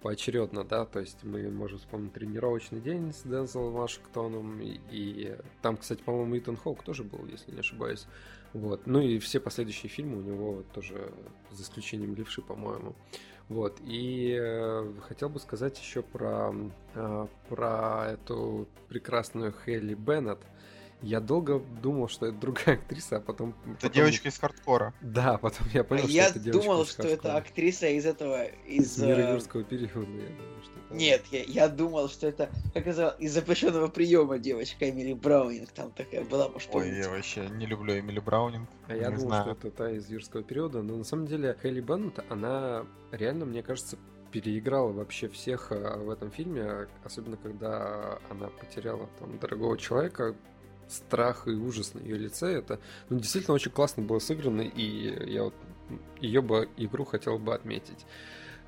поочередно, 0.01 0.63
да, 0.63 0.85
то 0.85 0.99
есть 0.99 1.23
мы 1.23 1.49
можем 1.49 1.77
вспомнить 1.77 2.13
тренировочный 2.13 2.81
день 2.81 3.13
с 3.13 3.21
Дензелом 3.23 3.73
Вашингтоном, 3.73 4.59
и, 4.59 4.79
и 4.89 5.37
там, 5.61 5.77
кстати, 5.77 6.01
по-моему, 6.01 6.37
Итан 6.37 6.57
Хоук 6.57 6.83
тоже 6.83 7.03
был, 7.03 7.25
если 7.27 7.51
не 7.51 7.59
ошибаюсь. 7.59 8.07
Вот. 8.53 8.85
Ну 8.85 8.99
и 8.99 9.19
все 9.19 9.39
последующие 9.39 9.89
фильмы 9.89 10.17
у 10.17 10.21
него 10.21 10.63
тоже, 10.73 11.13
за 11.51 11.63
исключением 11.63 12.15
Левши, 12.15 12.41
по-моему. 12.41 12.95
Вот. 13.47 13.79
И 13.85 14.37
э, 14.39 14.93
хотел 15.07 15.29
бы 15.29 15.39
сказать 15.39 15.79
еще 15.79 16.01
про, 16.01 16.53
э, 16.95 17.27
про 17.49 18.11
эту 18.11 18.67
прекрасную 18.89 19.53
Хелли 19.65 19.93
Беннет. 19.93 20.39
Я 21.01 21.19
долго 21.19 21.59
думал, 21.81 22.07
что 22.09 22.27
это 22.27 22.37
другая 22.37 22.75
актриса, 22.81 23.17
а 23.17 23.19
потом... 23.19 23.55
Это 23.65 23.73
потом- 23.75 23.91
девочка 23.91 24.29
из 24.29 24.37
хардкора. 24.37 24.93
Да, 25.01 25.37
потом 25.39 25.67
я 25.73 25.81
А 25.81 25.83
понял, 25.83 26.03
что 26.03 26.11
я 26.11 26.27
это 26.27 26.39
девочка 26.39 26.61
думал, 26.63 26.83
из 26.83 26.91
что 26.91 27.01
это 27.03 27.09
«Хардкора». 27.09 27.37
актриса 27.37 27.87
из 27.87 28.05
этого, 28.05 28.43
Из 28.45 28.97
из... 28.97 29.03
мира 29.03 29.19
э, 29.21 29.31
юрского 29.33 29.63
периода. 29.63 29.91
Я 30.11 30.27
думаю, 30.29 30.61
что 30.63 30.73
это- 30.79 30.95
Нет, 30.95 31.25
я, 31.31 31.43
я 31.43 31.67
думал, 31.69 32.07
что 32.09 32.27
это, 32.27 32.49
как 32.73 32.85
называл, 32.85 33.13
из 33.17 33.33
запрещенного 33.33 33.87
приема 33.87 34.37
девочка 34.37 34.89
Эмили 34.89 35.13
Браунинг. 35.13 35.71
Там 35.71 35.91
такая 35.91 36.23
была, 36.23 36.49
может, 36.49 36.69
Ой, 36.73 36.95
я 36.95 37.09
вообще 37.09 37.47
не 37.49 37.65
люблю 37.65 37.97
Эмили 37.99 38.19
Браунинг. 38.19 38.69
А 38.87 38.95
я 38.95 39.05
думал, 39.09 39.19
знаю. 39.21 39.43
что 39.43 39.51
это 39.67 39.71
та 39.71 39.91
из 39.91 40.07
юрского 40.09 40.43
периода, 40.43 40.81
но 40.83 40.97
на 40.97 41.03
самом 41.03 41.25
деле 41.25 41.57
Хелли 41.63 41.81
Беннет, 41.81 42.19
она 42.29 42.85
реально, 43.11 43.45
мне 43.45 43.63
кажется, 43.63 43.97
переиграла 44.31 44.91
вообще 44.93 45.27
всех 45.27 45.71
а, 45.71 45.97
в 45.97 46.09
этом 46.09 46.31
фильме, 46.31 46.87
особенно 47.03 47.35
когда 47.37 48.17
она 48.29 48.47
потеряла 48.47 49.09
там 49.19 49.37
дорогого 49.39 49.77
человека, 49.77 50.35
страх 50.91 51.47
и 51.47 51.51
ужас 51.51 51.93
на 51.93 51.99
ее 51.99 52.17
лице, 52.17 52.53
это 52.53 52.79
ну, 53.09 53.19
действительно 53.19 53.55
очень 53.55 53.71
классно 53.71 54.03
было 54.03 54.19
сыграно, 54.19 54.61
и 54.61 55.31
я 55.31 55.43
вот 55.45 55.55
ее 56.19 56.41
бы 56.41 56.69
игру 56.77 57.05
хотел 57.05 57.37
бы 57.37 57.53
отметить. 57.53 58.05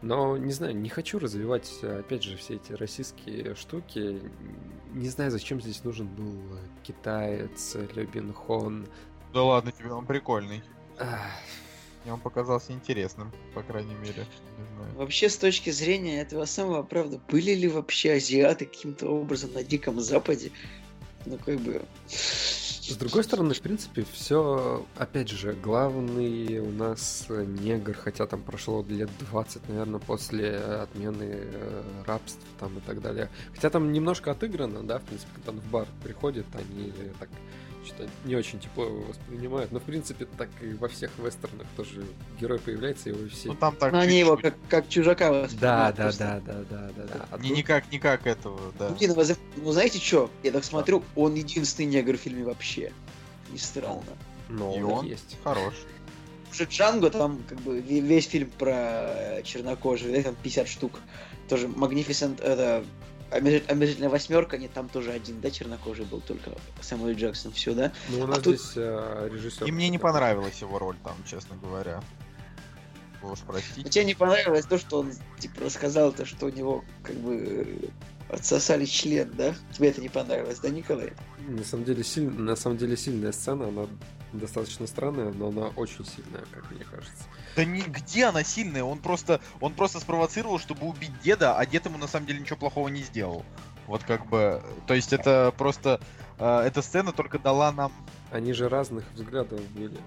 Но, 0.04 0.36
не 0.36 0.52
знаю, 0.52 0.76
не 0.76 0.90
хочу 0.90 1.18
развивать, 1.18 1.82
опять 1.82 2.24
же, 2.24 2.36
все 2.36 2.56
эти 2.56 2.74
российские 2.74 3.56
штуки. 3.56 4.22
Не 4.94 5.08
знаю, 5.08 5.32
зачем 5.32 5.62
здесь 5.62 5.86
нужен 5.86 6.08
был 6.08 6.60
китаец, 6.84 7.78
Любин 7.96 8.34
Хон. 8.34 8.86
Да 9.34 9.44
ладно 9.44 9.72
тебе, 9.72 9.94
он 9.94 10.06
прикольный. 10.06 10.62
Ах, 11.00 11.22
Мне 12.04 12.14
он 12.14 12.20
показался 12.20 12.74
интересным, 12.74 13.32
по 13.54 13.64
крайней 13.64 13.96
мере. 13.96 14.26
Не 14.58 14.76
знаю. 14.76 14.94
Вообще, 14.96 15.30
с 15.30 15.38
точки 15.38 15.70
зрения 15.70 16.20
этого 16.20 16.44
самого, 16.44 16.84
правда, 16.84 17.22
были 17.30 17.52
ли 17.52 17.70
вообще 17.70 18.14
азиаты 18.14 18.66
каким-то 18.66 19.08
образом 19.08 19.54
на 19.54 19.64
Диком 19.64 20.02
Западе? 20.02 20.52
Ну, 21.26 21.38
как 21.38 21.60
бы... 21.60 21.82
С 22.08 22.98
другой 22.98 23.24
стороны, 23.24 23.54
в 23.54 23.62
принципе, 23.62 24.06
все, 24.12 24.86
опять 24.98 25.30
же, 25.30 25.54
главный 25.54 26.60
у 26.60 26.70
нас 26.70 27.26
негр, 27.30 27.94
хотя 27.94 28.28
там 28.28 28.42
прошло 28.42 28.86
лет 28.90 29.10
20, 29.32 29.70
наверное, 29.70 30.00
после 30.02 30.58
отмены 30.58 31.30
э, 31.32 31.84
рабств 32.06 32.42
там 32.60 32.78
и 32.78 32.82
так 32.82 33.02
далее. 33.02 33.30
Хотя 33.56 33.70
там 33.70 33.94
немножко 33.94 34.32
отыграно, 34.32 34.84
да, 34.84 35.00
в 35.00 35.04
принципе, 35.04 35.32
когда 35.36 35.52
он 35.52 35.62
в 35.62 35.72
бар 35.72 35.88
приходит, 36.04 36.46
они 36.56 36.92
так 37.20 37.30
что-то 37.86 38.10
не 38.26 38.36
очень 38.36 38.60
тепло 38.60 38.86
его 38.86 39.02
воспринимают. 39.02 39.72
Но, 39.72 39.80
в 39.80 39.84
принципе, 39.84 40.26
так 40.38 40.50
и 40.62 40.74
во 40.74 40.88
всех 40.88 41.12
вестернах 41.18 41.68
тоже 41.76 42.06
герой 42.40 42.60
появляется, 42.60 43.10
его 43.10 43.28
все... 43.30 43.50
Ну 43.50 43.56
там 43.56 43.76
так 43.76 43.92
Ну, 43.92 44.00
они 44.00 44.20
его 44.20 44.36
чуть-чуть. 44.36 44.54
как, 44.54 44.70
как 44.84 44.90
чужака 44.90 45.30
Да, 45.30 45.42
воспринимают 45.44 45.96
да, 45.96 46.04
просто. 46.04 46.42
да, 46.46 46.54
да, 46.54 46.64
да, 46.70 46.90
да, 46.96 47.04
да. 47.14 47.26
А 47.32 47.38
Не, 47.38 47.50
тут- 47.50 47.58
никак, 47.58 47.92
никак 47.92 48.28
этого, 48.28 48.60
да. 48.80 48.90
Ну, 48.90 48.96
блин, 48.96 49.14
ну, 49.58 49.72
знаете 49.72 50.00
что? 50.00 50.30
Я 50.44 50.52
так 50.52 50.64
смотрю, 50.64 51.04
он 51.16 51.36
единственный 51.36 51.86
негр 51.88 52.18
в 52.18 52.22
фильме 52.22 52.44
вообще. 52.44 52.92
Не 53.52 53.58
странно. 53.58 54.02
Но 54.50 54.76
И 54.76 54.82
он 54.82 54.92
он 55.00 55.06
есть. 55.06 55.38
хорош. 55.44 55.74
Уже 56.52 56.66
Джанго, 56.66 57.10
там 57.10 57.42
как 57.50 57.60
бы 57.62 57.80
ве- 57.80 58.00
весь 58.00 58.28
фильм 58.28 58.50
про 58.60 59.42
чернокожих, 59.44 60.12
да, 60.12 60.22
там 60.22 60.36
50 60.44 60.68
штук. 60.68 61.00
Тоже 61.50 61.68
Magnificent, 61.68 62.42
это 62.44 62.84
омерзительная 63.34 64.10
восьмерка, 64.10 64.58
нет, 64.58 64.72
там 64.74 64.90
тоже 64.90 65.12
один, 65.12 65.42
да, 65.42 65.52
чернокожий 65.52 66.06
был, 66.06 66.22
только 66.22 66.52
Сэмюэл 66.82 67.16
Джексон, 67.16 67.52
все, 67.52 67.74
да? 67.74 67.92
Ну, 68.10 68.22
у 68.22 68.28
нас 68.28 68.40
А 68.40 68.42
тут- 68.42 68.60
здесь 68.60 68.74
э, 68.76 69.30
режиссер... 69.32 69.68
И 69.68 69.72
мне 69.72 69.90
не 69.90 69.98
понравилась 69.98 70.60
его 70.62 70.80
роль 70.80 70.96
там, 71.04 71.16
честно 71.26 71.56
говоря. 71.58 72.02
Вы 73.22 73.32
уж 73.32 73.40
Но 73.48 73.54
простите. 73.54 73.90
тебе 73.90 74.06
не 74.06 74.16
понравилось 74.16 74.66
то, 74.66 74.78
что 74.78 75.00
он, 75.00 75.14
типа, 75.40 75.62
рассказал 75.62 76.12
то, 76.12 76.26
что 76.26 76.48
у 76.48 76.50
него, 76.50 76.84
как 77.04 77.16
бы, 77.16 77.90
отсосали 78.30 78.86
член, 78.86 79.32
да? 79.38 79.56
Тебе 79.72 79.90
это 79.90 80.02
не 80.02 80.10
понравилось, 80.10 80.60
да, 80.60 80.70
Николай? 80.70 81.14
На 81.48 81.64
самом 81.64 81.86
деле, 81.86 82.04
силь... 82.04 82.30
на 82.30 82.56
самом 82.56 82.78
деле 82.78 82.98
сильная 82.98 83.32
сцена, 83.32 83.70
она 83.70 83.88
достаточно 84.34 84.88
странная, 84.88 85.32
но 85.32 85.50
она 85.50 85.68
очень 85.76 86.06
сильная, 86.06 86.44
как 86.52 86.70
мне 86.72 86.84
кажется. 86.84 87.24
Да 87.56 87.66
не, 87.66 87.82
где 87.82 88.26
она 88.26 88.44
сильная? 88.44 88.84
Он 88.84 89.00
просто, 89.00 89.42
он 89.60 89.74
просто 89.74 90.00
спровоцировал, 90.00 90.60
чтобы 90.60 90.88
убить 90.88 91.12
деда, 91.22 91.58
а 91.58 91.66
дед 91.66 91.86
ему 91.86 91.98
на 91.98 92.08
самом 92.08 92.26
деле 92.26 92.40
ничего 92.40 92.58
плохого 92.58 92.88
не 92.88 93.02
сделал. 93.02 93.46
Вот 93.88 94.04
как 94.04 94.26
бы, 94.28 94.64
то 94.88 94.94
есть 94.94 95.14
это 95.14 95.54
просто, 95.58 96.00
э, 96.40 96.60
эта 96.66 96.82
сцена 96.82 97.12
только 97.12 97.38
дала 97.38 97.72
нам, 97.72 97.92
Они 98.32 98.54
же 98.54 98.70
разных 98.70 99.04
взглядов 99.14 99.62
были. 99.72 99.98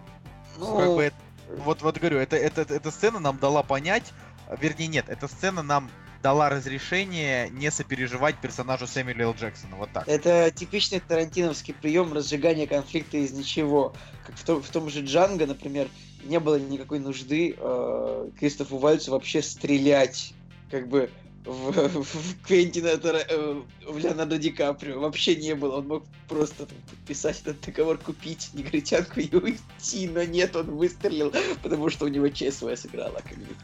Ну, 0.59 0.77
как 0.77 0.89
бы, 0.89 1.03
это- 1.05 1.17
вот, 1.59 1.83
вот 1.83 1.99
говорю, 1.99 2.19
это, 2.19 2.37
это, 2.37 2.63
эта 2.63 2.91
сцена 2.91 3.21
нам 3.21 3.39
дала 3.39 3.63
понять, 3.63 4.13
вернее 4.61 4.89
нет, 4.89 5.05
эта 5.09 5.29
сцена 5.29 5.63
нам 5.63 5.91
дала 6.23 6.49
разрешение 6.49 7.49
не 7.51 7.71
сопереживать 7.71 8.37
персонажу 8.41 8.87
Сэмюэля 8.89 9.27
Л. 9.27 9.35
Джексона, 9.35 9.77
вот 9.77 9.91
так. 9.93 10.09
Это 10.09 10.51
типичный 10.51 10.99
тарантиновский 10.99 11.75
прием 11.75 12.13
разжигания 12.13 12.67
конфликта 12.67 13.19
из 13.19 13.31
ничего. 13.33 13.95
Как 14.27 14.35
в 14.35 14.43
том, 14.43 14.63
в 14.63 14.69
том 14.69 14.91
же 14.91 15.05
Джанго, 15.05 15.47
например, 15.47 15.89
не 16.27 16.41
было 16.41 16.59
никакой 16.59 16.99
нужды 16.99 17.55
э, 17.57 18.31
Кристофу 18.39 18.79
Вальцу 18.79 19.13
вообще 19.13 19.43
стрелять, 19.43 20.35
как 20.71 20.89
бы 20.89 21.11
в, 21.47 21.71
в 22.03 22.43
Квентина 22.47 22.97
Тара- 22.99 23.27
э, 23.29 23.63
в 23.87 23.99
Леонардо 23.99 24.39
Ди 24.39 24.51
Каприо. 24.51 25.01
Вообще 25.01 25.37
не 25.37 25.55
было. 25.55 25.77
Он 25.77 25.89
мог 25.89 26.05
просто 26.29 26.67
там, 26.67 26.79
подписать 26.91 27.41
этот 27.43 27.61
договор, 27.61 27.99
купить 27.99 28.51
негритянку 28.53 29.21
и 29.21 29.35
уйти, 29.35 30.09
но 30.09 30.25
нет, 30.25 30.57
он 30.57 30.77
выстрелил, 30.77 31.33
потому 31.63 31.89
что 31.89 32.05
у 32.05 32.09
него 32.09 32.29
своя 32.51 32.77
сыграла. 32.77 33.21
Как 33.25 33.39
бы. 33.39 33.55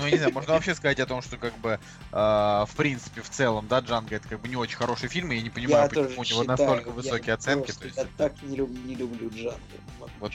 Ну, 0.00 0.06
я 0.06 0.12
не 0.12 0.18
знаю, 0.18 0.32
можно 0.32 0.52
вообще 0.54 0.74
сказать 0.74 0.98
о 1.00 1.06
том, 1.06 1.20
что 1.22 1.36
как 1.36 1.56
бы, 1.58 1.78
э, 2.12 2.16
в 2.16 2.70
принципе, 2.76 3.20
в 3.20 3.28
целом, 3.30 3.68
да, 3.68 3.80
Джанго 3.80 4.16
это 4.16 4.28
как 4.28 4.40
бы 4.40 4.48
не 4.48 4.56
очень 4.56 4.76
хороший 4.76 5.08
фильм, 5.08 5.30
и 5.32 5.36
я 5.36 5.42
не 5.42 5.50
понимаю, 5.50 5.84
я 5.84 5.88
почему 5.88 6.06
у 6.06 6.08
него 6.10 6.22
считаю, 6.24 6.46
настолько 6.48 6.88
я 6.88 6.94
высокие 6.94 7.34
оценки. 7.34 7.64
просто- 7.66 7.80
То 7.80 7.86
есть, 7.86 7.98
я 7.98 8.06
так 8.16 8.42
не, 8.42 8.56
люб- 8.56 8.84
не 8.86 8.94
люблю 8.94 9.28
Джанго. 9.30 9.58
могу 9.98 10.10
Вот 10.20 10.32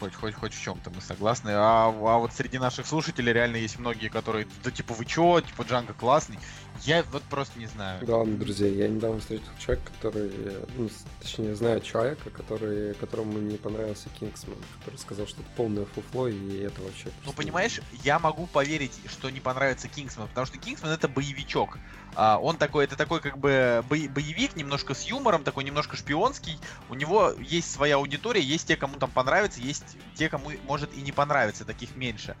хоть, 0.00 0.14
хоть, 0.14 0.34
хоть 0.34 0.54
в 0.54 0.62
чем-то 0.62 0.90
мы 0.90 1.00
согласны. 1.00 1.50
А, 1.50 1.86
а 1.88 2.18
вот 2.18 2.32
среди 2.32 2.58
наших 2.58 2.86
слушателей 2.86 3.32
реально 3.32 3.56
есть 3.56 3.78
многие, 3.78 4.08
которые, 4.08 4.46
да 4.62 4.70
типа, 4.70 4.94
вы 4.94 5.04
чё, 5.04 5.40
типа, 5.40 5.62
Джанго 5.62 5.92
классный. 5.94 6.38
Я 6.82 7.02
вот 7.10 7.24
просто 7.24 7.58
не 7.58 7.66
знаю. 7.66 8.04
Да 8.06 8.18
ладно, 8.18 8.36
друзья, 8.36 8.68
я 8.68 8.86
недавно 8.86 9.18
встретил 9.18 9.48
человека, 9.58 9.90
который, 10.00 10.30
ну, 10.76 10.88
точнее, 11.20 11.56
знаю 11.56 11.80
человека, 11.80 12.30
который, 12.30 12.94
которому 12.94 13.38
не 13.38 13.56
понравился 13.56 14.08
Кингсман, 14.20 14.56
который 14.78 14.96
сказал, 14.96 15.26
что 15.26 15.40
это 15.40 15.50
полное 15.56 15.84
фуфло, 15.86 16.28
и 16.28 16.58
это 16.60 16.80
вообще... 16.82 17.10
Ну, 17.26 17.32
понимаешь, 17.32 17.80
я 18.04 18.20
могу 18.20 18.46
поверить, 18.46 18.92
что 19.08 19.30
не 19.30 19.40
понравится 19.40 19.88
Кингсман, 19.88 20.28
потому 20.28 20.46
что 20.46 20.58
Кингсман 20.58 20.90
это 20.90 21.08
боевичок. 21.08 21.78
А, 22.14 22.38
он 22.38 22.56
такой, 22.56 22.84
это 22.84 22.96
такой 22.96 23.20
как 23.20 23.38
бы 23.38 23.84
бо- 23.88 24.08
боевик, 24.08 24.56
немножко 24.56 24.94
с 24.94 25.04
юмором, 25.04 25.44
такой 25.44 25.64
немножко 25.64 25.96
шпионский. 25.96 26.58
У 26.88 26.94
него 26.94 27.32
есть 27.38 27.70
своя 27.70 27.96
аудитория, 27.96 28.40
есть 28.40 28.68
те, 28.68 28.76
кому 28.76 28.98
там 28.98 29.10
понравится, 29.10 29.60
есть 29.60 29.96
те, 30.14 30.28
кому 30.28 30.50
может 30.64 30.94
и 30.94 31.00
не 31.00 31.12
понравится, 31.12 31.64
таких 31.64 31.96
меньше. 31.96 32.36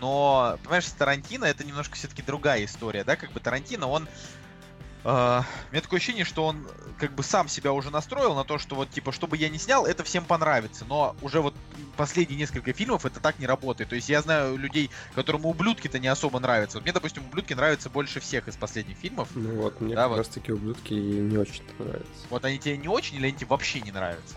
Но, 0.00 0.58
понимаешь, 0.62 0.86
с 0.86 0.92
Тарантино 0.92 1.44
это 1.44 1.62
немножко 1.62 1.94
все-таки 1.94 2.22
другая 2.22 2.64
история, 2.64 3.04
да, 3.04 3.16
как 3.16 3.32
бы 3.32 3.40
Тарантино, 3.40 3.86
он 3.86 4.08
э, 5.04 5.08
у 5.08 5.72
меня 5.72 5.80
такое 5.82 5.98
ощущение, 5.98 6.24
что 6.24 6.44
он 6.44 6.66
как 6.98 7.12
бы 7.12 7.22
сам 7.22 7.48
себя 7.48 7.72
уже 7.72 7.90
настроил 7.90 8.34
на 8.34 8.44
то, 8.44 8.58
что 8.58 8.76
вот 8.76 8.90
типа, 8.90 9.12
чтобы 9.12 9.36
я 9.36 9.48
не 9.48 9.58
снял, 9.58 9.86
это 9.86 10.04
всем 10.04 10.24
понравится. 10.24 10.84
Но 10.88 11.16
уже 11.22 11.40
вот 11.40 11.54
последние 11.96 12.38
несколько 12.38 12.72
фильмов 12.72 13.06
это 13.06 13.20
так 13.20 13.38
не 13.38 13.46
работает. 13.46 13.90
То 13.90 13.96
есть 13.96 14.08
я 14.08 14.20
знаю 14.22 14.56
людей, 14.56 14.90
которым 15.14 15.46
ублюдки-то 15.46 15.98
не 15.98 16.08
особо 16.08 16.40
нравятся. 16.40 16.78
Вот 16.78 16.84
мне, 16.84 16.92
допустим, 16.92 17.24
ублюдки 17.24 17.54
нравятся 17.54 17.88
больше 17.90 18.20
всех 18.20 18.48
из 18.48 18.56
последних 18.56 18.96
фильмов. 18.98 19.28
Ну 19.34 19.54
вот, 19.62 19.80
мне 19.80 19.94
Да, 19.94 20.02
как 20.02 20.10
вот. 20.10 20.18
раз 20.18 20.28
таки 20.28 20.52
ублюдки 20.52 20.92
не 20.92 21.36
очень-то 21.38 21.82
нравятся. 21.82 22.26
Вот 22.28 22.44
они 22.44 22.58
тебе 22.58 22.76
не 22.76 22.88
очень 22.88 23.16
или 23.16 23.26
они 23.28 23.36
тебе 23.36 23.46
вообще 23.46 23.80
не 23.80 23.92
нравятся? 23.92 24.34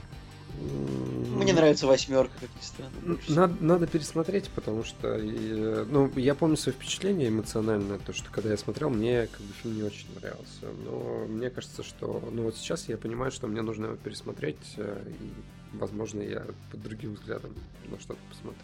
Мне 0.60 1.54
нравится 1.54 1.88
восьмерка, 1.88 2.34
как 2.40 2.50
ни 2.56 2.62
странно. 2.62 3.20
Надо, 3.28 3.64
надо 3.64 3.88
пересмотреть, 3.88 4.50
потому 4.50 4.84
что, 4.84 5.18
э, 5.18 5.86
ну, 5.90 6.12
я 6.16 6.36
помню 6.36 6.56
свое 6.58 6.76
впечатление 6.76 7.30
эмоциональное, 7.30 7.98
то, 8.00 8.14
что 8.14 8.32
когда 8.32 8.52
я 8.52 8.58
смотрел, 8.58 8.90
мне 8.90 9.28
как 9.28 9.42
бы 9.42 9.54
фильм 9.62 9.76
не 9.76 9.84
очень 9.84 10.08
нравился. 10.16 10.68
Но 10.86 11.26
мне 11.28 11.50
кажется, 11.50 11.84
что, 11.84 12.24
ну, 12.32 12.44
вот 12.44 12.56
сейчас 12.56 12.88
я 12.88 12.98
понимаю, 12.98 13.32
что 13.32 13.48
мне 13.48 13.62
нужно 13.62 13.88
его 13.88 13.96
пересмотреть, 13.96 14.76
э, 14.78 15.04
и, 15.20 15.78
возможно, 15.78 16.22
я 16.22 16.46
под 16.72 16.82
другим 16.82 17.16
взглядом 17.16 17.54
на 17.90 18.00
что-то 18.00 18.20
посмотрю. 18.30 18.62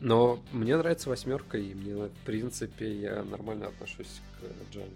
Но 0.00 0.40
мне 0.52 0.76
нравится 0.76 1.08
восьмерка, 1.08 1.56
и 1.56 1.74
мне, 1.74 1.94
в 1.94 2.26
принципе, 2.26 3.00
я 3.00 3.24
нормально 3.24 3.68
отношусь 3.68 4.20
к 4.38 4.72
Джанго. 4.72 4.90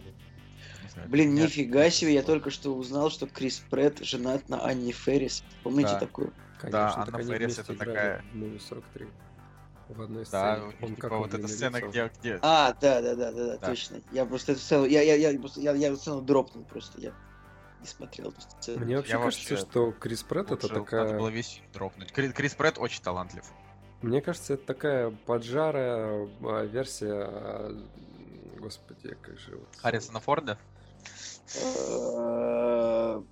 Блин, 1.06 1.32
меня- 1.32 1.44
нифига 1.44 1.90
себе, 1.90 2.14
я 2.14 2.22
только 2.22 2.50
что 2.50 2.74
узнал, 2.74 3.10
что 3.10 3.26
Крис 3.26 3.62
Прэтт 3.70 4.04
женат 4.04 4.48
на 4.48 4.64
Анне 4.64 4.92
Феррис. 4.92 5.44
Помните 5.62 5.92
Да. 5.92 6.00
такую? 6.00 6.32
Конечно, 6.60 6.92
Анна 6.94 7.06
так 7.06 7.14
они 7.16 7.24
Фэрис 7.28 7.54
вместе 7.56 7.62
это 7.62 7.74
такая- 7.76 8.22
в 8.32 8.36
«Муви 8.36 8.58
43. 8.58 9.08
В 9.88 10.02
одной 10.02 10.24
Да, 10.30 10.56
сцене. 10.56 10.74
Он 10.82 10.94
типа, 10.96 11.08
вот 11.16 11.32
эта 11.32 11.48
сцена, 11.48 11.80
где, 11.80 12.10
где... 12.20 12.38
А, 12.42 12.74
да, 12.80 13.00
да, 13.00 13.14
да, 13.14 13.32
да, 13.32 13.46
да, 13.46 13.56
Да. 13.58 13.66
точно. 13.68 14.00
Я 14.12 14.26
просто 14.26 14.52
эту 14.52 14.60
сцену, 14.60 14.84
я, 14.84 15.00
я, 15.02 15.14
я, 15.30 15.38
просто- 15.38 15.60
я, 15.60 15.72
я 15.72 15.88
эту 15.88 15.96
сцену 15.96 16.20
дропнул 16.20 16.64
просто, 16.64 17.00
я 17.00 17.12
не 17.80 17.86
смотрел 17.86 18.28
эту 18.28 18.40
сцену. 18.42 18.84
Мне 18.84 18.96
вообще 18.96 19.12
Я 19.12 19.18
кажется, 19.18 19.50
вообще 19.54 19.66
что 19.70 19.92
Крис 19.92 20.22
Претт 20.24 20.46
это 20.50 20.54
Лучше 20.66 20.68
надо 20.68 20.80
такая... 20.84 21.18
было 21.18 21.28
весь 21.28 21.62
дропнуть. 21.72 22.12
Кри- 22.12 22.32
Крис 22.32 22.54
Прэтт 22.54 22.78
очень 22.78 23.02
талантлив. 23.02 23.44
Мне 24.02 24.20
кажется, 24.20 24.54
это 24.54 24.66
такая 24.66 25.10
поджарая 25.26 26.28
а, 26.42 26.64
версия... 26.66 27.24
а, 27.26 27.82
Господи, 28.58 29.16
как 29.22 29.38
же... 29.38 29.56
вот- 29.56 29.68
Харрисона 29.80 30.20
Форда? 30.20 30.58
Э, 31.56 33.22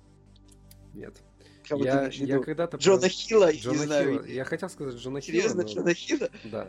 Нет. 0.93 1.21
кого 1.67 1.83
Я, 1.83 2.07
я 2.11 2.39
когда-то... 2.39 2.77
Джона 2.77 3.01
про- 3.01 3.09
Хилла, 3.09 3.51
не 3.53 3.59
Джона 3.59 3.77
знаю. 3.83 4.13
Хилла. 4.13 4.25
Я 4.25 4.45
хотел 4.45 4.69
сказать 4.69 4.95
Джона 4.95 5.21
Серьезно, 5.21 5.63
Хилла, 5.63 5.83
но- 5.83 5.91
Джона 5.91 5.93
Хилла? 5.93 6.29
Да. 6.45 6.67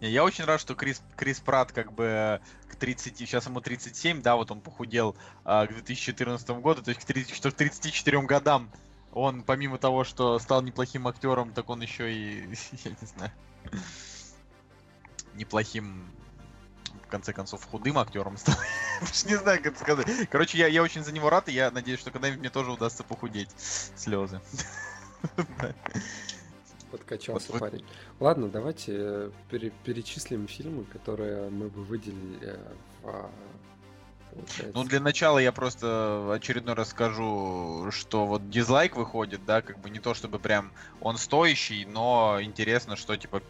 Не, 0.00 0.10
Я 0.10 0.24
очень 0.24 0.44
рад, 0.44 0.60
что 0.60 0.74
Крис, 0.74 1.00
Крис 1.16 1.38
Пратт 1.40 1.70
как 1.72 1.92
бы 1.92 2.40
к 2.68 2.74
30, 2.76 3.16
сейчас 3.18 3.46
ему 3.46 3.60
37, 3.60 4.20
да, 4.22 4.34
вот 4.34 4.50
он 4.50 4.60
похудел 4.60 5.16
а, 5.44 5.66
к 5.66 5.72
2014 5.72 6.50
году, 6.60 6.82
то 6.82 6.88
есть 6.90 7.00
к 7.00 7.04
30, 7.04 7.34
что 7.34 7.50
к 7.52 7.54
34 7.54 8.20
годам 8.22 8.70
он, 9.12 9.42
помимо 9.42 9.78
того, 9.78 10.02
что 10.04 10.38
стал 10.40 10.62
неплохим 10.62 11.06
актером, 11.06 11.52
так 11.52 11.68
он 11.70 11.82
еще 11.82 12.12
и, 12.12 12.40
я 12.84 12.90
не 13.00 13.06
знаю, 13.06 13.30
неплохим, 15.34 16.10
конце 17.12 17.32
концов, 17.34 17.64
худым 17.64 17.98
актером 17.98 18.36
стал. 18.38 18.56
Не 19.26 19.36
знаю, 19.36 19.62
как 19.62 19.76
сказать. 19.78 20.06
Короче, 20.30 20.58
я, 20.58 20.66
я 20.66 20.82
очень 20.82 21.04
за 21.04 21.12
него 21.12 21.28
рад, 21.28 21.48
и 21.48 21.52
я 21.52 21.70
надеюсь, 21.70 22.00
что 22.00 22.10
когда-нибудь 22.10 22.40
мне 22.40 22.50
тоже 22.50 22.72
удастся 22.72 23.04
похудеть. 23.04 23.50
Слезы. 23.94 24.40
Подкачался 26.90 27.52
парень. 27.52 27.84
Ладно, 28.18 28.48
давайте 28.48 28.92
э, 28.94 29.30
пере- 29.50 29.72
перечислим 29.84 30.46
фильмы, 30.46 30.84
которые 30.84 31.48
мы 31.50 31.68
бы 31.68 31.84
выделили 31.84 32.38
э, 32.42 32.58
в... 33.02 33.08
а, 33.08 33.30
получается, 34.30 34.72
Ну, 34.74 34.84
для 34.84 35.00
начала 35.00 35.38
я 35.38 35.52
просто 35.52 36.32
очередной 36.34 36.74
раз 36.74 36.90
скажу, 36.90 37.90
что 37.90 38.26
вот 38.26 38.50
дизлайк 38.50 38.96
выходит, 38.96 39.44
да, 39.46 39.62
как 39.62 39.78
бы 39.78 39.88
не 39.88 40.00
то 40.00 40.12
чтобы 40.12 40.38
прям 40.38 40.70
он 41.00 41.16
стоящий, 41.16 41.86
но 41.86 42.38
интересно, 42.42 42.96
что 42.96 43.16
типа 43.16 43.42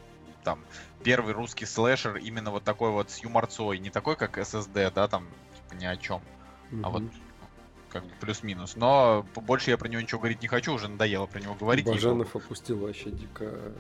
там 0.45 0.61
первый 1.03 1.33
русский 1.35 1.67
слэшер 1.67 2.17
именно 2.17 2.51
вот 2.51 2.65
такой 2.65 2.91
вот 2.91 3.11
с 3.11 3.19
юморцой, 3.19 3.79
не 3.79 3.91
такой 3.91 4.17
как 4.17 4.39
SSD, 4.39 4.93
да, 4.95 5.09
там 5.09 5.27
типа 5.55 5.81
ни 5.81 5.85
о 5.85 5.97
чем, 5.97 6.23
а 6.83 6.91
вот 6.91 7.03
как 7.93 8.05
бы 8.05 8.11
плюс-минус. 8.21 8.77
Но 8.77 9.27
больше 9.35 9.71
я 9.71 9.79
про 9.79 9.89
него 9.89 10.01
ничего 10.01 10.21
говорить 10.21 10.43
не 10.43 10.49
хочу, 10.49 10.73
уже 10.73 10.89
надоело 10.89 11.27
про 11.27 11.41
него 11.41 11.55
говорить. 11.55 11.85
Баженов 11.85 12.35
опустил 12.35 12.79
вообще 12.79 13.11
дико 13.11 13.45
э, 13.45 13.73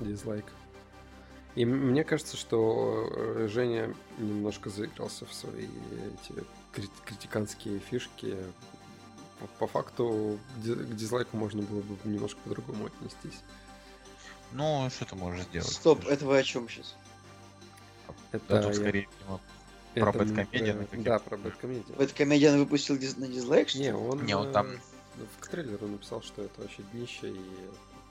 дизлайк. 0.00 0.44
И 1.54 1.64
мне 1.64 2.04
кажется, 2.04 2.36
что 2.36 3.08
э, 3.10 3.48
Женя 3.50 3.94
немножко 4.18 4.70
заигрался 4.70 5.26
в 5.26 5.32
свои 5.32 5.66
эти 5.66 6.44
крит- 6.72 6.90
критиканские 7.04 7.80
фишки. 7.80 8.36
По, 9.40 9.46
по 9.46 9.66
факту 9.66 10.38
к 10.56 10.94
дизлайку 10.94 11.36
можно 11.36 11.62
было 11.62 11.80
бы 11.80 11.96
немножко 12.04 12.38
по-другому 12.44 12.86
отнестись. 12.86 13.40
Ну, 14.52 14.88
что 14.90 15.04
ты 15.04 15.14
можешь 15.16 15.44
сделать? 15.44 15.68
Стоп, 15.70 16.06
это 16.06 16.24
вы 16.26 16.38
о 16.38 16.42
чем 16.42 16.68
сейчас? 16.68 16.94
Это 18.32 18.44
Да, 18.48 18.62
тут 18.62 18.74
я- 18.74 18.74
скорее 18.80 19.08
про 19.94 20.04
мы 20.12 20.12
про- 20.12 20.34
каких-то 20.34 20.96
Да, 20.98 21.18
про 21.18 21.36
Бэдкомедиан. 21.36 21.96
Бэткомедиан 21.98 22.58
выпустил 22.58 22.96
диз- 22.96 23.16
на 23.16 23.26
дизлайк, 23.26 23.68
что 23.68 23.78
Не, 23.78 23.86
ли? 23.86 23.92
он, 23.92 24.24
Не, 24.24 24.36
он 24.36 24.52
там- 24.52 24.70
э, 24.72 24.78
в 25.40 25.46
трейлеру 25.48 25.88
написал, 25.88 26.22
что 26.22 26.42
это 26.42 26.60
вообще 26.62 26.82
днище 26.92 27.30
и 27.30 27.40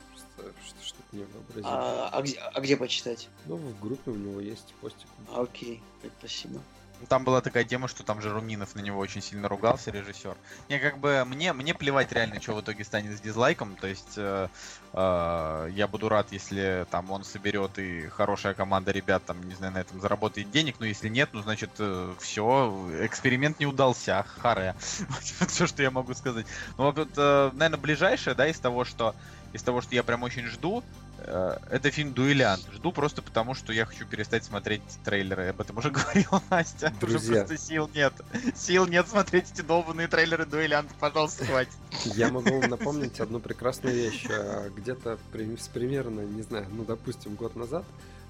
просто 0.10 0.54
что- 0.66 0.84
что-то 0.86 1.16
невообразимое. 1.16 1.74
А, 1.74 2.10
а 2.12 2.22
где, 2.22 2.38
а 2.38 2.60
где 2.62 2.76
почитать? 2.78 3.30
Ну, 3.46 3.56
в 3.56 3.80
группе 3.80 4.12
у 4.12 4.16
него 4.16 4.40
есть 4.42 4.74
постик. 4.82 5.08
А, 5.30 5.42
окей, 5.44 5.82
спасибо. 6.20 6.62
Там 7.08 7.24
была 7.24 7.42
такая 7.42 7.64
тема, 7.64 7.88
что 7.88 8.04
там 8.04 8.22
же 8.22 8.32
Руминов 8.32 8.76
на 8.76 8.82
него 8.82 9.00
очень 9.00 9.22
сильно 9.22 9.48
ругался, 9.48 9.92
режиссер. 9.92 10.36
Не, 10.68 10.80
как 10.80 10.98
бы, 10.98 11.24
мне, 11.26 11.54
мне 11.54 11.74
плевать 11.74 12.12
реально, 12.12 12.42
что 12.42 12.56
в 12.56 12.62
итоге 12.62 12.84
станет 12.84 13.18
с 13.18 13.22
дизлайком. 13.22 13.76
То 13.76 13.88
есть, 13.88 14.18
э, 14.18 14.48
э, 14.94 15.70
я 15.72 15.88
буду 15.88 16.10
рад, 16.10 16.32
если 16.32 16.86
там 16.92 17.10
он 17.12 17.24
соберет 17.24 17.80
и 17.80 18.08
хорошая 18.08 18.54
команда 18.54 18.92
ребят, 18.92 19.24
там, 19.26 19.42
не 19.48 19.56
знаю, 19.56 19.74
на 19.74 19.80
этом 19.80 20.02
заработает 20.02 20.52
денег. 20.52 20.76
Но 20.80 20.86
если 20.86 21.10
нет, 21.10 21.30
ну, 21.34 21.42
значит, 21.42 21.72
э, 21.80 22.14
все, 22.20 22.90
эксперимент 23.02 23.60
не 23.60 23.66
удался. 23.66 24.26
Харе. 24.40 24.76
Все, 25.48 25.68
что 25.68 25.82
я 25.82 25.92
могу 25.92 26.14
сказать. 26.14 26.46
Ну, 26.78 26.92
вот, 26.92 27.10
э, 27.16 27.52
наверное, 27.54 27.80
ближайшее, 27.80 28.36
да, 28.36 28.48
из 28.48 28.60
того, 28.60 28.84
что 28.86 29.16
из 29.54 29.64
того, 29.64 29.82
что 29.82 29.96
я 29.96 30.04
прям 30.04 30.24
очень 30.24 30.46
жду, 30.46 30.84
э, 31.20 31.58
это 31.70 31.92
фильм 31.92 32.14
«Дуэлянт». 32.14 32.64
Жду 32.74 32.92
просто 32.92 33.22
потому, 33.22 33.54
что 33.54 33.74
я 33.74 33.86
хочу 33.86 34.06
перестать 34.06 34.44
смотреть 34.44 34.82
трейлеры. 35.04 35.44
Я 35.46 35.50
об 35.52 35.62
этом 35.62 35.78
уже 35.78 35.90
говорила 35.92 36.42
Настя. 36.50 36.94
Уже 37.02 37.12
Друзья. 37.14 37.46
просто 37.46 37.58
сил 37.58 37.90
нет. 37.94 38.14
Сил 38.56 38.86
нет 38.88 39.08
смотреть 39.08 39.52
эти 39.52 39.62
долбанные 39.62 40.08
трейлеры 40.08 40.46
«Дуэлянт». 40.46 40.90
Пожалуйста, 41.00 41.46
хватит. 41.46 41.74
Я 42.06 42.30
могу 42.30 42.60
вам 42.60 42.70
напомнить 42.70 43.20
одну 43.20 43.40
прекрасную 43.40 43.96
вещь. 43.96 44.26
А, 44.30 44.70
Где-то 44.70 45.18
примерно, 45.32 46.22
не 46.22 46.42
знаю, 46.44 46.68
ну, 46.72 46.84
допустим, 46.86 47.36
год 47.36 47.56
назад 47.56 47.86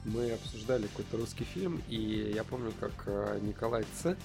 мы 0.06 0.32
обсуждали 0.32 0.88
какой-то 0.88 1.18
русский 1.18 1.44
фильм, 1.44 1.82
и 1.90 2.32
я 2.34 2.44
помню, 2.44 2.72
как 2.80 2.92
а, 3.08 3.38
Николай 3.40 3.86
Ц. 4.02 4.16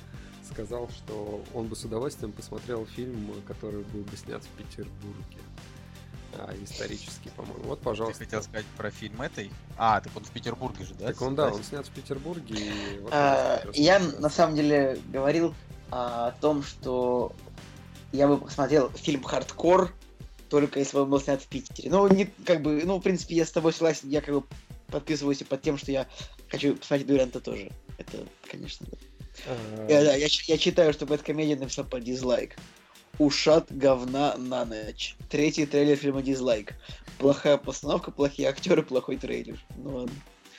сказал, 0.49 0.89
что 0.91 1.45
он 1.53 1.67
бы 1.67 1.75
с 1.75 1.85
удовольствием 1.85 2.33
посмотрел 2.33 2.87
фильм, 2.87 3.33
который 3.49 3.83
был 3.83 4.03
бы 4.03 4.17
снят 4.17 4.43
в 4.43 4.49
Петербурге. 4.51 5.39
А, 6.39 6.55
исторический, 6.63 7.31
по-моему. 7.37 7.65
Вот, 7.65 7.79
Ты 7.81 7.85
пожалуйста. 7.85 8.25
хотел 8.25 8.43
сказать 8.43 8.67
про 8.77 8.91
фильм 8.91 9.23
этой? 9.23 9.51
А, 9.77 10.01
так 10.01 10.13
он 10.17 10.25
в 10.25 10.31
Петербурге 10.31 10.85
же, 10.85 10.95
да? 10.95 11.07
Так 11.07 11.23
он, 11.23 11.35
да, 11.35 11.49
он 11.49 11.63
снят 11.63 11.87
в 11.87 11.91
Петербурге. 11.91 12.55
И 12.57 12.99
вот, 13.01 13.11
А, 13.13 13.63
Я 13.75 13.99
на 13.99 14.29
самом 14.29 14.57
деле 14.57 14.99
говорил 15.09 15.55
а, 15.91 16.29
о 16.29 16.33
том, 16.33 16.63
что 16.63 17.33
я 18.13 18.29
бы 18.29 18.39
посмотрел 18.39 18.91
фильм 18.91 19.23
«Хардкор», 19.23 19.93
только 20.49 20.79
если 20.79 20.97
бы 20.97 21.03
он 21.03 21.11
был 21.11 21.21
снят 21.21 21.43
в 21.43 21.47
Питере. 21.49 21.91
Ну, 21.91 22.07
не, 22.09 22.27
как 22.45 22.63
бы, 22.63 22.83
ну, 22.85 22.99
в 22.99 23.03
принципе, 23.03 23.35
я 23.35 23.45
с 23.45 23.51
тобой 23.51 23.73
согласен, 23.73 24.09
я 24.09 24.21
как 24.21 24.35
бы 24.35 24.45
подписываюсь 24.89 25.41
и 25.41 25.45
под 25.45 25.63
тем, 25.63 25.77
что 25.79 25.91
я 25.91 26.07
хочу 26.49 26.77
посмотреть 26.77 27.09
Дуэлянта 27.09 27.41
тоже. 27.41 27.73
Это, 27.99 28.19
конечно, 28.49 28.87
да. 28.91 28.99
А, 29.47 29.87
Я, 29.89 30.05
да, 30.05 30.15
я, 30.15 30.29
я 30.47 30.59
читаю, 30.59 30.93
что 30.93 31.07
Бэткомедиан 31.07 31.59
написал 31.59 31.85
по 31.85 32.01
дизлайк. 32.01 32.57
Ушат 33.19 33.67
говна 33.71 34.37
на 34.37 34.65
ночь. 34.65 35.17
Третий 35.31 35.67
трейлер 35.67 35.97
фильма 35.97 36.23
дизлайк. 36.23 36.75
Плохая 37.19 37.57
постановка, 37.57 38.11
плохие 38.11 38.49
актеры, 38.49 38.83
плохой 38.83 39.17
трейлер. 39.17 39.59
Ну 39.77 39.97
ладно. 39.97 40.15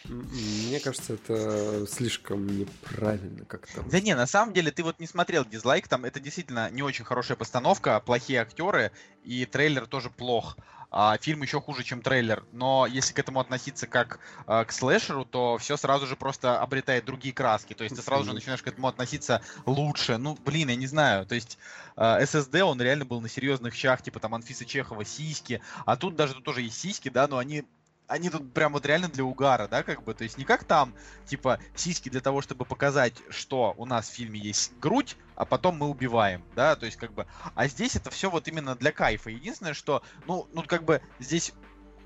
Мне 0.08 0.80
кажется, 0.80 1.14
это 1.16 1.88
слишком 1.88 2.46
неправильно 2.46 3.44
как-то. 3.46 3.84
Да 3.90 4.00
не, 4.00 4.16
на 4.16 4.28
самом 4.28 4.54
деле, 4.54 4.72
ты 4.72 4.84
вот 4.84 5.00
не 5.00 5.08
смотрел 5.08 5.44
дизлайк, 5.44 5.88
там 5.88 6.06
это 6.06 6.20
действительно 6.20 6.70
не 6.70 6.84
очень 6.84 7.04
хорошая 7.04 7.38
постановка, 7.38 8.00
плохие 8.00 8.42
актеры, 8.42 8.92
и 9.24 9.46
трейлер 9.46 9.88
тоже 9.88 10.10
плох. 10.10 10.58
А 10.98 11.18
фильм 11.18 11.42
еще 11.42 11.60
хуже, 11.60 11.84
чем 11.84 12.02
трейлер. 12.02 12.46
Но 12.54 12.88
если 12.88 13.14
к 13.14 13.20
этому 13.20 13.42
относиться 13.42 13.86
как 13.86 14.20
э, 14.48 14.64
к 14.64 14.72
слэшеру, 14.72 15.26
то 15.26 15.58
все 15.58 15.76
сразу 15.76 16.08
же 16.08 16.16
просто 16.16 16.62
обретает 16.62 17.04
другие 17.04 17.34
краски. 17.34 17.74
То 17.74 17.84
есть 17.84 17.98
ты 17.98 18.02
сразу 18.02 18.24
же 18.24 18.34
начинаешь 18.34 18.64
к 18.64 18.68
этому 18.68 18.88
относиться 18.88 19.42
лучше. 19.66 20.18
Ну, 20.18 20.38
блин, 20.46 20.70
я 20.70 20.78
не 20.78 20.88
знаю. 20.88 21.26
То 21.26 21.36
есть 21.36 21.58
э, 21.98 22.02
SSD, 22.24 22.62
он 22.62 22.82
реально 22.82 23.04
был 23.04 23.20
на 23.20 23.28
серьезных 23.28 23.76
щах, 23.76 24.04
типа 24.04 24.22
там 24.22 24.36
Анфиса 24.36 24.64
Чехова, 24.64 25.04
сиськи. 25.04 25.62
А 25.86 25.98
тут 25.98 26.16
даже 26.16 26.34
тут 26.34 26.46
тоже 26.46 26.62
есть 26.62 26.80
сиськи, 26.80 27.10
да, 27.10 27.28
но 27.28 27.40
они 27.40 27.66
они 28.08 28.30
тут 28.30 28.54
прям 28.54 28.74
вот 28.74 28.86
реально 28.86 29.08
для 29.08 29.24
угара, 29.24 29.68
да, 29.68 29.84
как 29.84 30.04
бы, 30.04 30.14
то 30.14 30.24
есть 30.24 30.38
не 30.38 30.46
как 30.46 30.64
там, 30.64 30.94
типа, 31.26 31.60
сиськи 31.76 32.10
для 32.10 32.22
того, 32.22 32.42
чтобы 32.42 32.66
показать, 32.66 33.14
что 33.30 33.74
у 33.78 33.86
нас 33.86 34.10
в 34.10 34.14
фильме 34.14 34.40
есть 34.40 34.78
грудь, 34.80 35.18
а 35.36 35.46
потом 35.46 35.78
мы 35.78 35.88
убиваем, 35.88 36.44
да, 36.56 36.76
то 36.76 36.86
есть 36.86 36.98
как 36.98 37.14
бы, 37.14 37.26
а 37.56 37.68
здесь 37.68 37.96
это 37.96 38.10
все 38.10 38.30
вот 38.30 38.48
именно 38.48 38.76
для 38.76 38.92
кайфа. 38.92 39.30
Единственное, 39.30 39.74
что, 39.74 40.04
ну, 40.28 40.48
ну 40.54 40.64
как 40.64 40.84
бы 40.84 41.02
здесь 41.20 41.54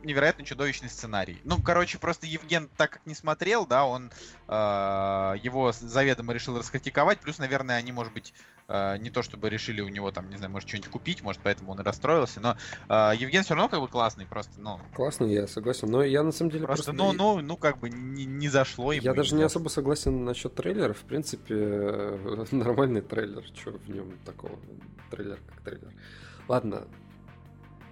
невероятно 0.04 0.46
чудовищный 0.46 0.90
сценарий. 0.90 1.40
Ну, 1.44 1.62
короче, 1.62 1.98
просто 1.98 2.26
Евген 2.26 2.70
так 2.78 2.92
как 2.92 3.06
не 3.06 3.16
смотрел, 3.16 3.66
да, 3.66 3.86
он 3.86 4.12
э, 4.48 4.52
его 4.52 5.72
заведомо 5.72 6.34
решил 6.34 6.58
раскритиковать, 6.58 7.20
плюс, 7.20 7.38
наверное, 7.38 7.78
они, 7.78 7.92
может 7.92 8.14
быть, 8.14 8.34
э, 8.68 8.98
не 8.98 9.10
то 9.10 9.22
чтобы 9.22 9.50
решили 9.50 9.82
у 9.82 9.88
него 9.88 10.12
там, 10.12 10.30
не 10.30 10.38
знаю, 10.38 10.52
может, 10.52 10.68
что-нибудь 10.70 10.90
купить, 10.90 11.22
может, 11.22 11.42
поэтому 11.44 11.72
он 11.72 11.80
и 11.80 11.84
расстроился, 11.84 12.40
но 12.40 12.56
э, 12.88 13.14
Евген 13.18 13.44
все 13.44 13.56
равно 13.56 13.70
как 13.70 13.82
бы 13.82 13.88
классный, 13.88 14.26
просто, 14.26 14.60
ну, 14.60 14.80
Классно, 14.94 15.26
я 15.26 15.48
согласен. 15.48 15.90
Но 15.90 16.04
я 16.04 16.24
на 16.24 16.32
самом 16.32 16.52
деле 16.52 16.66
просто, 16.66 16.94
просто... 16.94 17.04
ну, 17.04 17.14
ну, 17.14 17.42
ну, 17.42 17.58
как 17.58 17.80
бы 17.80 17.90
не, 17.90 18.26
не 18.26 18.50
зашло 18.50 18.92
ему. 18.92 19.04
Я 19.04 19.14
даже 19.14 19.36
не 19.36 19.44
особо 19.44 19.70
согласен 19.70 20.24
насчет 20.24 20.56
трейлера. 20.56 20.94
В 20.94 21.02
принципе, 21.02 21.56
нормальный 22.52 23.02
трейлер. 23.02 23.44
Что 23.56 23.72
в 23.72 23.90
нем 23.90 24.18
такого? 24.26 24.58
Трейлер 25.12 25.40
как 25.48 25.62
трейлер. 25.62 25.92
Ладно, 26.48 26.88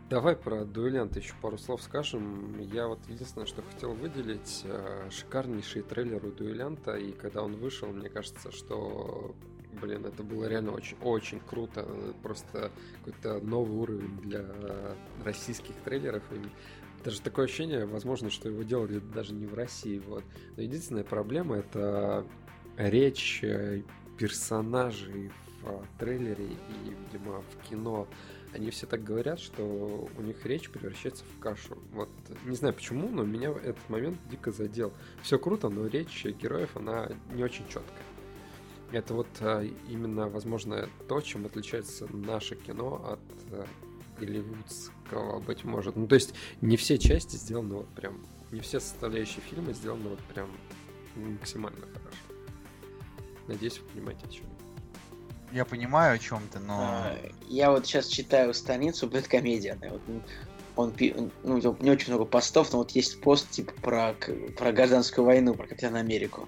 давай 0.09 0.35
про 0.35 0.65
дуэлянта 0.65 1.19
еще 1.19 1.33
пару 1.41 1.57
слов 1.57 1.81
скажем. 1.81 2.59
Я 2.59 2.87
вот 2.87 2.99
единственное, 3.07 3.47
что 3.47 3.61
хотел 3.61 3.93
выделить, 3.93 4.61
э, 4.65 5.09
шикарнейший 5.11 5.81
трейлер 5.83 6.25
у 6.25 6.31
дуэлянта. 6.31 6.97
И 6.97 7.11
когда 7.11 7.43
он 7.43 7.55
вышел, 7.55 7.87
мне 7.89 8.09
кажется, 8.09 8.51
что 8.51 9.35
Блин, 9.81 10.05
это 10.05 10.23
было 10.23 10.45
реально 10.45 10.71
очень, 10.71 10.97
очень 11.01 11.39
круто. 11.39 11.87
Просто 12.23 12.71
какой-то 13.03 13.39
новый 13.45 13.77
уровень 13.77 14.17
для 14.21 14.45
российских 15.23 15.75
трейлеров. 15.83 16.23
И 16.31 16.41
даже 17.03 17.21
такое 17.21 17.45
ощущение, 17.45 17.85
возможно, 17.85 18.29
что 18.29 18.49
его 18.49 18.63
делали 18.63 18.99
даже 18.99 19.33
не 19.33 19.45
в 19.45 19.53
России. 19.53 19.99
Вот. 19.99 20.23
Но 20.55 20.63
единственная 20.63 21.03
проблема 21.03 21.57
это 21.57 22.25
речь 22.75 23.43
э, 23.43 23.83
персонажей 24.17 25.31
в 25.61 25.99
трейлере 25.99 26.45
и, 26.45 26.89
видимо, 26.89 27.41
в 27.41 27.69
кино. 27.69 28.07
Они 28.53 28.69
все 28.71 28.87
так 28.87 29.03
говорят, 29.03 29.39
что 29.39 30.09
у 30.17 30.21
них 30.21 30.45
речь 30.45 30.69
превращается 30.69 31.23
в 31.25 31.39
кашу. 31.39 31.77
Вот 31.91 32.09
не 32.45 32.55
знаю 32.55 32.73
почему, 32.73 33.09
но 33.09 33.23
меня 33.23 33.51
этот 33.51 33.89
момент 33.89 34.17
дико 34.29 34.51
задел. 34.51 34.93
Все 35.21 35.37
круто, 35.37 35.69
но 35.69 35.85
речь 35.87 36.25
героев, 36.25 36.75
она 36.75 37.11
не 37.33 37.43
очень 37.43 37.65
четкая. 37.67 38.03
Это 38.91 39.13
вот 39.13 39.27
а, 39.41 39.63
именно, 39.89 40.29
возможно, 40.29 40.87
то, 41.09 41.19
чем 41.19 41.45
отличается 41.45 42.07
наше 42.13 42.55
кино 42.55 43.17
от 43.19 43.51
а, 43.51 43.67
голливудского, 44.17 45.39
быть 45.41 45.65
может. 45.65 45.97
Ну, 45.97 46.07
то 46.07 46.15
есть 46.15 46.33
не 46.61 46.77
все 46.77 46.97
части 46.97 47.35
сделаны 47.35 47.75
вот 47.75 47.87
прям, 47.89 48.25
не 48.51 48.61
все 48.61 48.79
составляющие 48.79 49.41
фильма 49.41 49.73
сделаны 49.73 50.09
вот 50.09 50.19
прям 50.33 50.49
максимально 51.15 51.81
хорошо. 51.81 52.17
Надеюсь, 53.47 53.79
вы 53.79 53.87
понимаете, 53.89 54.25
о 54.25 54.29
чем 54.29 54.46
я. 55.51 55.65
Понимаю, 55.65 56.15
о 56.15 56.19
чем 56.19 56.41
ты, 56.51 56.59
но... 56.59 56.77
А, 56.79 57.17
Я 57.47 57.71
вот 57.71 57.85
сейчас 57.85 58.07
читаю 58.07 58.53
страницу 58.53 59.07
Бэткомедиана. 59.07 59.89
Вот, 59.89 60.01
он, 60.75 60.93
ну, 61.43 61.77
не 61.79 61.89
очень 61.89 62.13
много 62.13 62.25
постов, 62.25 62.71
но 62.71 62.79
вот 62.79 62.91
есть 62.91 63.19
пост 63.21 63.49
типа 63.49 63.73
про, 63.81 64.15
про 64.57 64.71
гражданскую 64.71 65.25
войну, 65.25 65.55
про 65.55 65.67
Капитана 65.67 65.99
Америку. 65.99 66.47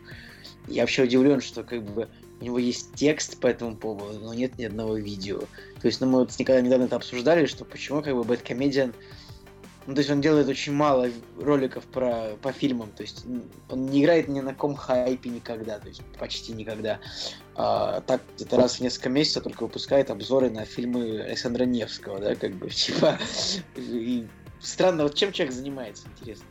Я 0.68 0.84
вообще 0.84 1.04
удивлен, 1.04 1.42
что 1.42 1.64
как 1.64 1.84
бы 1.84 2.08
у 2.40 2.44
него 2.44 2.60
есть 2.60 2.94
текст 2.94 3.40
по 3.40 3.48
этому 3.48 3.76
поводу, 3.76 4.20
но 4.20 4.34
нет 4.34 4.58
ни 4.58 4.64
одного 4.64 4.98
видео. 4.98 5.40
То 5.82 5.88
есть, 5.88 6.00
ну, 6.00 6.08
мы 6.08 6.20
вот 6.20 6.32
с 6.32 6.40
Николаем 6.40 6.66
недавно 6.66 6.86
это 6.86 6.96
обсуждали, 6.96 7.46
что 7.46 7.66
почему 7.66 8.02
как 8.02 8.16
бы 8.16 8.24
Бэткомедиан 8.24 8.94
ну, 9.90 9.96
то 9.96 10.02
есть 10.02 10.12
он 10.12 10.22
делает 10.22 10.48
очень 10.48 10.72
мало 10.72 11.10
роликов 11.42 11.84
про, 11.86 12.36
по 12.44 12.52
фильмам, 12.52 12.92
то 12.92 13.02
есть 13.02 13.26
он 13.72 13.88
не 13.88 14.04
играет 14.04 14.28
ни 14.28 14.40
на 14.40 14.54
ком 14.54 14.76
хайпе 14.76 15.32
никогда, 15.32 15.80
то 15.80 15.88
есть 15.88 16.04
почти 16.20 16.54
никогда. 16.54 17.00
А, 17.56 18.02
так 18.02 18.22
где-то 18.36 18.58
раз 18.58 18.76
в 18.76 18.82
несколько 18.82 19.10
месяцев 19.10 19.42
только 19.46 19.64
выпускает 19.64 20.12
обзоры 20.12 20.52
на 20.52 20.64
фильмы 20.64 21.22
Александра 21.22 21.64
Невского, 21.64 22.20
да, 22.20 22.36
как 22.36 22.54
бы, 22.54 22.70
типа, 22.70 23.18
и 23.78 24.28
странно, 24.62 25.04
вот 25.04 25.16
чем 25.16 25.32
человек 25.32 25.56
занимается, 25.56 26.06
интересно. 26.16 26.46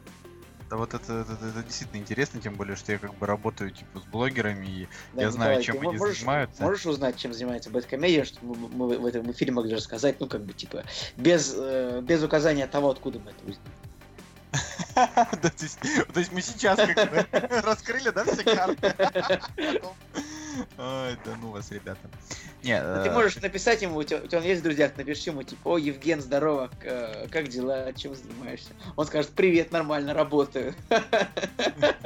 Да 0.71 0.77
вот 0.77 0.93
это, 0.93 1.13
это, 1.13 1.33
это 1.33 1.63
действительно 1.63 1.99
интересно, 1.99 2.41
тем 2.41 2.55
более, 2.55 2.77
что 2.77 2.93
я 2.93 2.99
как 2.99 3.15
бы 3.15 3.27
работаю 3.27 3.71
типа 3.71 4.01
с 4.01 4.05
блогерами, 4.05 4.67
и 4.67 4.89
Да, 5.15 5.23
я 5.23 5.31
знаю, 5.31 5.59
Николай, 5.59 5.65
чем 5.65 5.89
они 5.89 5.99
можешь, 5.99 6.19
занимаются. 6.19 6.63
Можешь 6.63 6.87
узнать, 6.87 7.17
чем 7.17 7.33
занимается 7.33 7.71
Бэткомедиан, 7.71 8.27
чтобы 8.27 8.55
мы, 8.55 8.69
мы 8.69 8.99
в 8.99 9.07
этом 9.07 9.31
эфире 9.31 9.53
могли 9.53 9.75
рассказать, 9.75 10.21
ну, 10.21 10.27
как 10.27 10.45
бы, 10.45 10.53
типа, 10.53 10.85
без, 11.17 11.55
э, 11.57 12.03
без 12.03 12.23
указания 12.23 12.67
того, 12.67 12.91
откуда 12.91 13.19
мы 13.19 13.31
это 13.31 13.41
узнаем. 13.45 13.88
То 14.95 15.53
есть- 15.61 16.33
мы 16.33 16.43
сейчас 16.43 16.79
раскрыли, 17.65 18.11
да, 18.11 18.25
все 18.25 18.45
карты? 18.45 18.95
Ой, 20.77 21.17
да 21.25 21.37
ну 21.41 21.51
вас, 21.51 21.71
ребята. 21.71 22.01
Не, 22.63 22.83
Ну, 22.83 23.03
Ты 23.05 23.11
э, 23.11 23.13
можешь 23.13 23.37
написать 23.37 23.81
ему, 23.83 23.97
у 23.97 24.03
тебя, 24.03 24.19
у 24.19 24.27
тебя 24.27 24.41
есть 24.41 24.61
в 24.61 24.65
друзьях, 24.65 24.97
напиши 24.97 25.31
ему, 25.31 25.45
типа, 25.45 25.69
о, 25.69 25.79
Евген, 25.79 26.21
здорово, 26.21 26.71
э, 26.83 27.29
как 27.29 27.49
дела, 27.49 27.93
чем 27.93 28.17
занимаешься? 28.17 28.71
Он 28.97 29.07
скажет, 29.07 29.33
привет, 29.35 29.71
нормально, 29.71 30.15
работаю. 30.15 30.75
Это 30.89 31.97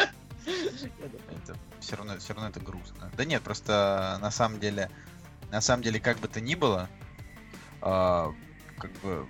все 1.80 1.96
равно, 1.96 2.18
все 2.18 2.34
равно 2.34 2.50
это 2.50 2.60
грустно. 2.60 3.10
Да 3.16 3.24
нет, 3.24 3.42
просто 3.42 4.18
на 4.20 4.30
самом 4.30 4.60
деле, 4.60 4.90
на 5.50 5.60
самом 5.60 5.82
деле, 5.82 6.00
как 6.00 6.18
бы 6.18 6.28
то 6.28 6.40
ни 6.40 6.54
было, 6.54 6.88
а, 7.80 8.32
как 8.78 8.90
бы, 9.00 9.26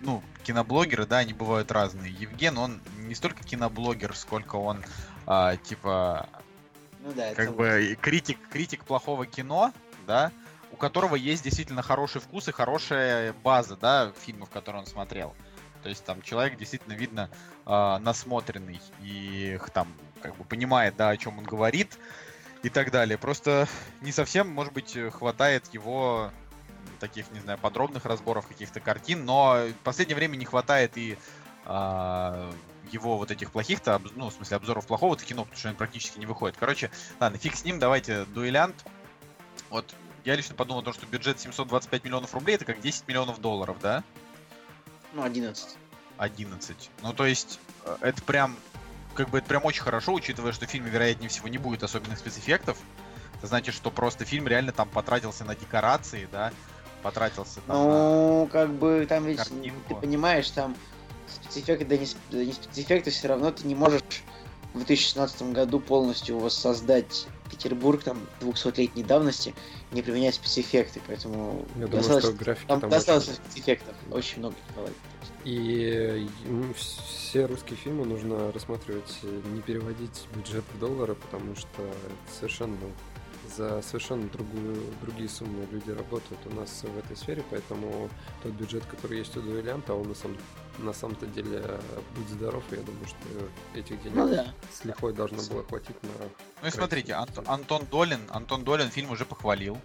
ну, 0.00 0.22
киноблогеры, 0.44 1.06
да, 1.06 1.18
они 1.18 1.32
бывают 1.32 1.70
разные. 1.70 2.12
Евген, 2.12 2.58
он 2.58 2.80
не 2.98 3.14
столько 3.14 3.44
киноблогер, 3.44 4.14
сколько 4.16 4.56
он, 4.56 4.82
а, 5.26 5.56
типа, 5.56 6.28
Ну 7.00 7.12
да, 7.12 7.34
как 7.34 7.54
бы 7.54 7.90
и 7.92 7.94
критик, 7.94 8.38
критик 8.50 8.84
плохого 8.84 9.26
кино, 9.26 9.72
да, 10.06 10.32
у 10.72 10.76
которого 10.76 11.16
есть 11.16 11.44
действительно 11.44 11.82
хороший 11.82 12.20
вкус 12.20 12.48
и 12.48 12.52
хорошая 12.52 13.32
база, 13.32 13.76
да, 13.76 14.12
фильмов, 14.24 14.50
которые 14.50 14.80
он 14.80 14.86
смотрел. 14.86 15.34
То 15.82 15.88
есть 15.88 16.04
там 16.04 16.20
человек 16.22 16.58
действительно 16.58 16.92
видно 16.92 17.30
э, 17.66 17.98
насмотренный 18.00 18.80
и 19.02 19.58
там 19.72 19.88
как 20.22 20.36
бы 20.36 20.44
понимает, 20.44 20.96
да, 20.96 21.08
о 21.08 21.16
чем 21.16 21.38
он 21.38 21.44
говорит 21.44 21.98
и 22.62 22.68
так 22.68 22.90
далее. 22.90 23.16
Просто 23.16 23.66
не 24.02 24.12
совсем, 24.12 24.48
может 24.48 24.72
быть, 24.72 24.96
хватает 25.12 25.64
его 25.72 26.30
таких, 27.00 27.30
не 27.32 27.40
знаю, 27.40 27.58
подробных 27.58 28.04
разборов 28.04 28.46
каких-то 28.46 28.80
картин, 28.80 29.24
но 29.24 29.64
в 29.66 29.82
последнее 29.82 30.16
время 30.16 30.36
не 30.36 30.44
хватает 30.44 30.96
и 30.96 31.18
а, 31.64 32.52
его 32.92 33.18
вот 33.18 33.30
этих 33.30 33.50
плохих-то, 33.50 34.00
ну, 34.14 34.30
в 34.30 34.32
смысле, 34.32 34.56
обзоров 34.56 34.86
плохого-то 34.86 35.24
кино, 35.24 35.44
потому 35.44 35.58
что 35.58 35.68
они 35.68 35.76
практически 35.76 36.18
не 36.18 36.26
выходит. 36.26 36.56
Короче, 36.58 36.90
ладно, 37.18 37.38
фиг 37.38 37.56
с 37.56 37.64
ним, 37.64 37.78
давайте 37.78 38.24
дуэлянт. 38.26 38.74
Вот 39.68 39.94
я 40.24 40.36
лично 40.36 40.54
подумал 40.54 40.80
о 40.80 40.84
том, 40.84 40.94
что 40.94 41.06
бюджет 41.06 41.40
725 41.40 42.04
миллионов 42.04 42.34
рублей 42.34 42.56
это 42.56 42.64
как 42.64 42.80
10 42.80 43.08
миллионов 43.08 43.40
долларов, 43.40 43.76
да? 43.80 44.02
Ну, 45.12 45.22
11. 45.22 45.76
11. 46.18 46.90
Ну, 47.02 47.12
то 47.12 47.26
есть, 47.26 47.58
э, 47.84 47.96
это 48.00 48.22
прям, 48.22 48.56
как 49.14 49.30
бы, 49.30 49.38
это 49.38 49.48
прям 49.48 49.64
очень 49.64 49.82
хорошо, 49.82 50.12
учитывая, 50.12 50.52
что 50.52 50.66
в 50.66 50.70
фильме, 50.70 50.90
вероятнее 50.90 51.28
всего, 51.28 51.48
не 51.48 51.58
будет 51.58 51.82
особенных 51.82 52.18
спецэффектов. 52.18 52.78
Это 53.38 53.46
значит, 53.46 53.74
что 53.74 53.90
просто 53.90 54.24
фильм 54.24 54.46
реально 54.46 54.72
там 54.72 54.88
потратился 54.88 55.44
на 55.44 55.56
декорации, 55.56 56.28
да, 56.30 56.52
потратился 57.02 57.60
там 57.66 57.76
на... 57.76 57.84
Ну, 57.84 58.48
как 58.52 58.70
бы 58.72 59.06
там 59.08 59.24
ведь, 59.24 59.38
картинку. 59.38 59.76
ты 59.88 59.94
понимаешь, 59.94 60.50
там 60.50 60.76
спецэффекты, 61.28 61.84
да 61.84 61.96
не, 61.96 62.06
не 62.44 62.52
спецэффекты, 62.52 63.10
все 63.10 63.28
равно 63.28 63.50
ты 63.50 63.66
не 63.66 63.74
можешь 63.74 64.02
в 64.72 64.78
2016 64.78 65.42
году 65.52 65.80
полностью 65.80 66.38
воссоздать 66.38 67.26
Петербург 67.50 68.02
там 68.02 68.20
200-летней 68.40 69.02
давности, 69.02 69.54
не 69.90 70.02
применяя 70.02 70.32
спецэффекты, 70.32 71.00
поэтому 71.06 71.64
Я 71.76 71.88
думаю, 71.88 72.20
что 72.20 72.32
графики 72.32 72.68
там, 72.68 72.80
там 72.80 72.90
достаточно 72.90 73.32
очень- 73.32 73.42
спецэффектов, 73.44 73.96
очень 74.12 74.38
много. 74.38 74.54
И 75.44 76.28
м, 76.46 76.74
все 76.74 77.46
русские 77.46 77.76
фильмы 77.76 78.04
нужно 78.04 78.52
рассматривать, 78.52 79.18
э, 79.22 79.40
не 79.54 79.62
переводить 79.62 80.26
бюджет 80.34 80.64
в 80.74 80.78
доллары, 80.78 81.14
потому 81.14 81.56
что 81.56 81.68
это 81.82 82.34
совершенно 82.38 82.76
за 83.56 83.82
совершенно 83.82 84.28
другую, 84.28 84.82
другие 85.02 85.28
суммы 85.28 85.66
люди 85.70 85.90
работают 85.90 86.40
у 86.46 86.54
нас 86.54 86.82
в 86.82 86.98
этой 86.98 87.16
сфере, 87.16 87.42
поэтому 87.50 88.08
тот 88.42 88.52
бюджет, 88.52 88.84
который 88.86 89.18
есть 89.18 89.36
у 89.36 89.42
дуэлянта, 89.42 89.94
он 89.94 90.08
на, 90.08 90.14
самом, 90.14 90.36
на 90.78 90.92
самом-то 90.92 91.26
деле 91.26 91.60
э, 91.64 91.80
будь 92.16 92.28
здоров, 92.28 92.62
и 92.72 92.76
я 92.76 92.82
думаю, 92.82 93.06
что 93.06 93.78
этих 93.78 94.02
денег 94.02 94.16
Ну 94.16 94.28
да. 94.28 94.54
с 94.72 94.84
лихвой 94.84 95.12
должно 95.12 95.38
было 95.50 95.62
хватить 95.64 96.02
на... 96.02 96.08
Ну 96.62 96.68
и 96.68 96.70
смотрите, 96.70 97.12
Ант- 97.14 97.46
Антон 97.46 97.86
Долин, 97.90 98.20
Антон 98.30 98.64
Долин 98.64 98.90
фильм 98.90 99.10
уже 99.10 99.24
похвалил. 99.24 99.78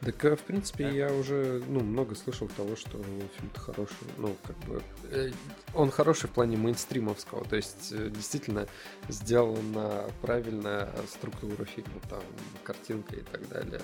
Так, 0.00 0.24
э, 0.24 0.34
в 0.36 0.40
принципе, 0.40 0.84
Да. 0.84 0.90
я 0.90 1.12
уже 1.12 1.62
ну, 1.68 1.80
много 1.80 2.14
слышал 2.14 2.48
того, 2.48 2.74
что 2.74 2.98
фильм-то 3.36 3.60
хороший. 3.60 4.06
Ну, 4.16 4.34
как 4.46 4.56
бы. 4.60 4.82
э, 5.10 5.30
Он 5.74 5.90
хороший 5.90 6.28
в 6.28 6.32
плане 6.32 6.56
мейнстримовского. 6.56 7.44
То 7.44 7.56
есть, 7.56 7.92
э, 7.92 8.08
действительно, 8.10 8.66
сделана 9.08 10.10
правильная 10.22 10.90
структура 11.12 11.64
фильма, 11.66 12.00
там, 12.08 12.22
картинка 12.64 13.16
и 13.16 13.20
так 13.22 13.46
далее. 13.48 13.82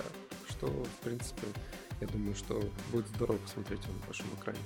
Что, 0.49 0.67
в 0.67 1.03
принципе, 1.03 1.45
я 2.01 2.07
думаю, 2.07 2.33
что 2.35 2.63
будет 2.91 3.07
здорово 3.09 3.37
посмотреть 3.37 3.83
его 3.83 3.93
на 3.93 4.05
большом 4.05 4.27
экране. 4.39 4.59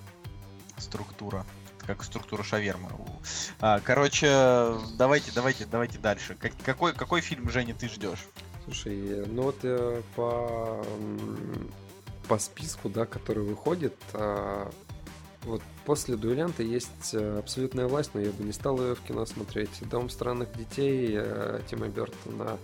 Структура. 0.78 1.46
Как 1.86 2.04
структура 2.04 2.44
шавермы. 2.44 2.90
А, 3.60 3.80
короче, 3.82 4.28
давайте, 4.98 5.32
давайте, 5.34 5.66
давайте 5.66 5.98
дальше. 5.98 6.36
Как- 6.40 6.54
какой, 6.64 6.94
какой 6.94 7.22
фильм, 7.22 7.50
Женя, 7.50 7.74
ты 7.76 7.90
ждешь? 7.90 8.26
Слушай, 8.72 9.26
ну 9.28 9.44
вот 9.44 9.58
э, 9.64 10.02
по, 10.16 10.82
по 12.30 12.38
списку, 12.40 12.88
да, 12.88 13.06
который 13.06 13.44
выходит, 13.44 13.96
а, 14.14 14.72
вот 15.44 15.62
после 15.86 16.16
дуэлянта 16.16 16.64
есть 16.64 17.14
э, 17.14 17.40
абсолютная 17.40 17.88
власть, 17.88 18.12
но 18.14 18.22
я 18.22 18.32
бы 18.32 18.46
не 18.46 18.54
стал 18.54 18.80
ее 18.82 18.96
в 18.96 19.02
кино 19.02 19.26
смотреть. 19.26 19.72
Дом 19.90 20.10
странных 20.10 20.56
детей 20.58 21.16
э, 21.18 21.60
Тима 21.70 21.90
Бертона. 21.90 22.58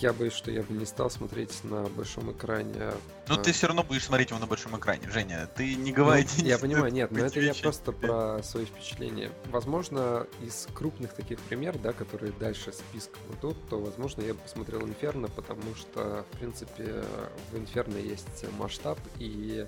Я 0.00 0.12
боюсь, 0.12 0.32
что 0.32 0.50
я 0.50 0.62
бы 0.62 0.74
не 0.74 0.86
стал 0.86 1.10
смотреть 1.10 1.62
на 1.64 1.82
большом 1.84 2.32
экране. 2.32 2.92
Ну, 3.28 3.34
А, 3.34 3.38
ты 3.38 3.52
все 3.52 3.66
равно 3.66 3.82
будешь 3.82 4.04
смотреть 4.04 4.30
его 4.30 4.38
на 4.38 4.46
большом 4.46 4.76
экране, 4.78 5.08
Женя. 5.10 5.48
Ты 5.54 5.74
не 5.74 5.90
ну, 5.90 5.96
говори. 5.96 6.26
я 6.38 6.58
понимаю, 6.58 6.92
нет, 6.92 7.10
но 7.10 7.24
это 7.24 7.40
я 7.40 7.54
просто 7.54 7.92
про 7.92 8.42
свои 8.42 8.64
впечатления. 8.64 9.30
Возможно, 9.46 10.26
из 10.40 10.68
крупных 10.74 11.12
таких 11.12 11.38
примеров, 11.40 11.82
да, 11.82 11.92
которые 11.92 12.32
дальше 12.32 12.72
списком 12.72 13.20
идут, 13.38 13.56
то, 13.68 13.80
возможно, 13.80 14.22
я 14.22 14.34
бы 14.34 14.40
посмотрел 14.40 14.82
Инферно, 14.82 15.28
потому 15.28 15.74
что, 15.76 16.24
в 16.32 16.38
принципе, 16.38 17.04
в 17.52 17.58
Инферно 17.58 17.96
есть 17.96 18.44
масштаб, 18.58 18.98
и 19.18 19.66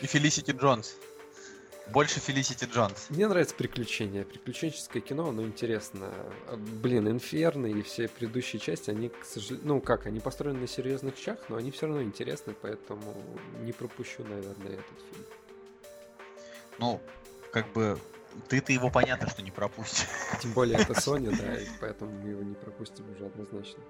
И 0.00 0.06
Фелисити 0.06 0.50
Джонс. 0.50 0.96
Больше 1.92 2.20
Фелисити 2.20 2.64
Джонс. 2.64 3.06
мне 3.10 3.28
нравится 3.28 3.54
приключения. 3.54 4.24
Приключенческое 4.24 5.00
кино, 5.00 5.28
оно 5.28 5.42
интересно. 5.42 6.12
Блин, 6.82 7.08
Инферно 7.08 7.66
и 7.66 7.82
все 7.82 8.08
предыдущие 8.08 8.60
части, 8.60 8.90
они, 8.90 9.08
к 9.08 9.24
сожалению, 9.24 9.66
ну 9.66 9.80
как, 9.80 10.06
они 10.06 10.20
построены 10.20 10.60
на 10.60 10.66
серьезных 10.66 11.16
щах, 11.16 11.38
но 11.48 11.56
они 11.56 11.70
все 11.70 11.86
равно 11.86 12.02
интересны, 12.02 12.54
поэтому 12.60 13.14
не 13.62 13.72
пропущу, 13.72 14.24
наверное, 14.24 14.72
этот 14.72 14.98
фильм. 15.10 15.24
Ну, 16.78 17.00
как 17.52 17.72
бы, 17.72 17.98
ты-то 18.48 18.72
его 18.72 18.90
понятно, 18.90 19.28
что 19.28 19.42
не 19.42 19.50
пропустишь. 19.50 20.08
Тем 20.42 20.52
более 20.52 20.78
это 20.78 20.92
Sony, 20.94 21.34
да, 21.36 21.56
и 21.58 21.66
поэтому 21.80 22.10
мы 22.10 22.30
его 22.30 22.42
не 22.42 22.54
пропустим 22.54 23.04
уже 23.12 23.26
однозначно. 23.26 23.82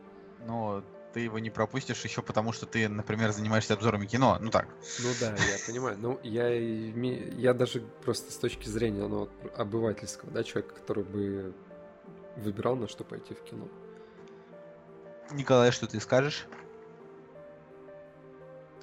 Но 0.47 0.85
ты 1.17 1.21
его 1.21 1.39
не 1.39 1.49
пропустишь 1.49 2.05
еще 2.05 2.21
потому, 2.21 2.53
что 2.53 2.67
ты, 2.67 2.91
например, 2.91 3.33
занимаешься 3.33 3.73
обзорами 3.73 4.05
кино. 4.05 4.37
Ну 4.39 4.51
так. 4.51 4.69
Ну 5.03 5.09
да, 5.19 5.29
я 5.31 5.57
понимаю. 5.67 5.97
Ну, 5.99 6.21
я, 6.23 6.51
я 6.51 7.55
даже 7.55 7.81
просто 8.05 8.31
с 8.31 8.37
точки 8.37 8.69
зрения 8.69 9.07
ну, 9.09 9.27
обывательского, 9.57 10.31
да, 10.31 10.45
человека, 10.45 10.75
который 10.75 11.05
бы 11.05 11.55
выбирал, 12.37 12.77
на 12.77 12.87
что 12.87 13.03
пойти 13.03 13.33
в 13.33 13.43
кино. 13.45 13.67
Николай, 15.33 15.73
что 15.73 15.87
ты 15.87 15.99
скажешь? 16.01 16.45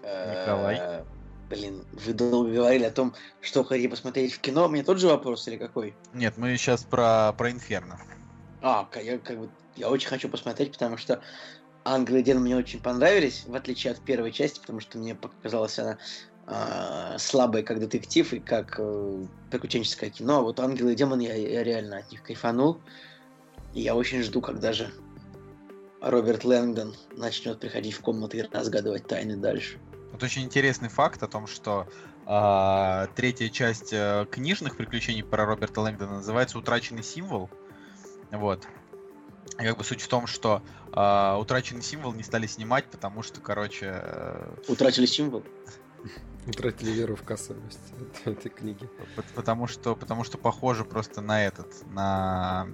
Николай. 0.01 0.77
Э, 0.79 1.03
Блин, 1.51 1.85
вы 1.91 2.13
долго 2.13 2.49
говорили 2.49 2.85
о 2.85 2.91
том, 2.91 3.13
что 3.41 3.63
хотите 3.63 3.89
посмотреть 3.89 4.33
в 4.33 4.39
кино. 4.39 4.67
Мне 4.69 4.81
тот 4.81 4.97
же 4.97 5.05
вопрос 5.05 5.47
или 5.47 5.57
какой? 5.57 5.95
Нет, 6.13 6.37
мы 6.37 6.57
сейчас 6.57 6.83
про, 6.83 7.31
про 7.33 7.51
Инферно. 7.51 7.99
А, 8.63 8.89
я 8.95 9.19
как 9.19 9.37
бы 9.37 9.49
я 9.75 9.89
очень 9.89 10.07
хочу 10.07 10.29
посмотреть, 10.29 10.71
потому 10.71 10.97
что 10.97 11.21
Ангелы 11.85 12.21
и 12.21 12.23
демоны 12.23 12.45
мне 12.45 12.55
очень 12.55 12.79
понравились, 12.79 13.43
в 13.45 13.55
отличие 13.55 13.91
от 13.91 13.99
первой 13.99 14.31
части, 14.31 14.59
потому 14.59 14.79
что 14.79 14.97
мне 14.97 15.15
показалась 15.15 15.77
она 15.79 15.97
а, 16.45 17.17
слабой 17.17 17.63
как 17.63 17.79
детектив 17.79 18.31
и 18.33 18.39
как 18.39 18.75
э, 18.77 19.25
приключенческое 19.49 20.09
кино. 20.09 20.39
А 20.39 20.41
вот 20.41 20.59
Ангелы 20.59 20.93
и 20.93 20.95
демоны 20.95 21.21
я, 21.21 21.35
я 21.35 21.63
реально 21.63 21.97
от 21.97 22.11
них 22.11 22.23
кайфанул. 22.23 22.79
И 23.73 23.81
я 23.81 23.95
очень 23.95 24.21
жду, 24.23 24.41
когда 24.41 24.73
же 24.73 24.91
Роберт 26.01 26.43
Лэнгдон 26.43 26.95
начнет 27.15 27.59
приходить 27.59 27.93
в 27.93 28.01
комнаты 28.01 28.37
и 28.37 28.41
разгадывать 28.41 29.07
тайны 29.07 29.37
дальше. 29.37 29.79
Вот 30.11 30.21
очень 30.21 30.43
интересный 30.43 30.89
факт 30.89 31.23
о 31.23 31.27
том, 31.27 31.47
что 31.47 31.87
а, 32.25 33.07
третья 33.15 33.49
часть 33.49 33.93
э, 33.93 34.25
книжных 34.29 34.77
приключений 34.77 35.23
про 35.23 35.45
Роберта 35.45 35.81
Лэнгдона 35.81 36.15
называется 36.17 36.57
«Утраченный 36.57 37.03
символ». 37.03 37.49
Вот. 38.31 38.67
И 39.59 39.63
как 39.63 39.77
бы 39.77 39.83
суть 39.83 40.01
в 40.01 40.07
том, 40.07 40.25
что 40.27 40.61
а, 40.91 41.37
«Утраченный 41.37 41.83
символ» 41.83 42.13
не 42.13 42.23
стали 42.23 42.47
снимать, 42.47 42.85
потому 42.85 43.21
что, 43.21 43.39
короче, 43.39 44.01
э, 44.03 44.53
Утратили 44.67 45.05
символ? 45.05 45.43
Утратили 46.47 46.91
веру 46.91 47.15
в 47.15 47.23
кассовость 47.23 47.79
этой- 48.23 48.33
этой 48.33 48.49
книги. 48.49 48.89
Пот- 49.15 49.25
Потому 49.35 49.67
что, 49.67 49.95
потому 49.95 50.23
что 50.23 50.37
похоже 50.37 50.85
просто 50.85 51.21
на 51.21 51.45
этот, 51.45 51.67
на, 51.91 52.67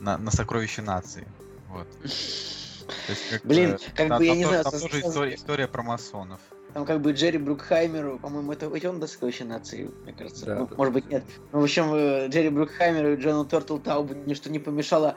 на, 0.00 0.18
на 0.18 0.30
сокровище 0.30 0.82
нации. 0.82 1.26
Вот. 1.68 1.88
То 2.02 2.02
есть, 2.02 3.30
как 3.30 3.42
Блин, 3.44 3.72
бы, 3.72 3.78
как 3.94 4.08
там- 4.08 4.18
бы 4.18 4.24
я 4.24 4.30
там 4.32 4.38
не 4.38 4.44
тоже- 4.44 4.48
знаю, 4.48 4.64
Там 4.64 4.72
со- 4.72 4.80
тоже 4.88 5.00
история, 5.00 5.34
история 5.36 5.68
про 5.68 5.82
масонов. 5.82 6.40
Там 6.74 6.84
как 6.86 7.00
бы 7.00 7.12
Джерри 7.12 7.38
Брукхаймеру, 7.38 8.18
по-моему, 8.18 8.50
это 8.52 8.66
ведь 8.66 8.84
он 8.84 9.06
сокровище 9.06 9.44
нации, 9.44 9.88
мне 10.02 10.12
кажется. 10.12 10.44
Да, 10.44 10.54
Ну, 10.56 10.66
да. 10.66 10.74
может 10.76 10.92
быть, 10.92 11.06
нет. 11.08 11.22
Ну, 11.52 11.60
в 11.60 11.62
общем, 11.62 11.94
э, 11.94 12.26
Джерри 12.28 12.48
Брукхаймеру 12.50 13.12
и 13.12 13.16
Джону 13.16 13.44
Тортл 13.44 13.78
Таубу 13.78 14.14
ничто 14.26 14.50
не 14.50 14.58
помешало 14.58 15.16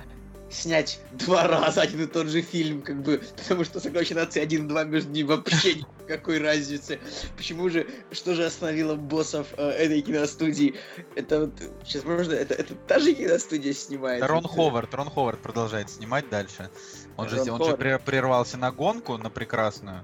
снять 0.50 1.00
два 1.12 1.48
раза 1.48 1.82
один 1.82 2.04
и 2.04 2.08
тот 2.08 2.28
же 2.28 2.42
фильм, 2.42 2.82
как 2.82 3.02
бы, 3.02 3.22
потому 3.38 3.64
что 3.64 3.80
сокровище 3.80 4.16
нации 4.16 4.42
один-два 4.42 4.84
между 4.86 5.12
ними 5.12 5.28
вообще 5.28 5.76
никакой 5.76 6.40
разницы. 6.40 7.00
Почему 7.36 7.70
же, 7.70 7.88
что 8.12 8.34
же 8.34 8.46
остановило 8.46 8.96
боссов 8.96 9.48
э, 9.58 9.70
этой 9.70 10.02
киностудии? 10.02 10.76
Это 11.16 11.42
вот, 11.42 11.52
сейчас 11.86 12.06
можно, 12.06 12.34
это, 12.34 12.54
это 12.54 12.76
та 12.88 13.00
же 13.00 13.14
киностудия 13.14 13.74
снимает? 13.74 14.24
Рон 14.24 14.44
Ховард, 14.44 14.94
Рон 14.94 15.10
Ховард 15.10 15.40
продолжает 15.40 15.90
снимать 15.90 16.30
дальше. 16.30 16.70
Он 17.18 17.28
же, 17.28 17.38
Рон 17.38 17.50
он 17.50 17.58
же 17.58 17.64
Ховард. 17.64 17.82
пре- 17.82 18.02
прервался 18.04 18.58
на 18.58 18.72
гонку, 18.72 19.18
на 19.18 19.30
прекрасную. 19.30 20.04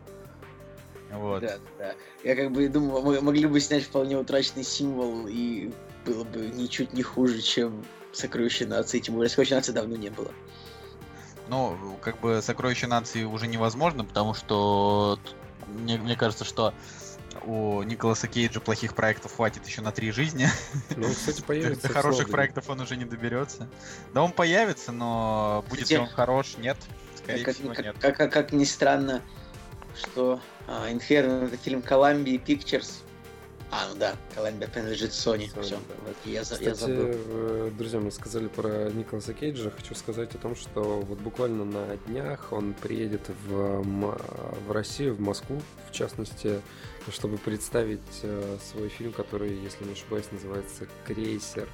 Вот. 1.11 1.41
Да, 1.41 1.57
да. 1.77 1.93
Я 2.23 2.35
как 2.35 2.51
бы 2.51 2.67
думал, 2.67 3.01
мы 3.03 3.21
могли 3.21 3.45
бы 3.45 3.59
снять 3.59 3.83
вполне 3.83 4.17
утраченный 4.17 4.63
символ, 4.63 5.27
и 5.27 5.71
было 6.05 6.23
бы 6.23 6.39
ничуть 6.47 6.91
не 6.93 7.03
хуже, 7.03 7.41
чем 7.41 7.85
сокровище 8.13 8.65
нации. 8.65 8.99
Тем 8.99 9.15
более 9.15 9.29
сокровища 9.29 9.55
нации 9.55 9.71
давно 9.71 9.95
не 9.95 10.09
было. 10.09 10.31
Ну, 11.49 11.97
как 12.01 12.19
бы 12.21 12.41
«Сокровище 12.41 12.87
нации» 12.87 13.23
уже 13.25 13.47
невозможно, 13.47 14.05
потому 14.05 14.33
что 14.33 15.19
мне, 15.67 15.97
мне 15.97 16.15
кажется, 16.15 16.45
что 16.45 16.73
у 17.45 17.83
Николаса 17.83 18.27
Кейджа 18.27 18.61
плохих 18.61 18.95
проектов 18.95 19.35
хватит 19.35 19.67
еще 19.67 19.81
на 19.81 19.91
три 19.91 20.11
жизни. 20.11 20.47
Ну, 20.95 21.09
кстати, 21.09 21.41
появится. 21.45 21.87
до 21.87 21.93
хороших 21.93 22.29
проектов 22.29 22.69
он 22.69 22.79
уже 22.79 22.95
не 22.95 23.05
доберется. 23.05 23.67
Да 24.13 24.23
он 24.23 24.31
появится, 24.31 24.91
но 24.91 25.65
будет 25.69 25.89
ли 25.89 25.97
он 25.97 26.07
хорош? 26.07 26.55
Нет. 26.57 26.77
Скорее 27.17 27.43
как, 27.43 27.55
всего, 27.55 27.73
как- 27.73 27.85
нет. 27.85 27.95
как- 27.99 28.17
как- 28.17 28.31
как 28.31 28.53
ни 28.53 28.63
странно, 28.63 29.21
что 29.95 30.39
а, 30.67 30.89
Inferno 30.89 31.47
это 31.47 31.57
фильм 31.57 31.79
Columbia 31.79 32.41
Pictures. 32.43 33.01
А, 33.75 33.89
ну 33.89 33.95
да, 33.95 34.15
Columbia 34.35 34.69
принадлежит 34.69 35.09
Sony. 35.11 35.51
Sony, 35.51 35.61
Все, 35.63 35.77
да. 36.05 36.29
я, 36.29 36.43
за- 36.43 36.61
я 36.63 36.73
Кстати, 36.73 36.91
забыл. 36.91 37.05
э, 37.09 37.71
друзья, 37.75 37.99
мы 37.99 38.11
сказали 38.11 38.47
про 38.47 38.91
Николаса 38.91 39.33
Кейджа. 39.33 39.71
Хочу 39.71 39.95
сказать 39.95 40.35
о 40.35 40.37
том, 40.37 40.55
что 40.55 41.01
вот 41.01 41.17
буквально 41.17 41.65
на 41.65 41.97
днях 42.05 42.51
он 42.53 42.75
приедет 42.75 43.29
в, 43.47 43.81
в 44.67 44.71
Россию, 44.71 45.15
в 45.15 45.21
Москву, 45.21 45.59
в 45.89 45.91
частности, 45.91 46.61
чтобы 47.09 47.37
представить 47.39 47.99
э, 48.21 48.57
свой 48.71 48.89
фильм, 48.89 49.11
который, 49.11 49.57
если 49.57 49.85
не 49.85 49.93
ошибаюсь, 49.93 50.25
называется 50.31 50.87
«Крейсер». 51.07 51.67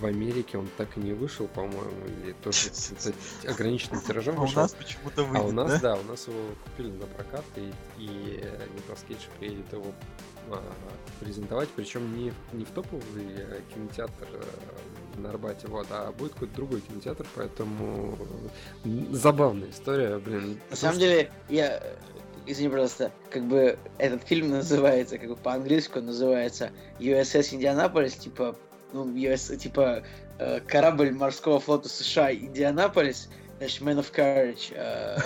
В 0.00 0.06
Америке 0.06 0.58
он 0.58 0.68
так 0.76 0.96
и 0.96 1.00
не 1.00 1.12
вышел, 1.12 1.46
по-моему, 1.46 2.04
или 2.24 2.32
тоже 2.42 2.58
ограниченным 3.46 4.00
тиражом 4.00 4.34
А 4.36 4.38
у 4.40 4.46
вышел. 4.46 4.62
нас 4.62 4.72
почему-то 4.74 5.22
А 5.22 5.24
у 5.24 5.28
выйдет, 5.28 5.52
нас, 5.52 5.70
да? 5.80 5.94
да, 5.94 6.00
у 6.00 6.02
нас 6.02 6.26
его 6.26 6.40
купили 6.64 6.90
на 6.90 7.06
прокат, 7.06 7.44
и, 7.54 7.72
и 7.96 8.42
Николас 8.76 9.04
Кейдж 9.06 9.20
приедет 9.38 9.72
его 9.72 9.94
презентовать, 11.20 11.68
причем 11.74 12.16
не, 12.16 12.32
не 12.52 12.64
в 12.64 12.70
топовый 12.70 13.02
э, 13.36 13.60
кинотеатр 13.74 14.26
э, 14.32 15.18
на 15.18 15.30
Арбате, 15.30 15.66
вот, 15.68 15.86
а 15.90 16.12
будет 16.12 16.32
какой-то 16.34 16.54
другой 16.54 16.80
кинотеатр, 16.80 17.26
поэтому 17.34 18.16
забавная 19.10 19.70
история, 19.70 20.18
блин. 20.18 20.60
На 20.70 20.76
самом 20.76 20.98
деле, 20.98 21.30
я, 21.48 21.78
э, 21.78 21.96
извини, 22.46 22.68
пожалуйста, 22.68 23.12
как 23.30 23.44
бы 23.44 23.78
этот 23.98 24.22
фильм 24.24 24.50
называется, 24.50 25.18
как 25.18 25.28
бы 25.28 25.36
по-английски 25.36 25.98
он 25.98 26.06
называется 26.06 26.70
USS 27.00 27.54
Индианаполис, 27.54 28.14
типа, 28.14 28.56
ну, 28.92 29.06
US, 29.06 29.56
типа, 29.56 30.02
э, 30.38 30.60
корабль 30.60 31.10
морского 31.10 31.60
флота 31.60 31.88
США 31.88 32.32
Индианаполис, 32.32 33.28
значит, 33.58 33.82
Man 33.82 33.98
of 33.98 34.12
Courage, 34.12 34.72
э, 34.74 35.16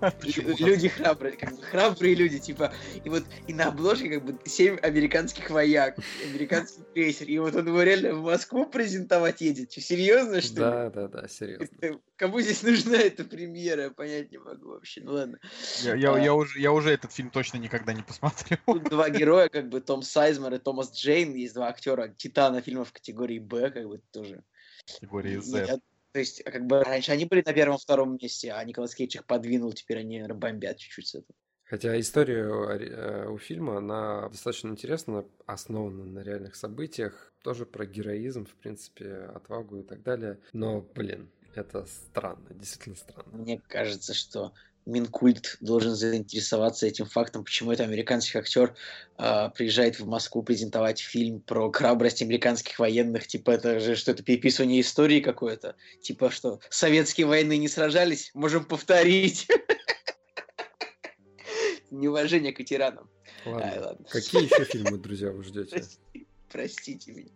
общем, 0.00 0.56
люди 0.66 0.88
храбрые, 0.88 1.36
как 1.36 1.56
бы 1.56 1.62
храбрые 1.62 2.14
люди, 2.14 2.38
типа, 2.38 2.72
и 3.04 3.08
вот 3.08 3.24
и 3.46 3.52
на 3.52 3.68
обложке 3.68 4.08
как 4.08 4.24
бы 4.24 4.38
семь 4.44 4.76
американских 4.78 5.50
вояк, 5.50 5.96
американский 6.24 6.82
крейсер, 6.94 7.26
и 7.28 7.38
вот 7.38 7.54
он 7.54 7.66
его 7.66 7.82
реально 7.82 8.14
в 8.14 8.22
Москву 8.22 8.66
презентовать 8.66 9.40
едет. 9.40 9.70
Че, 9.70 9.80
серьезно, 9.80 10.40
что 10.40 10.54
ли? 10.54 10.60
Да, 10.60 10.90
да, 10.90 11.08
да, 11.08 11.28
серьезно. 11.28 11.66
Это- 11.80 12.00
Кому 12.16 12.38
здесь 12.42 12.62
нужна 12.62 12.98
эта 12.98 13.24
премьера, 13.24 13.84
я 13.84 13.90
понять 13.90 14.30
не 14.30 14.36
могу 14.38 14.68
вообще. 14.72 15.00
Ну 15.02 15.12
ладно. 15.12 15.38
Я, 15.82 15.94
я- 15.94 16.14
А. 16.14 16.18
я 16.20 16.34
уже, 16.34 16.60
я 16.60 16.70
уже 16.70 16.90
этот 16.90 17.12
фильм 17.12 17.30
точно 17.30 17.56
никогда 17.56 17.94
не 17.94 18.02
посмотрю. 18.02 18.58
Тут 18.66 18.84
два 18.90 19.08
героя, 19.08 19.48
как 19.48 19.70
бы 19.70 19.80
Том 19.80 20.02
Сайзмер 20.02 20.52
и 20.52 20.58
Томас 20.58 20.92
Джейн, 20.94 21.34
есть 21.34 21.54
два 21.54 21.68
актера 21.68 22.08
титана 22.08 22.60
фильмов 22.60 22.92
категории 22.92 23.38
Б, 23.38 23.70
как 23.70 23.86
бы 23.88 24.02
тоже. 24.12 24.42
Категории 24.86 25.38
Z. 25.38 25.80
то 26.12 26.18
есть, 26.18 26.42
как 26.44 26.66
бы 26.66 26.82
раньше 26.82 27.12
они 27.12 27.24
были 27.24 27.42
на 27.44 27.52
первом-втором 27.52 28.18
месте, 28.20 28.52
а 28.52 28.64
Николас 28.64 28.94
Кейдж 28.94 29.16
их 29.16 29.26
подвинул, 29.26 29.72
теперь 29.72 29.98
они 29.98 30.22
бомбят 30.22 30.78
чуть-чуть 30.78 31.06
с 31.06 31.14
этого. 31.14 31.34
Хотя 31.64 32.00
история 32.00 32.48
э, 32.48 33.28
у 33.28 33.38
фильма, 33.38 33.78
она 33.78 34.28
достаточно 34.28 34.70
интересна, 34.70 35.24
основана 35.46 36.04
на 36.04 36.18
реальных 36.18 36.56
событиях, 36.56 37.32
тоже 37.44 37.64
про 37.64 37.86
героизм, 37.86 38.44
в 38.44 38.54
принципе, 38.56 39.30
отвагу 39.36 39.78
и 39.78 39.82
так 39.84 40.02
далее. 40.02 40.40
Но, 40.52 40.80
блин, 40.80 41.30
это 41.54 41.86
странно, 41.86 42.48
действительно 42.50 42.96
странно. 42.96 43.38
Мне 43.38 43.60
кажется, 43.68 44.14
что 44.14 44.52
Минкульт 44.86 45.56
должен 45.60 45.94
заинтересоваться 45.94 46.86
этим 46.86 47.06
фактом, 47.06 47.44
почему 47.44 47.72
это 47.72 47.84
американский 47.84 48.38
актер 48.38 48.74
а, 49.16 49.50
приезжает 49.50 50.00
в 50.00 50.06
Москву 50.06 50.42
презентовать 50.42 51.00
фильм 51.00 51.40
про 51.40 51.70
храбрость 51.70 52.22
американских 52.22 52.78
военных. 52.78 53.26
Типа 53.26 53.52
это 53.52 53.78
же 53.80 53.94
что-то 53.94 54.22
переписывание 54.22 54.80
истории 54.80 55.20
какое-то. 55.20 55.76
Типа 56.00 56.30
что, 56.30 56.60
советские 56.70 57.26
войны 57.26 57.56
не 57.58 57.68
сражались? 57.68 58.30
Можем 58.34 58.64
повторить. 58.64 59.46
Неуважение 61.90 62.52
к 62.52 62.58
ветеранам. 62.58 63.08
Ай, 63.46 63.78
Ладно. 63.78 64.06
Какие 64.08 64.44
еще 64.44 64.64
фильмы, 64.64 64.98
друзья, 64.98 65.30
вы 65.30 65.44
ждете? 65.44 65.70
Прости- 65.70 66.26
Простите 66.50 67.12
меня. 67.12 67.30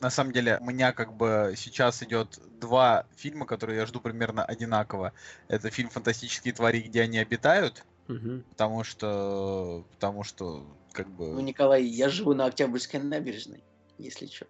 На 0.00 0.10
самом 0.10 0.32
деле, 0.32 0.58
у 0.60 0.64
меня 0.64 0.92
как 0.92 1.14
бы 1.14 1.54
сейчас 1.56 2.02
идет 2.02 2.38
два 2.60 3.06
фильма, 3.16 3.46
которые 3.46 3.78
я 3.78 3.86
жду 3.86 4.00
примерно 4.00 4.44
одинаково. 4.44 5.12
Это 5.48 5.70
фильм 5.70 5.88
«Фантастические 5.88 6.52
твари, 6.52 6.80
где 6.80 7.02
они 7.02 7.18
обитают», 7.18 7.84
Мгм. 8.08 8.44
потому 8.50 8.84
что, 8.84 9.86
потому 9.92 10.24
что, 10.24 10.76
как 10.92 11.08
бы, 11.08 11.32
Ну, 11.32 11.40
Николай, 11.40 11.84
я 11.84 12.08
живу 12.08 12.34
на 12.34 12.46
Октябрьской 12.46 13.00
набережной, 13.00 13.62
если 13.98 14.26
что. 14.26 14.46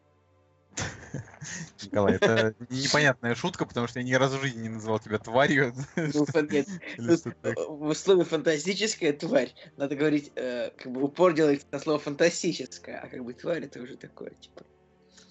Николай, 1.82 2.14
это 2.14 2.54
непонятная 2.70 3.34
шутка, 3.34 3.66
потому 3.66 3.86
что 3.86 4.00
я 4.00 4.04
ни 4.04 4.14
разу 4.14 4.38
в 4.38 4.42
жизни 4.42 4.62
не 4.62 4.68
называл 4.70 4.98
тебя 4.98 5.18
тварью. 5.18 5.74
Ну, 5.96 6.26
так. 7.42 7.56
в 7.56 7.94
слове 7.94 8.24
фантастическая 8.24 9.12
тварь 9.12 9.54
надо 9.76 9.94
говорить, 9.94 10.32
э, 10.36 10.70
как 10.70 10.90
бы 10.90 11.02
упор 11.02 11.34
делать 11.34 11.66
на 11.70 11.78
слово 11.78 11.98
фантастическое, 11.98 12.98
а 12.98 13.08
как 13.08 13.24
бы 13.24 13.34
тварь 13.34 13.64
это 13.64 13.80
уже 13.80 13.96
такое, 13.96 14.30
типа. 14.30 14.64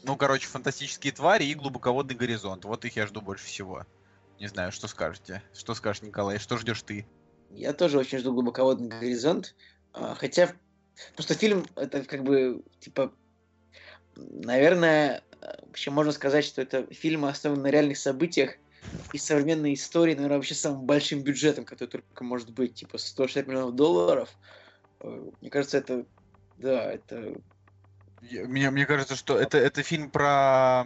Ну, 0.04 0.18
короче, 0.18 0.48
«Фантастические 0.48 1.14
твари» 1.14 1.46
и 1.46 1.54
«Глубоководный 1.54 2.16
горизонт». 2.16 2.66
Вот 2.66 2.84
их 2.84 2.96
я 2.98 3.08
жду 3.08 3.22
больше 3.22 3.46
всего. 3.46 3.86
Не 4.40 4.48
знаю, 4.48 4.72
что 4.72 4.88
скажете? 4.88 5.42
Что 5.54 5.74
скажешь, 5.74 6.02
Николай? 6.02 6.40
Что 6.40 6.58
ждешь 6.58 6.82
ты? 6.82 7.06
Я 7.52 7.72
тоже 7.72 8.00
очень 8.00 8.18
жду 8.18 8.34
глубоководный 8.34 8.90
горизонт, 8.90 9.56
а, 9.94 10.16
хотя 10.16 10.52
просто 11.16 11.36
фильм 11.36 11.66
это 11.76 12.04
как 12.04 12.24
бы 12.24 12.64
типа, 12.80 13.14
наверное, 14.16 15.24
вообще 15.68 15.92
можно 15.92 16.12
сказать, 16.12 16.46
что 16.46 16.62
это 16.62 16.86
фильм 16.94 17.26
основан 17.26 17.62
на 17.62 17.68
реальных 17.68 17.98
событиях 17.98 18.56
и 19.14 19.18
современной 19.18 19.76
истории, 19.76 20.16
наверное, 20.16 20.38
вообще 20.38 20.56
самым 20.56 20.86
большим 20.86 21.22
бюджетом, 21.22 21.64
который 21.64 21.90
только 21.90 22.24
может 22.24 22.50
быть, 22.52 22.76
типа 22.76 22.98
160 22.98 23.48
миллионов 23.48 23.76
долларов. 23.76 24.30
Э, 25.00 25.32
Мне 25.42 25.50
кажется, 25.50 25.78
это 25.78 26.06
да, 26.58 26.92
это 26.92 27.36
Мне, 28.32 28.70
мне 28.70 28.86
кажется, 28.86 29.16
что 29.16 29.38
это, 29.38 29.58
это 29.58 29.84
фильм 29.84 30.10
про, 30.10 30.86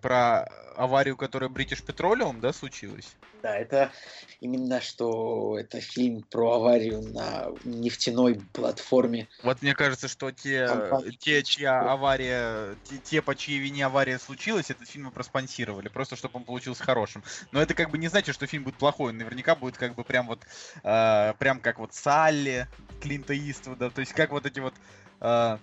про 0.00 0.48
аварию, 0.76 1.16
которая 1.16 1.50
British 1.50 1.84
Petroleum, 1.84 2.40
да, 2.40 2.52
случилась? 2.52 3.16
Да, 3.42 3.56
это 3.56 3.92
именно 4.40 4.80
что 4.80 5.58
это 5.58 5.80
фильм 5.80 6.22
про 6.22 6.54
аварию 6.54 7.02
на 7.02 7.48
нефтяной 7.64 8.40
платформе. 8.52 9.28
Вот 9.42 9.62
мне 9.62 9.74
кажется, 9.74 10.08
что 10.08 10.32
те, 10.32 10.66
Компания 10.66 11.12
те 11.12 11.42
чья 11.42 11.80
авария, 11.80 12.76
те, 12.84 12.98
те, 12.98 13.22
по 13.22 13.36
чьей 13.36 13.58
вине 13.58 13.86
авария 13.86 14.18
случилась, 14.18 14.70
этот 14.70 14.88
фильм 14.88 15.10
проспонсировали, 15.12 15.88
просто 15.88 16.16
чтобы 16.16 16.38
он 16.38 16.44
получился 16.44 16.82
хорошим. 16.82 17.22
Но 17.52 17.62
это 17.62 17.74
как 17.74 17.90
бы 17.90 17.98
не 17.98 18.08
значит, 18.08 18.34
что 18.34 18.46
фильм 18.46 18.64
будет 18.64 18.76
плохой, 18.76 19.10
он 19.10 19.18
наверняка 19.18 19.54
будет 19.54 19.76
как 19.76 19.94
бы 19.94 20.04
прям 20.04 20.26
вот, 20.26 20.40
э, 20.82 21.34
прям 21.38 21.60
как 21.60 21.78
вот 21.78 21.94
Салли, 21.94 22.66
Клинта 23.00 23.36
Иствуда, 23.36 23.90
то 23.90 24.00
есть 24.00 24.12
как 24.12 24.30
вот 24.30 24.46
эти 24.46 24.58
вот 24.58 24.74
э, 25.20 25.58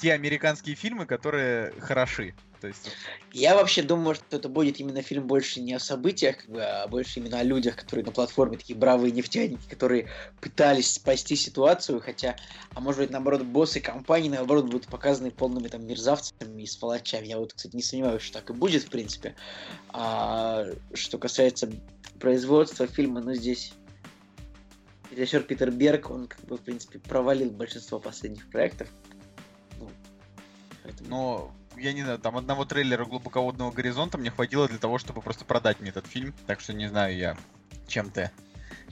те 0.00 0.12
американские 0.12 0.74
фильмы, 0.74 1.06
которые 1.06 1.72
хороши. 1.80 2.34
То 2.60 2.68
есть 2.68 2.90
Я 3.32 3.54
вообще 3.54 3.82
думаю, 3.82 4.14
что 4.14 4.36
это 4.36 4.48
будет 4.48 4.80
именно 4.80 5.00
фильм 5.00 5.26
больше 5.26 5.60
не 5.60 5.72
о 5.72 5.78
событиях, 5.78 6.38
как 6.38 6.50
бы, 6.50 6.62
а 6.62 6.86
больше 6.88 7.20
именно 7.20 7.38
о 7.38 7.42
людях, 7.42 7.76
которые 7.76 8.04
на 8.04 8.12
платформе, 8.12 8.58
такие 8.58 8.78
бравые 8.78 9.12
нефтяники, 9.12 9.66
которые 9.68 10.08
пытались 10.40 10.92
спасти 10.92 11.36
ситуацию, 11.36 12.00
хотя, 12.00 12.36
а 12.74 12.80
может 12.80 13.00
быть, 13.00 13.10
наоборот, 13.10 13.42
боссы 13.42 13.80
компании, 13.80 14.28
наоборот, 14.28 14.66
будут 14.66 14.88
показаны 14.88 15.30
полными 15.30 15.68
там 15.68 15.86
мерзавцами 15.86 16.62
и 16.62 16.66
сволочами. 16.66 17.26
Я 17.26 17.38
вот, 17.38 17.54
кстати, 17.54 17.76
не 17.76 17.82
сомневаюсь, 17.82 18.22
что 18.22 18.40
так 18.40 18.50
и 18.50 18.52
будет, 18.52 18.82
в 18.82 18.90
принципе. 18.90 19.34
А 19.88 20.66
что 20.92 21.16
касается 21.16 21.70
производства 22.18 22.86
фильма, 22.86 23.22
ну, 23.22 23.32
здесь 23.32 23.72
режиссер 25.10 25.42
Питер 25.44 25.70
Берг, 25.70 26.10
он, 26.10 26.26
как 26.26 26.40
бы, 26.42 26.58
в 26.58 26.60
принципе, 26.60 26.98
провалил 26.98 27.50
большинство 27.50 27.98
последних 27.98 28.50
проектов. 28.50 28.88
Но 31.00 31.52
я 31.76 31.92
не 31.92 32.02
знаю, 32.02 32.18
там 32.18 32.36
одного 32.36 32.64
трейлера 32.64 33.04
глубоководного 33.04 33.70
горизонта 33.70 34.18
мне 34.18 34.30
хватило 34.30 34.68
для 34.68 34.78
того, 34.78 34.98
чтобы 34.98 35.22
просто 35.22 35.44
продать 35.44 35.80
мне 35.80 35.90
этот 35.90 36.06
фильм. 36.06 36.34
Так 36.46 36.60
что 36.60 36.72
не 36.72 36.88
знаю 36.88 37.16
я, 37.16 37.36
чем 37.86 38.10
ты, 38.10 38.30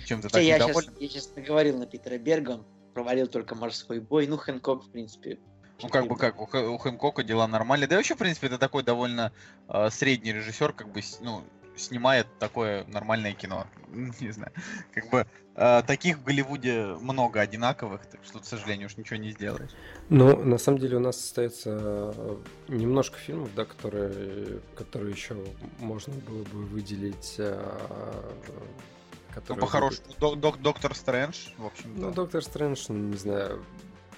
чем 0.04 0.20
ты 0.22 0.28
так 0.28 0.42
я 0.42 0.58
сейчас, 0.58 0.86
я 0.98 1.08
сейчас 1.08 1.34
наговорил 1.36 1.78
на 1.78 1.86
Питера 1.86 2.18
Берга, 2.18 2.64
провалил 2.94 3.26
только 3.26 3.54
морской 3.54 4.00
бой. 4.00 4.26
Ну, 4.26 4.36
Хэнкок, 4.36 4.84
в 4.84 4.90
принципе. 4.90 5.38
Ну, 5.80 5.88
как 5.88 6.08
бы 6.08 6.16
как, 6.16 6.40
у, 6.40 6.44
Хэ- 6.44 6.66
у 6.66 6.76
Хэнкока 6.78 7.22
дела 7.22 7.46
нормальные. 7.46 7.86
Да 7.86 7.94
и 7.94 7.98
вообще, 7.98 8.14
в 8.14 8.18
принципе, 8.18 8.48
это 8.48 8.58
такой 8.58 8.82
довольно 8.82 9.32
э, 9.68 9.90
средний 9.90 10.32
режиссер, 10.32 10.72
как 10.72 10.88
бы, 10.88 11.00
ну, 11.20 11.44
снимает 11.78 12.26
такое 12.38 12.84
нормальное 12.86 13.32
кино. 13.32 13.66
Не 14.20 14.30
знаю. 14.32 14.52
Как 14.92 15.08
бы 15.10 15.26
э, 15.54 15.82
таких 15.86 16.18
в 16.18 16.24
Голливуде 16.24 16.84
много 17.00 17.40
одинаковых, 17.40 18.04
так 18.06 18.20
что, 18.24 18.40
к 18.40 18.44
сожалению, 18.44 18.86
уж 18.86 18.96
ничего 18.96 19.16
не 19.16 19.30
сделаешь. 19.30 19.70
Ну, 20.08 20.36
на 20.44 20.58
самом 20.58 20.78
деле 20.78 20.96
у 20.96 21.00
нас 21.00 21.16
остается 21.16 21.70
э, 22.14 22.36
немножко 22.68 23.18
фильмов, 23.18 23.48
да, 23.54 23.64
которые, 23.64 24.60
которые 24.76 25.12
еще 25.12 25.36
можно 25.78 26.14
было 26.14 26.42
бы 26.44 26.64
выделить. 26.66 27.36
э, 27.38 27.58
Ну, 28.48 29.34
которые 29.34 29.60
по-хорошему, 29.60 30.06
Док- 30.18 30.40
Док- 30.40 30.60
Доктор 30.60 30.94
Стрэндж, 30.94 31.48
в 31.58 31.66
общем 31.66 31.92
Ну, 31.96 32.10
Доктор 32.12 32.42
Стрэндж, 32.42 32.86
ну, 32.88 32.94
не 32.96 33.16
знаю. 33.16 33.64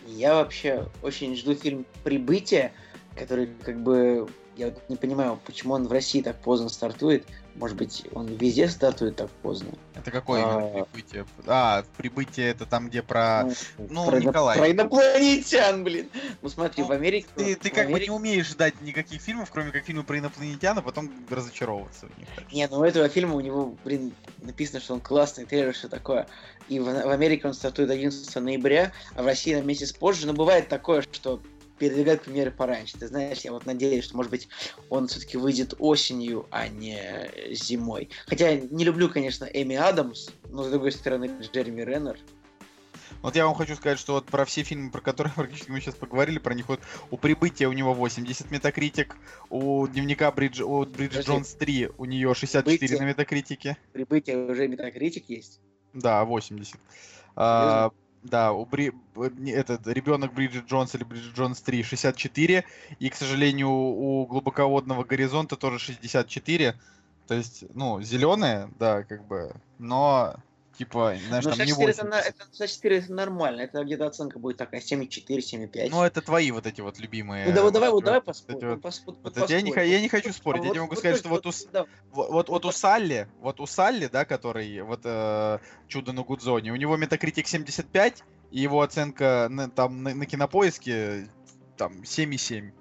Я 0.06 0.34
вообще 0.34 0.88
очень 1.02 1.36
жду 1.36 1.54
фильм 1.54 1.84
«Прибытие», 2.04 2.72
который 3.16 3.48
как 3.62 3.80
бы... 3.82 4.28
Я 4.56 4.66
вот 4.66 4.82
не 4.88 4.96
понимаю, 4.96 5.38
почему 5.46 5.74
он 5.74 5.86
в 5.86 5.92
России 5.92 6.20
так 6.22 6.40
поздно 6.40 6.68
стартует. 6.68 7.26
Может 7.60 7.76
быть, 7.76 8.06
он 8.14 8.26
везде 8.26 8.68
стартует 8.68 9.16
так 9.16 9.28
поздно. 9.42 9.68
Это 9.94 10.10
какое 10.10 10.40
именно 10.40 10.80
А. 10.80 10.84
прибытие? 10.86 11.26
А, 11.46 11.84
прибытие 11.98 12.48
это 12.48 12.64
там, 12.64 12.88
где 12.88 13.02
про... 13.02 13.50
ну, 13.76 14.06
про, 14.06 14.16
ино- 14.18 14.28
Николай. 14.28 14.56
про 14.58 14.70
инопланетян, 14.70 15.84
блин. 15.84 16.08
Ну 16.40 16.48
смотри, 16.48 16.82
Ну, 16.82 16.88
в 16.88 16.92
Америке... 16.92 17.26
Ты, 17.36 17.54
ты 17.56 17.68
в 17.68 17.72
как 17.74 17.84
бы 17.84 17.90
не 17.90 17.94
Америке- 17.96 18.12
умеешь 18.12 18.46
ждать 18.48 18.80
никаких 18.80 19.20
фильмов, 19.20 19.50
кроме 19.52 19.72
как 19.72 19.84
фильмов 19.84 20.06
про 20.06 20.18
инопланетян, 20.18 20.78
а 20.78 20.80
потом 20.80 21.10
разочаровываться 21.28 22.06
в 22.06 22.18
них. 22.18 22.28
Не, 22.50 22.66
ну 22.66 22.78
у 22.78 22.82
этого 22.84 23.08
фильма 23.10 23.34
у 23.34 23.40
него, 23.40 23.76
блин, 23.84 24.14
написано, 24.38 24.80
что 24.80 24.94
он 24.94 25.00
классный, 25.00 25.44
трейлер, 25.44 25.74
что 25.74 25.90
такое. 25.90 26.26
И 26.68 26.80
в, 26.80 26.84
в 26.84 27.10
Америке 27.10 27.46
он 27.46 27.52
стартует 27.52 27.90
11 27.90 28.34
ноября, 28.36 28.92
а 29.14 29.22
в 29.22 29.26
России 29.26 29.54
на 29.54 29.60
месяц 29.60 29.92
позже. 29.92 30.26
Но 30.26 30.32
бывает 30.32 30.68
такое, 30.68 31.02
что 31.02 31.42
передвигают 31.80 32.22
премьеры 32.22 32.50
пораньше. 32.50 32.98
Ты 32.98 33.08
знаешь, 33.08 33.40
я 33.40 33.52
вот 33.52 33.64
надеюсь, 33.64 34.04
что, 34.04 34.16
может 34.16 34.30
быть, 34.30 34.48
он 34.90 35.08
все-таки 35.08 35.38
выйдет 35.38 35.74
осенью, 35.78 36.46
а 36.50 36.68
не 36.68 37.30
зимой. 37.54 38.10
Хотя 38.26 38.50
я 38.50 38.60
не 38.60 38.84
люблю, 38.84 39.08
конечно, 39.08 39.46
Эми 39.46 39.76
Адамс, 39.76 40.28
но, 40.50 40.62
с 40.62 40.68
другой 40.68 40.92
стороны, 40.92 41.30
Джереми 41.40 41.80
Реннер. 41.80 42.18
Вот 43.22 43.34
я 43.34 43.46
вам 43.46 43.54
хочу 43.54 43.74
сказать, 43.76 43.98
что 43.98 44.14
вот 44.14 44.26
про 44.26 44.44
все 44.44 44.62
фильмы, 44.62 44.90
про 44.90 45.00
которые 45.00 45.32
практически 45.36 45.70
мы 45.70 45.80
сейчас 45.80 45.94
поговорили, 45.94 46.38
про 46.38 46.54
них 46.54 46.68
вот 46.68 46.80
у 47.10 47.16
прибытия 47.16 47.66
у 47.66 47.72
него 47.72 47.94
80 47.94 48.50
метакритик, 48.50 49.16
у 49.48 49.86
дневника 49.86 50.30
Бридж, 50.30 50.60
у 50.60 50.84
Подожди. 50.84 51.20
Джонс 51.22 51.54
3 51.54 51.88
у 51.96 52.04
нее 52.04 52.34
64 52.34 52.78
Прибытие. 52.78 53.00
на 53.00 53.08
метакритике. 53.08 53.76
Прибытие 53.92 54.36
уже 54.36 54.68
метакритик 54.68 55.30
есть. 55.30 55.60
Да, 55.94 56.24
80. 56.26 56.76
А, 57.36 57.90
да, 58.22 58.52
у 58.52 58.66
Бри... 58.66 58.92
этот 59.46 59.86
ребенок 59.86 60.34
Бриджит 60.34 60.66
Джонс 60.66 60.94
или 60.94 61.04
Бриджит 61.04 61.34
Джонс 61.34 61.60
3 61.60 61.82
64. 61.82 62.64
И, 62.98 63.08
к 63.08 63.14
сожалению, 63.14 63.70
у 63.70 64.26
глубоководного 64.26 65.04
горизонта 65.04 65.56
тоже 65.56 65.78
64. 65.78 66.78
То 67.26 67.34
есть, 67.34 67.64
ну, 67.74 68.00
зеленые, 68.02 68.70
да, 68.78 69.04
как 69.04 69.24
бы. 69.26 69.54
Но, 69.78 70.34
типа, 70.80 71.14
знаешь, 71.28 71.44
Но 71.44 71.50
там 71.50 71.58
не 71.60 71.66
64 71.66 71.90
это, 71.90 72.02
80. 72.04 72.04
на- 72.10 72.20
это, 72.20 72.56
64 72.56 72.96
это 72.96 73.12
нормально, 73.12 73.60
это 73.60 73.84
где-то 73.84 74.06
оценка 74.06 74.38
будет 74.38 74.56
такая 74.56 74.80
7,4, 74.80 75.42
7,5. 75.42 75.90
Ну, 75.90 76.02
это 76.02 76.22
твои 76.22 76.50
вот 76.52 76.66
эти 76.66 76.80
вот 76.80 76.98
любимые. 76.98 77.44
Ну, 77.46 77.52
давай, 77.52 77.70
давай, 77.70 77.90
вот 77.90 77.96
вот 77.96 78.04
давай 78.04 78.22
поспорим. 78.22 78.70
вот- 78.70 78.80
поспо- 78.80 79.16
вот 79.22 79.36
эти 79.36 79.52
я 79.52 79.60
не 79.60 79.70
я 79.90 80.00
не 80.00 80.08
хочу 80.08 80.32
спорить, 80.32 80.62
А 80.62 80.64
я 80.64 80.70
тебе 80.70 80.80
могу 80.80 80.96
сказать, 80.96 81.18
что 81.18 81.28
вот 81.28 81.44
у 81.44 81.52
с- 81.52 81.66
да, 81.66 81.84
Вот, 82.12 82.30
вот, 82.30 82.48
вот 82.48 82.64
у 82.64 82.72
Салли, 82.72 83.28
вот 83.40 83.60
у 83.60 83.66
Салли, 83.66 84.06
да, 84.06 84.24
который 84.24 84.80
вот 84.80 85.00
э, 85.04 85.58
чудо 85.86 86.12
на 86.12 86.22
Гудзоне, 86.22 86.72
у 86.72 86.76
него 86.76 86.96
метакритик 86.96 87.46
75, 87.46 88.24
и 88.50 88.60
его 88.60 88.80
оценка 88.80 89.48
на, 89.50 89.68
там 89.68 90.02
на, 90.02 90.14
на 90.14 90.24
кинопоиске 90.24 91.28
там 91.76 91.92
7,7. 92.04 92.72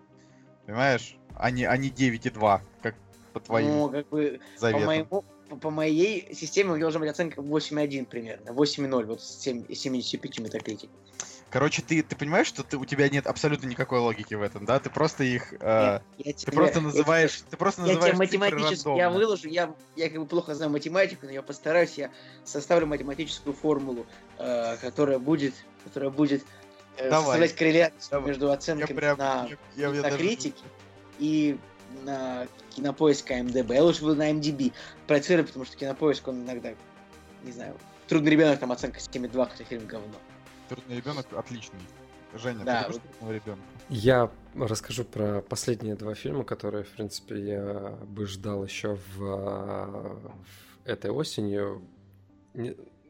Понимаешь? 0.66 1.18
А 1.36 1.52
не, 1.52 1.66
а 1.66 1.76
не 1.76 1.90
9,2, 1.90 2.62
как 2.82 2.96
по 3.34 3.40
твоим 3.42 3.68
Ну, 3.68 3.90
как 3.90 4.08
бы, 4.10 4.40
по, 4.56 4.60
заветам. 4.60 4.86
моему, 4.86 5.26
по, 5.50 5.56
по 5.58 5.70
моей 5.70 6.34
системе 6.34 6.72
у 6.72 6.76
него 6.76 6.86
должна 6.86 7.00
быть 7.02 7.10
оценка 7.10 7.42
8,1 7.42 8.06
примерно. 8.06 8.50
8,0, 8.52 9.04
вот 9.06 9.22
с 9.22 9.40
7, 9.42 9.74
75 9.74 10.40
метакритик. 10.40 10.90
Короче, 11.50 11.82
ты, 11.82 12.04
ты 12.04 12.16
понимаешь, 12.16 12.46
что 12.46 12.64
ты, 12.64 12.78
у 12.78 12.86
тебя 12.86 13.10
нет 13.10 13.26
абсолютно 13.26 13.66
никакой 13.68 13.98
логики 14.00 14.36
в 14.36 14.42
этом, 14.44 14.66
да? 14.66 14.80
Ты 14.80 14.92
просто 14.92 15.24
их... 15.24 15.52
э, 15.60 16.00
Я 16.20 16.34
ты 16.34 16.52
просто 16.52 16.78
я 16.80 16.86
называешь... 16.86 17.42
Ты 17.50 17.58
просто 17.58 17.82
Я 17.82 17.88
называешь 17.96 18.14
цифры 18.14 18.40
математически 18.40 18.98
я 18.98 19.10
выложу, 19.10 19.48
я, 19.48 19.74
я 19.96 20.10
как 20.10 20.20
бы 20.20 20.28
плохо 20.28 20.54
знаю 20.54 20.70
математику, 20.72 21.26
но 21.26 21.32
я 21.32 21.42
постараюсь, 21.42 21.96
я 21.98 22.12
составлю 22.46 22.86
математическую 22.86 23.56
формулу, 23.56 24.06
э, 24.38 24.78
которая 24.78 25.18
будет, 25.18 25.56
которая 25.84 26.12
будет 26.12 26.44
э, 26.98 27.10
Давай. 27.10 27.24
составлять 27.26 27.56
корреляцию 27.56 28.12
Давай. 28.12 28.28
между 28.28 28.46
Я 28.46 28.54
оценками 28.54 28.96
прям... 28.96 29.18
на 29.18 29.48
я- 29.50 29.50
я- 29.50 29.58
я 29.76 29.88
даже- 29.88 29.98
метакритике 30.04 30.64
и 31.18 31.58
на 32.04 32.48
кинопоиск 32.76 33.30
МДБ. 33.32 33.72
Я 33.74 33.84
лучше 33.84 34.02
буду 34.02 34.16
на 34.16 34.32
MDB 34.32 34.74
проецировать, 35.08 35.48
потому 35.48 35.66
что 35.66 35.78
кинопоиск, 35.78 36.28
он 36.28 36.44
иногда, 36.44 36.74
не 37.44 37.52
знаю, 37.52 37.76
трудный 38.08 38.32
ребенок, 38.32 38.60
там 38.60 38.72
оценка 38.72 39.00
7,2, 39.00 39.50
хотя 39.50 39.64
фильм 39.64 39.86
говно. 39.86 40.14
Трудный 40.70 40.98
ребенок 40.98 41.26
отличный. 41.34 41.80
Женя, 42.36 42.64
Да, 42.64 42.84
ты 42.84 42.94
вот- 42.94 43.02
трудного 43.02 43.32
ребенка? 43.34 43.62
Я 43.90 44.30
расскажу 44.56 45.04
про 45.04 45.42
последние 45.42 45.96
два 45.96 46.14
фильма, 46.14 46.44
которые, 46.44 46.84
в 46.84 46.90
принципе, 46.90 47.40
я 47.40 47.98
бы 48.08 48.28
ждал 48.28 48.64
еще 48.64 48.96
в, 48.96 49.18
в 49.18 50.32
этой 50.86 51.10
осенью. 51.10 51.82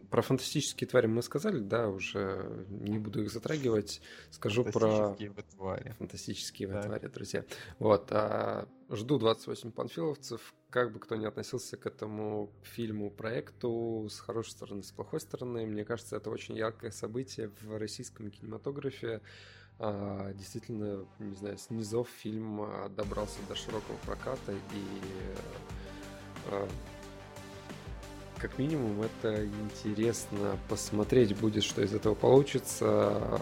Про 0.10 0.22
фантастические 0.24 0.88
твари 0.88 1.06
мы 1.08 1.22
сказали, 1.22 1.60
да, 1.60 1.88
уже 1.88 2.66
не 2.70 2.98
буду 2.98 3.22
их 3.24 3.32
затрагивать. 3.32 4.02
Скажу 4.32 4.64
про 4.64 4.72
Фантастические 4.72 5.30
вы 5.32 5.44
твари. 5.44 5.96
фантастические 6.00 6.68
Так. 6.70 6.86
твари, 6.86 7.08
друзья. 7.08 7.46
Вот, 7.78 8.08
а, 8.12 8.68
жду 8.90 9.20
28 9.20 9.72
панфиловцев. 9.72 10.54
Как 10.72 10.92
бы 10.92 11.00
кто 11.00 11.16
ни 11.16 11.26
относился 11.26 11.78
к 11.78 11.86
этому 11.86 12.52
фильму, 12.64 13.12
проекту, 13.12 14.08
с 14.10 14.20
хорошей 14.20 14.52
стороны, 14.52 14.84
с 14.84 14.92
плохой 14.92 15.20
стороны, 15.20 15.66
мне 15.66 15.86
кажется, 15.86 16.16
это 16.16 16.30
очень 16.32 16.56
яркое 16.58 16.92
событие 16.92 17.52
в 17.62 17.78
российском 17.78 18.32
кинематографе. 18.32 19.22
А, 19.78 20.34
действительно, 20.34 21.06
не 21.20 21.36
знаю, 21.36 21.58
с 21.58 21.70
низов 21.70 22.10
фильм 22.10 22.62
а, 22.62 22.90
добрался 22.90 23.40
до 23.48 23.56
широкого 23.56 23.96
проката 24.06 24.52
и 24.54 25.00
а, 26.48 26.68
как 28.40 28.58
минимум 28.58 29.02
это 29.02 29.46
интересно 29.46 30.58
посмотреть 30.68 31.36
будет, 31.38 31.64
что 31.64 31.82
из 31.82 31.94
этого 31.94 32.16
получится. 32.16 33.40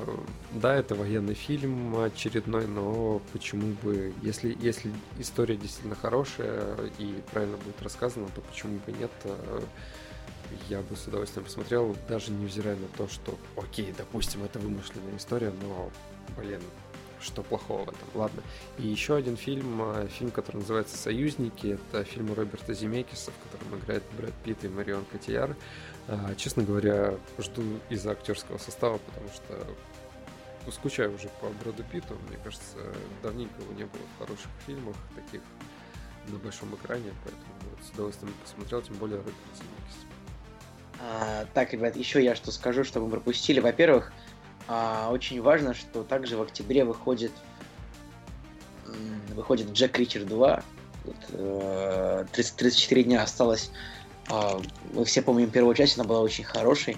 Да, 0.53 0.76
это 0.76 0.95
военный 0.95 1.36
фильм 1.36 1.98
очередной, 1.98 2.68
но 2.68 3.22
почему 3.32 3.76
бы, 3.84 4.14
если, 4.22 4.57
если 4.60 4.91
история 5.19 5.56
действительно 5.56 5.95
хорошая 5.95 6.76
и 6.98 7.22
правильно 7.32 7.57
будет 7.57 7.82
рассказана, 7.82 8.28
то 8.36 8.41
почему 8.41 8.80
бы 8.86 8.91
нет? 8.91 9.11
Я 10.69 10.82
бы 10.82 10.95
с 10.95 11.07
удовольствием 11.07 11.45
посмотрел, 11.45 11.95
даже 12.07 12.32
невзирая 12.32 12.78
на 12.78 12.88
то, 12.98 13.07
что, 13.07 13.38
окей, 13.57 13.94
допустим, 13.98 14.44
это 14.44 14.60
вымышленная 14.60 15.18
история, 15.18 15.52
но, 15.61 15.91
блин, 16.38 16.61
что 17.22 17.44
плохого 17.44 17.85
в 17.85 17.89
этом? 17.89 18.07
Ладно. 18.14 18.41
И 18.77 18.88
еще 18.88 19.15
один 19.15 19.38
фильм, 19.38 19.81
э, 19.81 20.07
фильм, 20.07 20.31
который 20.31 20.57
называется 20.57 20.98
«Союзники». 20.98 21.77
Это 21.91 22.03
фильм 22.03 22.34
Роберта 22.34 22.73
Земекиса, 22.73 23.31
в 23.31 23.49
котором 23.49 23.80
играет 23.80 24.03
Брэд 24.18 24.34
Питт 24.44 24.64
и 24.65 24.68
Марион 24.68 25.06
Котияр. 25.06 25.56
А, 26.07 26.35
Честно 26.35 26.64
говоря, 26.64 27.15
жду 27.38 27.64
из-за 27.89 28.11
актерского 28.11 28.57
состава, 28.57 28.98
потому 28.99 29.30
что 29.30 29.68
ну, 30.65 30.72
скучаю 30.72 31.15
уже 31.15 31.30
по 31.41 31.49
Брэду 31.64 31.84
Питту. 31.84 32.15
Мне 32.27 32.38
кажется, 32.44 32.77
давненько 33.23 33.61
его 33.61 33.73
не 33.73 33.85
было 33.85 34.02
в 34.15 34.19
хороших 34.19 34.49
фильмах, 34.65 34.95
таких 35.15 35.41
на 36.27 36.38
большом 36.39 36.76
экране, 36.76 37.14
поэтому 37.23 37.72
вот 37.72 37.85
с 37.85 37.89
удовольствием 37.91 38.34
посмотрел, 38.44 38.81
тем 38.81 38.95
более 38.98 39.18
Роберт 39.18 39.35
Земекис. 39.56 40.06
А, 40.99 41.45
так, 41.53 41.73
ребят, 41.73 41.95
еще 41.95 42.23
я 42.23 42.35
что 42.35 42.52
скажу, 42.52 42.84
чтобы 42.84 43.06
вы 43.06 43.14
пропустили. 43.14 43.60
Во-первых, 43.60 44.11
а, 44.68 45.10
очень 45.11 45.41
важно, 45.41 45.73
что 45.73 46.03
также 46.03 46.38
в 46.38 46.41
октябре 46.41 46.84
выходит 46.84 47.31
выходит 49.38 49.72
Джек 49.72 49.98
Ричер 49.98 50.26
2. 50.26 50.64
Вот, 51.06 51.15
э, 51.30 52.26
30 52.34 52.56
34 52.56 53.03
дня 53.03 53.23
осталось. 53.23 53.72
А, 54.30 54.60
Мы 54.94 55.06
все 55.06 55.22
помним 55.22 55.49
первую 55.49 55.76
часть, 55.76 55.98
она 55.98 56.07
была 56.07 56.19
очень 56.22 56.44
хорошей. 56.44 56.98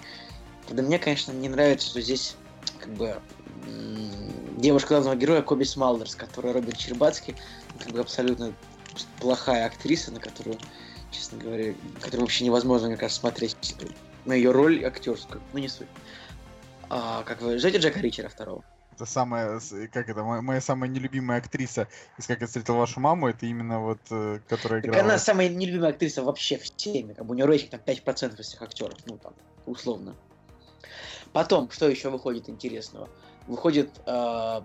Правда, 0.66 0.84
мне, 0.84 0.98
конечно, 0.98 1.32
не 1.32 1.50
нравится, 1.50 1.88
что 1.88 2.02
здесь 2.02 2.36
как 2.80 2.90
бы 2.94 3.20
девушка 4.58 4.90
главного 4.90 5.16
героя 5.16 5.42
Коби 5.42 5.64
Смалдерс, 5.64 6.16
которая 6.16 6.54
Роберт 6.54 6.78
Чербацкий, 6.78 7.36
как 7.80 7.92
бы 7.92 8.00
абсолютно 8.00 8.54
плохая 9.20 9.66
актриса, 9.66 10.12
на 10.12 10.20
которую, 10.20 10.58
честно 11.12 11.38
говоря, 11.38 11.74
которую 12.00 12.22
вообще 12.22 12.46
невозможно, 12.46 12.88
мне 12.88 12.98
кажется, 12.98 13.20
смотреть 13.20 13.76
на 14.26 14.34
ее 14.34 14.52
роль 14.52 14.84
актерскую. 14.86 15.42
Ну, 15.54 15.60
не 15.60 15.70
суть. 15.70 15.88
А, 16.90 17.24
как 17.24 17.42
вы 17.42 17.58
ждете 17.58 17.78
Джека 17.78 18.00
Ричера 18.00 18.30
второго? 18.30 18.64
Это 19.00 19.06
самая, 19.06 19.62
как 19.94 20.10
это, 20.10 20.24
моя, 20.24 20.42
моя 20.42 20.60
самая 20.60 20.90
нелюбимая 20.90 21.40
актриса 21.40 21.88
из 22.18 22.28
«Как 22.28 22.42
я 22.42 22.48
встретил 22.48 22.76
вашу 22.76 23.00
маму», 23.00 23.30
это 23.30 23.46
именно 23.46 23.80
вот, 23.80 24.00
э, 24.10 24.40
которая 24.50 24.82
Так 24.82 24.90
играла... 24.90 25.06
она 25.06 25.18
самая 25.18 25.48
нелюбимая 25.48 25.92
актриса 25.92 26.22
вообще 26.22 26.58
в 26.58 26.70
теме. 26.76 27.14
Как 27.14 27.26
бы 27.26 27.32
у 27.32 27.36
нее 27.36 27.46
рейтинг 27.46 27.72
там 27.72 27.80
5% 27.80 28.42
из 28.42 28.46
всех 28.46 28.62
актеров. 28.62 28.98
Ну, 29.06 29.18
там, 29.18 29.34
условно. 29.66 30.16
Потом, 31.32 31.72
что 31.72 31.88
еще 31.88 32.10
выходит 32.10 32.50
интересного? 32.50 33.08
Выходит, 33.48 33.90
э, 34.06 34.62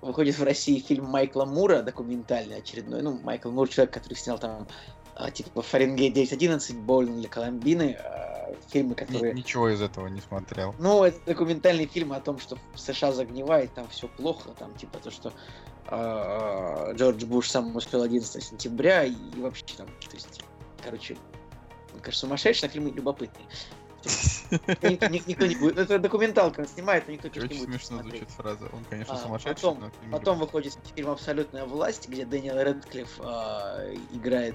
выходит 0.00 0.38
в 0.38 0.44
России 0.44 0.78
фильм 0.78 1.04
Майкла 1.04 1.44
Мура, 1.44 1.82
документальный 1.82 2.56
очередной. 2.56 3.02
Ну, 3.02 3.18
Майкл 3.18 3.50
Мур, 3.50 3.68
человек, 3.68 3.92
который 3.92 4.14
снял 4.14 4.38
там 4.38 4.66
типа 5.32 5.62
Фаренгейт 5.62 6.14
911, 6.14 6.76
Боулинг 6.76 7.18
для 7.18 7.28
Коломбины, 7.28 7.96
а, 7.98 8.54
фильмы, 8.68 8.94
которые... 8.94 9.34
Ничего 9.34 9.68
из 9.68 9.82
этого 9.82 10.06
не 10.08 10.20
смотрел. 10.20 10.74
Ну, 10.78 11.04
это 11.04 11.18
документальный 11.26 11.86
фильм 11.86 12.12
о 12.12 12.20
том, 12.20 12.38
что 12.38 12.56
в 12.74 12.78
США 12.78 13.12
загнивает, 13.12 13.74
там 13.74 13.88
все 13.88 14.08
плохо, 14.08 14.50
там 14.58 14.74
типа 14.74 14.98
то, 14.98 15.10
что 15.10 15.32
а, 15.86 16.92
Джордж 16.94 17.24
Буш 17.24 17.50
сам 17.50 17.74
успел 17.74 18.02
11 18.02 18.42
сентября, 18.42 19.04
и, 19.04 19.14
вообще 19.36 19.64
там, 19.76 19.86
то 19.86 20.14
есть, 20.14 20.40
короче, 20.82 21.16
кажется, 22.02 22.26
сумасшедший, 22.26 22.68
а 22.68 22.72
фильм 22.72 22.94
любопытный. 22.94 23.44
Никто, 24.82 25.06
ник- 25.08 25.26
никто 25.26 25.46
не 25.46 25.56
будет. 25.56 25.78
Это 25.78 25.98
документалка 25.98 26.66
снимает, 26.66 27.06
но 27.06 27.14
никто 27.14 27.28
Очень 27.28 27.42
не 27.42 27.48
будет 27.48 27.62
смешно 27.64 27.98
смотреть. 27.98 28.20
звучит 28.20 28.30
фраза. 28.34 28.64
Он, 28.72 28.84
конечно, 28.88 29.14
А, 29.14 29.16
сумасшедший, 29.18 29.54
потом- 30.10 30.38
но 30.38 30.44
выходит 30.44 30.78
фильм 30.94 31.10
«Абсолютная 31.10 31.64
власть», 31.64 32.08
где 32.08 32.24
Дэниел 32.24 32.56
Рэдклифф 32.56 33.20
а, 33.20 33.84
играет, 34.12 34.54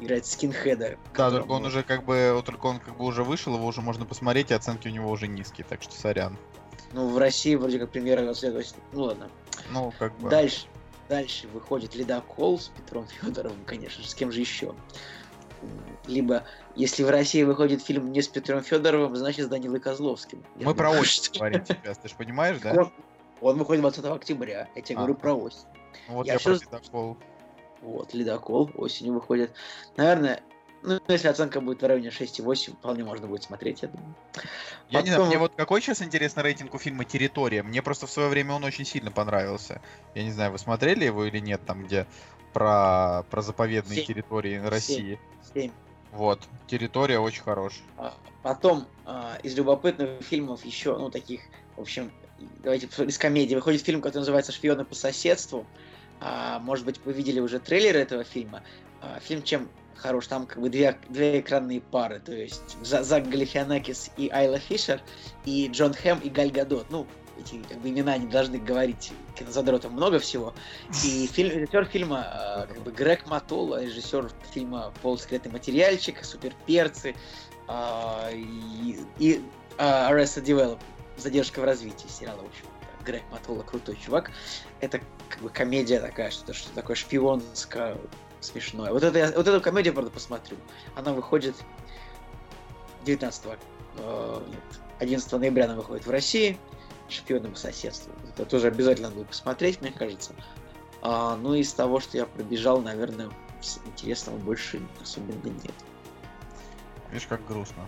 играет 0.00 0.26
скинхеда. 0.26 0.98
Да, 1.16 1.30
только 1.30 1.50
он 1.52 1.64
уже 1.66 1.82
как 1.82 2.04
бы, 2.04 2.42
только 2.44 2.66
он 2.66 2.80
как 2.80 2.96
бы 2.96 3.04
уже 3.04 3.22
вышел, 3.22 3.54
его 3.54 3.66
уже 3.66 3.80
можно 3.80 4.04
посмотреть, 4.06 4.50
и 4.50 4.54
оценки 4.54 4.88
у 4.88 4.90
него 4.90 5.10
уже 5.10 5.28
низкие, 5.28 5.66
так 5.68 5.82
что 5.82 5.94
сорян. 5.94 6.36
Ну, 6.92 7.08
в 7.08 7.18
России 7.18 7.54
вроде 7.54 7.78
как 7.78 7.90
премьера 7.90 8.22
20 8.22 8.74
Ну 8.92 9.02
ладно. 9.02 9.28
Ну, 9.70 9.92
как 9.98 10.16
бы... 10.18 10.30
Дальше. 10.30 10.66
Дальше 11.08 11.48
выходит 11.48 11.94
Ледокол 11.94 12.58
с 12.58 12.68
Петром 12.68 13.06
Федоровым, 13.06 13.64
конечно 13.64 14.02
же, 14.02 14.08
с 14.10 14.14
кем 14.14 14.30
же 14.30 14.40
еще. 14.40 14.74
Либо, 16.06 16.44
если 16.74 17.02
в 17.02 17.10
России 17.10 17.42
выходит 17.42 17.82
фильм 17.82 18.12
не 18.12 18.22
с 18.22 18.28
Петром 18.28 18.62
Федоровым, 18.62 19.14
значит 19.16 19.46
с 19.46 19.48
Данилой 19.48 19.80
Козловским. 19.80 20.42
Мы 20.56 20.74
про 20.74 20.90
осень 20.90 21.32
говорим 21.34 21.64
сейчас, 21.66 21.98
ты 21.98 22.08
же 22.08 22.14
понимаешь, 22.14 22.58
да? 22.60 22.72
Он, 22.72 22.92
он 23.40 23.58
выходит 23.58 23.82
20 23.82 24.04
октября. 24.06 24.68
Я 24.74 24.82
тебе 24.82 24.96
А. 24.96 24.98
говорю 24.98 25.14
про 25.14 25.34
осень. 25.34 25.66
Ну, 26.08 26.14
Вот 26.14 26.26
я 26.26 26.34
я, 26.34 26.38
про 26.38 26.52
ледокол. 26.52 27.18
Вот, 27.82 28.14
Ледокол 28.14 28.70
осенью 28.74 29.14
выходит. 29.14 29.52
Наверное, 29.96 30.42
ну, 30.82 31.00
если 31.08 31.28
оценка 31.28 31.60
будет 31.60 31.82
в 31.82 31.86
районе 31.86 32.08
6,8, 32.08 32.72
вполне 32.72 33.04
можно 33.04 33.26
будет 33.26 33.42
смотреть, 33.42 33.82
я 33.82 33.88
думаю. 33.88 34.14
Я 34.90 35.02
не 35.02 35.10
знаю, 35.10 35.26
мне 35.26 35.38
вот 35.38 35.52
какой 35.56 35.80
сейчас 35.80 36.02
интересный 36.02 36.42
рейтинг 36.42 36.74
у 36.74 36.78
фильма 36.78 37.04
«Территория»? 37.04 37.62
Мне 37.62 37.82
просто 37.82 38.06
в 38.06 38.10
свое 38.10 38.28
время 38.28 38.54
он 38.54 38.64
очень 38.64 38.84
сильно 38.84 39.10
понравился. 39.10 39.80
Я 40.14 40.22
не 40.22 40.30
знаю, 40.30 40.52
вы 40.52 40.58
смотрели 40.58 41.04
его 41.04 41.24
или 41.24 41.38
нет, 41.38 41.60
там 41.66 41.84
где 41.84 42.06
про, 42.52 43.24
про 43.30 43.42
заповедные 43.42 43.96
Семь. 43.98 44.06
территории 44.06 44.56
России. 44.56 45.18
7. 45.54 45.70
Вот, 46.12 46.40
«Территория» 46.66 47.18
очень 47.18 47.42
хорош. 47.42 47.80
А, 47.96 48.14
Потом 48.42 48.86
а, 49.04 49.36
из 49.42 49.54
любопытных 49.56 50.22
фильмов 50.22 50.64
еще, 50.64 50.96
ну, 50.96 51.10
таких, 51.10 51.42
в 51.76 51.82
общем, 51.82 52.10
давайте 52.62 52.86
из 53.04 53.18
комедии 53.18 53.54
выходит 53.54 53.82
фильм, 53.82 54.00
который 54.00 54.20
называется 54.20 54.52
«Шпионы 54.52 54.84
по 54.84 54.94
соседству». 54.94 55.66
А, 56.20 56.58
может 56.60 56.84
быть, 56.84 57.00
вы 57.04 57.12
видели 57.12 57.40
уже 57.40 57.58
трейлер 57.60 57.96
этого 57.96 58.24
фильма. 58.24 58.62
Фильм 59.20 59.42
чем 59.42 59.68
хорош? 59.94 60.26
Там 60.26 60.46
как 60.46 60.60
бы 60.60 60.70
две, 60.70 60.98
две 61.08 61.40
экранные 61.40 61.80
пары, 61.80 62.18
то 62.20 62.32
есть 62.32 62.76
За- 62.82 63.04
Зак 63.04 63.28
Галифианакис 63.28 64.10
и 64.16 64.28
Айла 64.28 64.58
Фишер, 64.58 65.00
и 65.44 65.68
Джон 65.68 65.94
Хэм 65.94 66.18
и 66.20 66.28
Галь 66.28 66.50
Гадот. 66.50 66.86
Ну, 66.90 67.06
эти 67.48 67.62
как 67.66 67.78
бы, 67.78 67.88
имена 67.90 68.16
не 68.18 68.26
должны 68.26 68.58
говорить 68.58 69.12
кинозадротам 69.34 69.92
много 69.92 70.18
всего. 70.18 70.54
И 71.04 71.26
фильм, 71.32 71.50
режиссер 71.58 71.84
фильма 71.86 72.24
а, 72.26 72.66
как 72.66 72.82
бы 72.82 72.92
Грег 72.92 73.26
Матола, 73.26 73.82
режиссер 73.82 74.30
фильма 74.52 74.92
«Полускретный 75.02 75.52
материальчик», 75.52 76.24
«Суперперцы», 76.24 77.14
а, 77.66 78.30
и, 78.32 78.98
и 79.18 79.42
а, 79.78 80.12
Arrested 80.12 80.44
Development, 80.44 80.78
задержка 81.16 81.60
в 81.60 81.64
развитии 81.64 82.06
сериала, 82.08 82.40
в 82.42 82.46
общем. 82.46 82.66
Грег 83.04 83.22
Матола 83.30 83.62
крутой 83.62 83.96
чувак. 84.04 84.30
Это 84.80 85.00
как 85.28 85.40
бы 85.40 85.48
комедия 85.48 86.00
такая, 86.00 86.30
что-то 86.30 86.52
что 86.52 86.70
такое 86.72 86.96
шпионское, 86.96 87.96
смешное. 88.40 88.92
Вот, 88.92 89.02
это, 89.02 89.18
я- 89.18 89.32
вот 89.32 89.46
эту 89.46 89.60
комедию, 89.60 89.94
правда, 89.94 90.10
посмотрю. 90.10 90.56
Она 90.94 91.12
выходит 91.12 91.54
19 93.04 93.42
э, 93.98 94.40
нет, 94.48 94.80
11 94.98 95.32
ноября 95.32 95.64
она 95.64 95.76
выходит 95.76 96.06
в 96.06 96.10
России. 96.10 96.58
Шпионы 97.08 97.48
по 97.48 97.56
соседству. 97.56 98.12
Это 98.28 98.44
тоже 98.44 98.68
обязательно 98.68 99.10
надо 99.10 99.24
посмотреть, 99.24 99.80
мне 99.80 99.90
кажется. 99.90 100.32
А, 101.00 101.36
ну, 101.36 101.54
из 101.54 101.72
того, 101.72 102.00
что 102.00 102.18
я 102.18 102.26
пробежал, 102.26 102.80
наверное, 102.80 103.30
интересного 103.86 104.36
больше 104.36 104.80
особенно 105.00 105.48
нет. 105.48 105.74
Видишь, 107.10 107.26
как 107.26 107.46
грустно. 107.46 107.86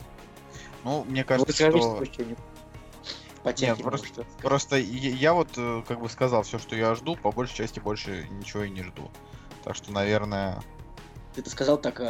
Ну, 0.84 1.04
мне 1.04 1.22
Вот 1.22 1.28
кажется, 1.28 1.52
скажите 1.52 1.78
что... 1.78 2.04
что-нибудь 2.06 2.38
Нет, 3.58 3.82
просто-. 3.82 4.24
Просто 4.42 4.76
я, 4.76 5.34
вот 5.34 5.48
э, 5.56 5.82
как 5.86 6.00
бы 6.00 6.08
сказал 6.08 6.42
все, 6.42 6.58
что 6.58 6.74
я 6.74 6.94
жду, 6.94 7.16
по 7.16 7.30
большей 7.30 7.56
части 7.56 7.80
больше 7.80 8.26
ничего 8.30 8.64
и 8.64 8.70
не 8.70 8.82
жду. 8.82 9.10
Так 9.64 9.76
что, 9.76 9.92
наверное, 9.92 10.62
Ты 11.34 11.42
это 11.42 11.50
сказал 11.50 11.78
так 11.78 12.00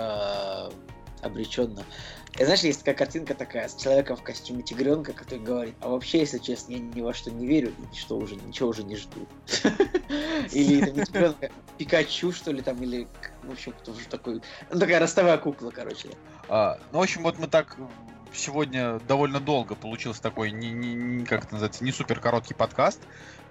обреченно. 1.23 1.85
Знаешь, 2.39 2.61
есть 2.61 2.81
такая 2.81 2.95
картинка 2.95 3.35
такая 3.35 3.69
с 3.69 3.75
человеком 3.75 4.17
в 4.17 4.23
костюме 4.23 4.63
тигренка, 4.63 5.13
который 5.13 5.41
говорит, 5.41 5.75
а 5.81 5.89
вообще, 5.89 6.21
если 6.21 6.39
честно, 6.39 6.73
я 6.73 6.79
ни 6.79 7.01
во 7.01 7.13
что 7.13 7.31
не 7.31 7.47
верю 7.47 7.75
и 7.77 7.83
ничто 7.93 8.17
уже, 8.17 8.37
ничего 8.37 8.69
уже 8.69 8.85
не 8.85 8.97
жду. 8.97 9.27
Или 10.53 10.83
это 10.83 10.93
не 10.93 11.05
тигренок, 11.05 11.37
а 11.43 11.51
Пикачу, 11.77 12.33
что 12.33 12.53
ли, 12.53 12.63
там, 12.63 12.83
или, 12.83 13.09
в 13.43 13.53
общем, 13.53 13.73
кто 13.73 13.95
же 13.95 14.07
такой... 14.09 14.43
Ну, 14.71 14.79
такая 14.79 15.01
ростовая 15.01 15.39
кукла, 15.39 15.71
короче. 15.71 16.11
А, 16.49 16.79
ну, 16.93 16.99
в 16.99 17.03
общем, 17.03 17.23
вот 17.23 17.39
мы 17.39 17.47
так 17.47 17.77
сегодня 18.35 18.99
довольно 19.01 19.41
долго 19.41 19.75
получился 19.75 20.23
такой, 20.23 20.51
не, 20.51 20.71
не- 20.71 21.25
как 21.25 21.45
это 21.45 21.55
называется, 21.55 21.85
не 21.85 21.93
супер 21.93 22.21
короткий 22.21 22.55
подкаст, 22.55 23.01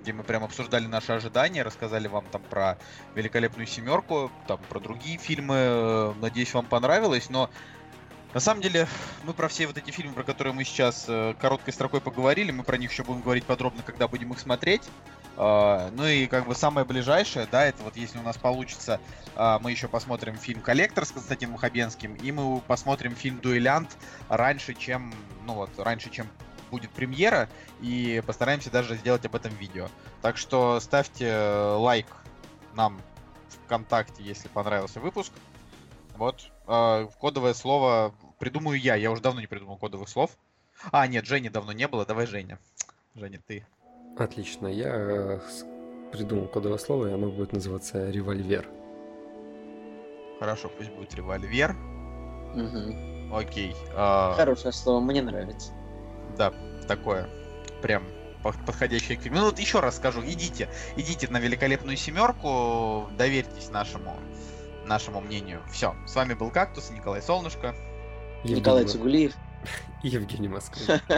где 0.01 0.13
мы 0.13 0.23
прям 0.23 0.43
обсуждали 0.43 0.87
наши 0.87 1.11
ожидания, 1.11 1.63
рассказали 1.63 2.07
вам 2.07 2.25
там 2.31 2.41
про 2.49 2.77
великолепную 3.15 3.67
семерку, 3.67 4.31
там 4.47 4.59
про 4.69 4.79
другие 4.79 5.17
фильмы. 5.17 5.55
э, 5.57 6.13
Надеюсь, 6.21 6.53
вам 6.53 6.65
понравилось, 6.65 7.29
но 7.29 7.49
на 8.33 8.39
самом 8.39 8.61
деле 8.61 8.87
мы 9.23 9.33
про 9.33 9.47
все 9.47 9.65
вот 9.67 9.77
эти 9.77 9.91
фильмы, 9.91 10.13
про 10.13 10.23
которые 10.23 10.53
мы 10.53 10.63
сейчас 10.63 11.05
э, 11.07 11.33
короткой 11.39 11.73
строкой 11.73 11.99
поговорили, 11.99 12.51
мы 12.51 12.63
про 12.63 12.77
них 12.77 12.91
еще 12.91 13.03
будем 13.03 13.21
говорить 13.21 13.45
подробно, 13.45 13.81
когда 13.83 14.07
будем 14.07 14.31
их 14.31 14.39
смотреть. 14.39 14.83
А, 15.35 15.89
ну 15.95 16.05
и 16.05 16.27
как 16.27 16.47
бы 16.47 16.53
самое 16.53 16.85
ближайшее, 16.85 17.47
да, 17.49 17.65
это 17.65 17.81
вот 17.83 17.95
если 17.95 18.19
у 18.19 18.21
нас 18.21 18.37
получится 18.37 18.99
а, 19.35 19.57
мы 19.59 19.71
еще 19.71 19.87
посмотрим 19.87 20.35
фильм 20.35 20.61
«Коллектор» 20.61 21.05
с 21.05 21.11
Константином 21.11 21.55
Хабенским, 21.55 22.15
и 22.15 22.31
мы 22.31 22.59
посмотрим 22.61 23.15
фильм 23.15 23.39
«Дуэлянт» 23.39 23.97
раньше, 24.27 24.73
чем, 24.73 25.13
ну 25.45 25.53
вот, 25.53 25.69
раньше, 25.77 26.09
чем 26.09 26.27
будет 26.69 26.91
премьера, 26.91 27.49
и 27.81 28.21
постараемся 28.27 28.69
даже 28.69 28.95
сделать 28.95 29.25
об 29.25 29.35
этом 29.35 29.53
видео. 29.55 29.87
Так 30.21 30.37
что 30.37 30.79
ставьте 30.81 31.25
э, 31.25 31.75
лайк 31.77 32.07
нам 32.75 33.01
ВКонтакте, 33.65 34.23
если 34.23 34.49
понравился 34.49 34.99
выпуск. 34.99 35.31
Вот. 36.19 36.51
э, 36.67 37.07
Кодовое 37.19 37.53
слово 37.53 38.13
придумаю 38.37 38.79
я. 38.79 38.95
Я 38.95 39.09
уже 39.11 39.21
давно 39.21 39.39
не 39.41 39.47
придумал 39.47 39.77
кодовых 39.77 40.09
слов. 40.09 40.31
А, 40.91 41.07
нет, 41.07 41.25
Жени 41.25 41.49
давно 41.49 41.71
не 41.71 41.87
было. 41.87 42.05
Давай, 42.05 42.27
Женя. 42.27 42.59
Женя, 43.15 43.39
ты. 43.47 43.65
Отлично, 44.17 44.67
я 44.67 44.89
э, 44.93 45.39
придумал 46.11 46.47
кодовое 46.47 46.77
слово, 46.77 47.07
и 47.07 47.13
оно 47.13 47.29
будет 47.29 47.53
называться 47.53 48.09
револьвер. 48.09 48.67
Хорошо, 50.39 50.69
пусть 50.69 50.89
будет 50.91 51.13
револьвер. 51.15 51.73
Мгм. 51.73 53.33
Окей. 53.33 53.75
а, 53.95 54.33
Хорошее 54.35 54.73
слово, 54.73 54.99
мне 55.01 55.21
нравится. 55.21 55.71
Да, 56.37 56.53
такое. 56.87 57.29
Прям 57.81 58.03
по- 58.43 58.53
подходящее 58.65 59.17
к 59.17 59.21
фильму. 59.21 59.39
Ну 59.39 59.45
вот 59.45 59.59
еще 59.59 59.79
раз 59.81 59.97
скажу, 59.97 60.21
идите, 60.25 60.69
идите 60.95 61.27
на 61.29 61.39
великолепную 61.39 61.95
семерку, 61.97 63.09
доверьтесь 63.17 63.69
нашему 63.69 64.15
нашему 64.89 65.21
мнению. 65.21 65.61
Все, 65.71 65.95
с 66.05 66.15
вами 66.15 66.33
был 66.33 66.49
Кактус, 66.49 66.89
Николай 66.89 67.21
Солнышко. 67.21 67.73
Евгений 68.43 68.59
Николай 68.59 68.85
Цугулиев. 68.85 69.33
и 70.03 70.07
Евгений 70.09 70.49
Москвин. 70.49 70.99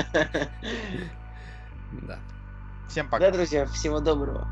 Да. 2.03 2.19
Всем 2.87 3.09
пока. 3.09 3.25
Да, 3.25 3.31
друзья, 3.31 3.65
всего 3.65 3.99
доброго. 3.99 4.47